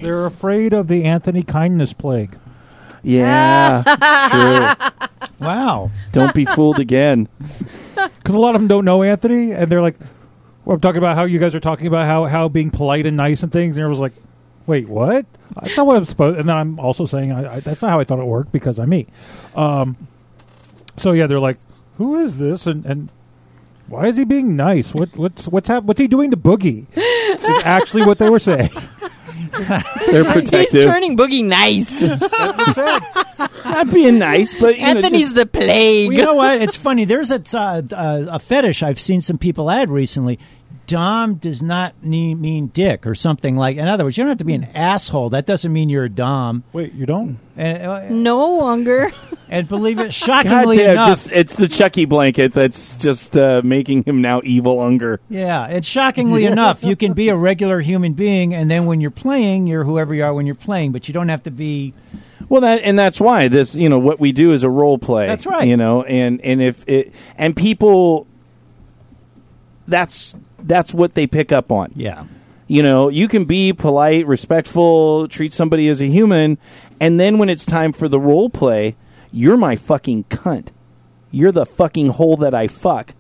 They're 0.01 0.27
afraid 0.27 0.73
of 0.75 0.87
the 0.89 1.05
Anthony 1.05 1.43
kindness 1.43 1.93
plague. 1.93 2.37
Yeah, 3.03 3.83
true. 5.11 5.29
Wow. 5.41 5.91
Don't 6.13 6.35
be 6.35 6.45
fooled 6.45 6.79
again. 6.79 7.29
Because 8.19 8.35
a 8.35 8.39
lot 8.39 8.55
of 8.55 8.61
them 8.61 8.69
don't 8.69 8.85
know 8.85 9.03
Anthony, 9.03 9.51
and 9.53 9.73
they're 9.73 9.83
like, 9.83 9.97
well, 10.65 10.75
I'm 10.77 10.81
talking 10.81 10.99
about 10.99 11.17
how 11.17 11.25
you 11.25 11.41
guys 11.41 11.55
are 11.55 11.61
talking 11.61 11.87
about 11.89 12.07
how, 12.07 12.27
how 12.27 12.49
being 12.49 12.71
polite 12.71 13.07
and 13.07 13.17
nice 13.17 13.43
and 13.43 13.51
things, 13.51 13.77
and 13.77 13.83
everyone's 13.83 14.01
like, 14.01 14.13
wait, 14.69 14.89
what? 14.89 15.27
That's 15.61 15.77
not 15.77 15.87
what 15.87 15.97
I'm 15.97 16.05
supposed. 16.05 16.39
And 16.39 16.49
then 16.49 16.57
I'm 16.57 16.79
also 16.79 17.07
saying 17.07 17.33
I, 17.33 17.55
I, 17.55 17.61
that's 17.61 17.83
not 17.83 17.91
how 17.91 17.99
I 17.99 18.05
thought 18.05 18.21
it 18.21 18.27
worked 18.27 18.53
because 18.53 18.79
I'm 18.79 18.91
me. 18.91 19.07
Um, 19.57 19.97
so 20.97 21.13
yeah, 21.13 21.27
they're 21.27 21.41
like, 21.41 21.59
who 21.97 22.19
is 22.21 22.39
this? 22.39 22.67
And 22.67 22.85
and 22.87 23.11
why 23.89 24.07
is 24.07 24.17
he 24.17 24.25
being 24.25 24.55
nice? 24.57 24.93
What 24.95 25.17
what's 25.17 25.49
what's 25.49 25.69
hap- 25.69 25.85
What's 25.85 25.99
he 26.01 26.07
doing 26.07 26.31
to 26.31 26.37
Boogie? 26.37 26.87
This 26.95 27.45
Is 27.45 27.63
actually 27.65 28.05
what 28.05 28.19
they 28.19 28.29
were 28.29 28.39
saying. 28.39 28.71
They're 30.11 30.25
He's 30.25 30.33
protective. 30.33 30.85
turning 30.85 31.17
Boogie 31.17 31.45
nice. 31.45 32.03
Not 33.65 33.91
being 33.91 34.19
nice, 34.19 34.55
but 34.55 34.77
you 34.77 34.83
know, 34.83 34.89
Anthony's 35.01 35.23
just- 35.25 35.35
the 35.37 35.47
plague. 35.47 36.09
Well, 36.09 36.17
you 36.17 36.23
know 36.25 36.35
what? 36.35 36.61
It's 36.63 36.77
funny. 36.77 37.05
There's 37.05 37.31
a, 37.31 37.43
uh, 37.55 37.83
uh, 37.93 38.27
a 38.31 38.39
fetish 38.39 38.83
I've 38.83 39.01
seen 39.01 39.21
some 39.21 39.39
people 39.39 39.71
add 39.71 39.91
recently. 39.91 40.39
Dom 40.89 41.35
does 41.35 41.63
not 41.63 41.95
ne- 42.03 42.35
mean 42.35 42.69
dick 42.69 43.07
or 43.07 43.15
something 43.15 43.57
like. 43.57 43.77
In 43.77 43.87
other 43.87 44.05
words, 44.05 44.17
you 44.17 44.25
don't 44.25 44.31
have 44.31 44.39
to 44.39 44.45
be 44.45 44.55
an 44.55 44.65
asshole. 44.75 45.29
That 45.31 45.45
doesn't 45.45 45.71
mean 45.71 45.91
you're 45.91 46.07
a 46.07 46.09
dom. 46.09 46.65
Wait, 46.73 46.95
you 46.95 47.05
don't? 47.05 47.39
And, 47.57 47.83
uh, 47.83 48.09
no 48.09 48.57
longer. 48.57 49.13
and 49.51 49.69
believe 49.69 49.99
it, 49.99 50.05
God 50.05 50.15
shockingly 50.15 50.79
damn, 50.79 50.93
enough, 50.93 51.09
just 51.09 51.31
it's 51.31 51.57
the 51.57 51.69
Chucky 51.69 52.07
blanket 52.07 52.55
that's 52.55 52.97
just 52.97 53.37
uh, 53.37 53.61
making 53.63 54.05
him 54.05 54.23
now 54.23 54.41
evil 54.43 54.81
Unger. 54.81 55.21
yeah, 55.29 55.67
and 55.67 55.85
shockingly 55.85 56.45
enough, 56.47 56.83
you 56.83 56.97
can 56.97 57.13
be 57.13 57.29
a 57.29 57.37
regular 57.37 57.81
human 57.81 58.15
being, 58.15 58.55
and 58.55 58.71
then 58.71 58.87
when 58.87 59.03
you're 59.03 59.11
playing, 59.11 59.67
you're 59.67 59.85
whoever 59.85 60.15
you 60.15 60.25
are 60.25 60.33
when 60.33 60.47
you're 60.47 60.55
playing. 60.55 60.93
But 60.93 61.07
you 61.07 61.13
don't 61.13 61.29
have 61.29 61.43
to 61.43 61.51
be. 61.51 61.93
Well, 62.49 62.63
that 62.63 62.81
and 62.83 62.99
that's 62.99 63.21
why 63.21 63.49
this, 63.49 63.75
you 63.75 63.91
know, 63.91 63.99
what 63.99 64.19
we 64.19 64.33
do 64.33 64.53
is 64.53 64.63
a 64.63 64.71
role 64.71 64.97
play. 64.97 65.27
That's 65.27 65.45
right. 65.45 65.69
You 65.69 65.77
know, 65.77 66.03
and 66.03 66.41
and 66.41 66.63
if 66.63 66.83
it 66.89 67.13
and 67.37 67.55
people, 67.55 68.27
that's 69.87 70.35
that's 70.61 70.93
what 70.95 71.15
they 71.15 71.27
pick 71.27 71.53
up 71.53 71.71
on. 71.73 71.93
Yeah, 71.95 72.25
You 72.67 72.83
know, 72.83 73.09
you 73.09 73.29
can 73.29 73.45
be 73.45 73.73
polite, 73.73 74.27
respectful, 74.27 75.29
treat 75.29 75.53
somebody 75.53 75.89
as 75.89 76.03
a 76.03 76.07
human, 76.07 76.59
and 77.01 77.19
then 77.19 77.39
when 77.39 77.49
it's 77.49 77.65
time 77.65 77.93
for 77.93 78.09
the 78.09 78.21
role 78.21 78.51
play, 78.51 78.97
you're 79.33 79.57
my 79.57 79.77
fucking 79.77 80.25
cunt. 80.25 80.69
You're 81.31 81.53
the 81.53 81.67
fucking 81.67 82.09
hole 82.11 82.37
that 82.39 82.55
I 82.55 82.69
fuck. 82.69 83.15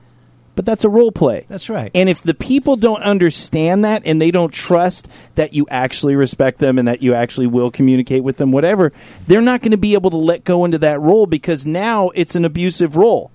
But 0.54 0.66
that's 0.66 0.84
a 0.84 0.88
role 0.88 1.12
play. 1.12 1.44
that's 1.46 1.70
right. 1.70 1.88
And 1.94 2.08
if 2.08 2.20
the 2.20 2.34
people 2.34 2.74
don't 2.74 3.02
understand 3.04 3.84
that 3.84 4.02
and 4.04 4.20
they 4.20 4.32
don't 4.32 4.52
trust 4.52 5.08
that 5.36 5.54
you 5.54 5.68
actually 5.70 6.16
respect 6.16 6.58
them 6.58 6.78
and 6.78 6.88
that 6.88 7.00
you 7.00 7.14
actually 7.14 7.46
will 7.46 7.70
communicate 7.70 8.24
with 8.24 8.38
them, 8.38 8.50
whatever, 8.50 8.92
they're 9.28 9.40
not 9.40 9.62
going 9.62 9.70
to 9.70 9.76
be 9.76 9.94
able 9.94 10.10
to 10.10 10.16
let 10.16 10.42
go 10.42 10.64
into 10.64 10.78
that 10.78 11.00
role 11.00 11.26
because 11.26 11.64
now 11.64 12.08
it's 12.16 12.34
an 12.34 12.44
abusive 12.44 12.96
role. 12.96 13.30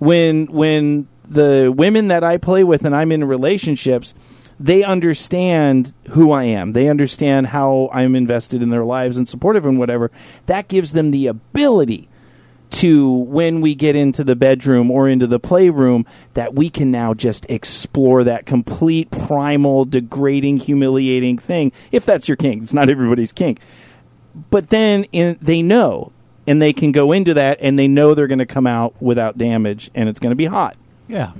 When 0.00 0.48
when 0.48 1.08
the 1.30 1.72
women 1.74 2.08
that 2.08 2.24
I 2.24 2.36
play 2.36 2.64
with 2.64 2.84
and 2.84 2.94
I'm 2.94 3.12
in 3.12 3.24
relationships, 3.24 4.14
they 4.58 4.82
understand 4.82 5.94
who 6.10 6.32
I 6.32 6.44
am. 6.44 6.72
They 6.72 6.88
understand 6.88 7.46
how 7.46 7.88
I'm 7.92 8.14
invested 8.14 8.62
in 8.62 8.70
their 8.70 8.84
lives 8.84 9.16
and 9.16 9.26
supportive 9.26 9.64
and 9.64 9.78
whatever. 9.78 10.10
That 10.46 10.68
gives 10.68 10.92
them 10.92 11.12
the 11.12 11.28
ability 11.28 12.08
to 12.70 13.08
when 13.08 13.60
we 13.60 13.74
get 13.74 13.96
into 13.96 14.22
the 14.22 14.36
bedroom 14.36 14.90
or 14.90 15.08
into 15.08 15.26
the 15.26 15.40
playroom 15.40 16.06
that 16.34 16.54
we 16.54 16.70
can 16.70 16.90
now 16.90 17.14
just 17.14 17.44
explore 17.48 18.22
that 18.24 18.46
complete 18.46 19.10
primal 19.10 19.84
degrading 19.84 20.56
humiliating 20.56 21.36
thing 21.36 21.72
if 21.90 22.06
that's 22.06 22.28
your 22.28 22.36
kink 22.36 22.62
it's 22.62 22.72
not 22.72 22.88
everybody's 22.88 23.32
kink 23.32 23.58
but 24.50 24.68
then 24.68 25.02
in, 25.10 25.36
they 25.42 25.62
know 25.62 26.12
and 26.46 26.62
they 26.62 26.72
can 26.72 26.92
go 26.92 27.10
into 27.10 27.34
that 27.34 27.58
and 27.60 27.76
they 27.76 27.88
know 27.88 28.14
they're 28.14 28.28
going 28.28 28.38
to 28.38 28.46
come 28.46 28.68
out 28.68 28.94
without 29.02 29.36
damage 29.36 29.90
and 29.92 30.08
it's 30.08 30.20
going 30.20 30.30
to 30.30 30.36
be 30.36 30.46
hot 30.46 30.76
yeah, 31.10 31.32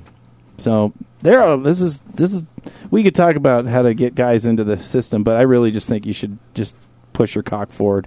so 0.56 0.92
there 1.20 1.40
are 1.42 1.56
this 1.56 1.80
is 1.80 2.02
this 2.14 2.32
is 2.34 2.44
we 2.90 3.02
could 3.02 3.14
talk 3.14 3.36
about 3.36 3.66
how 3.66 3.82
to 3.82 3.94
get 3.94 4.14
guys 4.14 4.46
into 4.46 4.64
the 4.64 4.76
system 4.78 5.22
but 5.22 5.36
i 5.36 5.42
really 5.42 5.70
just 5.70 5.88
think 5.88 6.04
you 6.06 6.12
should 6.12 6.38
just 6.54 6.74
push 7.12 7.34
your 7.34 7.42
cock 7.42 7.70
forward 7.70 8.06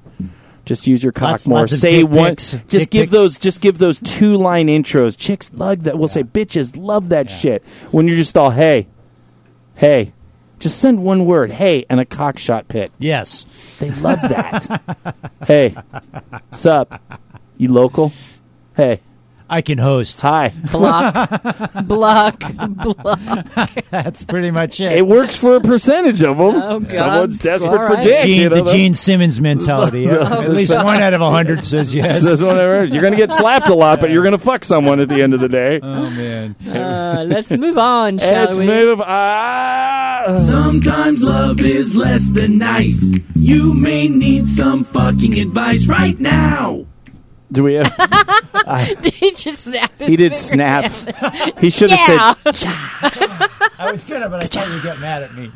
just 0.66 0.88
use 0.88 1.04
your 1.04 1.12
cock 1.12 1.32
Lots- 1.32 1.48
more. 1.48 1.60
lots 1.60 1.74
of 1.74 1.80
Say 1.80 2.02
dick 2.04 2.10
one. 2.10 2.32
pics, 2.32 2.52
Just 2.52 2.70
dick 2.70 2.90
give 2.90 3.02
pics. 3.04 3.12
those. 3.12 3.38
Just 3.38 3.60
give 3.60 3.78
those 3.80 4.00
two 4.00 4.38
line 4.38 4.68
intros. 4.68 5.18
Chicks 5.18 5.52
love 5.54 5.84
that. 5.84 6.00
We'll 6.00 6.08
say 6.08 6.24
bitches 6.24 6.78
love 6.78 7.10
that 7.10 7.30
shit. 7.30 7.64
When 7.92 8.08
you're 8.08 8.16
just 8.16 8.38
all 8.38 8.52
hey, 8.52 8.88
hey, 9.76 10.14
just 10.60 10.80
send 10.80 11.04
one 11.04 11.26
word 11.26 11.52
hey 11.52 11.86
and 11.90 12.00
a 12.00 12.06
cock 12.06 12.38
shot 12.38 12.70
pit. 12.70 12.94
yes. 12.98 13.46
They 13.80 13.90
love 13.92 14.22
that. 14.22 15.16
hey, 15.48 15.76
sup? 16.52 17.02
You 17.58 17.68
local? 17.74 18.14
Hey, 18.78 19.02
I 19.54 19.62
can 19.62 19.78
host. 19.78 20.20
hi. 20.20 20.50
Block. 20.72 21.14
Block. 21.86 22.40
Block. 22.58 23.20
That's 23.92 24.24
pretty 24.24 24.50
much 24.50 24.82
it. 24.82 24.94
It 24.94 25.06
works 25.08 25.36
for 25.36 25.58
a 25.58 25.62
percentage 25.62 26.24
of 26.24 26.40
them. 26.40 26.56
Oh, 26.56 26.80
God. 26.80 26.88
Someone's 26.88 27.38
desperate 27.38 27.70
All 27.82 27.88
for 27.88 27.94
right. 27.94 28.04
dick. 28.04 28.24
Gene, 28.26 28.42
you 28.42 28.50
know, 28.50 28.64
the 28.64 28.72
Gene 28.72 28.96
Simmons 28.96 29.40
mentality. 29.40 30.08
At 30.10 30.50
least 30.50 30.72
so- 30.72 30.84
one 30.84 31.02
out 31.04 31.14
of 31.14 31.22
a 31.22 31.30
hundred 31.30 31.64
says 31.64 31.94
yes. 31.94 32.24
That's 32.24 32.42
whatever. 32.42 32.86
You're 32.86 33.02
going 33.02 33.14
to 33.14 33.18
get 33.18 33.32
slapped 33.32 33.68
a 33.70 33.76
lot, 33.76 34.00
but 34.00 34.10
you're 34.10 34.24
going 34.24 34.32
to 34.32 34.40
fuck 34.44 34.64
someone 34.66 35.00
at 35.00 35.08
the 35.10 35.22
end 35.22 35.36
of 35.36 35.40
the 35.40 35.50
day. 35.50 35.80
Oh 35.84 36.10
man. 36.10 36.56
Uh, 36.68 37.24
let's 37.28 37.52
move 37.52 37.78
on, 37.78 38.18
shall 38.18 38.32
Let's 38.32 38.58
we? 38.58 38.66
move. 38.66 39.02
Ah. 39.02 40.42
Sometimes 40.48 41.22
love 41.22 41.62
is 41.62 41.96
less 41.96 42.32
than 42.32 42.58
nice. 42.58 43.20
You 43.36 43.74
may 43.76 44.08
need 44.08 44.48
some 44.48 44.84
fucking 44.84 45.38
advice 45.40 45.86
right 45.86 46.20
now. 46.20 46.86
Do 47.54 47.64
we 47.64 47.76
have? 47.76 47.96
did 49.04 49.14
he 49.14 49.32
just 49.32 49.64
snap 49.66 49.98
his 50.00 50.10
He 50.10 50.16
did 50.18 50.34
snap. 50.34 50.92
He 51.60 51.70
should 51.70 51.92
Yeah. 51.92 52.34
have 52.44 52.56
said. 52.58 52.72
I 53.80 53.90
was 53.92 54.04
gonna, 54.06 54.30
but 54.30 54.44
I 54.44 54.46
thought 54.48 54.70
you'd 54.70 54.84
get 54.84 55.00
mad 55.00 55.24
at 55.24 55.34
me. 55.36 55.52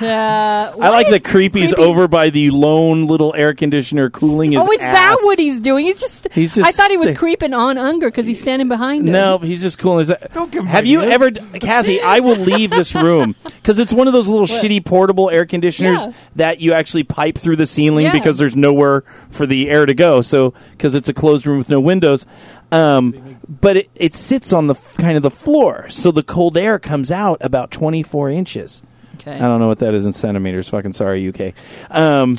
Uh, 0.00 0.72
I 0.80 0.88
like 0.90 1.10
the 1.10 1.20
creepies 1.20 1.74
Creepy- 1.74 1.74
over 1.76 2.08
by 2.08 2.30
the 2.30 2.50
lone 2.50 3.06
little 3.06 3.34
air 3.34 3.54
conditioner 3.54 4.10
cooling 4.10 4.52
his 4.52 4.62
Oh, 4.62 4.72
is 4.72 4.80
ass. 4.80 4.94
that 4.94 5.16
what 5.24 5.38
he's 5.38 5.60
doing? 5.60 5.84
He's 5.86 6.00
just. 6.00 6.28
He's 6.32 6.54
just 6.54 6.66
I 6.66 6.72
thought 6.72 6.90
he 6.90 6.96
was 6.96 7.10
sta- 7.10 7.18
creeping 7.18 7.52
on 7.54 7.78
Unger 7.78 8.08
because 8.08 8.26
he's 8.26 8.40
standing 8.40 8.68
behind 8.68 9.06
him. 9.06 9.12
No, 9.12 9.38
he's 9.38 9.62
just 9.62 9.78
cooling 9.78 10.00
his. 10.00 10.12
Don't 10.34 10.50
give 10.52 10.62
him 10.62 10.66
Have 10.68 10.86
you 10.86 11.00
ideas. 11.00 11.14
ever, 11.14 11.58
Kathy? 11.58 12.00
I 12.00 12.20
will 12.20 12.36
leave 12.36 12.70
this 12.70 12.94
room 12.94 13.34
because 13.44 13.78
it's 13.78 13.92
one 13.92 14.06
of 14.06 14.12
those 14.12 14.28
little 14.28 14.46
shitty 14.46 14.84
portable 14.84 15.30
air 15.30 15.46
conditioners 15.46 16.06
Yeah. 16.06 16.12
that 16.36 16.60
you 16.60 16.72
actually 16.72 17.04
pipe 17.04 17.36
through 17.38 17.56
the 17.56 17.66
ceiling 17.66 18.06
Yeah. 18.06 18.12
because 18.12 18.38
there's 18.38 18.56
nowhere 18.56 19.02
for 19.30 19.46
the 19.46 19.68
air 19.68 19.84
to 19.86 19.94
go. 19.94 20.20
So 20.22 20.37
because 20.72 20.94
it's 20.94 21.08
a 21.08 21.14
closed 21.14 21.46
room 21.46 21.58
with 21.58 21.70
no 21.70 21.80
windows, 21.80 22.26
um, 22.72 23.38
but 23.48 23.76
it, 23.78 23.90
it 23.94 24.14
sits 24.14 24.52
on 24.52 24.66
the 24.66 24.74
f- 24.74 24.96
kind 24.98 25.16
of 25.16 25.22
the 25.22 25.30
floor, 25.30 25.88
so 25.90 26.10
the 26.10 26.22
cold 26.22 26.56
air 26.56 26.78
comes 26.78 27.10
out 27.10 27.38
about 27.40 27.70
24 27.70 28.30
inches. 28.30 28.82
Okay. 29.14 29.34
I 29.34 29.38
don't 29.40 29.60
know 29.60 29.68
what 29.68 29.80
that 29.80 29.94
is 29.94 30.06
in 30.06 30.12
centimeters. 30.12 30.68
Fucking 30.68 30.92
sorry, 30.92 31.28
UK. 31.28 31.52
Um, 31.90 32.36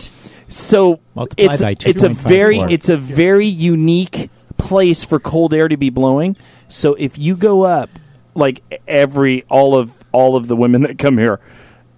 so 0.48 1.00
Multiply 1.14 1.46
it's 1.46 1.62
by 1.62 1.72
it's 1.72 2.04
a 2.04 2.10
2.54. 2.10 2.14
very 2.16 2.58
it's 2.60 2.90
a 2.90 2.98
very 2.98 3.48
unique 3.48 4.30
place 4.58 5.04
for 5.04 5.20
cold 5.20 5.54
air 5.54 5.68
to 5.68 5.78
be 5.78 5.90
blowing. 5.90 6.36
So 6.68 6.94
if 6.96 7.18
you 7.18 7.36
go 7.36 7.64
up, 7.64 7.90
like 8.34 8.62
every 8.88 9.44
all 9.50 9.76
of 9.76 9.98
all 10.12 10.36
of 10.36 10.48
the 10.48 10.56
women 10.56 10.84
that 10.84 10.98
come 10.98 11.18
here 11.18 11.40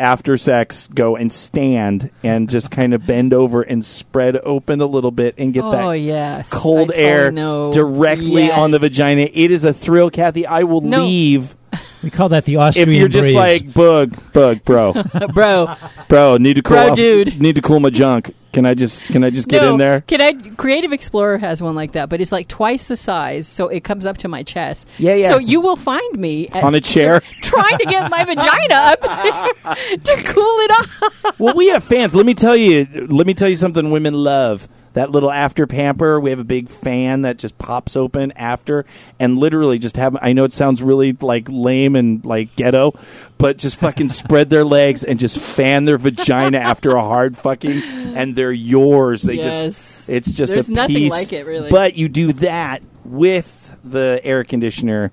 after 0.01 0.35
sex 0.35 0.87
go 0.87 1.15
and 1.15 1.31
stand 1.31 2.09
and 2.23 2.49
just 2.49 2.71
kind 2.71 2.93
of 2.93 3.05
bend 3.05 3.33
over 3.33 3.61
and 3.61 3.85
spread 3.85 4.35
open 4.43 4.81
a 4.81 4.85
little 4.85 5.11
bit 5.11 5.35
and 5.37 5.53
get 5.53 5.63
oh 5.63 5.71
that 5.71 5.93
yes, 5.99 6.49
cold 6.49 6.91
I 6.95 6.99
air 6.99 7.31
know. 7.31 7.71
directly 7.71 8.45
Yes. 8.45 8.57
on 8.57 8.71
the 8.71 8.79
vagina. 8.79 9.29
It 9.33 9.51
is 9.51 9.63
a 9.63 9.71
thrill, 9.73 10.09
Kathy. 10.09 10.45
I 10.47 10.63
will 10.63 10.81
No. 10.81 11.03
leave 11.05 11.55
We 12.03 12.09
call 12.09 12.29
that 12.29 12.45
the 12.45 12.55
Austrian. 12.57 12.89
if 12.89 12.93
Austrian 12.93 12.99
you're 12.99 13.09
just 13.09 13.25
breeze. 13.25 13.35
like 13.35 13.73
bug, 13.73 14.33
bug, 14.33 14.65
bro. 14.65 14.93
bro. 15.33 15.75
Bro, 16.07 16.37
need 16.37 16.55
to 16.55 16.61
cool 16.61 16.77
Bro, 16.77 16.89
off, 16.91 16.95
dude. 16.95 17.39
Need 17.39 17.55
to 17.55 17.61
cool 17.61 17.79
my 17.79 17.89
junk. 17.89 18.33
Can 18.53 18.65
I 18.65 18.73
just 18.73 19.05
can 19.05 19.23
I 19.23 19.29
just 19.29 19.47
get 19.47 19.61
no, 19.61 19.73
in 19.73 19.77
there? 19.77 20.01
Can 20.01 20.19
I? 20.19 20.33
Creative 20.33 20.91
Explorer 20.91 21.37
has 21.37 21.61
one 21.61 21.73
like 21.73 21.93
that, 21.93 22.09
but 22.09 22.19
it's 22.19 22.33
like 22.33 22.49
twice 22.49 22.87
the 22.87 22.97
size, 22.97 23.47
so 23.47 23.69
it 23.69 23.85
comes 23.85 24.05
up 24.05 24.17
to 24.19 24.27
my 24.27 24.43
chest. 24.43 24.89
Yeah, 24.97 25.15
yeah. 25.15 25.29
So 25.29 25.37
you 25.37 25.61
will 25.61 25.77
find 25.77 26.19
me 26.19 26.49
at- 26.49 26.63
On 26.63 26.75
a 26.75 26.81
chair? 26.81 27.21
trying 27.41 27.77
to 27.77 27.85
get 27.85 28.09
my 28.09 28.25
vagina 28.25 28.73
up 28.73 29.01
there 29.01 29.95
to 29.97 30.23
cool 30.33 30.57
it 30.59 30.71
off. 30.71 31.39
well, 31.39 31.55
we 31.55 31.69
have 31.69 31.83
fans. 31.83 32.13
Let 32.13 32.25
me 32.25 32.33
tell 32.33 32.57
you. 32.57 32.85
Let 33.09 33.25
me 33.25 33.33
tell 33.33 33.47
you 33.47 33.55
something. 33.55 33.89
Women 33.89 34.13
love 34.15 34.67
that 34.93 35.11
little 35.11 35.31
after 35.31 35.65
pamper. 35.67 36.19
We 36.19 36.29
have 36.31 36.39
a 36.39 36.43
big 36.43 36.69
fan 36.69 37.21
that 37.21 37.37
just 37.37 37.57
pops 37.57 37.95
open 37.95 38.31
after, 38.33 38.85
and 39.19 39.37
literally 39.37 39.79
just 39.79 39.97
have. 39.97 40.17
I 40.21 40.33
know 40.33 40.43
it 40.43 40.51
sounds 40.51 40.81
really 40.81 41.13
like 41.21 41.47
lame 41.49 41.95
and 41.95 42.25
like 42.25 42.55
ghetto, 42.55 42.93
but 43.37 43.57
just 43.57 43.79
fucking 43.79 44.09
spread 44.09 44.49
their 44.49 44.63
legs 44.65 45.03
and 45.03 45.19
just 45.19 45.39
fan 45.39 45.85
their 45.85 45.97
vagina 45.97 46.57
after 46.57 46.91
a 46.91 47.01
hard 47.01 47.37
fucking, 47.37 47.81
and 47.83 48.35
they're 48.35 48.51
yours. 48.51 49.23
They 49.23 49.35
Yes. 49.35 49.61
just. 49.61 50.09
It's 50.09 50.31
just 50.31 50.53
There's 50.53 50.67
a 50.69 50.73
nothing 50.73 50.95
piece. 50.95 51.11
like 51.11 51.31
it, 51.33 51.45
really. 51.45 51.69
But 51.69 51.95
you 51.95 52.09
do 52.09 52.33
that 52.33 52.81
with 53.05 53.77
the 53.83 54.19
air 54.23 54.43
conditioner. 54.43 55.11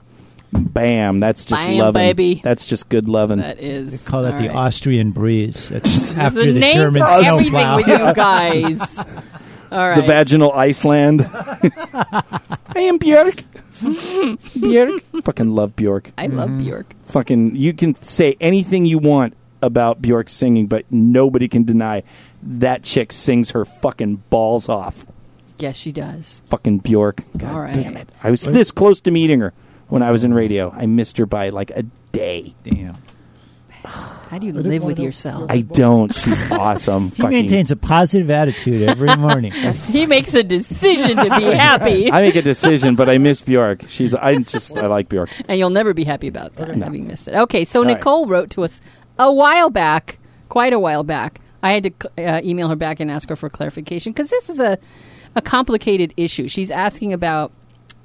Bam! 0.51 1.19
That's 1.19 1.45
just 1.45 1.67
Bam, 1.67 1.77
loving. 1.77 2.01
baby. 2.01 2.41
That's 2.43 2.65
just 2.65 2.89
good 2.89 3.07
loving. 3.07 3.39
That 3.41 3.61
is. 3.61 3.91
They 3.91 3.99
Call 3.99 4.25
it 4.25 4.33
all 4.33 4.39
the 4.39 4.49
right. 4.49 4.57
Austrian 4.57 5.11
breeze. 5.11 5.69
That's 5.69 5.93
There's 6.15 6.19
after 6.19 6.41
a 6.41 6.53
the 6.53 6.59
name 6.61 6.73
German 6.75 7.03
for 7.05 7.11
everything 7.11 7.53
with 7.53 7.87
you 7.87 8.15
guys. 8.15 9.05
All 9.71 9.89
right. 9.89 9.97
the 9.97 10.03
vaginal 10.03 10.53
Iceland. 10.53 11.23
I 11.33 12.53
am 12.77 12.99
Björk. 12.99 13.43
Björk. 13.81 15.23
Fucking 15.25 15.55
love 15.55 15.77
Björk. 15.77 16.13
I 16.19 16.27
love 16.27 16.51
mm-hmm. 16.51 16.65
Bjork. 16.65 16.95
Fucking, 17.05 17.57
you 17.57 17.73
can 17.73 17.95
say 17.97 18.37
anything 18.41 18.87
you 18.87 18.99
want 18.99 19.35
about 19.63 20.01
Björk 20.01 20.29
singing, 20.29 20.67
but 20.67 20.85
nobody 20.91 21.49
can 21.49 21.65
deny 21.65 22.03
that 22.43 22.83
chick 22.83 23.13
sings 23.13 23.51
her 23.53 23.65
fucking 23.65 24.23
balls 24.31 24.69
off. 24.69 25.07
Yes, 25.59 25.77
she 25.77 25.93
does. 25.93 26.43
Fucking 26.49 26.83
Björk. 26.83 27.25
God 27.37 27.53
All 27.53 27.61
right. 27.61 27.75
damn 27.75 27.97
it. 27.97 28.09
I 28.23 28.31
was 28.31 28.43
this 28.45 28.71
close 28.71 29.01
to 29.03 29.11
meeting 29.11 29.41
her 29.41 29.53
when 29.89 30.03
I 30.03 30.13
was 30.13 30.25
in 30.25 30.33
radio. 30.33 30.71
I 30.71 30.87
missed 30.87 31.19
her 31.19 31.27
by 31.27 31.49
like 31.51 31.71
a 31.71 31.83
day. 32.13 32.55
Damn. 32.63 32.97
How 33.89 34.39
do 34.39 34.47
you 34.47 34.53
live 34.53 34.85
with 34.85 34.99
yourself? 34.99 35.47
I 35.51 35.63
don't. 35.63 36.13
She's 36.15 36.51
awesome. 36.53 37.11
He 37.11 37.23
Fucking- 37.23 37.31
maintains 37.31 37.71
a 37.71 37.77
positive 37.77 38.31
attitude 38.31 38.87
every 38.89 39.15
morning. 39.17 39.53
he 39.53 40.05
makes 40.07 40.35
a 40.35 40.43
decision 40.43 41.17
to 41.17 41.35
be 41.39 41.45
happy, 41.55 42.13
I 42.13 42.21
make 42.23 42.37
a 42.37 42.43
decision, 42.43 42.95
but 42.95 43.09
I 43.09 43.17
miss 43.19 43.41
Björk. 43.41 43.89
She's. 43.89 44.15
I 44.15 44.37
just. 44.37 44.77
I 44.77 44.87
like 44.87 45.09
Björk. 45.09 45.31
and 45.49 45.59
you'll 45.59 45.71
never 45.71 45.95
be 45.95 46.05
happy 46.05 46.29
about 46.29 46.55
that, 46.57 46.75
having 46.77 47.07
missed 47.07 47.29
it. 47.29 47.35
Okay, 47.35 47.65
so 47.65 47.83
right. 47.83 47.97
Nicole 47.97 48.27
wrote 48.27 48.51
to 48.51 48.65
us 48.65 48.81
a 49.19 49.33
while 49.33 49.71
back, 49.71 50.19
quite 50.49 50.73
a 50.73 50.79
while 50.79 51.05
back. 51.05 51.41
I 51.63 51.73
had 51.73 51.85
to 51.85 51.93
uh, 52.37 52.41
email 52.45 52.69
her 52.69 52.77
back 52.77 53.01
and 53.01 53.11
ask 53.11 53.29
her 53.31 53.37
for 53.37 53.49
clarification 53.49 54.13
because 54.13 54.31
this 54.31 54.49
is 54.51 54.61
a 54.61 54.79
a 55.35 55.41
complicated 55.43 56.13
issue. 56.17 56.49
She's 56.49 56.71
asking 56.71 57.13
about 57.15 57.51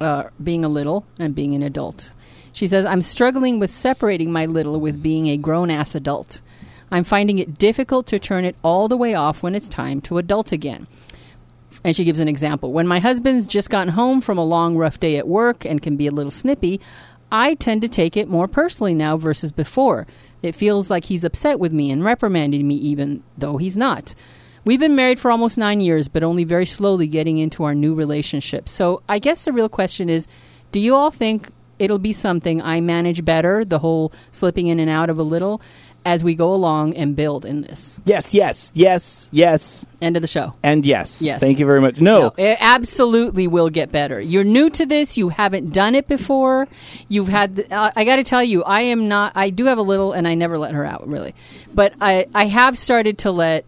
uh, 0.00 0.24
being 0.42 0.64
a 0.64 0.68
little 0.68 1.04
and 1.18 1.34
being 1.34 1.54
an 1.54 1.62
adult. 1.62 2.12
She 2.54 2.68
says, 2.68 2.86
I'm 2.86 3.02
struggling 3.02 3.58
with 3.58 3.70
separating 3.70 4.32
my 4.32 4.46
little 4.46 4.80
with 4.80 5.02
being 5.02 5.26
a 5.26 5.36
grown 5.36 5.70
ass 5.70 5.96
adult. 5.96 6.40
I'm 6.90 7.02
finding 7.02 7.38
it 7.38 7.58
difficult 7.58 8.06
to 8.06 8.20
turn 8.20 8.44
it 8.44 8.56
all 8.62 8.86
the 8.86 8.96
way 8.96 9.14
off 9.14 9.42
when 9.42 9.56
it's 9.56 9.68
time 9.68 10.00
to 10.02 10.18
adult 10.18 10.52
again. 10.52 10.86
And 11.82 11.96
she 11.96 12.04
gives 12.04 12.20
an 12.20 12.28
example. 12.28 12.72
When 12.72 12.86
my 12.86 13.00
husband's 13.00 13.48
just 13.48 13.70
gotten 13.70 13.92
home 13.92 14.20
from 14.20 14.38
a 14.38 14.44
long, 14.44 14.76
rough 14.76 15.00
day 15.00 15.16
at 15.16 15.26
work 15.26 15.64
and 15.64 15.82
can 15.82 15.96
be 15.96 16.06
a 16.06 16.12
little 16.12 16.30
snippy, 16.30 16.80
I 17.32 17.54
tend 17.54 17.82
to 17.82 17.88
take 17.88 18.16
it 18.16 18.28
more 18.28 18.46
personally 18.46 18.94
now 18.94 19.16
versus 19.16 19.50
before. 19.50 20.06
It 20.40 20.54
feels 20.54 20.90
like 20.90 21.04
he's 21.04 21.24
upset 21.24 21.58
with 21.58 21.72
me 21.72 21.90
and 21.90 22.04
reprimanding 22.04 22.68
me, 22.68 22.76
even 22.76 23.24
though 23.36 23.56
he's 23.56 23.76
not. 23.76 24.14
We've 24.64 24.78
been 24.78 24.94
married 24.94 25.18
for 25.18 25.32
almost 25.32 25.58
nine 25.58 25.80
years, 25.80 26.06
but 26.06 26.22
only 26.22 26.44
very 26.44 26.66
slowly 26.66 27.08
getting 27.08 27.38
into 27.38 27.64
our 27.64 27.74
new 27.74 27.94
relationship. 27.94 28.68
So 28.68 29.02
I 29.08 29.18
guess 29.18 29.44
the 29.44 29.52
real 29.52 29.68
question 29.68 30.08
is 30.08 30.28
do 30.70 30.80
you 30.80 30.94
all 30.94 31.10
think 31.10 31.50
it'll 31.78 31.98
be 31.98 32.12
something 32.12 32.62
I 32.62 32.80
manage 32.80 33.24
better, 33.24 33.64
the 33.64 33.78
whole 33.78 34.12
slipping 34.32 34.66
in 34.68 34.78
and 34.78 34.90
out 34.90 35.10
of 35.10 35.18
a 35.18 35.22
little, 35.22 35.60
as 36.06 36.22
we 36.22 36.34
go 36.34 36.52
along 36.52 36.94
and 36.96 37.16
build 37.16 37.44
in 37.44 37.62
this? 37.62 37.98
Yes. 38.04 38.34
Yes. 38.34 38.72
Yes. 38.74 39.28
Yes. 39.32 39.86
End 40.02 40.16
of 40.16 40.22
the 40.22 40.28
show. 40.28 40.54
And 40.62 40.84
yes. 40.84 41.22
Yes. 41.22 41.40
Thank 41.40 41.58
you 41.58 41.66
very 41.66 41.80
much. 41.80 42.00
No. 42.00 42.20
No, 42.20 42.34
it 42.36 42.58
absolutely 42.60 43.46
will 43.46 43.70
get 43.70 43.90
better. 43.90 44.20
You're 44.20 44.44
new 44.44 44.68
to 44.70 44.84
this. 44.84 45.16
You 45.16 45.30
haven't 45.30 45.72
done 45.72 45.94
it 45.94 46.06
before. 46.06 46.68
You've 47.08 47.28
had. 47.28 47.56
The, 47.56 47.74
uh, 47.74 47.90
I 47.96 48.04
got 48.04 48.16
to 48.16 48.24
tell 48.24 48.42
you, 48.42 48.62
I 48.64 48.82
am 48.82 49.08
not. 49.08 49.32
I 49.34 49.50
do 49.50 49.64
have 49.64 49.78
a 49.78 49.82
little, 49.82 50.12
and 50.12 50.28
I 50.28 50.34
never 50.34 50.58
let 50.58 50.74
her 50.74 50.84
out 50.84 51.08
really, 51.08 51.34
but 51.72 51.94
I 52.00 52.26
I 52.34 52.46
have 52.46 52.78
started 52.78 53.18
to 53.18 53.30
let 53.30 53.64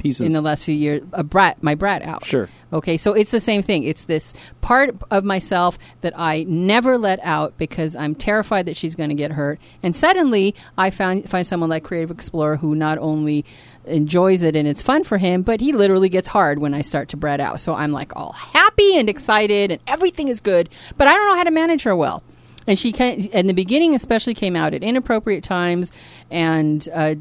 Pieces. 0.00 0.26
in 0.26 0.32
the 0.32 0.40
last 0.40 0.64
few 0.64 0.74
years 0.74 1.02
a 1.12 1.22
brat 1.22 1.62
my 1.62 1.74
brat 1.74 2.02
out. 2.02 2.24
Sure. 2.24 2.48
Okay, 2.72 2.96
so 2.96 3.12
it's 3.12 3.30
the 3.30 3.40
same 3.40 3.62
thing. 3.62 3.82
It's 3.82 4.04
this 4.04 4.32
part 4.60 4.96
of 5.10 5.24
myself 5.24 5.78
that 6.02 6.12
I 6.18 6.44
never 6.44 6.98
let 6.98 7.18
out 7.22 7.56
because 7.58 7.96
I'm 7.96 8.14
terrified 8.14 8.66
that 8.66 8.76
she's 8.76 8.94
going 8.94 9.10
to 9.10 9.14
get 9.14 9.32
hurt. 9.32 9.58
And 9.82 9.94
suddenly, 9.94 10.54
I 10.78 10.90
found 10.90 11.28
find 11.28 11.46
someone 11.46 11.70
like 11.70 11.84
Creative 11.84 12.10
Explorer 12.10 12.56
who 12.56 12.74
not 12.74 12.98
only 12.98 13.44
enjoys 13.84 14.42
it 14.42 14.56
and 14.56 14.68
it's 14.68 14.82
fun 14.82 15.04
for 15.04 15.18
him, 15.18 15.42
but 15.42 15.60
he 15.60 15.72
literally 15.72 16.08
gets 16.08 16.28
hard 16.28 16.58
when 16.58 16.74
I 16.74 16.82
start 16.82 17.08
to 17.10 17.16
brat 17.16 17.40
out. 17.40 17.60
So 17.60 17.74
I'm 17.74 17.92
like 17.92 18.14
all 18.16 18.32
happy 18.32 18.96
and 18.96 19.08
excited, 19.08 19.70
and 19.70 19.80
everything 19.86 20.28
is 20.28 20.40
good. 20.40 20.68
But 20.96 21.08
I 21.08 21.14
don't 21.14 21.28
know 21.28 21.36
how 21.36 21.44
to 21.44 21.50
manage 21.50 21.82
her 21.82 21.96
well. 21.96 22.22
And 22.66 22.78
she 22.78 22.92
can, 22.92 23.20
in 23.20 23.46
the 23.46 23.54
beginning, 23.54 23.94
especially, 23.94 24.34
came 24.34 24.54
out 24.54 24.74
at 24.74 24.82
inappropriate 24.82 25.42
times, 25.42 25.92
and 26.30 26.86
uh, 26.92 27.14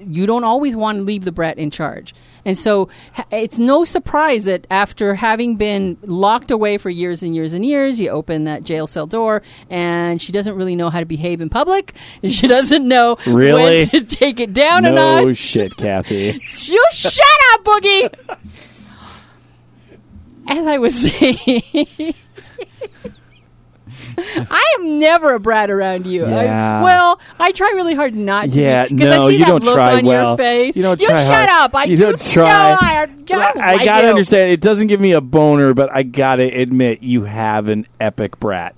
you 0.00 0.26
don't 0.26 0.44
always 0.44 0.74
want 0.76 0.98
to 0.98 1.04
leave 1.04 1.24
the 1.24 1.32
brat 1.32 1.58
in 1.58 1.70
charge. 1.70 2.14
And 2.44 2.56
so 2.56 2.88
it's 3.30 3.58
no 3.58 3.84
surprise 3.84 4.44
that 4.46 4.66
after 4.70 5.14
having 5.14 5.56
been 5.56 5.96
locked 6.02 6.50
away 6.50 6.78
for 6.78 6.88
years 6.90 7.22
and 7.22 7.34
years 7.34 7.52
and 7.52 7.64
years, 7.64 8.00
you 8.00 8.08
open 8.10 8.44
that 8.44 8.64
jail 8.64 8.86
cell 8.86 9.06
door 9.06 9.42
and 9.70 10.20
she 10.20 10.32
doesn't 10.32 10.54
really 10.56 10.74
know 10.76 10.88
how 10.90 11.00
to 11.00 11.06
behave 11.06 11.40
in 11.40 11.48
public. 11.50 11.94
And 12.22 12.32
she 12.38 12.46
doesn't 12.46 12.86
know 12.86 13.16
Really? 13.26 13.86
when 13.86 13.88
to 13.90 14.04
take 14.04 14.40
it 14.40 14.52
down 14.52 14.82
no 14.84 14.94
notch. 15.24 15.36
shit, 15.36 15.76
Kathy. 15.76 16.40
You 16.68 16.84
shut 16.92 17.22
up, 17.54 17.64
Boogie! 17.64 18.14
As 20.50 20.66
I 20.66 20.78
was 20.78 20.94
saying, 20.94 22.14
I 24.18 24.76
am 24.78 24.98
never 24.98 25.34
a 25.34 25.40
brat 25.40 25.70
around 25.70 26.06
you. 26.06 26.24
I- 26.24 26.82
well, 26.82 27.20
I 27.38 27.52
try 27.52 27.72
really 27.74 27.94
hard 27.94 28.14
not 28.14 28.50
to. 28.50 28.60
Yeah, 28.60 28.86
be, 28.88 28.94
no, 28.94 29.26
I 29.26 29.28
see 29.28 29.34
you 29.34 29.38
that 29.40 29.46
don't 29.48 29.64
look 29.64 29.74
try 29.74 29.98
on 29.98 30.06
well. 30.06 30.28
Your 30.30 30.36
face. 30.36 30.76
You 30.76 30.82
don't 30.82 31.00
you 31.00 31.06
try 31.06 31.24
shut 31.24 31.48
hard. 31.48 31.50
up. 31.50 31.74
I 31.74 31.84
You 31.84 31.96
do- 31.96 32.02
don't 32.04 32.20
try. 32.20 32.42
No, 32.48 32.76
I, 32.80 33.08
I 33.38 33.50
I 33.58 33.72
like 33.76 33.84
gotta 33.84 34.04
you. 34.06 34.10
understand. 34.10 34.50
It 34.52 34.60
doesn't 34.60 34.86
give 34.88 35.00
me 35.00 35.12
a 35.12 35.20
boner, 35.20 35.74
but 35.74 35.90
I 35.94 36.02
gotta 36.02 36.44
admit, 36.44 37.02
you 37.02 37.24
have 37.24 37.68
an 37.68 37.86
epic 38.00 38.38
brat. 38.40 38.74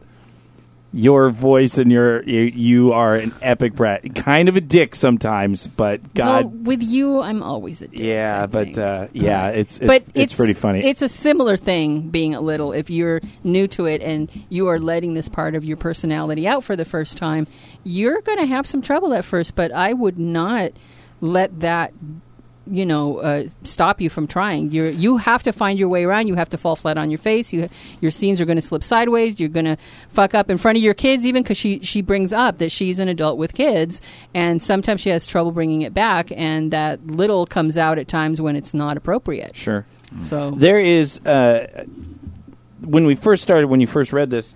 Your 0.92 1.30
voice 1.30 1.78
and 1.78 1.92
your 1.92 2.22
you, 2.24 2.40
you 2.40 2.92
are 2.92 3.14
an 3.14 3.32
epic 3.42 3.74
brat. 3.74 4.14
Kind 4.16 4.48
of 4.48 4.56
a 4.56 4.60
dick 4.60 4.96
sometimes, 4.96 5.68
but 5.68 6.00
Well, 6.00 6.42
God, 6.42 6.66
with 6.66 6.82
you, 6.82 7.20
I'm 7.20 7.42
always 7.42 7.80
a 7.80 7.88
dick. 7.88 8.00
yeah, 8.00 8.42
I 8.42 8.46
but 8.46 8.76
uh, 8.76 9.06
yeah, 9.12 9.48
it's 9.50 9.78
it's, 9.78 9.86
but 9.86 10.04
it's, 10.14 10.34
pretty 10.34 10.54
funny. 10.54 10.84
It's 10.84 11.02
a 11.02 11.08
similar 11.08 11.56
thing 11.56 12.08
being 12.08 12.34
a 12.34 12.40
little. 12.40 12.72
If 12.72 12.90
you're 12.90 13.20
new 13.44 13.68
to 13.68 13.86
it 13.86 14.02
and 14.02 14.28
you 14.48 14.66
are 14.66 14.80
letting 14.80 15.14
this 15.14 15.28
part 15.28 15.54
of 15.54 15.64
your 15.64 15.76
personality 15.76 16.48
out 16.48 16.64
for 16.64 16.74
the 16.74 16.84
first 16.84 17.16
time, 17.16 17.46
you're 17.84 18.20
going 18.22 18.38
to 18.38 18.46
have 18.46 18.66
some 18.66 18.82
trouble 18.82 19.14
at 19.14 19.24
first. 19.24 19.54
But 19.54 19.70
I 19.72 19.92
would 19.92 20.18
not 20.18 20.72
let 21.20 21.60
that, 21.60 21.92
you 22.70 22.86
know, 22.86 23.18
uh, 23.18 23.44
stop 23.64 24.00
you 24.00 24.08
from 24.08 24.26
trying. 24.26 24.70
You 24.70 24.84
you 24.84 25.16
have 25.16 25.42
to 25.42 25.52
find 25.52 25.78
your 25.78 25.88
way 25.88 26.04
around. 26.04 26.28
You 26.28 26.36
have 26.36 26.48
to 26.50 26.58
fall 26.58 26.76
flat 26.76 26.96
on 26.96 27.10
your 27.10 27.18
face. 27.18 27.52
You 27.52 27.68
your 28.00 28.10
scenes 28.10 28.40
are 28.40 28.44
going 28.44 28.56
to 28.56 28.62
slip 28.62 28.84
sideways. 28.84 29.40
You're 29.40 29.48
going 29.48 29.66
to 29.66 29.76
fuck 30.08 30.34
up 30.34 30.48
in 30.50 30.56
front 30.56 30.78
of 30.78 30.84
your 30.84 30.94
kids, 30.94 31.26
even 31.26 31.42
because 31.42 31.56
she 31.56 31.80
she 31.80 32.00
brings 32.00 32.32
up 32.32 32.58
that 32.58 32.70
she's 32.70 33.00
an 33.00 33.08
adult 33.08 33.38
with 33.38 33.54
kids, 33.54 34.00
and 34.34 34.62
sometimes 34.62 35.00
she 35.00 35.10
has 35.10 35.26
trouble 35.26 35.50
bringing 35.50 35.82
it 35.82 35.92
back, 35.92 36.30
and 36.32 36.70
that 36.72 37.04
little 37.06 37.46
comes 37.46 37.76
out 37.76 37.98
at 37.98 38.08
times 38.08 38.40
when 38.40 38.56
it's 38.56 38.72
not 38.72 38.96
appropriate. 38.96 39.56
sure. 39.56 39.86
So 40.22 40.50
There 40.50 40.80
is 40.80 41.24
uh, 41.24 41.84
when 42.80 43.04
we 43.04 43.14
first 43.14 43.42
started 43.42 43.68
when 43.68 43.80
you 43.80 43.86
first 43.86 44.12
read 44.12 44.30
this. 44.30 44.54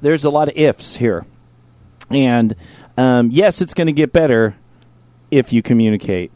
There's 0.00 0.24
a 0.24 0.30
lot 0.30 0.48
of 0.48 0.56
ifs 0.56 0.96
here, 0.96 1.24
and 2.10 2.54
um, 2.98 3.30
yes, 3.32 3.60
it's 3.60 3.72
going 3.74 3.86
to 3.86 3.92
get 3.92 4.12
better 4.12 4.54
if 5.30 5.52
you 5.52 5.62
communicate. 5.62 6.30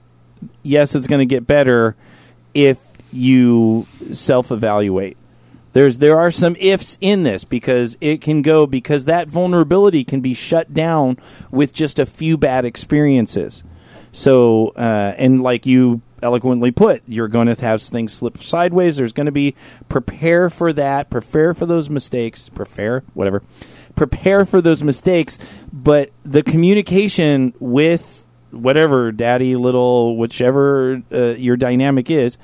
Yes, 0.63 0.95
it's 0.95 1.07
going 1.07 1.27
to 1.27 1.35
get 1.35 1.47
better 1.47 1.97
if 2.55 2.85
you 3.13 3.87
self-evaluate. 4.13 5.17
There's 5.73 5.99
there 5.99 6.19
are 6.19 6.31
some 6.31 6.57
ifs 6.59 6.99
in 7.01 7.23
this 7.23 7.45
because 7.45 7.97
it 8.01 8.21
can 8.21 8.43
go 8.43 8.67
because 8.67 9.05
that 9.05 9.29
vulnerability 9.29 10.03
can 10.03 10.21
be 10.21 10.35
shut 10.35 10.73
down 10.73 11.19
with 11.51 11.73
just 11.73 11.99
a 11.99 12.07
few 12.07 12.37
bad 12.37 12.65
experiences. 12.65 13.65
So, 14.11 14.69
uh, 14.71 15.15
and 15.17 15.43
like 15.43 15.67
you 15.67 16.01
eloquently 16.23 16.71
put, 16.71 17.03
you're 17.07 17.29
going 17.29 17.47
to 17.47 17.61
have 17.61 17.83
things 17.83 18.13
slip 18.13 18.39
sideways. 18.39 18.97
There's 18.97 19.13
going 19.13 19.27
to 19.27 19.33
be 19.33 19.55
prepare 19.89 20.51
for 20.51 20.73
that, 20.73 21.11
prepare 21.11 21.55
for 21.55 21.67
those 21.67 21.89
mistakes, 21.91 22.49
prepare, 22.49 23.05
whatever, 23.15 23.43
prepare 23.95 24.45
for 24.45 24.61
those 24.61 24.83
mistakes. 24.83 25.39
But 25.73 26.11
the 26.25 26.43
communication 26.43 27.53
with 27.61 28.27
whatever, 28.51 29.13
daddy, 29.13 29.57
little, 29.57 30.17
whichever 30.17 31.03
uh, 31.13 31.35
your 31.37 31.57
dynamic 31.57 32.11
is, 32.11 32.39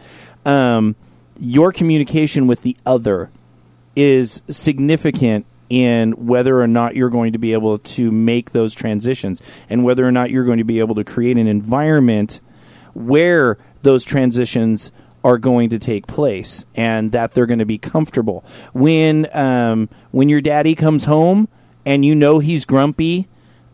um, 0.45 0.97
your 1.39 1.73
communication 1.73 2.47
with 2.47 2.63
the 2.63 2.77
other 2.87 3.31
is 3.97 4.43
significant 4.49 5.47
in 5.71 6.13
whether 6.27 6.61
or 6.61 6.67
not 6.67 6.95
you're 6.95 7.11
going 7.11 7.33
to 7.33 7.39
be 7.39 7.53
able 7.53 7.79
to 7.79 8.13
make 8.13 8.53
those 8.53 8.75
transitions 8.75 9.41
and 9.69 9.85
whether 9.85 10.07
or 10.07 10.13
not 10.13 10.31
you're 10.31 10.45
going 10.45 10.59
to 10.59 10.65
be 10.65 10.79
able 10.79 10.95
to 10.95 11.05
create 11.05 11.39
an 11.39 11.47
environment 11.47 12.41
where 12.93 13.59
those 13.83 14.05
transitions 14.05 14.93
are 15.25 15.39
going 15.39 15.71
to 15.71 15.79
take 15.79 16.07
place 16.07 16.67
and 16.75 17.13
that 17.13 17.33
they're 17.33 17.47
going 17.47 17.59
to 17.59 17.67
be 17.67 17.79
comfortable. 17.79 18.45
When 18.73 19.35
um, 19.37 19.89
when 20.11 20.29
your 20.29 20.43
daddy 20.43 20.75
comes 20.75 21.05
home 21.05 21.49
and 21.87 22.05
you 22.05 22.15
know 22.15 22.39
he's 22.39 22.65
grumpy 22.65 23.27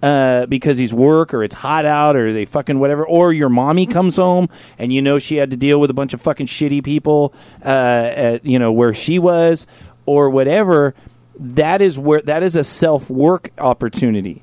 uh, 0.03 0.46
because 0.46 0.78
he's 0.78 0.94
work 0.94 1.34
or 1.34 1.42
it's 1.42 1.55
hot 1.55 1.84
out 1.84 2.16
or 2.16 2.32
they 2.32 2.44
fucking 2.44 2.78
whatever, 2.78 3.07
or 3.07 3.32
your 3.32 3.48
mommy 3.48 3.86
comes 3.86 4.16
home 4.16 4.48
and 4.78 4.92
you 4.92 5.03
know 5.03 5.18
she 5.18 5.36
had 5.36 5.51
to 5.51 5.57
deal 5.57 5.80
with 5.80 5.90
a 5.90 5.94
bunch 5.94 6.14
of 6.14 6.20
fucking 6.20 6.46
shitty 6.46 6.82
people, 6.82 7.34
uh, 7.64 7.68
at, 7.68 8.46
you 8.46 8.59
know 8.59 8.72
where 8.72 8.94
she 8.94 9.18
was 9.18 9.66
or 10.07 10.30
whatever. 10.30 10.94
That 11.38 11.80
is 11.80 11.98
where 11.98 12.20
that 12.22 12.42
is 12.42 12.57
a 12.57 12.64
self 12.64 13.09
work 13.09 13.51
opportunity. 13.59 14.42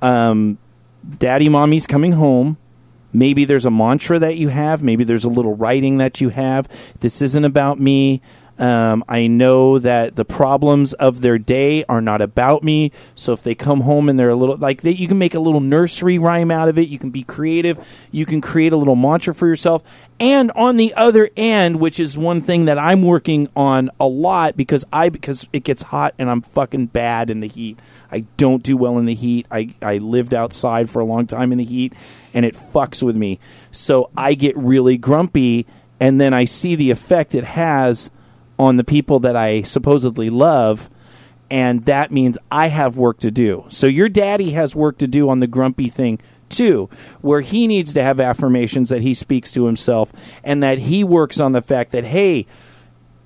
Um, 0.00 0.58
daddy, 1.18 1.48
mommy's 1.48 1.86
coming 1.86 2.12
home. 2.12 2.56
Maybe 3.12 3.44
there's 3.44 3.66
a 3.66 3.70
mantra 3.70 4.18
that 4.18 4.36
you 4.36 4.48
have. 4.48 4.82
Maybe 4.82 5.04
there's 5.04 5.24
a 5.24 5.28
little 5.28 5.54
writing 5.54 5.98
that 5.98 6.20
you 6.20 6.30
have. 6.30 6.68
This 7.00 7.20
isn't 7.20 7.44
about 7.44 7.78
me. 7.78 8.22
Um, 8.58 9.02
I 9.08 9.26
know 9.26 9.78
that 9.78 10.14
the 10.14 10.24
problems 10.24 10.92
of 10.94 11.20
their 11.20 11.38
day 11.38 11.84
are 11.88 12.00
not 12.00 12.20
about 12.20 12.62
me. 12.62 12.92
So 13.14 13.32
if 13.32 13.42
they 13.42 13.54
come 13.54 13.80
home 13.80 14.08
and 14.08 14.18
they're 14.18 14.30
a 14.30 14.36
little 14.36 14.56
like 14.56 14.82
they, 14.82 14.90
you 14.90 15.08
can 15.08 15.18
make 15.18 15.34
a 15.34 15.40
little 15.40 15.60
nursery 15.60 16.18
rhyme 16.18 16.50
out 16.50 16.68
of 16.68 16.78
it. 16.78 16.88
You 16.88 16.98
can 16.98 17.10
be 17.10 17.22
creative. 17.22 18.08
You 18.10 18.26
can 18.26 18.40
create 18.40 18.72
a 18.72 18.76
little 18.76 18.96
mantra 18.96 19.34
for 19.34 19.46
yourself. 19.46 20.08
And 20.20 20.52
on 20.52 20.76
the 20.76 20.94
other 20.94 21.30
end, 21.36 21.80
which 21.80 21.98
is 21.98 22.16
one 22.16 22.40
thing 22.40 22.66
that 22.66 22.78
I'm 22.78 23.02
working 23.02 23.48
on 23.56 23.90
a 23.98 24.06
lot 24.06 24.56
because 24.56 24.84
I 24.92 25.08
because 25.08 25.48
it 25.52 25.64
gets 25.64 25.82
hot 25.82 26.14
and 26.18 26.30
I'm 26.30 26.42
fucking 26.42 26.86
bad 26.86 27.30
in 27.30 27.40
the 27.40 27.48
heat. 27.48 27.78
I 28.10 28.26
don't 28.36 28.62
do 28.62 28.76
well 28.76 28.98
in 28.98 29.06
the 29.06 29.14
heat. 29.14 29.46
I, 29.50 29.74
I 29.80 29.98
lived 29.98 30.34
outside 30.34 30.90
for 30.90 31.00
a 31.00 31.04
long 31.04 31.26
time 31.26 31.50
in 31.50 31.58
the 31.58 31.64
heat 31.64 31.94
and 32.34 32.44
it 32.44 32.54
fucks 32.54 33.02
with 33.02 33.16
me. 33.16 33.40
So 33.70 34.10
I 34.16 34.34
get 34.34 34.56
really 34.56 34.98
grumpy 34.98 35.66
and 35.98 36.20
then 36.20 36.34
I 36.34 36.44
see 36.44 36.74
the 36.74 36.90
effect 36.90 37.34
it 37.34 37.44
has 37.44 38.10
on 38.62 38.76
the 38.76 38.84
people 38.84 39.18
that 39.20 39.36
I 39.36 39.62
supposedly 39.62 40.30
love. 40.30 40.88
And 41.50 41.84
that 41.84 42.10
means 42.10 42.38
I 42.50 42.68
have 42.68 42.96
work 42.96 43.18
to 43.18 43.30
do. 43.30 43.64
So 43.68 43.86
your 43.86 44.08
daddy 44.08 44.52
has 44.52 44.74
work 44.74 44.96
to 44.98 45.06
do 45.06 45.28
on 45.28 45.40
the 45.40 45.46
grumpy 45.46 45.88
thing 45.88 46.18
too, 46.48 46.88
where 47.20 47.40
he 47.40 47.66
needs 47.66 47.92
to 47.94 48.02
have 48.02 48.20
affirmations 48.20 48.88
that 48.88 49.02
he 49.02 49.12
speaks 49.12 49.52
to 49.52 49.66
himself 49.66 50.12
and 50.44 50.62
that 50.62 50.78
he 50.78 51.04
works 51.04 51.40
on 51.40 51.52
the 51.52 51.60
fact 51.60 51.90
that, 51.92 52.04
hey, 52.04 52.46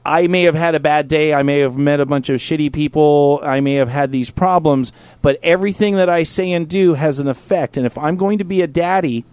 I 0.04 0.26
may 0.28 0.44
have 0.44 0.54
had 0.54 0.74
a 0.74 0.80
bad 0.80 1.08
day. 1.08 1.34
I 1.34 1.42
may 1.42 1.60
have 1.60 1.76
met 1.76 2.00
a 2.00 2.06
bunch 2.06 2.28
of 2.28 2.36
shitty 2.36 2.72
people. 2.72 3.40
I 3.42 3.60
may 3.60 3.74
have 3.74 3.88
had 3.88 4.12
these 4.12 4.30
problems, 4.30 4.92
but 5.20 5.38
everything 5.42 5.96
that 5.96 6.08
I 6.08 6.22
say 6.22 6.52
and 6.52 6.68
do 6.68 6.94
has 6.94 7.18
an 7.18 7.28
effect. 7.28 7.76
And 7.76 7.84
if 7.84 7.98
I'm 7.98 8.16
going 8.16 8.38
to 8.38 8.44
be 8.44 8.62
a 8.62 8.68
daddy 8.68 9.24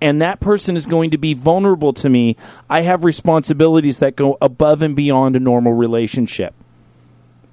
and 0.00 0.22
that 0.22 0.40
person 0.40 0.76
is 0.76 0.86
going 0.86 1.10
to 1.10 1.18
be 1.18 1.34
vulnerable 1.34 1.92
to 1.94 2.08
me, 2.08 2.36
I 2.70 2.82
have 2.82 3.04
responsibilities 3.04 3.98
that 3.98 4.16
go 4.16 4.38
above 4.40 4.82
and 4.82 4.94
beyond 4.94 5.36
a 5.36 5.40
normal 5.40 5.72
relationship. 5.72 6.54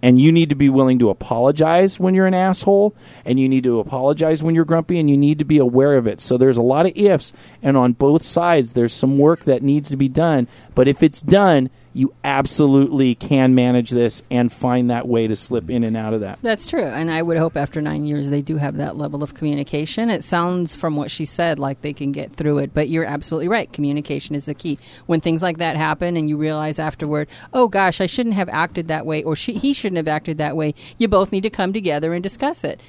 And 0.01 0.21
you 0.21 0.31
need 0.31 0.49
to 0.49 0.55
be 0.55 0.69
willing 0.69 0.99
to 0.99 1.09
apologize 1.09 1.99
when 1.99 2.13
you're 2.13 2.27
an 2.27 2.35
asshole, 2.35 2.93
and 3.23 3.39
you 3.39 3.49
need 3.49 3.63
to 3.63 3.79
apologize 3.79 4.43
when 4.43 4.53
you're 4.53 4.65
grumpy, 4.65 4.99
and 4.99 5.09
you 5.09 5.17
need 5.17 5.39
to 5.39 5.45
be 5.45 5.57
aware 5.57 5.95
of 5.95 6.05
it. 6.05 6.19
So 6.19 6.37
there's 6.37 6.57
a 6.57 6.61
lot 6.61 6.85
of 6.85 6.95
ifs, 6.95 7.33
and 7.63 7.75
on 7.75 7.93
both 7.93 8.21
sides, 8.21 8.73
there's 8.73 8.93
some 8.93 9.17
work 9.17 9.45
that 9.45 9.63
needs 9.63 9.89
to 9.89 9.97
be 9.97 10.09
done. 10.09 10.47
But 10.75 10.87
if 10.87 11.01
it's 11.01 11.23
done, 11.23 11.71
you 11.95 12.13
absolutely 12.25 13.15
can 13.15 13.55
manage 13.55 13.89
this 13.89 14.21
and 14.29 14.51
find 14.51 14.89
that 14.89 15.07
way 15.07 15.27
to 15.27 15.35
slip 15.35 15.69
in 15.69 15.81
and 15.81 15.95
out 15.95 16.13
of 16.13 16.19
that. 16.19 16.37
That's 16.41 16.67
true. 16.67 16.83
And 16.83 17.09
I 17.09 17.21
would 17.21 17.37
hope 17.37 17.55
after 17.55 17.81
nine 17.81 18.03
years 18.05 18.29
they 18.29 18.41
do 18.41 18.57
have 18.57 18.75
that 18.75 18.97
level 18.97 19.23
of 19.23 19.33
communication. 19.33 20.09
It 20.09 20.21
sounds 20.21 20.75
from 20.75 20.97
what 20.97 21.09
she 21.09 21.23
said 21.23 21.57
like 21.57 21.81
they 21.81 21.93
can 21.93 22.11
get 22.11 22.35
through 22.35 22.57
it, 22.57 22.73
but 22.73 22.89
you're 22.89 23.05
absolutely 23.05 23.47
right. 23.47 23.71
Communication 23.71 24.35
is 24.35 24.43
the 24.43 24.53
key. 24.53 24.77
When 25.05 25.21
things 25.21 25.41
like 25.41 25.57
that 25.59 25.77
happen 25.77 26.17
and 26.17 26.27
you 26.27 26.35
realize 26.35 26.79
afterward, 26.79 27.29
oh 27.53 27.69
gosh, 27.69 28.01
I 28.01 28.07
shouldn't 28.07 28.35
have 28.35 28.49
acted 28.49 28.89
that 28.89 29.05
way, 29.05 29.23
or 29.23 29.37
she, 29.37 29.53
he 29.53 29.71
shouldn't 29.71 29.97
have 29.97 30.09
acted 30.09 30.37
that 30.37 30.57
way, 30.57 30.75
you 30.97 31.07
both 31.07 31.31
need 31.31 31.43
to 31.43 31.49
come 31.49 31.71
together 31.71 32.13
and 32.13 32.21
discuss 32.21 32.65
it 32.65 32.81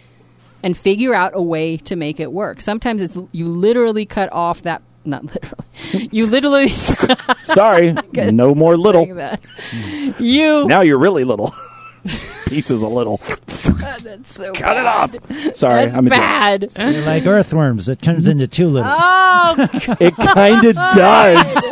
and 0.65 0.77
figure 0.77 1.15
out 1.15 1.31
a 1.33 1.43
way 1.43 1.77
to 1.77 1.95
make 1.95 2.19
it 2.19 2.33
work. 2.33 2.61
Sometimes 2.61 3.01
it's 3.01 3.17
you 3.31 3.47
literally 3.47 4.05
cut 4.05 4.33
off 4.33 4.63
that 4.63 4.83
not 5.05 5.25
literally. 5.27 5.56
You 5.93 6.27
literally 6.27 6.69
Sorry, 7.45 7.95
no 8.15 8.55
more 8.55 8.77
little. 8.77 9.07
You 9.07 10.67
Now 10.67 10.81
you're 10.81 10.99
really 10.99 11.25
little. 11.25 11.55
Piece 12.47 12.71
is 12.71 12.83
a 12.83 12.89
little. 12.89 13.21
that's 14.03 14.35
so 14.35 14.53
Cut 14.53 14.77
it 14.77 14.87
off. 14.87 15.13
Sorry, 15.57 15.87
That's 15.87 15.97
I'm 15.97 16.07
a 16.07 16.11
jerk. 16.11 16.19
bad. 16.19 16.61
They're 16.71 17.05
like 17.05 17.27
earthworms. 17.27 17.89
It 17.89 18.03
turns 18.03 18.27
into 18.29 18.47
two 18.47 18.69
littles. 18.69 18.95
Oh, 18.99 19.69
It 20.01 20.17
kind 20.17 20.65
of 20.65 20.75
does. 20.75 21.67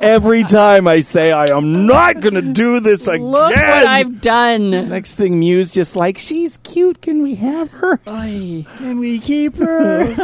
Every 0.00 0.44
time 0.44 0.86
I 0.88 1.00
say 1.00 1.32
I 1.32 1.46
am 1.46 1.86
not 1.86 2.20
going 2.20 2.34
to 2.34 2.42
do 2.42 2.80
this 2.80 3.08
again. 3.08 3.26
look 3.26 3.50
what 3.54 3.58
I've 3.64 4.20
done. 4.20 4.70
Next 4.88 5.16
thing, 5.16 5.38
Muse 5.38 5.70
just 5.70 5.96
like 5.96 6.18
she's 6.18 6.56
cute. 6.58 7.02
Can 7.02 7.22
we 7.22 7.34
have 7.36 7.70
her? 7.72 8.00
Oy. 8.06 8.64
Can 8.78 8.98
we 9.00 9.18
keep 9.18 9.56
her? 9.56 10.14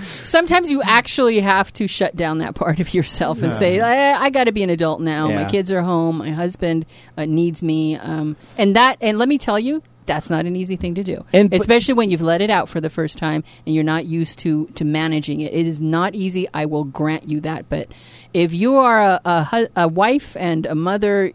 Sometimes 0.00 0.70
you 0.70 0.82
actually 0.82 1.40
have 1.40 1.72
to 1.74 1.86
shut 1.86 2.16
down 2.16 2.38
that 2.38 2.54
part 2.54 2.80
of 2.80 2.92
yourself 2.94 3.42
and 3.42 3.52
say, 3.52 3.80
"I, 3.80 4.24
I 4.24 4.30
got 4.30 4.44
to 4.44 4.52
be 4.52 4.62
an 4.62 4.70
adult 4.70 5.00
now. 5.00 5.28
My 5.28 5.44
kids 5.44 5.72
are 5.72 5.82
home. 5.82 6.18
My 6.18 6.30
husband 6.30 6.86
uh, 7.16 7.24
needs 7.24 7.62
me." 7.62 7.96
Um, 7.96 8.36
and 8.58 8.76
that, 8.76 8.96
and 9.00 9.18
let 9.18 9.28
me 9.28 9.38
tell 9.38 9.58
you, 9.58 9.82
that's 10.06 10.30
not 10.30 10.46
an 10.46 10.56
easy 10.56 10.76
thing 10.76 10.94
to 10.96 11.04
do, 11.04 11.24
And- 11.32 11.52
especially 11.52 11.94
when 11.94 12.10
you've 12.10 12.22
let 12.22 12.40
it 12.40 12.50
out 12.50 12.68
for 12.68 12.80
the 12.80 12.90
first 12.90 13.18
time 13.18 13.44
and 13.66 13.74
you're 13.74 13.84
not 13.84 14.06
used 14.06 14.38
to 14.40 14.66
to 14.74 14.84
managing 14.84 15.40
it. 15.40 15.52
It 15.52 15.66
is 15.66 15.80
not 15.80 16.14
easy. 16.14 16.48
I 16.52 16.66
will 16.66 16.84
grant 16.84 17.28
you 17.28 17.40
that. 17.40 17.68
But 17.68 17.88
if 18.32 18.52
you 18.52 18.76
are 18.76 19.00
a, 19.00 19.20
a, 19.24 19.68
a 19.76 19.88
wife 19.88 20.36
and 20.38 20.66
a 20.66 20.74
mother, 20.74 21.32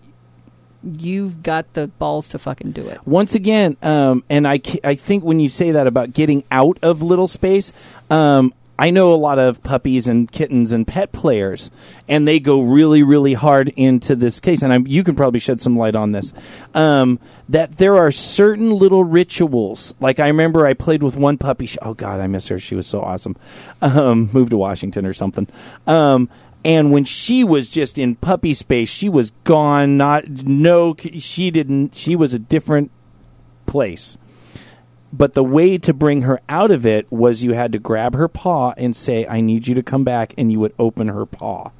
you've 0.84 1.43
got 1.43 1.74
the 1.74 1.88
balls 1.88 2.28
to 2.30 2.39
fucking 2.39 2.72
do 2.72 2.88
it. 2.88 2.99
Once 3.05 3.36
again, 3.36 3.78
um, 3.82 4.24
and 4.30 4.47
I, 4.47 4.61
I 4.84 4.95
think 4.95 5.24
when 5.24 5.39
you 5.39 5.49
say 5.49 5.72
that 5.72 5.88
about 5.88 6.13
getting 6.13 6.43
out 6.51 6.78
of 6.82 7.01
little 7.01 7.28
space, 7.28 7.74
um, 8.09 8.53
I 8.80 8.91
know 8.91 9.13
a 9.13 9.15
lot 9.15 9.39
of 9.39 9.63
puppies 9.63 10.07
and 10.07 10.32
kittens 10.32 10.71
and 10.71 10.88
pet 10.88 11.11
players, 11.11 11.71
and 12.07 12.28
they 12.28 12.39
go 12.39 12.61
really, 12.61 13.01
really 13.01 13.34
hard 13.34 13.69
into 13.69 14.15
this 14.15 14.39
case. 14.39 14.61
And 14.61 14.71
I'm, 14.71 14.86
you 14.86 15.03
can 15.03 15.15
probably 15.15 15.39
shed 15.39 15.59
some 15.59 15.78
light 15.78 15.95
on 15.95 16.11
this. 16.11 16.34
Um, 16.73 17.19
that 17.49 17.78
there 17.78 17.97
are 17.97 18.11
certain 18.11 18.71
little 18.71 19.03
rituals. 19.03 19.95
Like 19.99 20.19
I 20.19 20.28
remember 20.28 20.65
I 20.65 20.73
played 20.73 21.01
with 21.01 21.17
one 21.17 21.38
puppy. 21.38 21.65
She, 21.65 21.78
oh 21.82 21.93
God, 21.93 22.19
I 22.19 22.28
miss 22.28 22.47
her. 22.49 22.59
She 22.59 22.75
was 22.75 22.86
so 22.86 23.01
awesome. 23.01 23.36
Um, 23.82 24.30
moved 24.34 24.51
to 24.51 24.57
Washington 24.57 25.05
or 25.05 25.13
something. 25.13 25.47
Um, 25.88 26.30
and 26.63 26.91
when 26.91 27.05
she 27.05 27.43
was 27.43 27.69
just 27.69 27.97
in 27.97 28.15
puppy 28.15 28.53
space, 28.53 28.89
she 28.89 29.09
was 29.09 29.32
gone. 29.43 29.97
Not 29.97 30.28
no, 30.28 30.95
she 30.95 31.49
didn't. 31.49 31.95
She 31.95 32.15
was 32.15 32.34
a 32.34 32.39
different 32.39 32.91
place. 33.65 34.17
But 35.13 35.33
the 35.33 35.43
way 35.43 35.77
to 35.77 35.93
bring 35.93 36.21
her 36.21 36.41
out 36.49 36.71
of 36.71 36.85
it 36.85 37.11
was 37.11 37.43
you 37.43 37.53
had 37.53 37.71
to 37.71 37.79
grab 37.79 38.13
her 38.13 38.27
paw 38.27 38.73
and 38.77 38.95
say, 38.95 39.25
I 39.25 39.41
need 39.41 39.67
you 39.67 39.75
to 39.75 39.83
come 39.83 40.03
back, 40.03 40.33
and 40.37 40.51
you 40.51 40.59
would 40.59 40.73
open 40.77 41.07
her 41.07 41.25
paw. 41.25 41.71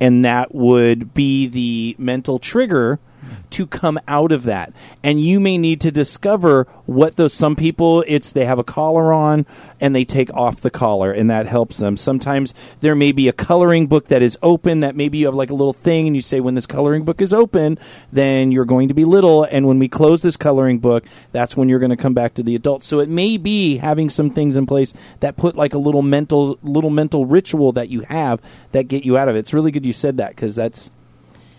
And 0.00 0.24
that 0.24 0.54
would 0.54 1.12
be 1.12 1.46
the 1.46 1.96
mental 1.98 2.38
trigger 2.38 2.98
to 3.50 3.66
come 3.66 3.98
out 4.08 4.32
of 4.32 4.44
that. 4.44 4.72
And 5.02 5.20
you 5.20 5.40
may 5.40 5.58
need 5.58 5.80
to 5.82 5.90
discover 5.90 6.64
what 6.86 7.16
those 7.16 7.32
some 7.32 7.56
people 7.56 8.04
it's 8.06 8.32
they 8.32 8.44
have 8.44 8.58
a 8.58 8.64
collar 8.64 9.12
on 9.12 9.46
and 9.80 9.94
they 9.94 10.04
take 10.04 10.32
off 10.34 10.60
the 10.60 10.70
collar 10.70 11.12
and 11.12 11.30
that 11.30 11.46
helps 11.46 11.78
them. 11.78 11.96
Sometimes 11.96 12.54
there 12.80 12.94
may 12.94 13.12
be 13.12 13.28
a 13.28 13.32
coloring 13.32 13.86
book 13.86 14.08
that 14.08 14.22
is 14.22 14.38
open 14.42 14.80
that 14.80 14.96
maybe 14.96 15.18
you 15.18 15.26
have 15.26 15.34
like 15.34 15.50
a 15.50 15.54
little 15.54 15.72
thing 15.72 16.06
and 16.06 16.16
you 16.16 16.22
say 16.22 16.40
when 16.40 16.54
this 16.54 16.66
coloring 16.66 17.04
book 17.04 17.20
is 17.20 17.32
open, 17.32 17.78
then 18.12 18.52
you're 18.52 18.64
going 18.64 18.88
to 18.88 18.94
be 18.94 19.04
little 19.04 19.44
and 19.44 19.66
when 19.66 19.78
we 19.78 19.88
close 19.88 20.22
this 20.22 20.36
coloring 20.36 20.78
book, 20.78 21.04
that's 21.32 21.56
when 21.56 21.68
you're 21.68 21.78
going 21.78 21.90
to 21.90 21.96
come 21.96 22.14
back 22.14 22.34
to 22.34 22.42
the 22.42 22.54
adult. 22.54 22.82
So 22.82 23.00
it 23.00 23.08
may 23.08 23.36
be 23.36 23.78
having 23.78 24.08
some 24.08 24.30
things 24.30 24.56
in 24.56 24.66
place 24.66 24.94
that 25.20 25.36
put 25.36 25.56
like 25.56 25.74
a 25.74 25.78
little 25.78 26.02
mental 26.02 26.58
little 26.62 26.90
mental 26.90 27.26
ritual 27.26 27.72
that 27.72 27.88
you 27.88 28.00
have 28.02 28.40
that 28.72 28.88
get 28.88 29.04
you 29.04 29.16
out 29.16 29.28
of 29.28 29.36
it. 29.36 29.40
It's 29.40 29.54
really 29.54 29.70
good 29.70 29.86
you 29.86 29.92
said 29.92 30.16
that 30.18 30.36
cuz 30.36 30.54
that's 30.54 30.90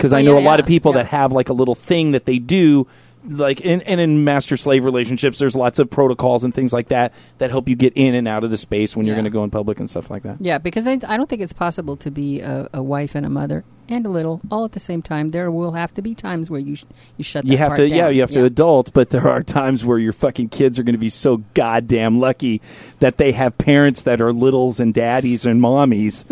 because 0.02 0.14
I 0.14 0.22
Oh, 0.22 0.26
know 0.26 0.38
yeah, 0.38 0.44
a 0.44 0.48
lot 0.50 0.58
yeah, 0.58 0.64
of 0.64 0.66
people 0.66 0.94
yeah. 0.94 1.04
that 1.04 1.08
have 1.10 1.32
like 1.32 1.50
a 1.50 1.54
little 1.54 1.76
thing 1.76 2.12
that 2.14 2.26
they 2.26 2.40
do 2.40 2.88
like 3.24 3.62
in, 3.62 3.82
and 3.82 4.00
in 4.02 4.24
master 4.24 4.58
slave 4.58 4.84
relationships 4.84 5.40
there's 5.40 5.56
lots 5.56 5.80
of 5.80 5.90
protocols 5.90 6.44
and 6.44 6.54
things 6.54 6.74
like 6.74 6.88
that 6.88 7.14
that 7.38 7.50
help 7.52 7.70
you 7.70 7.76
get 7.76 7.94
in 7.96 8.16
and 8.16 8.28
out 8.28 8.44
of 8.44 8.50
the 8.50 8.58
space 8.58 8.96
when 8.96 9.06
you're 9.06 9.16
going 9.16 9.26
to 9.26 9.30
go 9.32 9.44
in 9.44 9.50
public 9.52 9.80
and 9.80 9.90
stuff 9.90 10.10
like 10.10 10.24
that 10.24 10.38
Yeah, 10.40 10.58
because 10.58 10.88
I, 10.88 10.94
I 11.08 11.18
don't 11.18 11.30
think 11.30 11.42
it's 11.42 11.54
possible 11.54 11.96
to 11.98 12.12
be 12.12 12.42
a, 12.42 12.70
a 12.74 12.82
wife 12.84 13.16
and 13.16 13.26
a 13.26 13.30
mother 13.30 13.64
and 13.90 14.06
a 14.06 14.10
little, 14.10 14.40
all 14.50 14.64
at 14.64 14.72
the 14.72 14.80
same 14.80 15.02
time. 15.02 15.30
There 15.30 15.52
will 15.52 15.74
have 15.74 15.94
to 15.96 16.02
be 16.02 16.16
times 16.16 16.50
where 16.50 16.62
you 16.62 16.78
sh- 16.78 16.86
you 17.18 17.24
shut. 17.26 17.44
You 17.46 17.58
have 17.58 17.76
to, 17.76 17.88
yeah, 17.88 18.08
you 18.08 18.22
have 18.22 18.32
to 18.32 18.46
adult, 18.46 18.94
but 18.94 19.10
there 19.10 19.28
are 19.28 19.44
times 19.44 19.84
where 19.84 20.00
your 20.00 20.14
fucking 20.14 20.48
kids 20.50 20.80
are 20.80 20.84
going 20.84 20.94
to 20.96 21.00
be 21.00 21.10
so 21.10 21.44
goddamn 21.54 22.22
lucky 22.22 22.62
that 23.00 23.18
they 23.18 23.34
have 23.34 23.58
parents 23.58 24.04
that 24.04 24.22
are 24.22 24.32
littles 24.32 24.80
and 24.80 24.94
daddies 24.94 25.46
and 25.46 25.62
mommies. 25.62 26.24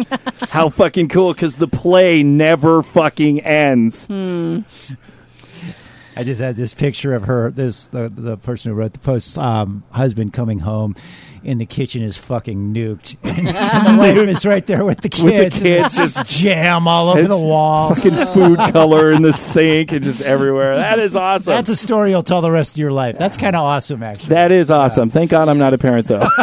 How 0.52 0.70
fucking 0.70 1.10
cool! 1.10 1.34
Because 1.34 1.56
the 1.56 1.68
play 1.68 2.24
never 2.24 2.82
fucking 2.82 3.42
ends. 3.42 4.06
Hmm. 4.08 4.60
I 6.20 6.24
just 6.24 6.42
had 6.42 6.58
this 6.58 6.74
picture 6.74 7.16
of 7.16 7.24
her, 7.24 7.50
this 7.50 7.86
the 7.86 8.10
the 8.10 8.36
person 8.36 8.72
who 8.72 8.76
wrote 8.76 8.92
the 8.92 9.00
post, 9.00 9.38
um, 9.38 9.86
husband 9.92 10.34
coming 10.34 10.60
home, 10.60 10.98
in 11.44 11.58
the 11.58 11.66
kitchen 11.66 12.02
is 12.04 12.18
fucking 12.18 12.74
nuked. 12.74 13.16
And 13.38 13.48
the 13.48 14.00
wife 14.02 14.18
is 14.30 14.46
right 14.46 14.66
there 14.66 14.84
with 14.86 15.02
the 15.02 15.10
kids. 15.10 15.24
With 15.24 15.54
the 15.56 15.60
kids 15.62 15.96
just 15.96 16.26
jam 16.40 16.88
all 16.88 17.10
over 17.10 17.22
the 17.24 17.34
It's 17.34 17.44
wall. 17.44 17.94
fucking 17.94 18.16
food 18.34 18.58
color 18.74 19.12
in 19.12 19.22
the 19.22 19.34
sink 19.34 19.92
and 19.92 20.04
just 20.04 20.22
everywhere. 20.22 20.76
That 20.78 21.00
is 21.00 21.16
awesome. 21.16 21.54
That's 21.54 21.70
a 21.70 21.76
story 21.76 22.12
you'll 22.12 22.24
tell 22.24 22.42
the 22.42 22.52
rest 22.52 22.74
of 22.74 22.78
your 22.78 22.92
life. 22.92 23.18
That's 23.18 23.38
kind 23.38 23.56
of 23.56 23.62
awesome, 23.64 24.04
actually. 24.04 24.30
that 24.30 24.52
is 24.52 24.72
awesome. 24.72 25.10
Thank 25.10 25.32
God 25.32 25.50
I'm 25.50 25.58
not 25.58 25.74
a 25.74 25.78
parent 25.78 26.08
though. 26.08 26.28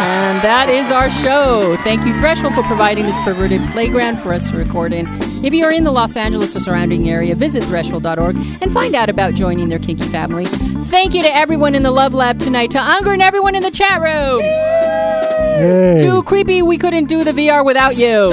And 0.00 0.40
that 0.42 0.70
is 0.70 0.90
our 0.90 1.10
show. 1.10 1.76
Thank 1.78 2.06
you, 2.06 2.16
Threshold, 2.18 2.54
for 2.54 2.62
providing 2.62 3.04
this 3.04 3.14
perverted 3.24 3.60
playground 3.72 4.18
for 4.18 4.32
us 4.32 4.48
to 4.50 4.56
record 4.56 4.92
in. 4.94 5.06
If 5.44 5.52
you 5.52 5.64
are 5.64 5.72
in 5.72 5.84
the 5.84 5.90
Los 5.92 6.16
Angeles 6.16 6.56
or 6.56 6.60
surrounding 6.60 7.08
area, 7.10 7.34
visit 7.34 7.64
threshold.org 7.64 8.36
and 8.36 8.72
find 8.72 8.94
out 8.94 9.10
about 9.10 9.34
joining 9.34 9.68
their 9.68 9.78
kinky 9.78 10.06
family. 10.08 10.46
Thank 10.46 11.12
you 11.14 11.22
to 11.22 11.34
everyone 11.34 11.74
in 11.74 11.82
the 11.82 11.90
Love 11.90 12.14
Lab 12.14 12.38
tonight, 12.38 12.70
to 12.70 12.78
Unger 12.80 13.12
and 13.12 13.20
everyone 13.22 13.54
in 13.54 13.62
the 13.62 13.69
chat 13.70 14.00
room. 14.00 14.40
Too 16.00 16.22
creepy, 16.22 16.62
we 16.62 16.78
couldn't 16.78 17.04
do 17.06 17.22
the 17.24 17.32
VR 17.32 17.64
without 17.64 17.96
you. 17.96 18.28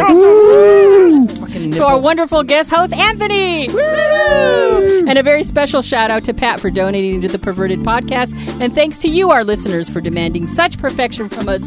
to 1.74 1.86
our 1.86 1.98
wonderful 2.00 2.44
guest 2.44 2.70
host, 2.70 2.94
Anthony. 2.94 3.68
Woo! 3.68 5.06
And 5.08 5.18
a 5.18 5.24
very 5.24 5.44
special 5.44 5.82
shout 5.82 6.12
out 6.12 6.24
to 6.26 6.34
Pat 6.34 6.60
for 6.60 6.70
donating 6.70 7.22
to 7.22 7.28
the 7.28 7.40
Perverted 7.40 7.80
Podcast. 7.80 8.34
And 8.62 8.74
thanks 8.74 8.98
to 9.00 9.08
you, 9.10 9.32
our 9.32 9.44
listeners, 9.44 9.90
for 9.90 10.02
demanding 10.02 10.48
such 10.48 10.78
perfection 10.78 11.30
from 11.30 11.48
us 11.50 11.62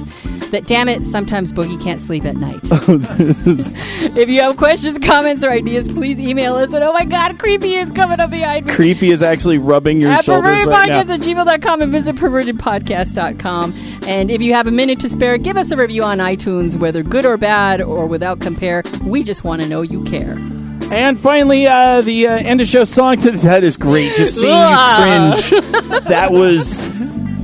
that, 0.51 0.67
damn 0.67 0.89
it, 0.89 1.05
sometimes 1.07 1.53
Boogie 1.53 1.81
can't 1.83 2.01
sleep 2.01 2.25
at 2.25 2.37
night. 2.37 2.61
Oh, 2.73 2.99
if 4.17 4.29
you 4.29 4.41
have 4.41 4.57
questions, 4.57 4.99
comments, 4.99 5.45
or 5.45 5.51
ideas, 5.51 5.87
please 5.89 6.19
email 6.19 6.55
us. 6.57 6.73
And 6.73 6.83
oh 6.83 6.93
my 6.93 7.05
God, 7.05 7.39
creepy 7.39 7.75
is 7.75 7.91
coming 7.91 8.19
up 8.21 8.31
behind 8.31 8.67
me. 8.67 8.73
Creepy 8.73 9.11
is 9.11 9.23
actually 9.23 9.59
rubbing 9.59 10.01
your 10.01 10.11
At 10.13 10.25
shoulders 10.25 10.67
right 10.67 10.89
now. 10.89 11.01
at 11.01 11.07
gmail.com 11.07 11.83
and 11.83 11.93
visit 11.93 12.17
pervertedpodcast.com. 12.17 13.60
And 13.63 14.31
if 14.31 14.41
you 14.43 14.55
have 14.55 14.67
a 14.67 14.71
minute 14.71 15.01
to 15.01 15.09
spare, 15.09 15.39
give 15.39 15.57
us 15.57 15.71
a 15.71 15.77
review 15.77 16.03
on 16.03 16.19
iTunes, 16.19 16.77
whether 16.79 17.03
good 17.03 17.25
or 17.27 17.37
bad 17.37 17.81
or 17.81 18.07
without 18.07 18.41
compare. 18.41 18.83
We 19.05 19.23
just 19.23 19.45
want 19.45 19.63
to 19.63 19.69
know 19.69 19.83
you 19.83 20.05
care. 20.05 20.37
And 20.93 21.19
finally, 21.19 21.67
uh, 21.67 22.01
the 22.01 22.27
uh, 22.27 22.37
end 22.39 22.61
of 22.61 22.67
show 22.67 22.85
song. 22.85 23.17
To 23.19 23.31
that 23.31 23.63
is 23.63 23.77
great. 23.77 24.17
Just 24.17 24.41
seeing 24.41 24.53
you 24.53 24.77
cringe. 24.97 25.51
That 26.09 26.31
was. 26.33 26.83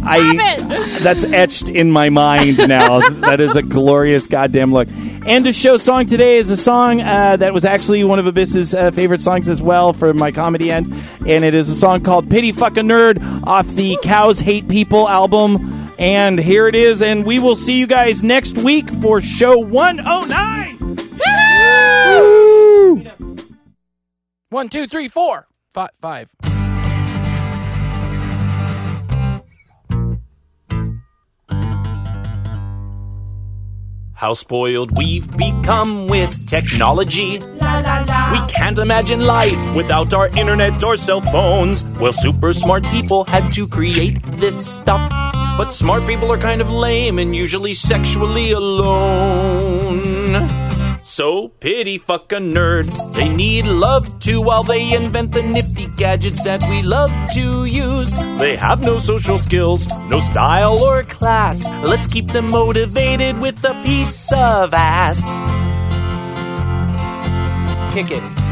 I. 0.09 0.57
That's 1.01 1.25
etched 1.25 1.69
in 1.69 1.91
my 1.93 2.11
mind 2.11 2.59
now. 2.59 3.09
that 3.21 3.41
is 3.41 3.55
a 3.57 3.63
glorious 3.63 4.27
goddamn 4.27 4.73
look. 4.73 4.89
End 5.27 5.47
of 5.47 5.55
show 5.55 5.77
song 5.77 6.07
today 6.07 6.37
is 6.39 6.51
a 6.53 6.57
song 6.57 7.01
uh, 7.01 7.37
that 7.37 7.53
was 7.53 7.65
actually 7.65 8.05
one 8.05 8.21
of 8.21 8.27
Abyss's 8.29 8.73
uh, 8.75 8.93
favorite 8.93 9.21
songs 9.23 9.49
as 9.49 9.61
well 9.61 9.93
for 9.93 10.15
my 10.15 10.31
comedy 10.31 10.71
end, 10.71 10.93
and 11.27 11.45
it 11.45 11.55
is 11.55 11.69
a 11.69 11.75
song 11.75 12.03
called 12.03 12.31
"Pity 12.31 12.53
Fuck 12.53 12.77
a 12.77 12.81
Nerd" 12.81 13.21
off 13.45 13.67
the 13.69 13.99
Cows 14.03 14.39
Hate 14.39 14.69
People 14.69 15.09
album. 15.09 15.57
And 15.98 16.39
here 16.39 16.66
it 16.66 16.74
is, 16.74 17.01
and 17.01 17.24
we 17.24 17.39
will 17.39 17.56
see 17.56 17.78
you 17.78 17.86
guys 17.86 18.23
next 18.23 18.59
week 18.59 18.89
for 18.89 19.20
show 19.20 19.59
109. 19.59 20.77
One, 24.51 24.68
two, 24.68 24.86
three, 24.86 25.09
four, 25.09 25.48
five, 25.74 25.90
five. 26.01 26.31
How 34.14 34.32
spoiled 34.32 34.97
we've 34.97 35.31
become 35.36 36.09
with 36.09 36.48
technology. 36.48 37.39
We 37.39 38.40
can't 38.48 38.78
imagine 38.78 39.20
life 39.20 39.74
without 39.74 40.14
our 40.14 40.28
internet 40.28 40.82
or 40.82 40.97
cell 40.97 41.20
phones. 41.20 41.82
Well, 41.98 42.14
super 42.14 42.55
smart 42.55 42.85
people 42.85 43.24
had 43.24 43.52
to 43.52 43.68
create 43.68 44.23
this 44.39 44.77
stuff. 44.77 45.26
But 45.57 45.73
smart 45.73 46.07
people 46.07 46.31
are 46.33 46.39
kind 46.39 46.61
of 46.61 46.70
lame 46.70 47.19
and 47.19 47.35
usually 47.35 47.74
sexually 47.74 48.53
alone. 48.53 50.01
So 51.03 51.49
pity 51.49 51.97
fuck 51.97 52.31
a 52.33 52.37
nerd. 52.37 52.87
They 53.15 53.28
need 53.28 53.65
love 53.65 54.20
too 54.20 54.43
while 54.43 54.62
they 54.62 54.95
invent 54.95 55.33
the 55.33 55.43
nifty 55.43 55.87
gadgets 55.97 56.45
that 56.45 56.62
we 56.69 56.83
love 56.83 57.11
to 57.33 57.65
use. 57.65 58.12
They 58.39 58.55
have 58.57 58.83
no 58.83 58.99
social 58.99 59.39
skills, 59.39 59.87
no 60.11 60.20
style 60.20 60.78
or 60.85 61.05
class. 61.05 61.65
Let's 61.89 62.07
keep 62.07 62.27
them 62.28 62.51
motivated 62.51 63.41
with 63.41 63.65
a 63.65 63.73
piece 63.83 64.31
of 64.35 64.74
ass. 64.74 65.24
Kick 67.95 68.11
it. 68.11 68.45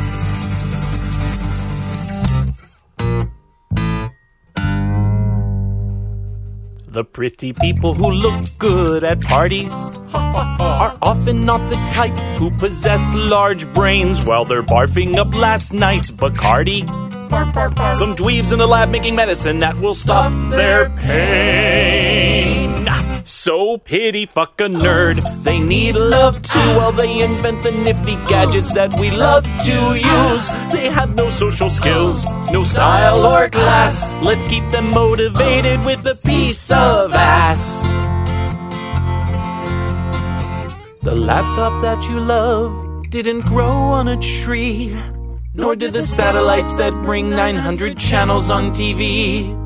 The 6.95 7.03
pretty 7.03 7.53
people 7.53 7.93
who 7.93 8.09
look 8.09 8.45
good 8.61 9.03
at 9.03 9.21
parties 9.21 9.73
are 10.13 10.97
often 11.03 11.45
not 11.45 11.59
the 11.69 11.75
type 11.93 12.17
who 12.39 12.53
possess 12.53 13.13
large 13.17 13.67
brains 13.75 14.25
while 14.25 14.45
they're 14.45 14.63
barfing 14.63 15.17
up 15.17 15.35
last 15.35 15.73
night's 15.73 16.13
Bacardi. 16.13 16.87
Some 17.99 18.15
dweebs 18.15 18.53
in 18.53 18.61
the 18.61 18.69
lab 18.69 18.91
making 18.91 19.17
medicine 19.17 19.59
that 19.59 19.77
will 19.81 19.95
stop 19.95 20.31
their 20.53 20.89
pain. 20.91 22.85
So 23.45 23.77
pity 23.77 24.25
fuck 24.25 24.59
a 24.63 24.69
nerd. 24.69 25.21
They 25.45 25.59
need 25.61 25.97
love 25.97 26.41
too 26.41 26.71
while 26.79 26.93
they 26.93 27.23
invent 27.23 27.63
the 27.63 27.73
nifty 27.73 28.17
gadgets 28.27 28.73
that 28.73 28.95
we 28.99 29.11
love 29.11 29.45
to 29.67 29.77
use. 29.93 30.73
They 30.73 30.89
have 30.89 31.15
no 31.15 31.29
social 31.29 31.69
skills, 31.69 32.25
no 32.51 32.65
style 32.65 33.27
or 33.27 33.51
class. 33.51 34.11
Let's 34.25 34.47
keep 34.47 34.65
them 34.71 34.91
motivated 34.95 35.85
with 35.85 36.07
a 36.07 36.15
piece 36.15 36.71
of 36.71 37.13
ass. 37.13 37.83
The 41.03 41.15
laptop 41.15 41.83
that 41.83 42.09
you 42.09 42.21
love 42.21 43.11
didn't 43.11 43.43
grow 43.43 43.77
on 43.99 44.09
a 44.09 44.17
tree, 44.17 44.97
nor 45.53 45.77
did 45.77 45.93
the 45.93 46.01
satellites 46.01 46.77
that 46.77 46.95
bring 47.03 47.29
900 47.29 47.99
channels 47.99 48.49
on 48.49 48.71
TV. 48.71 49.64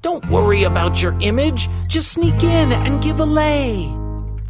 Don't 0.00 0.24
worry 0.26 0.62
about 0.62 1.02
your 1.02 1.16
image, 1.20 1.68
just 1.88 2.12
sneak 2.12 2.40
in 2.44 2.72
and 2.72 3.02
give 3.02 3.18
a 3.18 3.24
lay. 3.24 3.92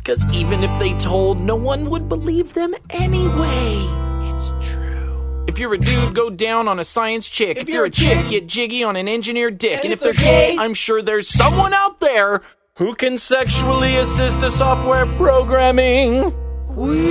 Cause 0.04 0.24
even 0.34 0.62
if 0.62 0.78
they 0.78 0.92
told, 0.98 1.40
no 1.40 1.56
one 1.56 1.88
would 1.88 2.08
believe 2.08 2.52
them 2.52 2.74
anyway. 2.90 3.76
It's 4.30 4.52
true. 4.60 5.44
If 5.48 5.58
you're 5.58 5.72
a 5.72 5.78
dude, 5.78 6.14
go 6.14 6.28
down 6.28 6.68
on 6.68 6.78
a 6.78 6.84
science 6.84 7.28
chick. 7.28 7.56
If, 7.56 7.68
you're 7.68 7.86
a 7.86 7.90
chick, 7.90 8.28
get 8.28 8.46
jiggy 8.46 8.84
on 8.84 8.96
an 8.96 9.08
engineer 9.08 9.50
dick. 9.50 9.84
And, 9.84 9.92
if 9.92 10.00
they're 10.00 10.12
gay, 10.12 10.56
I'm 10.58 10.74
sure 10.74 11.00
there's 11.00 11.28
someone 11.28 11.72
out 11.72 12.00
there 12.00 12.42
who 12.76 12.94
can 12.94 13.16
sexually 13.16 13.96
assist 13.96 14.42
a 14.42 14.50
software 14.50 15.06
programming. 15.16 16.34
We're 16.76 17.08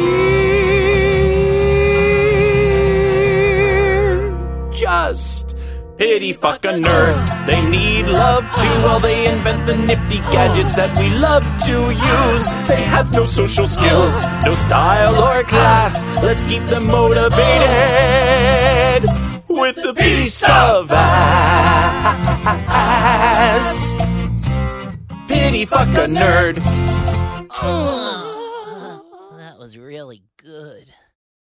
just 4.71 5.56
pity 5.97 6.33
fuck 6.33 6.63
a 6.65 6.69
nerd. 6.69 7.45
They 7.47 7.61
need 7.69 8.05
love 8.07 8.43
too 8.43 8.81
while 8.85 8.99
they 8.99 9.27
invent 9.27 9.65
the 9.65 9.75
nifty 9.75 10.19
gadgets 10.31 10.75
that 10.75 10.95
we 10.97 11.09
love 11.17 11.43
to 11.65 11.91
use. 11.91 12.47
They 12.67 12.83
have 12.83 13.11
no 13.13 13.25
social 13.25 13.67
skills, 13.67 14.23
no 14.45 14.55
style 14.55 15.15
or 15.15 15.43
class. 15.43 16.03
Let's 16.23 16.43
keep 16.43 16.63
them 16.67 16.87
motivated 16.87 17.37
with 19.49 19.77
a 19.77 19.93
piece 19.93 20.43
of 20.43 20.91
ass. 20.91 21.47
Pity 25.27 25.65
fuck 25.65 25.87
a 25.89 26.07
nerd. 26.07 26.63